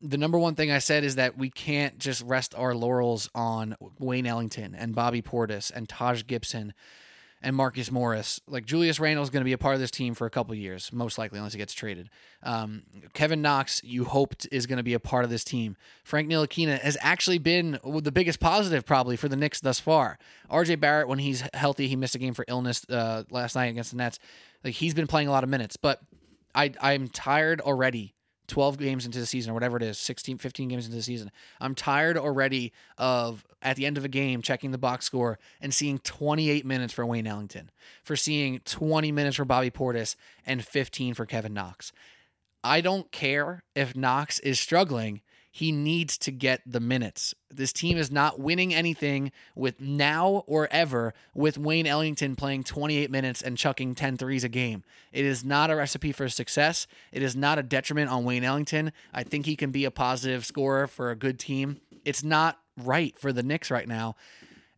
The 0.00 0.18
number 0.18 0.38
one 0.38 0.54
thing 0.54 0.70
I 0.70 0.78
said 0.78 1.02
is 1.02 1.16
that 1.16 1.36
we 1.36 1.50
can't 1.50 1.98
just 1.98 2.22
rest 2.22 2.54
our 2.54 2.74
laurels 2.74 3.28
on 3.34 3.76
Wayne 3.98 4.26
Ellington 4.26 4.74
and 4.74 4.94
Bobby 4.94 5.22
Portis 5.22 5.72
and 5.74 5.88
Taj 5.88 6.24
Gibson 6.26 6.72
and 7.42 7.54
Marcus 7.54 7.90
Morris. 7.90 8.40
Like 8.46 8.66
Julius 8.66 8.98
Randle 8.98 9.22
is 9.22 9.30
going 9.30 9.40
to 9.40 9.44
be 9.44 9.52
a 9.52 9.58
part 9.58 9.74
of 9.74 9.80
this 9.80 9.90
team 9.90 10.14
for 10.14 10.26
a 10.26 10.30
couple 10.30 10.54
years, 10.54 10.92
most 10.92 11.18
likely, 11.18 11.38
unless 11.38 11.52
he 11.52 11.58
gets 11.58 11.72
traded. 11.72 12.10
Um, 12.42 12.82
Kevin 13.12 13.42
Knox, 13.42 13.82
you 13.84 14.04
hoped 14.04 14.48
is 14.50 14.66
going 14.66 14.78
to 14.78 14.82
be 14.82 14.94
a 14.94 15.00
part 15.00 15.24
of 15.24 15.30
this 15.30 15.44
team. 15.44 15.76
Frank 16.04 16.28
Ntilikina 16.28 16.80
has 16.80 16.96
actually 17.00 17.38
been 17.38 17.78
the 17.84 18.12
biggest 18.12 18.40
positive 18.40 18.84
probably 18.84 19.16
for 19.16 19.28
the 19.28 19.36
Knicks 19.36 19.60
thus 19.60 19.80
far. 19.80 20.18
RJ 20.50 20.80
Barrett, 20.80 21.08
when 21.08 21.18
he's 21.18 21.44
healthy, 21.54 21.88
he 21.88 21.96
missed 21.96 22.14
a 22.14 22.18
game 22.18 22.34
for 22.34 22.44
illness 22.48 22.84
uh, 22.90 23.24
last 23.30 23.54
night 23.54 23.66
against 23.66 23.90
the 23.90 23.96
Nets. 23.96 24.18
Like 24.64 24.74
he's 24.74 24.94
been 24.94 25.06
playing 25.06 25.28
a 25.28 25.30
lot 25.30 25.44
of 25.44 25.50
minutes, 25.50 25.76
but 25.76 26.00
I 26.54 26.72
I'm 26.80 27.08
tired 27.08 27.60
already 27.60 28.14
12 28.48 28.78
games 28.78 29.06
into 29.06 29.20
the 29.20 29.26
season 29.26 29.50
or 29.50 29.54
whatever 29.54 29.76
it 29.76 29.82
is 29.82 29.98
16 29.98 30.38
15 30.38 30.68
games 30.68 30.86
into 30.86 30.96
the 30.96 31.02
season. 31.02 31.30
I'm 31.60 31.74
tired 31.74 32.18
already 32.18 32.72
of 32.96 33.46
at 33.62 33.76
the 33.76 33.86
end 33.86 33.96
of 33.96 34.04
a 34.04 34.08
game 34.08 34.42
checking 34.42 34.70
the 34.70 34.78
box 34.78 35.04
score 35.04 35.38
and 35.60 35.72
seeing 35.72 35.98
28 36.00 36.66
minutes 36.66 36.92
for 36.92 37.06
wayne 37.06 37.26
ellington 37.26 37.70
for 38.02 38.16
seeing 38.16 38.60
20 38.60 39.12
minutes 39.12 39.36
for 39.36 39.44
bobby 39.44 39.70
portis 39.70 40.16
and 40.44 40.64
15 40.64 41.14
for 41.14 41.26
kevin 41.26 41.54
knox. 41.54 41.92
I 42.64 42.80
don't 42.80 43.10
care 43.12 43.62
if 43.76 43.94
knox 43.94 44.40
is 44.40 44.58
struggling 44.58 45.20
he 45.50 45.72
needs 45.72 46.18
to 46.18 46.30
get 46.30 46.60
the 46.66 46.80
minutes. 46.80 47.34
This 47.50 47.72
team 47.72 47.96
is 47.96 48.10
not 48.10 48.38
winning 48.38 48.74
anything 48.74 49.32
with 49.54 49.80
now 49.80 50.44
or 50.46 50.68
ever 50.70 51.14
with 51.34 51.58
Wayne 51.58 51.86
Ellington 51.86 52.36
playing 52.36 52.64
28 52.64 53.10
minutes 53.10 53.42
and 53.42 53.56
chucking 53.56 53.94
10 53.94 54.18
threes 54.18 54.44
a 54.44 54.48
game. 54.48 54.84
It 55.12 55.24
is 55.24 55.44
not 55.44 55.70
a 55.70 55.76
recipe 55.76 56.12
for 56.12 56.28
success. 56.28 56.86
It 57.12 57.22
is 57.22 57.34
not 57.34 57.58
a 57.58 57.62
detriment 57.62 58.10
on 58.10 58.24
Wayne 58.24 58.44
Ellington. 58.44 58.92
I 59.12 59.22
think 59.22 59.46
he 59.46 59.56
can 59.56 59.70
be 59.70 59.84
a 59.84 59.90
positive 59.90 60.44
scorer 60.44 60.86
for 60.86 61.10
a 61.10 61.16
good 61.16 61.38
team. 61.38 61.80
It's 62.04 62.22
not 62.22 62.58
right 62.76 63.18
for 63.18 63.32
the 63.32 63.42
Knicks 63.42 63.70
right 63.70 63.88
now. 63.88 64.16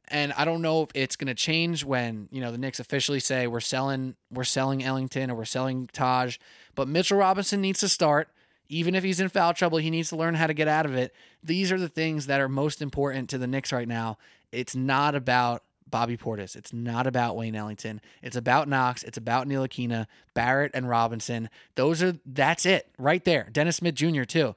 And 0.09 0.33
I 0.33 0.45
don't 0.45 0.63
know 0.63 0.83
if 0.83 0.91
it's 0.95 1.17
going 1.17 1.29
to 1.29 1.35
change 1.35 1.85
when, 1.85 2.29
you 2.33 2.41
know, 2.41 2.51
the 2.51 2.59
Knicks 2.59 2.81
officially 2.81 3.21
say 3.21 3.47
we're 3.47 3.61
selling 3.61 4.17
we're 4.33 4.45
selling 4.45 4.83
Ellington 4.83 5.31
or 5.31 5.37
we're 5.37 5.45
selling 5.45 5.89
Taj, 5.93 6.39
but 6.75 6.89
Mitchell 6.89 7.19
Robinson 7.19 7.61
needs 7.61 7.81
to 7.81 7.89
start 7.89 8.29
even 8.71 8.95
if 8.95 9.03
he's 9.03 9.21
in 9.21 9.29
foul 9.29 9.53
trouble, 9.53 9.79
he 9.79 9.91
needs 9.91 10.09
to 10.11 10.17
learn 10.17 10.35
how 10.35 10.47
to 10.47 10.55
get 10.55 10.69
out 10.69 10.87
of 10.87 10.95
it. 10.95 11.13
These 11.43 11.73
are 11.73 11.79
the 11.79 11.89
things 11.89 12.27
that 12.27 12.41
are 12.41 12.49
most 12.49 12.81
important 12.81 13.29
to 13.31 13.39
the 13.39 13.49
Knicks 13.49 13.73
right 13.73 13.89
now. 13.89 14.17
It's 14.53 14.77
not 14.77 15.17
about 15.17 15.65
Bobby 15.89 16.17
Portis. 16.17 16.55
It's 16.55 16.73
not 16.73 17.09
about 17.09 17.37
Wayne 17.37 17.57
Ellington. 17.57 18.01
It's 18.23 18.37
about 18.37 18.69
Knox. 18.69 19.03
It's 19.03 19.19
about 19.19 19.49
Ntilikina, 19.49 20.07
Barrett, 20.35 20.71
and 20.73 20.89
Robinson. 20.89 21.51
Those 21.75 22.01
are 22.01 22.15
that's 22.25 22.65
it 22.65 22.89
right 22.97 23.25
there. 23.25 23.49
Dennis 23.51 23.77
Smith 23.77 23.97
Jr. 23.97 24.23
too. 24.23 24.55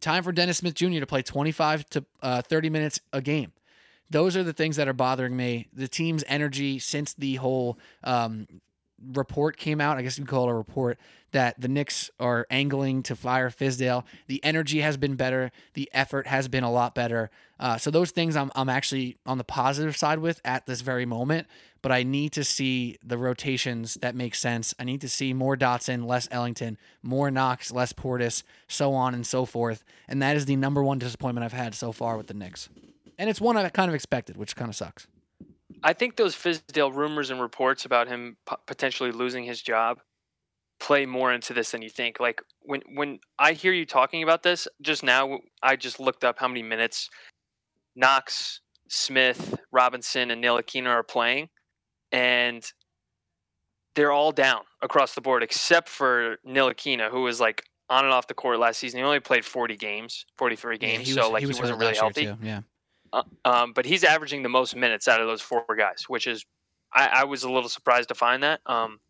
Time 0.00 0.22
for 0.22 0.30
Dennis 0.30 0.58
Smith 0.58 0.74
Jr. 0.74 1.00
to 1.00 1.06
play 1.06 1.22
25 1.22 1.90
to 1.90 2.04
uh, 2.22 2.42
30 2.42 2.70
minutes 2.70 3.00
a 3.12 3.20
game. 3.20 3.52
Those 4.10 4.36
are 4.36 4.44
the 4.44 4.52
things 4.52 4.76
that 4.76 4.88
are 4.88 4.92
bothering 4.92 5.36
me. 5.36 5.68
The 5.72 5.88
team's 5.88 6.24
energy 6.28 6.78
since 6.78 7.14
the 7.14 7.36
whole 7.36 7.78
um, 8.04 8.46
report 9.12 9.56
came 9.56 9.80
out. 9.80 9.98
I 9.98 10.02
guess 10.02 10.18
you 10.18 10.24
call 10.24 10.48
it 10.48 10.52
a 10.52 10.54
report 10.54 10.98
that 11.32 11.60
the 11.60 11.68
Knicks 11.68 12.10
are 12.18 12.46
angling 12.50 13.02
to 13.04 13.16
fire 13.16 13.50
Fizdale. 13.50 14.04
The 14.26 14.42
energy 14.44 14.80
has 14.80 14.96
been 14.96 15.14
better. 15.14 15.52
The 15.74 15.88
effort 15.92 16.26
has 16.26 16.48
been 16.48 16.64
a 16.64 16.70
lot 16.70 16.94
better. 16.94 17.30
Uh, 17.58 17.78
so 17.78 17.90
those 17.90 18.10
things 18.10 18.36
I'm 18.36 18.50
I'm 18.54 18.68
actually 18.68 19.18
on 19.26 19.38
the 19.38 19.44
positive 19.44 19.96
side 19.96 20.18
with 20.18 20.40
at 20.44 20.66
this 20.66 20.80
very 20.80 21.06
moment. 21.06 21.46
But 21.82 21.92
I 21.92 22.02
need 22.02 22.32
to 22.32 22.44
see 22.44 22.98
the 23.02 23.16
rotations 23.16 23.94
that 24.02 24.14
make 24.14 24.34
sense. 24.34 24.74
I 24.78 24.84
need 24.84 25.00
to 25.00 25.08
see 25.08 25.32
more 25.32 25.56
Dotson, 25.56 26.04
less 26.04 26.28
Ellington, 26.30 26.76
more 27.02 27.30
Knox, 27.30 27.72
less 27.72 27.94
Portis, 27.94 28.42
so 28.68 28.92
on 28.92 29.14
and 29.14 29.26
so 29.26 29.46
forth. 29.46 29.82
And 30.06 30.20
that 30.20 30.36
is 30.36 30.44
the 30.44 30.56
number 30.56 30.82
one 30.82 30.98
disappointment 30.98 31.42
I've 31.44 31.54
had 31.54 31.74
so 31.74 31.90
far 31.92 32.18
with 32.18 32.26
the 32.26 32.34
Knicks. 32.34 32.68
And 33.18 33.30
it's 33.30 33.40
one 33.40 33.56
I 33.56 33.66
kind 33.70 33.88
of 33.88 33.94
expected, 33.94 34.36
which 34.36 34.56
kind 34.56 34.68
of 34.68 34.76
sucks. 34.76 35.06
I 35.82 35.92
think 35.92 36.16
those 36.16 36.34
Fizdale 36.34 36.94
rumors 36.94 37.30
and 37.30 37.40
reports 37.40 37.84
about 37.84 38.08
him 38.08 38.36
potentially 38.66 39.12
losing 39.12 39.44
his 39.44 39.62
job 39.62 40.00
play 40.80 41.06
more 41.06 41.32
into 41.32 41.52
this 41.52 41.70
than 41.70 41.82
you 41.82 41.90
think. 41.90 42.18
Like 42.18 42.40
when 42.62 42.80
when 42.94 43.20
I 43.38 43.52
hear 43.52 43.72
you 43.72 43.86
talking 43.86 44.22
about 44.22 44.42
this 44.42 44.66
just 44.82 45.02
now, 45.02 45.38
I 45.62 45.76
just 45.76 46.00
looked 46.00 46.24
up 46.24 46.38
how 46.38 46.48
many 46.48 46.62
minutes 46.62 47.08
Knox, 47.94 48.60
Smith, 48.88 49.56
Robinson, 49.72 50.30
and 50.30 50.42
Ntilikina 50.42 50.88
are 50.88 51.02
playing, 51.02 51.48
and 52.12 52.64
they're 53.94 54.12
all 54.12 54.32
down 54.32 54.62
across 54.82 55.14
the 55.14 55.20
board 55.20 55.42
except 55.42 55.88
for 55.88 56.36
Ntilikina, 56.46 57.10
who 57.10 57.22
was 57.22 57.40
like 57.40 57.62
on 57.88 58.04
and 58.04 58.14
off 58.14 58.26
the 58.26 58.34
court 58.34 58.58
last 58.58 58.78
season. 58.78 58.98
He 58.98 59.04
only 59.04 59.20
played 59.20 59.44
40 59.44 59.76
games, 59.76 60.24
43 60.38 60.78
games, 60.78 61.08
yeah, 61.08 61.16
was, 61.16 61.24
so 61.26 61.32
like 61.32 61.40
he, 61.40 61.46
was 61.46 61.56
he 61.56 61.62
wasn't 61.62 61.80
really 61.80 61.96
healthy. 61.96 62.34
Yeah. 62.42 62.60
Uh, 63.12 63.22
um, 63.44 63.72
but 63.72 63.86
he's 63.86 64.04
averaging 64.04 64.42
the 64.42 64.48
most 64.48 64.76
minutes 64.76 65.08
out 65.08 65.20
of 65.20 65.26
those 65.26 65.40
four 65.40 65.64
guys, 65.76 66.04
which 66.08 66.26
is 66.26 66.44
I, 66.92 67.06
I 67.06 67.24
was 67.24 67.42
a 67.42 67.50
little 67.50 67.68
surprised 67.68 68.08
to 68.08 68.14
find 68.14 68.42
that. 68.42 68.60
Um, 68.66 69.00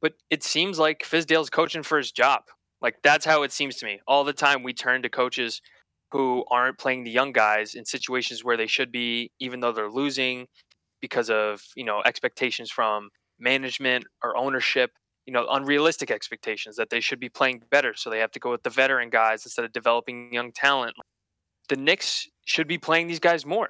but 0.00 0.14
it 0.30 0.42
seems 0.42 0.78
like 0.78 1.02
Fizdale's 1.02 1.50
coaching 1.50 1.82
for 1.82 1.98
his 1.98 2.12
job. 2.12 2.42
Like 2.80 2.96
that's 3.02 3.24
how 3.24 3.42
it 3.42 3.52
seems 3.52 3.76
to 3.76 3.86
me. 3.86 4.00
All 4.06 4.24
the 4.24 4.32
time 4.32 4.62
we 4.62 4.72
turn 4.72 5.02
to 5.02 5.08
coaches 5.08 5.60
who 6.12 6.44
aren't 6.50 6.78
playing 6.78 7.04
the 7.04 7.10
young 7.10 7.32
guys 7.32 7.74
in 7.74 7.84
situations 7.84 8.44
where 8.44 8.56
they 8.56 8.66
should 8.66 8.92
be, 8.92 9.30
even 9.40 9.60
though 9.60 9.72
they're 9.72 9.90
losing 9.90 10.46
because 11.00 11.30
of 11.30 11.62
you 11.76 11.84
know 11.84 12.02
expectations 12.04 12.70
from 12.70 13.10
management 13.38 14.06
or 14.22 14.36
ownership. 14.36 14.90
You 15.26 15.32
know, 15.32 15.48
unrealistic 15.50 16.12
expectations 16.12 16.76
that 16.76 16.88
they 16.90 17.00
should 17.00 17.18
be 17.18 17.28
playing 17.28 17.62
better, 17.68 17.94
so 17.96 18.10
they 18.10 18.20
have 18.20 18.30
to 18.30 18.38
go 18.38 18.52
with 18.52 18.62
the 18.62 18.70
veteran 18.70 19.10
guys 19.10 19.44
instead 19.44 19.64
of 19.64 19.72
developing 19.72 20.32
young 20.32 20.52
talent 20.52 20.94
the 21.68 21.76
Knicks 21.76 22.28
should 22.44 22.68
be 22.68 22.78
playing 22.78 23.06
these 23.06 23.20
guys 23.20 23.44
more. 23.44 23.68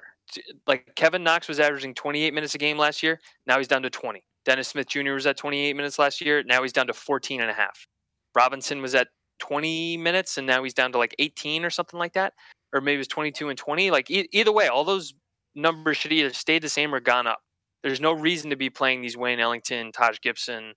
Like 0.65 0.93
Kevin 0.95 1.23
Knox 1.23 1.47
was 1.47 1.59
averaging 1.59 1.93
28 1.93 2.33
minutes 2.33 2.55
a 2.55 2.57
game 2.57 2.77
last 2.77 3.01
year. 3.01 3.19
Now 3.45 3.57
he's 3.57 3.67
down 3.67 3.81
to 3.83 3.89
20. 3.89 4.23
Dennis 4.45 4.69
Smith 4.69 4.87
Jr. 4.87 5.11
was 5.11 5.25
at 5.25 5.37
28 5.37 5.75
minutes 5.75 5.99
last 5.99 6.21
year. 6.21 6.43
Now 6.43 6.61
he's 6.61 6.73
down 6.73 6.87
to 6.87 6.93
14 6.93 7.41
and 7.41 7.49
a 7.49 7.53
half. 7.53 7.87
Robinson 8.35 8.81
was 8.81 8.95
at 8.95 9.07
20 9.39 9.97
minutes 9.97 10.37
and 10.37 10.47
now 10.47 10.63
he's 10.63 10.73
down 10.73 10.91
to 10.91 10.97
like 10.97 11.15
18 11.19 11.63
or 11.63 11.69
something 11.69 11.99
like 11.99 12.13
that. 12.13 12.33
Or 12.73 12.81
maybe 12.81 12.99
it's 12.99 13.07
22 13.07 13.49
and 13.49 13.57
20. 13.57 13.91
Like 13.91 14.09
e- 14.09 14.29
either 14.31 14.51
way, 14.51 14.67
all 14.67 14.83
those 14.83 15.13
numbers 15.55 15.97
should 15.97 16.11
either 16.11 16.33
stay 16.33 16.59
the 16.59 16.69
same 16.69 16.93
or 16.93 16.99
gone 16.99 17.27
up. 17.27 17.39
There's 17.83 18.01
no 18.01 18.11
reason 18.11 18.49
to 18.49 18.55
be 18.55 18.69
playing 18.69 19.01
these 19.01 19.15
Wayne 19.15 19.39
Ellington, 19.39 19.91
Taj 19.91 20.19
Gibson 20.21 20.73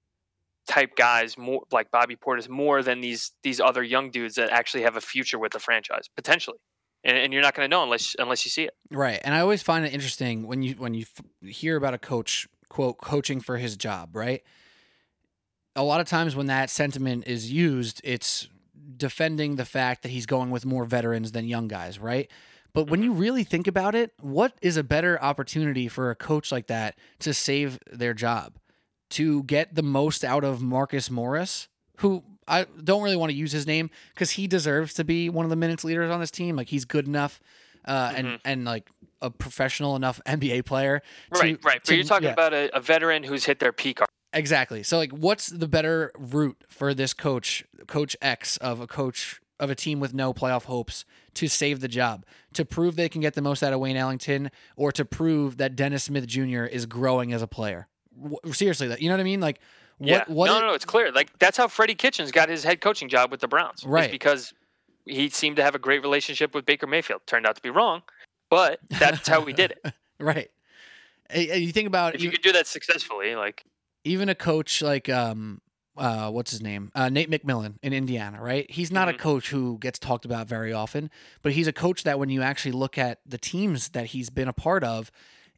type 0.69 0.95
guys 0.97 1.37
more 1.37 1.63
like 1.73 1.91
Bobby 1.91 2.17
Portis 2.17 2.49
more 2.49 2.83
than 2.83 3.01
these 3.01 3.33
these 3.43 3.61
other 3.61 3.83
young 3.83 4.11
dudes 4.11 4.37
that 4.37 4.51
actually 4.51 4.83
have 4.83 4.97
a 4.97 5.01
future 5.01 5.39
with 5.39 5.53
the 5.53 5.59
franchise 5.59 6.09
potentially 6.15 6.59
and, 7.05 7.17
and 7.17 7.33
you're 7.33 7.43
not 7.43 7.55
going 7.55 7.69
to 7.69 7.71
know 7.71 7.83
unless 7.83 8.17
unless 8.19 8.45
you 8.45 8.51
see 8.51 8.65
it. 8.65 8.75
Right, 8.91 9.21
and 9.25 9.35
I 9.35 9.41
always 9.41 9.63
find 9.63 9.85
it 9.85 9.93
interesting 9.93 10.47
when 10.47 10.63
you 10.63 10.75
when 10.75 10.95
you 10.95 11.05
f- 11.17 11.49
hear 11.49 11.77
about 11.77 11.95
a 11.95 11.99
coach 11.99 12.49
quote 12.69 12.99
coaching 12.99 13.41
for 13.41 13.57
his 13.57 13.77
job. 13.77 14.15
Right, 14.15 14.43
a 15.77 15.83
lot 15.83 16.01
of 16.01 16.09
times 16.09 16.37
when 16.37 16.47
that 16.47 16.71
sentiment 16.71 17.25
is 17.27 17.51
used, 17.51 18.01
it's 18.05 18.49
defending 18.97 19.57
the 19.57 19.65
fact 19.65 20.03
that 20.03 20.11
he's 20.11 20.27
going 20.27 20.51
with 20.51 20.67
more 20.67 20.85
veterans 20.85 21.33
than 21.33 21.47
young 21.47 21.69
guys. 21.69 21.99
Right. 21.99 22.31
But 22.73 22.89
when 22.89 23.03
you 23.03 23.11
mm-hmm. 23.11 23.21
really 23.21 23.45
think 23.45 23.67
about 23.67 23.95
it, 23.95 24.13
what 24.21 24.53
is 24.63 24.77
a 24.77 24.85
better 24.85 25.21
opportunity 25.21 25.89
for 25.89 26.11
a 26.11 26.15
coach 26.15 26.53
like 26.53 26.69
that 26.69 26.97
to 27.21 27.35
save 27.35 27.79
their 27.91 28.15
job? 28.15 28.59
To 29.11 29.43
get 29.43 29.75
the 29.75 29.83
most 29.83 30.25
out 30.25 30.45
of 30.45 30.63
Marcus 30.63 31.11
Morris, 31.11 31.67
who 31.97 32.23
I 32.51 32.67
don't 32.83 33.03
really 33.03 33.17
want 33.17 33.31
to 33.31 33.37
use 33.37 33.53
his 33.53 33.67
name 33.67 33.91
because 34.13 34.31
he 34.31 34.47
deserves 34.47 34.95
to 34.95 35.05
be 35.05 35.31
one 35.31 35.47
of 35.47 35.51
the 35.51 35.57
minutes 35.57 35.85
leaders 35.85 36.11
on 36.11 36.21
this 36.21 36.31
team. 36.31 36.57
Like 36.57 36.69
he's 36.69 36.85
good 36.85 37.07
enough, 37.07 37.41
uh, 37.85 38.09
mm-hmm. 38.09 38.17
and 38.17 38.41
and 38.45 38.65
like 38.65 38.91
a 39.23 39.31
professional 39.31 39.97
enough 39.97 40.21
NBA 40.27 40.67
player. 40.67 41.03
To, 41.35 41.41
right, 41.41 41.65
right. 41.65 41.85
To, 41.85 41.93
but 41.93 41.97
you're 41.97 42.05
talking 42.05 42.25
yeah. 42.25 42.33
about 42.33 42.53
a, 42.53 42.77
a 42.77 42.81
veteran 42.81 43.23
who's 43.23 43.45
hit 43.45 43.61
their 43.61 43.73
peak. 43.73 44.01
Exactly. 44.33 44.83
So 44.83 44.99
like, 44.99 45.13
what's 45.13 45.49
the 45.49 45.69
better 45.69 46.13
route 46.19 46.63
for 46.69 46.95
this 46.95 47.15
coach, 47.15 47.65
Coach 47.87 48.17
X 48.21 48.57
of 48.59 48.81
a 48.81 48.87
coach 48.87 49.41
of 49.59 49.71
a 49.71 49.75
team 49.75 50.01
with 50.01 50.15
no 50.15 50.33
playoff 50.33 50.65
hopes 50.65 51.05
to 51.35 51.47
save 51.47 51.81
the 51.81 51.89
job, 51.89 52.25
to 52.55 52.65
prove 52.65 52.97
they 52.97 53.09
can 53.09 53.21
get 53.21 53.35
the 53.35 53.43
most 53.43 53.63
out 53.63 53.73
of 53.73 53.81
Wayne 53.81 53.97
Ellington, 53.97 54.51
or 54.77 54.91
to 54.93 55.05
prove 55.05 55.59
that 55.59 55.77
Dennis 55.77 56.05
Smith 56.05 56.27
Jr. 56.27 56.65
is 56.65 56.87
growing 56.87 57.33
as 57.33 57.43
a 57.43 57.47
player? 57.47 57.89
Seriously, 58.51 58.89
that 58.89 59.01
you 59.01 59.09
know 59.09 59.15
what 59.15 59.21
I 59.21 59.25
mean? 59.25 59.41
Like 59.41 59.61
yeah. 60.01 60.25
What 60.27 60.47
no, 60.47 60.61
no, 60.61 60.69
no, 60.69 60.75
it's 60.75 60.85
clear. 60.85 61.13
Like 61.13 61.39
that's 61.39 61.57
how 61.57 61.69
Freddie 61.69 61.95
Kitchens 61.95 62.33
got 62.33 62.49
his 62.49 62.65
head 62.65 62.81
coaching 62.81 63.09
job 63.09 63.31
with 63.31 63.41
the 63.41 63.49
Browns. 63.49 63.85
Right. 63.85 64.11
because 64.11 64.55
he 65.05 65.29
seemed 65.29 65.57
to 65.57 65.63
have 65.63 65.75
a 65.75 65.79
great 65.79 66.03
relationship 66.03 66.55
with 66.55 66.65
Baker 66.65 66.87
Mayfield. 66.87 67.23
Turned 67.27 67.47
out 67.47 67.57
to 67.57 67.63
be 67.63 67.71
wrong, 67.71 68.03
but 68.49 68.81
that's 68.89 69.29
how 69.29 69.45
we 69.45 69.53
did 69.53 69.73
it. 69.73 69.95
right. 70.21 70.51
You 71.35 71.71
think 71.73 71.87
about 71.87 72.15
if 72.15 72.23
you 72.23 72.31
could 72.31 72.43
do 72.43 72.53
that 72.53 72.67
successfully, 72.67 73.37
like 73.37 73.65
even 74.05 74.29
a 74.29 74.35
coach 74.35 74.83
like 74.83 75.09
um 75.09 75.61
uh, 75.97 76.31
what's 76.31 76.51
his 76.51 76.63
name? 76.63 76.91
Uh, 76.95 77.11
Nate 77.11 77.31
McMillan 77.31 77.75
in 77.83 77.93
Indiana, 77.93 78.41
right? 78.41 78.69
He's 78.71 78.91
not 78.91 79.09
mm-hmm. 79.09 79.17
a 79.17 79.19
coach 79.19 79.51
who 79.51 79.77
gets 79.79 79.99
talked 79.99 80.25
about 80.25 80.49
very 80.49 80.73
often, 80.73 81.11
but 81.43 81.53
he's 81.53 81.67
a 81.67 81.75
coach 81.75 82.05
that 82.05 82.19
when 82.19 82.31
you 82.31 82.41
actually 82.41 82.73
look 82.73 82.97
at 82.97 83.21
the 83.27 83.37
teams 83.37 83.91
that 83.91 84.07
he's 84.07 84.31
been 84.31 84.49
a 84.49 84.53
part 84.53 84.83
of, 84.83 85.11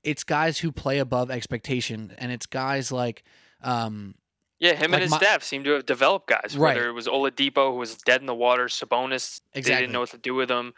it's 0.03 0.25
guys 0.25 0.59
who 0.59 0.73
play 0.73 0.99
above 0.99 1.31
expectation, 1.31 2.13
and 2.19 2.33
it's 2.33 2.47
guys 2.47 2.91
like 2.91 3.23
um, 3.63 4.17
yeah, 4.63 4.75
him 4.75 4.93
like 4.93 5.01
and 5.01 5.03
his 5.03 5.11
my, 5.11 5.17
staff 5.17 5.43
seem 5.43 5.65
to 5.65 5.73
have 5.73 5.87
developed 5.87 6.29
guys. 6.29 6.57
Right. 6.57 6.77
Whether 6.77 6.89
it 6.89 6.93
was 6.93 7.09
Oladipo, 7.09 7.73
who 7.73 7.79
was 7.79 7.97
dead 7.97 8.21
in 8.21 8.29
the 8.29 8.35
water, 8.35 8.67
Sabonis, 8.67 9.41
exactly. 9.55 9.63
they 9.63 9.81
didn't 9.81 9.93
know 9.93 10.01
what 10.01 10.11
to 10.11 10.19
do 10.19 10.35
with 10.35 10.49
him. 10.49 10.73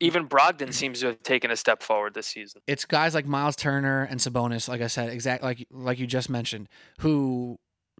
Even 0.00 0.28
Brogdon 0.28 0.68
mm. 0.68 0.74
seems 0.74 1.00
to 1.00 1.06
have 1.06 1.22
taken 1.22 1.50
a 1.50 1.56
step 1.56 1.82
forward 1.82 2.12
this 2.12 2.26
season. 2.26 2.60
It's 2.66 2.84
guys 2.84 3.14
like 3.14 3.24
Miles 3.24 3.56
Turner 3.56 4.02
and 4.02 4.20
Sabonis, 4.20 4.68
like 4.68 4.82
I 4.82 4.86
said, 4.86 5.08
exactly 5.08 5.48
like 5.48 5.66
like 5.70 5.98
you 5.98 6.06
just 6.06 6.28
mentioned, 6.28 6.68
who 6.98 7.56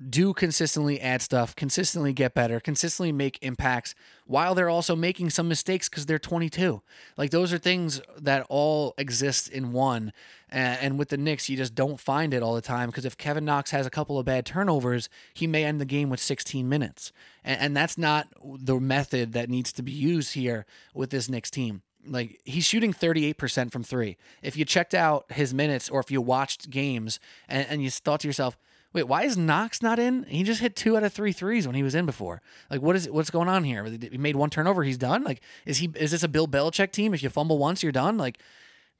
do 0.08 0.32
consistently 0.32 1.00
add 1.00 1.22
stuff, 1.22 1.54
consistently 1.54 2.12
get 2.12 2.34
better, 2.34 2.60
consistently 2.60 3.12
make 3.12 3.38
impacts 3.42 3.94
while 4.26 4.54
they're 4.54 4.68
also 4.68 4.96
making 4.96 5.30
some 5.30 5.48
mistakes 5.48 5.88
because 5.88 6.06
they're 6.06 6.18
22. 6.18 6.82
Like 7.16 7.30
those 7.30 7.52
are 7.52 7.58
things 7.58 8.00
that 8.18 8.46
all 8.48 8.94
exist 8.96 9.48
in 9.48 9.72
one. 9.72 10.12
And 10.48 10.98
with 10.98 11.08
the 11.08 11.16
Knicks, 11.16 11.48
you 11.48 11.56
just 11.56 11.74
don't 11.74 12.00
find 12.00 12.34
it 12.34 12.42
all 12.42 12.54
the 12.54 12.60
time 12.60 12.88
because 12.88 13.04
if 13.04 13.16
Kevin 13.16 13.44
Knox 13.44 13.70
has 13.70 13.86
a 13.86 13.90
couple 13.90 14.18
of 14.18 14.26
bad 14.26 14.44
turnovers, 14.44 15.08
he 15.34 15.46
may 15.46 15.64
end 15.64 15.80
the 15.80 15.86
game 15.86 16.10
with 16.10 16.20
16 16.20 16.68
minutes. 16.68 17.12
And 17.44 17.76
that's 17.76 17.96
not 17.96 18.28
the 18.42 18.78
method 18.78 19.32
that 19.32 19.50
needs 19.50 19.72
to 19.74 19.82
be 19.82 19.92
used 19.92 20.34
here 20.34 20.66
with 20.94 21.10
this 21.10 21.28
Knicks 21.28 21.50
team. 21.50 21.82
Like 22.06 22.40
he's 22.44 22.64
shooting 22.64 22.92
38% 22.92 23.70
from 23.70 23.84
three. 23.84 24.16
If 24.42 24.56
you 24.56 24.64
checked 24.64 24.94
out 24.94 25.30
his 25.30 25.54
minutes 25.54 25.88
or 25.88 26.00
if 26.00 26.10
you 26.10 26.20
watched 26.20 26.68
games 26.68 27.20
and, 27.48 27.66
and 27.68 27.82
you 27.82 27.90
thought 27.90 28.20
to 28.20 28.28
yourself, 28.28 28.56
Wait, 28.92 29.04
why 29.04 29.22
is 29.24 29.36
Knox 29.36 29.80
not 29.80 29.98
in? 29.98 30.24
He 30.24 30.42
just 30.42 30.60
hit 30.60 30.76
two 30.76 30.96
out 30.96 31.02
of 31.02 31.12
three 31.12 31.32
threes 31.32 31.66
when 31.66 31.74
he 31.74 31.82
was 31.82 31.94
in 31.94 32.04
before. 32.04 32.42
Like, 32.70 32.82
what 32.82 32.94
is 32.94 33.08
what's 33.08 33.30
going 33.30 33.48
on 33.48 33.64
here? 33.64 33.84
He 33.84 34.18
made 34.18 34.36
one 34.36 34.50
turnover, 34.50 34.84
he's 34.84 34.98
done. 34.98 35.24
Like, 35.24 35.40
is 35.64 35.78
he 35.78 35.90
is 35.96 36.10
this 36.10 36.22
a 36.22 36.28
Bill 36.28 36.46
Belichick 36.46 36.92
team? 36.92 37.14
If 37.14 37.22
you 37.22 37.30
fumble 37.30 37.58
once, 37.58 37.82
you're 37.82 37.92
done. 37.92 38.18
Like, 38.18 38.38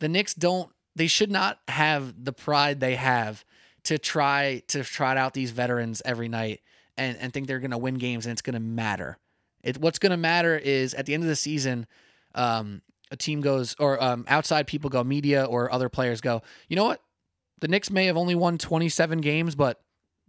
the 0.01 0.09
Knicks 0.09 0.35
don't. 0.35 0.71
They 0.95 1.07
should 1.07 1.31
not 1.31 1.59
have 1.69 2.25
the 2.25 2.33
pride 2.33 2.81
they 2.81 2.97
have 2.97 3.45
to 3.85 3.99
try 3.99 4.63
to 4.69 4.83
trot 4.83 5.17
out 5.17 5.35
these 5.35 5.51
veterans 5.51 6.03
every 6.05 6.29
night 6.29 6.61
and 6.97 7.17
and 7.19 7.33
think 7.33 7.47
they're 7.47 7.59
going 7.59 7.71
to 7.71 7.79
win 7.79 7.97
games 7.97 8.27
and 8.27 8.33
it's 8.33 8.43
going 8.43 8.55
to 8.55 8.61
matter. 8.61 9.19
It 9.63 9.79
what's 9.79 9.99
going 9.99 10.11
to 10.11 10.17
matter 10.17 10.57
is 10.57 10.95
at 10.95 11.07
the 11.07 11.15
end 11.15 11.23
of 11.23 11.29
the 11.29 11.37
season, 11.37 11.87
um, 12.35 12.83
a 13.11 13.17
team 13.17 13.41
goes 13.41 13.77
or 13.79 14.03
um, 14.03 14.25
outside 14.29 14.67
people 14.67 14.91
go, 14.91 15.05
media 15.05 15.45
or 15.45 15.73
other 15.73 15.89
players 15.89 16.21
go. 16.21 16.43
You 16.69 16.77
know 16.77 16.85
what? 16.85 17.03
The 17.61 17.69
Knicks 17.69 17.91
may 17.91 18.07
have 18.07 18.17
only 18.17 18.35
won 18.35 18.59
27 18.59 19.21
games, 19.21 19.55
but 19.55 19.82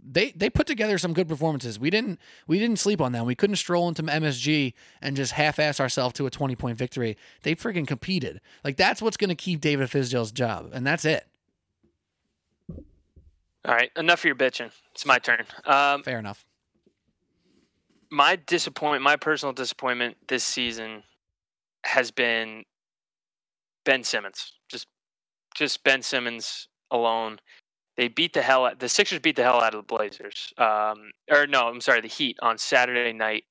they 0.05 0.31
they 0.31 0.49
put 0.49 0.67
together 0.67 0.97
some 0.97 1.13
good 1.13 1.27
performances. 1.27 1.79
We 1.79 1.89
didn't 1.89 2.19
we 2.47 2.59
didn't 2.59 2.79
sleep 2.79 3.01
on 3.01 3.11
them. 3.11 3.25
We 3.25 3.35
couldn't 3.35 3.55
stroll 3.55 3.87
into 3.87 4.03
MSG 4.03 4.73
and 5.01 5.15
just 5.15 5.33
half-ass 5.33 5.79
ourselves 5.79 6.13
to 6.15 6.25
a 6.25 6.29
20 6.29 6.55
point 6.55 6.77
victory. 6.77 7.17
They 7.43 7.55
freaking 7.55 7.87
competed. 7.87 8.41
Like 8.63 8.77
that's 8.77 9.01
what's 9.01 9.17
going 9.17 9.29
to 9.29 9.35
keep 9.35 9.61
David 9.61 9.89
Fizdale's 9.89 10.31
job, 10.31 10.71
and 10.73 10.85
that's 10.85 11.05
it. 11.05 11.25
All 13.65 13.73
right, 13.73 13.91
enough 13.95 14.21
of 14.21 14.25
your 14.25 14.35
bitching. 14.35 14.71
It's 14.91 15.05
my 15.05 15.19
turn. 15.19 15.45
Um, 15.65 16.03
Fair 16.03 16.19
enough. 16.19 16.45
My 18.11 18.35
disappointment, 18.35 19.03
my 19.03 19.15
personal 19.15 19.53
disappointment 19.53 20.17
this 20.27 20.43
season 20.43 21.03
has 21.85 22.11
been 22.11 22.65
Ben 23.85 24.03
Simmons. 24.03 24.53
Just 24.69 24.87
just 25.55 25.83
Ben 25.83 26.01
Simmons 26.01 26.67
alone. 26.91 27.39
They 27.95 28.07
beat 28.07 28.33
the 28.33 28.41
hell 28.41 28.65
out 28.65 28.79
the 28.79 28.89
Sixers 28.89 29.19
beat 29.19 29.35
the 29.35 29.43
hell 29.43 29.61
out 29.61 29.75
of 29.75 29.85
the 29.85 29.95
Blazers. 29.95 30.53
Um, 30.57 31.11
or 31.31 31.45
no, 31.47 31.67
I'm 31.67 31.81
sorry, 31.81 32.01
the 32.01 32.07
Heat 32.07 32.37
on 32.41 32.57
Saturday 32.57 33.13
night. 33.13 33.43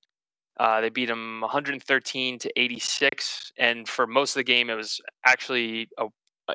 Uh, 0.58 0.80
they 0.80 0.90
beat 0.90 1.06
them 1.06 1.40
113 1.40 2.38
to 2.38 2.60
86, 2.60 3.52
and 3.58 3.88
for 3.88 4.06
most 4.06 4.32
of 4.32 4.40
the 4.40 4.44
game, 4.44 4.68
it 4.68 4.74
was 4.74 5.00
actually 5.24 5.88
a, 5.98 6.06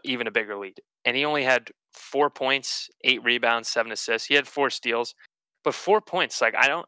even 0.04 0.28
a 0.28 0.32
bigger 0.32 0.56
lead. 0.56 0.80
And 1.04 1.18
he 1.18 1.26
only 1.26 1.44
had 1.44 1.72
four 1.94 2.30
points, 2.30 2.90
eight 3.04 3.24
rebounds, 3.24 3.70
seven 3.70 3.92
assists. 3.92 4.28
He 4.28 4.36
had 4.36 4.48
four 4.48 4.70
steals, 4.70 5.16
but 5.64 5.74
four 5.74 6.02
points. 6.02 6.42
Like 6.42 6.56
I 6.56 6.68
don't. 6.68 6.88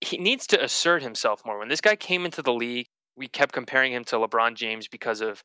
He 0.00 0.16
needs 0.16 0.46
to 0.48 0.64
assert 0.64 1.02
himself 1.02 1.42
more. 1.44 1.58
When 1.58 1.68
this 1.68 1.82
guy 1.82 1.94
came 1.94 2.24
into 2.24 2.40
the 2.40 2.54
league, 2.54 2.86
we 3.16 3.28
kept 3.28 3.52
comparing 3.52 3.92
him 3.92 4.04
to 4.04 4.16
LeBron 4.16 4.54
James 4.54 4.88
because 4.88 5.20
of 5.20 5.44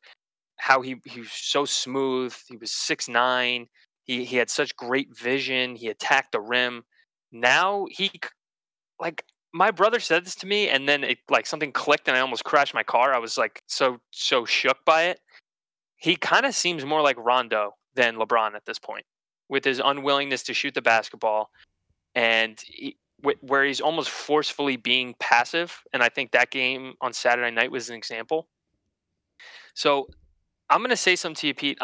how 0.56 0.80
he 0.80 0.96
he 1.04 1.20
was 1.20 1.32
so 1.32 1.64
smooth. 1.64 2.34
He 2.48 2.56
was 2.56 2.72
six 2.72 3.08
nine. 3.08 3.66
He 4.06 4.24
he 4.24 4.36
had 4.36 4.50
such 4.50 4.76
great 4.76 5.16
vision. 5.16 5.76
He 5.76 5.88
attacked 5.88 6.32
the 6.32 6.40
rim. 6.40 6.84
Now 7.32 7.86
he 7.90 8.10
like 9.00 9.24
my 9.52 9.70
brother 9.70 10.00
said 10.00 10.24
this 10.24 10.34
to 10.36 10.46
me 10.46 10.68
and 10.68 10.88
then 10.88 11.02
it 11.02 11.18
like 11.30 11.46
something 11.46 11.72
clicked 11.72 12.08
and 12.08 12.16
I 12.16 12.20
almost 12.20 12.44
crashed 12.44 12.74
my 12.74 12.82
car. 12.82 13.14
I 13.14 13.18
was 13.18 13.36
like 13.36 13.62
so 13.66 13.98
so 14.10 14.44
shook 14.44 14.78
by 14.84 15.04
it. 15.04 15.20
He 15.96 16.16
kind 16.16 16.46
of 16.46 16.54
seems 16.54 16.84
more 16.84 17.02
like 17.02 17.16
Rondo 17.18 17.72
than 17.94 18.16
LeBron 18.16 18.54
at 18.54 18.64
this 18.66 18.78
point 18.78 19.04
with 19.48 19.64
his 19.64 19.80
unwillingness 19.84 20.42
to 20.44 20.54
shoot 20.54 20.74
the 20.74 20.82
basketball 20.82 21.50
and 22.14 22.60
he, 22.66 22.96
where 23.40 23.64
he's 23.64 23.80
almost 23.80 24.10
forcefully 24.10 24.76
being 24.76 25.14
passive 25.18 25.82
and 25.92 26.02
I 26.02 26.10
think 26.10 26.32
that 26.32 26.50
game 26.50 26.94
on 27.00 27.12
Saturday 27.12 27.50
night 27.50 27.70
was 27.70 27.88
an 27.88 27.96
example. 27.96 28.48
So 29.74 30.08
I'm 30.68 30.80
going 30.80 30.90
to 30.90 30.96
say 30.96 31.16
something 31.16 31.40
to 31.40 31.46
you, 31.48 31.54
Pete, 31.54 31.78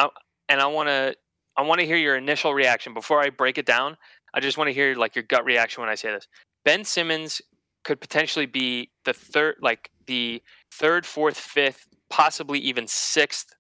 and 0.49 0.61
I 0.61 0.66
want 0.66 0.89
to 0.89 1.15
I 1.57 1.62
want 1.62 1.81
to 1.81 1.87
hear 1.87 1.97
your 1.97 2.16
initial 2.16 2.55
reaction 2.55 2.95
before 2.95 3.20
I 3.20 3.31
break 3.31 3.59
it 3.59 3.66
down. 3.66 3.97
I 4.35 4.41
just 4.41 4.57
want 4.57 4.69
to 4.69 4.74
hear 4.74 4.95
like 4.95 5.15
your 5.15 5.24
gut 5.24 5.45
reaction 5.45 5.83
when 5.83 5.91
I 5.91 5.95
say 5.95 6.11
this. 6.11 6.27
Ben 6.65 6.85
Simmons 6.85 7.43
could 7.85 8.01
potentially 8.01 8.47
be 8.47 8.91
the 9.05 9.12
third, 9.12 9.57
like 9.61 9.91
the 10.07 10.43
third, 10.73 11.05
fourth, 11.05 11.37
fifth, 11.37 11.89
possibly 12.09 12.59
even 12.61 12.87
sixth 12.87 13.55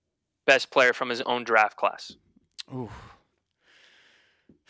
best 0.46 0.70
player 0.70 0.92
from 0.92 1.08
his 1.08 1.20
own 1.22 1.44
draft 1.44 1.76
class. 1.76 2.12
Ooh. 2.72 2.88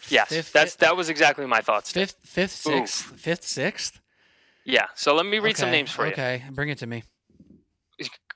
Yes, 0.09 0.29
Fifth- 0.31 0.53
that's 0.53 0.75
that 0.77 0.97
was 0.97 1.09
exactly 1.09 1.47
my 1.47 1.61
thoughts. 1.61 1.93
Fifth, 1.93 2.17
fifth, 2.25 2.51
sixth, 2.51 3.05
fifth, 3.21 3.45
sixth. 3.45 4.01
Yeah. 4.65 4.87
So 4.95 5.15
let 5.15 5.27
me 5.27 5.39
read 5.39 5.57
some 5.57 5.71
names 5.71 5.91
for 5.91 6.07
you. 6.07 6.13
Okay, 6.13 6.43
bring 6.51 6.69
it 6.71 6.79
to 6.79 6.87
me. 6.87 7.05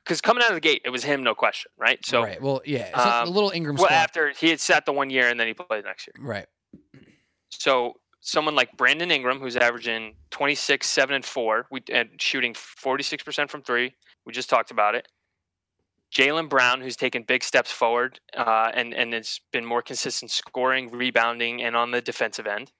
Because 0.06 0.20
coming 0.20 0.44
out 0.44 0.50
of 0.50 0.54
the 0.54 0.60
gate, 0.60 0.82
it 0.84 0.90
was 0.90 1.02
him, 1.02 1.24
no 1.24 1.34
question, 1.34 1.72
right? 1.76 1.98
So 2.06 2.22
right. 2.22 2.40
Well, 2.40 2.62
yeah, 2.64 2.90
it's 2.94 2.98
a 2.98 3.22
um, 3.22 3.30
little 3.30 3.50
Ingram. 3.50 3.74
well, 3.74 3.86
squad. 3.86 3.96
after 3.96 4.30
he 4.30 4.50
had 4.50 4.60
sat 4.60 4.86
the 4.86 4.92
one 4.92 5.10
year 5.10 5.28
and 5.28 5.40
then 5.40 5.48
he 5.48 5.54
played 5.54 5.82
the 5.82 5.88
next 5.88 6.06
year. 6.06 6.14
right. 6.24 6.46
So 7.48 7.94
someone 8.20 8.54
like 8.54 8.76
Brandon 8.76 9.10
Ingram, 9.10 9.40
who's 9.40 9.56
averaging 9.56 10.14
26, 10.30 10.86
7, 10.86 11.14
and 11.14 11.24
4, 11.24 11.66
we, 11.70 11.82
and 11.92 12.10
shooting 12.20 12.54
46% 12.54 13.50
from 13.50 13.62
three. 13.62 13.94
We 14.24 14.32
just 14.32 14.48
talked 14.48 14.70
about 14.70 14.94
it. 14.94 15.08
Jaylen 16.14 16.48
Brown, 16.48 16.80
who's 16.80 16.96
taken 16.96 17.24
big 17.24 17.42
steps 17.42 17.72
forward 17.72 18.20
uh, 18.36 18.70
and, 18.74 18.94
and 18.94 19.12
it's 19.12 19.40
been 19.52 19.64
more 19.64 19.82
consistent 19.82 20.30
scoring, 20.30 20.90
rebounding, 20.90 21.62
and 21.62 21.76
on 21.76 21.90
the 21.90 22.00
defensive 22.00 22.46
end. 22.46 22.70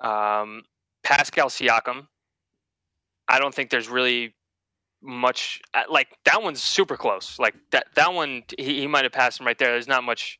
Um, 0.00 0.62
Pascal 1.04 1.48
Siakam. 1.48 2.08
I 3.28 3.38
don't 3.38 3.54
think 3.54 3.70
there's 3.70 3.88
really 3.88 4.34
much 5.02 5.60
uh, 5.74 5.82
like 5.88 6.08
that 6.24 6.42
one's 6.42 6.62
super 6.62 6.96
close. 6.96 7.38
Like 7.38 7.54
that 7.70 7.86
that 7.94 8.12
one 8.12 8.42
he, 8.58 8.80
he 8.80 8.86
might 8.86 9.04
have 9.04 9.12
passed 9.12 9.40
him 9.40 9.46
right 9.46 9.58
there. 9.58 9.72
There's 9.72 9.88
not 9.88 10.04
much 10.04 10.38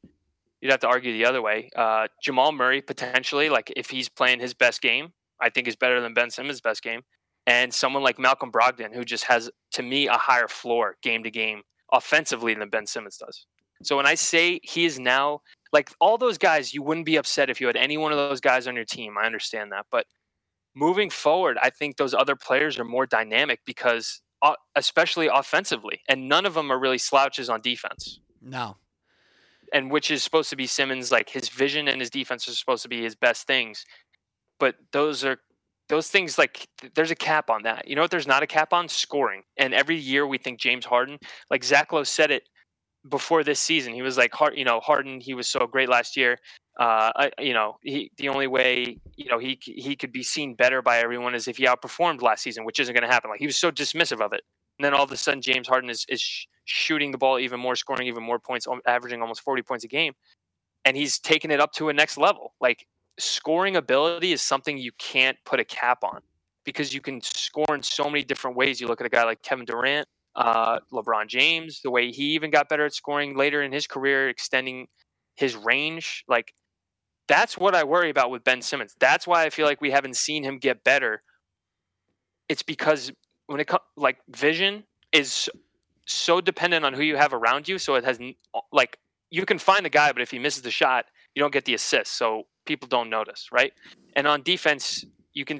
you'd 0.60 0.70
have 0.70 0.80
to 0.80 0.88
argue 0.88 1.12
the 1.12 1.24
other 1.24 1.42
way. 1.42 1.70
Uh, 1.76 2.08
Jamal 2.22 2.52
Murray 2.52 2.82
potentially, 2.82 3.48
like 3.48 3.72
if 3.76 3.90
he's 3.90 4.08
playing 4.08 4.40
his 4.40 4.54
best 4.54 4.80
game, 4.80 5.12
I 5.40 5.50
think 5.50 5.68
is 5.68 5.76
better 5.76 6.00
than 6.00 6.14
Ben 6.14 6.30
Simmons' 6.30 6.60
best 6.60 6.82
game. 6.82 7.02
And 7.46 7.72
someone 7.72 8.02
like 8.02 8.18
Malcolm 8.18 8.52
Brogdon, 8.52 8.94
who 8.94 9.04
just 9.04 9.24
has 9.24 9.50
to 9.72 9.82
me 9.82 10.08
a 10.08 10.14
higher 10.14 10.48
floor 10.48 10.96
game 11.02 11.22
to 11.22 11.30
game 11.30 11.62
offensively 11.92 12.54
than 12.54 12.68
Ben 12.68 12.86
Simmons 12.86 13.16
does. 13.16 13.46
So 13.82 13.96
when 13.96 14.06
I 14.06 14.16
say 14.16 14.60
he 14.64 14.84
is 14.84 14.98
now 14.98 15.40
like 15.72 15.90
all 16.00 16.18
those 16.18 16.36
guys, 16.36 16.74
you 16.74 16.82
wouldn't 16.82 17.06
be 17.06 17.16
upset 17.16 17.48
if 17.48 17.60
you 17.60 17.66
had 17.66 17.76
any 17.76 17.96
one 17.96 18.12
of 18.12 18.18
those 18.18 18.40
guys 18.40 18.66
on 18.66 18.74
your 18.74 18.84
team. 18.84 19.16
I 19.16 19.24
understand 19.24 19.72
that, 19.72 19.86
but 19.90 20.06
moving 20.74 21.10
forward, 21.10 21.58
I 21.62 21.70
think 21.70 21.96
those 21.96 22.14
other 22.14 22.36
players 22.36 22.78
are 22.78 22.84
more 22.84 23.06
dynamic 23.06 23.60
because, 23.64 24.20
especially 24.74 25.26
offensively, 25.32 26.00
and 26.08 26.28
none 26.28 26.46
of 26.46 26.54
them 26.54 26.70
are 26.70 26.78
really 26.78 26.98
slouches 26.98 27.48
on 27.50 27.60
defense 27.60 28.20
No. 28.40 28.76
and 29.72 29.90
which 29.90 30.10
is 30.10 30.22
supposed 30.22 30.50
to 30.50 30.56
be 30.56 30.66
Simmons 30.66 31.10
like 31.10 31.28
his 31.30 31.48
vision 31.48 31.88
and 31.88 32.00
his 32.00 32.10
defense 32.10 32.48
are 32.48 32.52
supposed 32.54 32.82
to 32.84 32.88
be 32.88 33.02
his 33.02 33.14
best 33.16 33.46
things. 33.46 33.84
But 34.60 34.76
those 34.92 35.24
are 35.24 35.38
those 35.88 36.08
things 36.08 36.36
like 36.36 36.66
th- 36.80 36.92
there's 36.94 37.10
a 37.10 37.16
cap 37.16 37.48
on 37.48 37.62
that. 37.62 37.88
You 37.88 37.96
know 37.96 38.02
what 38.02 38.10
there's 38.10 38.26
not 38.26 38.42
a 38.42 38.46
cap 38.46 38.72
on? 38.72 38.88
Scoring. 38.88 39.42
And 39.56 39.72
every 39.72 39.96
year 39.96 40.26
we 40.26 40.36
think 40.38 40.60
James 40.60 40.84
Harden, 40.84 41.18
like 41.50 41.64
Zach 41.64 41.92
Lowe 41.92 42.04
said 42.04 42.30
it 42.30 42.42
before 43.08 43.42
this 43.42 43.58
season. 43.60 43.94
He 43.94 44.02
was 44.02 44.18
like 44.18 44.34
Hard, 44.34 44.56
you 44.58 44.64
know, 44.64 44.80
Harden, 44.80 45.20
he 45.20 45.32
was 45.34 45.48
so 45.48 45.66
great 45.66 45.88
last 45.88 46.16
year. 46.16 46.36
Uh, 46.78 47.28
you 47.40 47.52
know, 47.52 47.76
he 47.82 48.10
the 48.18 48.28
only 48.28 48.46
way, 48.46 48.98
you 49.16 49.28
know, 49.28 49.38
he 49.38 49.58
he 49.60 49.96
could 49.96 50.12
be 50.12 50.22
seen 50.22 50.54
better 50.54 50.80
by 50.80 50.98
everyone 50.98 51.34
is 51.34 51.48
if 51.48 51.56
he 51.56 51.66
outperformed 51.66 52.22
last 52.22 52.42
season, 52.42 52.64
which 52.64 52.78
isn't 52.78 52.94
going 52.94 53.06
to 53.06 53.12
happen. 53.12 53.30
Like 53.30 53.40
he 53.40 53.46
was 53.46 53.56
so 53.56 53.70
dismissive 53.72 54.20
of 54.24 54.32
it. 54.32 54.42
And 54.78 54.84
then 54.84 54.94
all 54.94 55.02
of 55.02 55.10
a 55.10 55.16
sudden 55.16 55.42
James 55.42 55.66
Harden 55.66 55.90
is 55.90 56.06
is 56.08 56.20
sh- 56.20 56.46
shooting 56.64 57.10
the 57.10 57.18
ball 57.18 57.40
even 57.40 57.58
more, 57.58 57.74
scoring 57.74 58.06
even 58.06 58.22
more 58.22 58.38
points, 58.38 58.66
averaging 58.86 59.20
almost 59.20 59.40
40 59.40 59.62
points 59.62 59.84
a 59.84 59.88
game. 59.88 60.12
And 60.84 60.96
he's 60.96 61.18
taken 61.18 61.50
it 61.50 61.60
up 61.60 61.72
to 61.72 61.88
a 61.88 61.92
next 61.92 62.16
level. 62.16 62.54
Like 62.60 62.86
scoring 63.18 63.74
ability 63.74 64.32
is 64.32 64.40
something 64.40 64.78
you 64.78 64.92
can't 64.98 65.36
put 65.44 65.58
a 65.58 65.64
cap 65.64 66.04
on 66.04 66.20
because 66.64 66.94
you 66.94 67.00
can 67.00 67.20
score 67.22 67.74
in 67.74 67.82
so 67.82 68.04
many 68.04 68.22
different 68.22 68.56
ways. 68.56 68.80
You 68.80 68.86
look 68.86 69.00
at 69.00 69.06
a 69.06 69.10
guy 69.10 69.24
like 69.24 69.42
Kevin 69.42 69.64
Durant, 69.64 70.06
uh, 70.36 70.78
LeBron 70.92 71.26
James, 71.26 71.80
the 71.82 71.90
way 71.90 72.12
he 72.12 72.34
even 72.34 72.50
got 72.50 72.68
better 72.68 72.86
at 72.86 72.94
scoring 72.94 73.36
later 73.36 73.62
in 73.62 73.72
his 73.72 73.88
career, 73.88 74.28
extending 74.28 74.86
his 75.34 75.56
range. 75.56 76.24
Like 76.28 76.54
that's 77.28 77.56
what 77.56 77.74
I 77.74 77.84
worry 77.84 78.10
about 78.10 78.30
with 78.30 78.42
Ben 78.42 78.62
Simmons. 78.62 78.96
That's 78.98 79.26
why 79.26 79.44
I 79.44 79.50
feel 79.50 79.66
like 79.66 79.80
we 79.80 79.90
haven't 79.90 80.16
seen 80.16 80.42
him 80.42 80.58
get 80.58 80.82
better. 80.82 81.22
It's 82.48 82.62
because 82.62 83.12
when 83.46 83.60
it 83.60 83.66
comes 83.66 83.82
like 83.96 84.18
vision 84.28 84.84
is 85.12 85.48
so 86.06 86.40
dependent 86.40 86.84
on 86.84 86.94
who 86.94 87.02
you 87.02 87.16
have 87.16 87.34
around 87.34 87.68
you. 87.68 87.78
So 87.78 87.94
it 87.94 88.04
has 88.04 88.18
like 88.72 88.98
you 89.30 89.44
can 89.44 89.58
find 89.58 89.84
the 89.84 89.90
guy, 89.90 90.10
but 90.12 90.22
if 90.22 90.30
he 90.30 90.38
misses 90.38 90.62
the 90.62 90.70
shot, 90.70 91.04
you 91.34 91.42
don't 91.42 91.52
get 91.52 91.66
the 91.66 91.74
assist. 91.74 92.16
So 92.16 92.44
people 92.66 92.88
don't 92.88 93.10
notice, 93.10 93.48
right? 93.52 93.72
And 94.16 94.26
on 94.26 94.42
defense, 94.42 95.04
you 95.34 95.44
can 95.44 95.58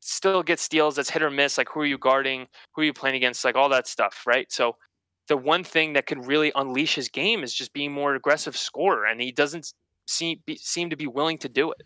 still 0.00 0.42
get 0.42 0.58
steals 0.58 0.96
that's 0.96 1.10
hit 1.10 1.22
or 1.22 1.30
miss. 1.30 1.58
Like 1.58 1.68
who 1.68 1.80
are 1.80 1.86
you 1.86 1.98
guarding? 1.98 2.46
Who 2.74 2.82
are 2.82 2.84
you 2.84 2.94
playing 2.94 3.16
against? 3.16 3.44
Like 3.44 3.56
all 3.56 3.68
that 3.68 3.86
stuff, 3.86 4.22
right? 4.26 4.50
So 4.50 4.76
the 5.28 5.36
one 5.36 5.64
thing 5.64 5.92
that 5.94 6.06
can 6.06 6.20
really 6.22 6.52
unleash 6.54 6.94
his 6.94 7.08
game 7.08 7.42
is 7.42 7.52
just 7.52 7.72
being 7.72 7.92
more 7.92 8.14
aggressive 8.14 8.56
scorer, 8.56 9.06
and 9.06 9.20
he 9.20 9.32
doesn't 9.32 9.72
seem 10.06 10.40
be, 10.46 10.56
seem 10.56 10.90
to 10.90 10.96
be 10.96 11.06
willing 11.06 11.38
to 11.38 11.48
do 11.48 11.72
it. 11.72 11.82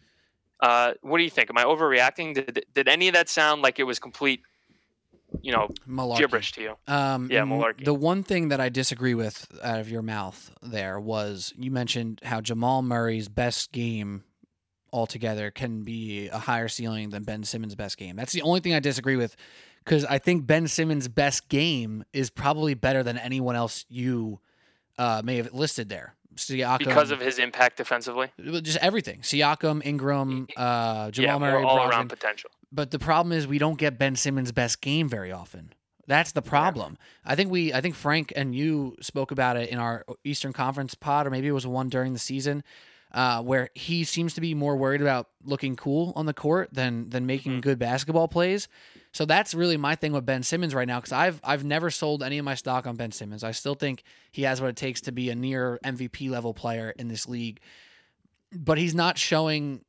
Uh, 0.60 0.92
what 1.02 1.18
do 1.18 1.24
you 1.24 1.30
think? 1.30 1.50
Am 1.50 1.58
I 1.58 1.64
overreacting? 1.64 2.34
Did, 2.34 2.64
did 2.74 2.88
any 2.88 3.08
of 3.08 3.14
that 3.14 3.28
sound 3.28 3.62
like 3.62 3.78
it 3.78 3.84
was 3.84 3.98
complete, 3.98 4.42
you 5.40 5.52
know, 5.52 5.70
Malarkey. 5.88 6.18
gibberish 6.18 6.52
to 6.52 6.62
you? 6.62 6.74
Um, 6.86 7.28
Yeah, 7.30 7.42
malarkey. 7.42 7.84
The 7.84 7.94
one 7.94 8.22
thing 8.22 8.48
that 8.48 8.60
I 8.60 8.68
disagree 8.68 9.14
with 9.14 9.46
out 9.62 9.80
of 9.80 9.90
your 9.90 10.02
mouth 10.02 10.50
there 10.62 11.00
was 11.00 11.54
you 11.56 11.70
mentioned 11.70 12.20
how 12.22 12.40
Jamal 12.40 12.82
Murray's 12.82 13.28
best 13.28 13.72
game 13.72 14.24
altogether 14.92 15.50
can 15.50 15.82
be 15.82 16.28
a 16.28 16.38
higher 16.38 16.68
ceiling 16.68 17.10
than 17.10 17.22
Ben 17.22 17.42
Simmons' 17.44 17.74
best 17.74 17.96
game. 17.96 18.16
That's 18.16 18.32
the 18.32 18.42
only 18.42 18.60
thing 18.60 18.74
I 18.74 18.80
disagree 18.80 19.16
with 19.16 19.36
because 19.84 20.04
I 20.04 20.18
think 20.18 20.46
Ben 20.46 20.68
Simmons' 20.68 21.08
best 21.08 21.48
game 21.48 22.04
is 22.12 22.28
probably 22.28 22.74
better 22.74 23.02
than 23.02 23.16
anyone 23.16 23.56
else 23.56 23.84
you 23.88 24.40
uh, 24.98 25.22
may 25.24 25.36
have 25.36 25.52
listed 25.54 25.88
there. 25.88 26.14
Siakam, 26.36 26.78
because 26.78 27.10
of 27.10 27.20
his 27.20 27.38
impact 27.38 27.76
defensively. 27.76 28.30
just 28.62 28.78
everything. 28.78 29.20
Siakam, 29.20 29.84
Ingram, 29.84 30.46
uh, 30.56 31.10
Jamal 31.10 31.40
yeah, 31.40 31.50
Murray, 31.52 31.64
all 31.64 31.78
Brogdon. 31.78 31.90
around 31.90 32.08
potential. 32.08 32.50
But 32.72 32.90
the 32.92 32.98
problem 32.98 33.32
is 33.32 33.46
we 33.46 33.58
don't 33.58 33.78
get 33.78 33.98
Ben 33.98 34.14
Simmons' 34.16 34.52
best 34.52 34.80
game 34.80 35.08
very 35.08 35.32
often. 35.32 35.72
That's 36.06 36.32
the 36.32 36.42
problem. 36.42 36.98
I 37.24 37.34
think 37.36 37.50
we, 37.50 37.72
I 37.72 37.80
think 37.80 37.94
Frank 37.94 38.32
and 38.34 38.54
you 38.54 38.96
spoke 39.00 39.30
about 39.30 39.56
it 39.56 39.68
in 39.70 39.78
our 39.78 40.04
Eastern 40.24 40.52
Conference 40.52 40.94
pod, 40.94 41.26
or 41.26 41.30
maybe 41.30 41.46
it 41.48 41.52
was 41.52 41.66
one 41.66 41.88
during 41.88 42.12
the 42.12 42.18
season, 42.18 42.64
uh, 43.12 43.42
where 43.42 43.70
he 43.74 44.04
seems 44.04 44.34
to 44.34 44.40
be 44.40 44.54
more 44.54 44.76
worried 44.76 45.00
about 45.02 45.28
looking 45.44 45.76
cool 45.76 46.12
on 46.16 46.26
the 46.26 46.34
court 46.34 46.68
than 46.72 47.10
than 47.10 47.26
making 47.26 47.58
Mhm. 47.58 47.60
good 47.62 47.78
basketball 47.78 48.28
plays. 48.28 48.66
So 49.12 49.24
that's 49.24 49.54
really 49.54 49.76
my 49.76 49.96
thing 49.96 50.12
with 50.12 50.24
Ben 50.24 50.42
Simmons 50.42 50.74
right 50.74 50.86
now 50.86 51.00
because 51.00 51.12
I've 51.12 51.40
I've 51.42 51.64
never 51.64 51.90
sold 51.90 52.22
any 52.22 52.38
of 52.38 52.44
my 52.44 52.54
stock 52.54 52.86
on 52.86 52.96
Ben 52.96 53.10
Simmons. 53.10 53.42
I 53.42 53.50
still 53.50 53.74
think 53.74 54.04
he 54.30 54.42
has 54.42 54.60
what 54.60 54.70
it 54.70 54.76
takes 54.76 55.00
to 55.02 55.12
be 55.12 55.30
a 55.30 55.34
near 55.34 55.80
MVP 55.84 56.30
level 56.30 56.54
player 56.54 56.90
in 56.96 57.08
this 57.08 57.28
league, 57.28 57.60
but 58.52 58.78
he's 58.78 58.94
not 58.94 59.18
showing. 59.18 59.84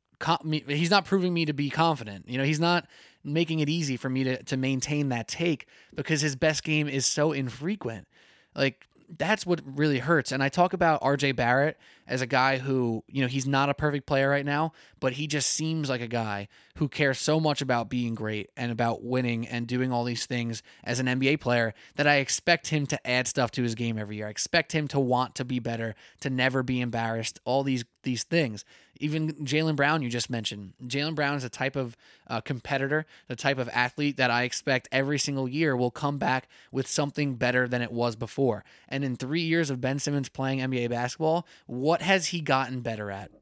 He's 0.68 0.90
not 0.90 1.04
proving 1.04 1.34
me 1.34 1.46
to 1.46 1.52
be 1.52 1.68
confident. 1.68 2.28
You 2.28 2.38
know, 2.38 2.44
he's 2.44 2.60
not 2.60 2.86
making 3.24 3.58
it 3.60 3.68
easy 3.68 3.96
for 3.96 4.08
me 4.08 4.24
to 4.24 4.42
to 4.44 4.56
maintain 4.56 5.08
that 5.10 5.28
take 5.28 5.66
because 5.94 6.20
his 6.20 6.36
best 6.36 6.64
game 6.64 6.88
is 6.88 7.06
so 7.06 7.32
infrequent. 7.32 8.08
Like 8.54 8.86
that's 9.18 9.44
what 9.44 9.60
really 9.64 9.98
hurts. 9.98 10.32
And 10.32 10.42
I 10.42 10.48
talk 10.48 10.72
about 10.72 11.02
RJ 11.02 11.36
Barrett 11.36 11.78
as 12.06 12.22
a 12.22 12.26
guy 12.26 12.58
who, 12.58 13.04
you 13.08 13.22
know, 13.22 13.28
he's 13.28 13.46
not 13.46 13.68
a 13.68 13.74
perfect 13.74 14.06
player 14.06 14.28
right 14.28 14.44
now, 14.44 14.72
but 15.00 15.14
he 15.14 15.26
just 15.26 15.50
seems 15.50 15.88
like 15.88 16.00
a 16.00 16.08
guy 16.08 16.48
who 16.76 16.88
cares 16.88 17.18
so 17.18 17.38
much 17.38 17.60
about 17.60 17.88
being 17.90 18.14
great 18.14 18.50
and 18.56 18.72
about 18.72 19.04
winning 19.04 19.46
and 19.46 19.66
doing 19.66 19.92
all 19.92 20.04
these 20.04 20.26
things 20.26 20.62
as 20.84 21.00
an 21.00 21.06
NBA 21.06 21.40
player 21.40 21.74
that 21.96 22.06
I 22.06 22.16
expect 22.16 22.68
him 22.68 22.86
to 22.86 23.06
add 23.06 23.28
stuff 23.28 23.50
to 23.52 23.62
his 23.62 23.74
game 23.74 23.98
every 23.98 24.16
year. 24.16 24.26
I 24.26 24.30
expect 24.30 24.72
him 24.72 24.88
to 24.88 25.00
want 25.00 25.34
to 25.36 25.44
be 25.44 25.58
better, 25.58 25.94
to 26.20 26.30
never 26.30 26.62
be 26.62 26.80
embarrassed, 26.80 27.40
all 27.44 27.62
these 27.62 27.84
these 28.02 28.24
things. 28.24 28.64
Even 29.02 29.32
Jaylen 29.44 29.74
Brown, 29.74 30.00
you 30.00 30.08
just 30.08 30.30
mentioned. 30.30 30.74
Jaylen 30.86 31.14
Brown 31.14 31.36
is 31.36 31.44
a 31.44 31.48
type 31.48 31.74
of 31.74 31.96
uh, 32.28 32.40
competitor, 32.40 33.04
the 33.26 33.36
type 33.36 33.58
of 33.58 33.68
athlete 33.70 34.16
that 34.16 34.30
I 34.30 34.44
expect 34.44 34.88
every 34.92 35.18
single 35.18 35.48
year 35.48 35.76
will 35.76 35.90
come 35.90 36.18
back 36.18 36.48
with 36.70 36.86
something 36.86 37.34
better 37.34 37.66
than 37.66 37.82
it 37.82 37.90
was 37.90 38.14
before. 38.14 38.64
And 38.88 39.04
in 39.04 39.16
three 39.16 39.42
years 39.42 39.70
of 39.70 39.80
Ben 39.80 39.98
Simmons 39.98 40.28
playing 40.28 40.60
NBA 40.60 40.90
basketball, 40.90 41.46
what 41.66 42.00
has 42.00 42.28
he 42.28 42.40
gotten 42.40 42.80
better 42.80 43.10
at? 43.10 43.32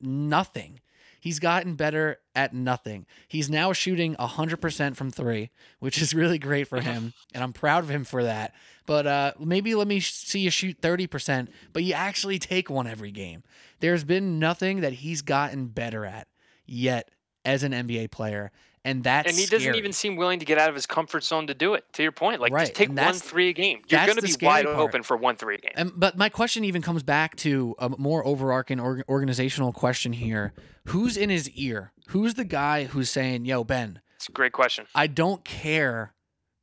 Nothing. 0.00 0.80
He's 1.20 1.38
gotten 1.38 1.74
better 1.74 2.18
at 2.34 2.54
nothing. 2.54 3.06
He's 3.28 3.50
now 3.50 3.72
shooting 3.72 4.16
100% 4.16 4.96
from 4.96 5.10
three, 5.10 5.50
which 5.78 6.00
is 6.00 6.14
really 6.14 6.38
great 6.38 6.66
for 6.68 6.80
him. 6.80 7.12
And 7.32 7.44
I'm 7.44 7.52
proud 7.52 7.84
of 7.84 7.90
him 7.90 8.04
for 8.04 8.24
that. 8.24 8.54
But 8.86 9.06
uh, 9.06 9.32
maybe 9.38 9.74
let 9.76 9.86
me 9.86 10.00
see 10.00 10.40
you 10.40 10.50
shoot 10.50 10.80
30%, 10.80 11.48
but 11.72 11.84
you 11.84 11.92
actually 11.92 12.40
take 12.40 12.68
one 12.68 12.88
every 12.88 13.12
game. 13.12 13.44
There's 13.78 14.02
been 14.02 14.40
nothing 14.40 14.80
that 14.80 14.94
he's 14.94 15.22
gotten 15.22 15.66
better 15.66 16.04
at 16.04 16.26
yet 16.66 17.10
as 17.44 17.62
an 17.62 17.72
NBA 17.72 18.10
player. 18.10 18.50
And 18.84 19.04
that's 19.04 19.28
and 19.28 19.36
he 19.36 19.44
doesn't 19.44 19.60
scary. 19.60 19.76
even 19.76 19.92
seem 19.92 20.16
willing 20.16 20.38
to 20.38 20.46
get 20.46 20.56
out 20.56 20.70
of 20.70 20.74
his 20.74 20.86
comfort 20.86 21.22
zone 21.22 21.46
to 21.48 21.54
do 21.54 21.74
it. 21.74 21.84
To 21.94 22.02
your 22.02 22.12
point, 22.12 22.40
like 22.40 22.50
Right, 22.52 22.62
just 22.62 22.74
take 22.74 22.88
one 22.90 23.12
three 23.14 23.50
a 23.50 23.52
game. 23.52 23.82
You're 23.88 24.06
going 24.06 24.16
to 24.16 24.22
be 24.22 24.34
wide 24.40 24.64
part. 24.64 24.78
open 24.78 25.02
for 25.02 25.18
one 25.18 25.36
three 25.36 25.56
a 25.56 25.58
game. 25.58 25.72
And, 25.74 25.92
but 25.94 26.16
my 26.16 26.30
question 26.30 26.64
even 26.64 26.80
comes 26.80 27.02
back 27.02 27.36
to 27.36 27.74
a 27.78 27.90
more 27.90 28.26
overarching 28.26 28.80
org- 28.80 29.04
organizational 29.06 29.72
question 29.74 30.14
here. 30.14 30.54
Who's 30.86 31.18
in 31.18 31.28
his 31.28 31.50
ear? 31.50 31.92
Who's 32.08 32.34
the 32.34 32.44
guy 32.44 32.84
who's 32.84 33.10
saying, 33.10 33.44
yo, 33.44 33.64
Ben, 33.64 34.00
It's 34.16 34.28
a 34.28 34.32
great 34.32 34.52
question. 34.52 34.86
I 34.94 35.08
don't 35.08 35.44
care 35.44 36.14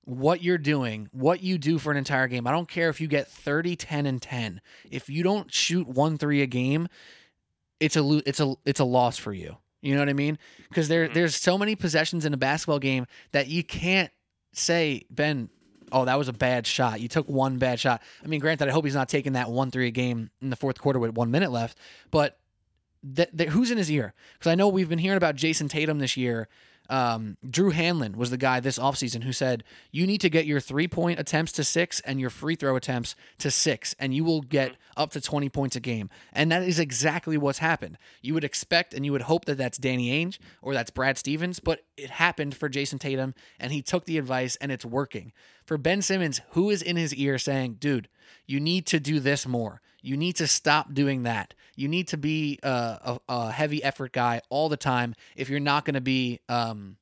what 0.04 0.42
you're 0.42 0.58
doing, 0.58 1.10
what 1.12 1.44
you 1.44 1.58
do 1.60 1.78
for 1.78 1.92
an 1.92 1.98
entire 1.98 2.28
game. 2.28 2.48
I 2.48 2.52
don't 2.52 2.68
care 2.68 2.90
if 2.90 3.00
you 3.00 3.08
get 3.08 3.28
30, 3.28 3.76
10, 3.76 4.06
and 4.08 4.22
10. 4.22 4.62
If 4.90 5.08
you 5.10 5.22
don't 5.22 5.54
shoot 5.54 5.88
one 5.88 6.18
three 6.18 6.42
a 6.42 6.48
game, 6.48 6.88
it's 7.80 7.96
a 7.96 8.02
lo- 8.02 8.22
it's 8.26 8.40
a 8.40 8.56
it's 8.66 8.80
a 8.80 8.86
loss 8.86 9.18
for 9.18 9.34
you. 9.34 9.58
You 9.82 9.94
know 9.94 10.02
what 10.02 10.10
I 10.10 10.14
mean? 10.14 10.38
Because 10.70 10.88
there 10.88 11.08
Mhm. 11.08 11.14
there's 11.14 11.36
so 11.36 11.58
many 11.58 11.76
possessions 11.76 12.26
in 12.26 12.34
a 12.34 12.38
basketball 12.38 12.80
game 12.80 13.06
that 13.32 13.48
you 13.48 13.64
can't 13.64 14.12
say, 14.54 15.04
Ben, 15.10 15.50
oh, 15.92 16.06
that 16.06 16.18
was 16.18 16.28
a 16.28 16.34
bad 16.34 16.66
shot. 16.66 17.00
You 17.00 17.08
took 17.08 17.30
one 17.30 17.58
bad 17.58 17.80
shot. 17.80 18.02
I 18.24 18.28
mean, 18.28 18.40
granted, 18.40 18.68
I 18.68 18.72
hope 18.72 18.86
he's 18.86 18.96
not 18.96 19.08
taking 19.10 19.34
that 19.34 19.50
one 19.52 19.70
three 19.72 19.88
a 19.88 19.92
game 19.92 20.32
in 20.42 20.50
the 20.50 20.56
fourth 20.56 20.80
quarter 20.82 21.00
with 21.00 21.16
one 21.16 21.32
minute 21.32 21.52
left, 21.52 21.78
but 22.12 22.40
who's 23.50 23.72
in 23.72 23.78
his 23.78 23.92
ear? 23.92 24.14
Because 24.38 24.52
I 24.52 24.56
know 24.56 24.68
we've 24.68 24.90
been 24.90 25.00
hearing 25.00 25.18
about 25.18 25.36
Jayson 25.36 25.70
Tatum 25.70 26.00
this 26.00 26.18
year. 26.18 26.48
Um, 26.90 27.38
Drew 27.48 27.72
Hanlen 27.72 28.16
was 28.16 28.30
the 28.30 28.38
guy 28.38 28.60
this 28.60 28.80
offseason 28.80 29.24
who 29.24 29.34
said, 29.34 29.64
You 29.92 30.08
need 30.08 30.22
to 30.22 30.30
get 30.30 30.46
your 30.46 30.60
three 30.60 30.88
point 30.88 31.20
attempts 31.20 31.52
to 31.54 31.64
six 31.64 32.00
and 32.02 32.20
your 32.20 32.30
free 32.30 32.56
throw 32.56 32.76
attempts 32.76 33.16
to 33.40 33.52
six, 33.52 33.96
and 34.00 34.14
you 34.14 34.24
will 34.24 34.42
get 34.42 34.76
up 34.96 35.12
to 35.12 35.22
20 35.22 35.50
points 35.50 35.76
a 35.76 35.80
game. 35.80 36.10
And 36.34 36.52
that 36.52 36.64
is 36.64 36.80
exactly 36.80 37.38
what's 37.38 37.60
happened. 37.60 37.98
You 38.22 38.34
would 38.34 38.44
expect 38.44 38.94
and 38.94 39.06
you 39.06 39.12
would 39.12 39.22
hope 39.24 39.46
that 39.46 39.58
that's 39.58 39.78
Danny 39.78 40.10
Ainge 40.10 40.40
or 40.62 40.74
that's 40.74 40.92
Brad 40.92 41.18
Stevens, 41.18 41.60
but 41.60 41.82
it 41.98 42.10
happened 42.10 42.56
for 42.56 42.70
Jayson 42.70 43.00
Tatum, 43.00 43.34
and 43.60 43.72
he 43.72 43.82
took 43.82 44.06
the 44.06 44.18
advice 44.18 44.56
and 44.58 44.72
it's 44.72 44.86
working. 44.86 45.32
For 45.68 45.78
Ben 45.78 46.02
Simmons, 46.02 46.40
who 46.52 46.70
is 46.70 46.82
in 46.82 46.96
his 46.96 47.14
ear 47.14 47.38
saying, 47.38 47.76
Dude, 47.80 48.08
you 48.46 48.62
need 48.62 48.86
to 48.88 49.02
do 49.02 49.20
this 49.20 49.46
more. 49.46 49.82
You 50.02 50.16
need 50.16 50.38
to 50.38 50.48
stop 50.48 50.94
doing 50.94 51.24
that. 51.24 51.54
You 51.76 51.90
need 51.90 52.08
to 52.08 52.18
be 52.18 52.58
a, 52.64 53.20
a 53.28 53.52
heavy 53.52 53.84
effort 53.84 54.14
guy 54.14 54.42
all 54.50 54.70
the 54.70 54.78
time 54.78 55.14
if 55.36 55.50
you're 55.50 55.60
not 55.60 55.84
going 55.84 55.96
to 55.96 56.02
be 56.02 56.40
um, 56.48 56.96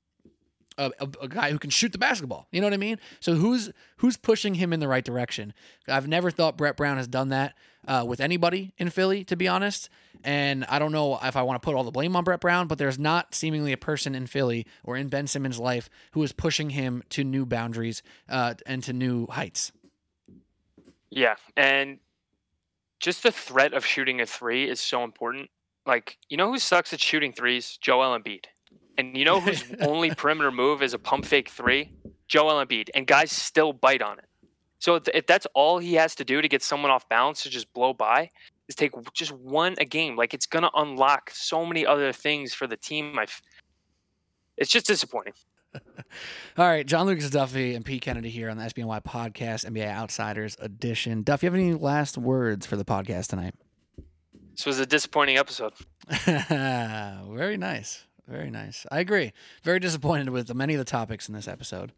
a, 0.80 0.92
a, 1.00 1.08
a 1.22 1.28
guy 1.28 1.52
who 1.52 1.60
can 1.60 1.70
shoot 1.70 1.92
the 1.92 2.00
basketball. 2.00 2.48
You 2.52 2.60
know 2.60 2.66
what 2.66 2.74
I 2.74 2.78
mean? 2.78 3.00
So 3.20 3.36
who's 3.36 3.72
who's 3.98 4.18
pushing 4.18 4.56
him 4.56 4.74
in 4.74 4.80
the 4.80 4.88
right 4.88 5.06
direction? 5.06 5.54
I've 5.88 6.08
never 6.08 6.32
thought 6.32 6.58
Brett 6.58 6.76
Brown 6.76 6.98
has 6.98 7.08
done 7.08 7.30
that 7.30 7.54
uh, 7.88 8.06
with 8.08 8.20
anybody 8.20 8.74
in 8.78 8.90
Philly, 8.90 9.24
to 9.26 9.36
be 9.36 9.48
honest. 9.48 9.90
And 10.24 10.66
I 10.66 10.80
don't 10.80 10.92
know 10.92 11.20
if 11.22 11.36
I 11.36 11.44
want 11.44 11.62
to 11.62 11.66
put 11.66 11.76
all 11.76 11.84
the 11.84 11.92
blame 11.92 12.16
on 12.16 12.24
Brett 12.24 12.40
Brown, 12.40 12.68
but 12.68 12.78
there's 12.78 12.98
not 12.98 13.36
seemingly 13.36 13.72
a 13.72 13.78
person 13.78 14.16
in 14.16 14.26
Philly 14.28 14.66
or 14.84 14.98
in 14.98 15.08
Ben 15.08 15.28
Simmons' 15.28 15.60
life 15.60 15.90
who 16.12 16.24
is 16.24 16.32
pushing 16.32 16.72
him 16.72 17.04
to 17.10 17.24
new 17.24 17.46
boundaries 17.46 18.02
uh, 18.28 18.56
and 18.66 18.84
to 18.84 18.94
new 18.94 19.28
heights. 19.28 19.72
Yeah, 21.12 21.36
and 21.56 22.00
just 23.00 23.24
the 23.24 23.32
threat 23.32 23.74
of 23.74 23.86
shooting 23.86 24.20
a 24.20 24.26
three 24.26 24.68
is 24.68 24.80
so 24.80 25.04
important. 25.04 25.50
Like, 25.86 26.18
you 26.30 26.38
know 26.38 26.52
who 26.52 26.58
sucks 26.58 26.92
at 26.94 27.00
shooting 27.00 27.32
threes? 27.32 27.78
Joel 27.80 28.18
Embiid. 28.18 28.46
And 28.98 29.16
you 29.16 29.26
know 29.26 29.40
whose 29.40 29.64
only 29.82 30.12
perimeter 30.12 30.52
move 30.52 30.82
is 30.82 30.94
a 30.94 31.00
pump 31.00 31.26
fake 31.26 31.50
three? 31.50 31.92
Joel 32.28 32.66
Embiid. 32.66 32.90
And 32.96 33.06
guys 33.06 33.32
still 33.32 33.74
bite 33.74 34.02
on 34.02 34.18
it. 34.18 34.26
So 34.86 35.02
if, 35.16 35.26
that's 35.26 35.48
all 35.56 35.80
he 35.80 35.96
has 35.96 36.14
to 36.14 36.24
do 36.24 36.44
to 36.44 36.48
get 36.48 36.62
someone 36.62 36.92
off 36.92 37.10
balance 37.10 37.42
to 37.42 37.50
just 37.50 37.74
blow 37.74 37.92
by, 37.92 38.30
is 38.68 38.76
take 38.76 38.92
just 39.16 39.32
one 39.32 39.74
a 39.80 39.84
game. 39.84 40.16
Like 40.16 40.36
it's 40.36 40.46
gonna 40.46 40.70
unlock 40.76 41.32
so 41.32 41.66
many 41.66 41.88
other 41.88 42.14
things 42.14 42.54
for 42.54 42.68
the 42.68 42.78
team. 42.78 43.18
I, 43.18 43.26
it's 44.58 44.70
just 44.70 44.86
disappointing. 44.86 45.34
All 45.74 46.68
right, 46.68 46.86
John 46.86 47.08
Lucas 47.08 47.32
Duffy 47.32 47.74
and 47.74 47.84
Pete 47.84 48.04
Kennedy 48.04 48.30
here 48.30 48.48
on 48.48 48.58
the 48.58 48.64
SBNY 48.64 49.04
podcast, 49.04 49.68
NBA 49.68 49.92
Outsiders 49.92 50.56
Edition. 50.60 51.24
Duff, 51.24 51.42
you 51.42 51.48
have 51.48 51.56
any 51.56 51.74
last 51.74 52.16
words 52.16 52.68
for 52.68 52.76
the 52.76 52.86
podcast 52.86 53.30
tonight? 53.30 53.56
This 54.52 54.68
was 54.68 54.78
a 54.78 54.86
disappointing 54.86 55.40
episode. 55.40 55.74
Very 56.28 57.58
nice. 57.58 58.06
Very 58.28 58.52
nice. 58.52 58.86
I 58.92 59.00
agree. 59.00 59.34
Very 59.64 59.80
disappointed 59.80 60.30
with 60.30 60.54
many 60.54 60.76
of 60.76 60.78
the 60.78 60.86
topics 60.86 61.28
in 61.28 61.34
this 61.34 61.48
episode. 61.48 61.92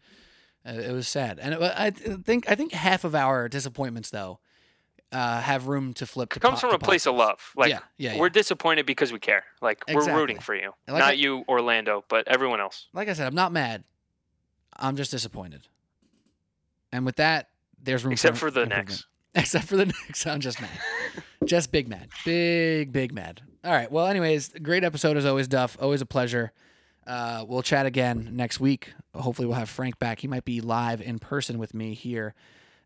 Uh, 0.68 0.72
it 0.74 0.92
was 0.92 1.08
sad, 1.08 1.40
and 1.40 1.54
it, 1.54 1.62
I 1.62 1.92
think 1.92 2.50
I 2.50 2.56
think 2.56 2.74
half 2.74 3.04
of 3.04 3.16
our 3.16 3.48
disappointments 3.48 4.10
though 4.10 4.40
uh, 5.12 5.42
have 5.42 5.68
room 5.68 5.94
to 5.94 6.06
flip. 6.06 6.32
To 6.32 6.38
It 6.38 6.42
comes 6.42 6.60
from 6.60 6.74
a 6.74 6.80
place 6.80 7.06
of 7.06 7.16
love. 7.16 7.54
Like 7.56 7.70
yeah, 7.70 7.80
yeah, 7.98 8.14
yeah. 8.14 8.20
we're 8.20 8.30
disappointed 8.30 8.86
because 8.86 9.14
we 9.14 9.20
care. 9.20 9.46
Like 9.62 9.84
we're 9.92 10.14
rooting 10.14 10.40
for 10.40 10.56
you, 10.56 10.74
like 10.88 11.00
not 11.00 11.10
I- 11.10 11.14
you, 11.14 11.44
Orlando, 11.48 12.04
but 12.10 12.28
everyone 12.28 12.60
else. 12.60 12.88
like 12.94 13.08
I 13.08 13.14
said, 13.14 13.28
I'm 13.28 13.36
not 13.36 13.52
mad. 13.52 13.84
I'm 14.76 14.96
just 14.96 15.12
disappointed. 15.12 15.68
And 16.92 17.06
with 17.06 17.16
that, 17.18 17.50
there's 17.82 18.04
room 18.04 18.14
Except 18.14 18.38
for 18.38 18.48
for 18.48 18.52
the 18.52 18.66
Knicks. 18.66 19.06
Except 19.36 19.66
for 19.66 19.76
the 19.76 19.86
Knicks, 19.86 20.26
I'm 20.28 20.40
just 20.40 20.62
mad. 20.62 20.70
just 21.46 21.72
big 21.72 21.88
mad. 21.88 22.10
Big, 22.26 22.92
big 22.92 23.14
mad. 23.14 23.42
All 23.64 23.72
right. 23.72 23.92
Well, 23.92 24.08
anyways, 24.08 24.50
great 24.62 24.84
episode 24.84 25.18
as 25.18 25.26
always, 25.26 25.48
Duff. 25.48 25.78
Always 25.82 26.02
a 26.02 26.06
pleasure. 26.06 26.52
Uh, 27.08 27.46
we'll 27.48 27.62
chat 27.62 27.86
again 27.86 28.30
next 28.34 28.60
week. 28.60 28.94
Hopefully, 29.16 29.48
we'll 29.48 29.58
have 29.58 29.70
Frank 29.70 29.98
back. 29.98 30.20
He 30.20 30.28
might 30.28 30.46
be 30.46 30.60
live 30.60 31.02
in 31.02 31.20
person 31.20 31.58
with 31.58 31.74
me 31.74 31.94
here. 31.94 32.36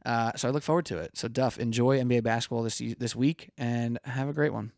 Uh, 0.06 0.32
so 0.36 0.48
I 0.48 0.52
look 0.52 0.64
forward 0.64 0.86
to 0.88 1.00
it. 1.00 1.18
So, 1.18 1.28
Duff, 1.28 1.58
enjoy 1.58 2.00
NBA 2.00 2.24
basketball 2.24 2.64
this 2.64 2.82
this 2.98 3.16
week 3.16 3.50
and 3.58 4.00
have 4.04 4.30
a 4.30 4.34
great 4.34 4.54
one. 4.54 4.72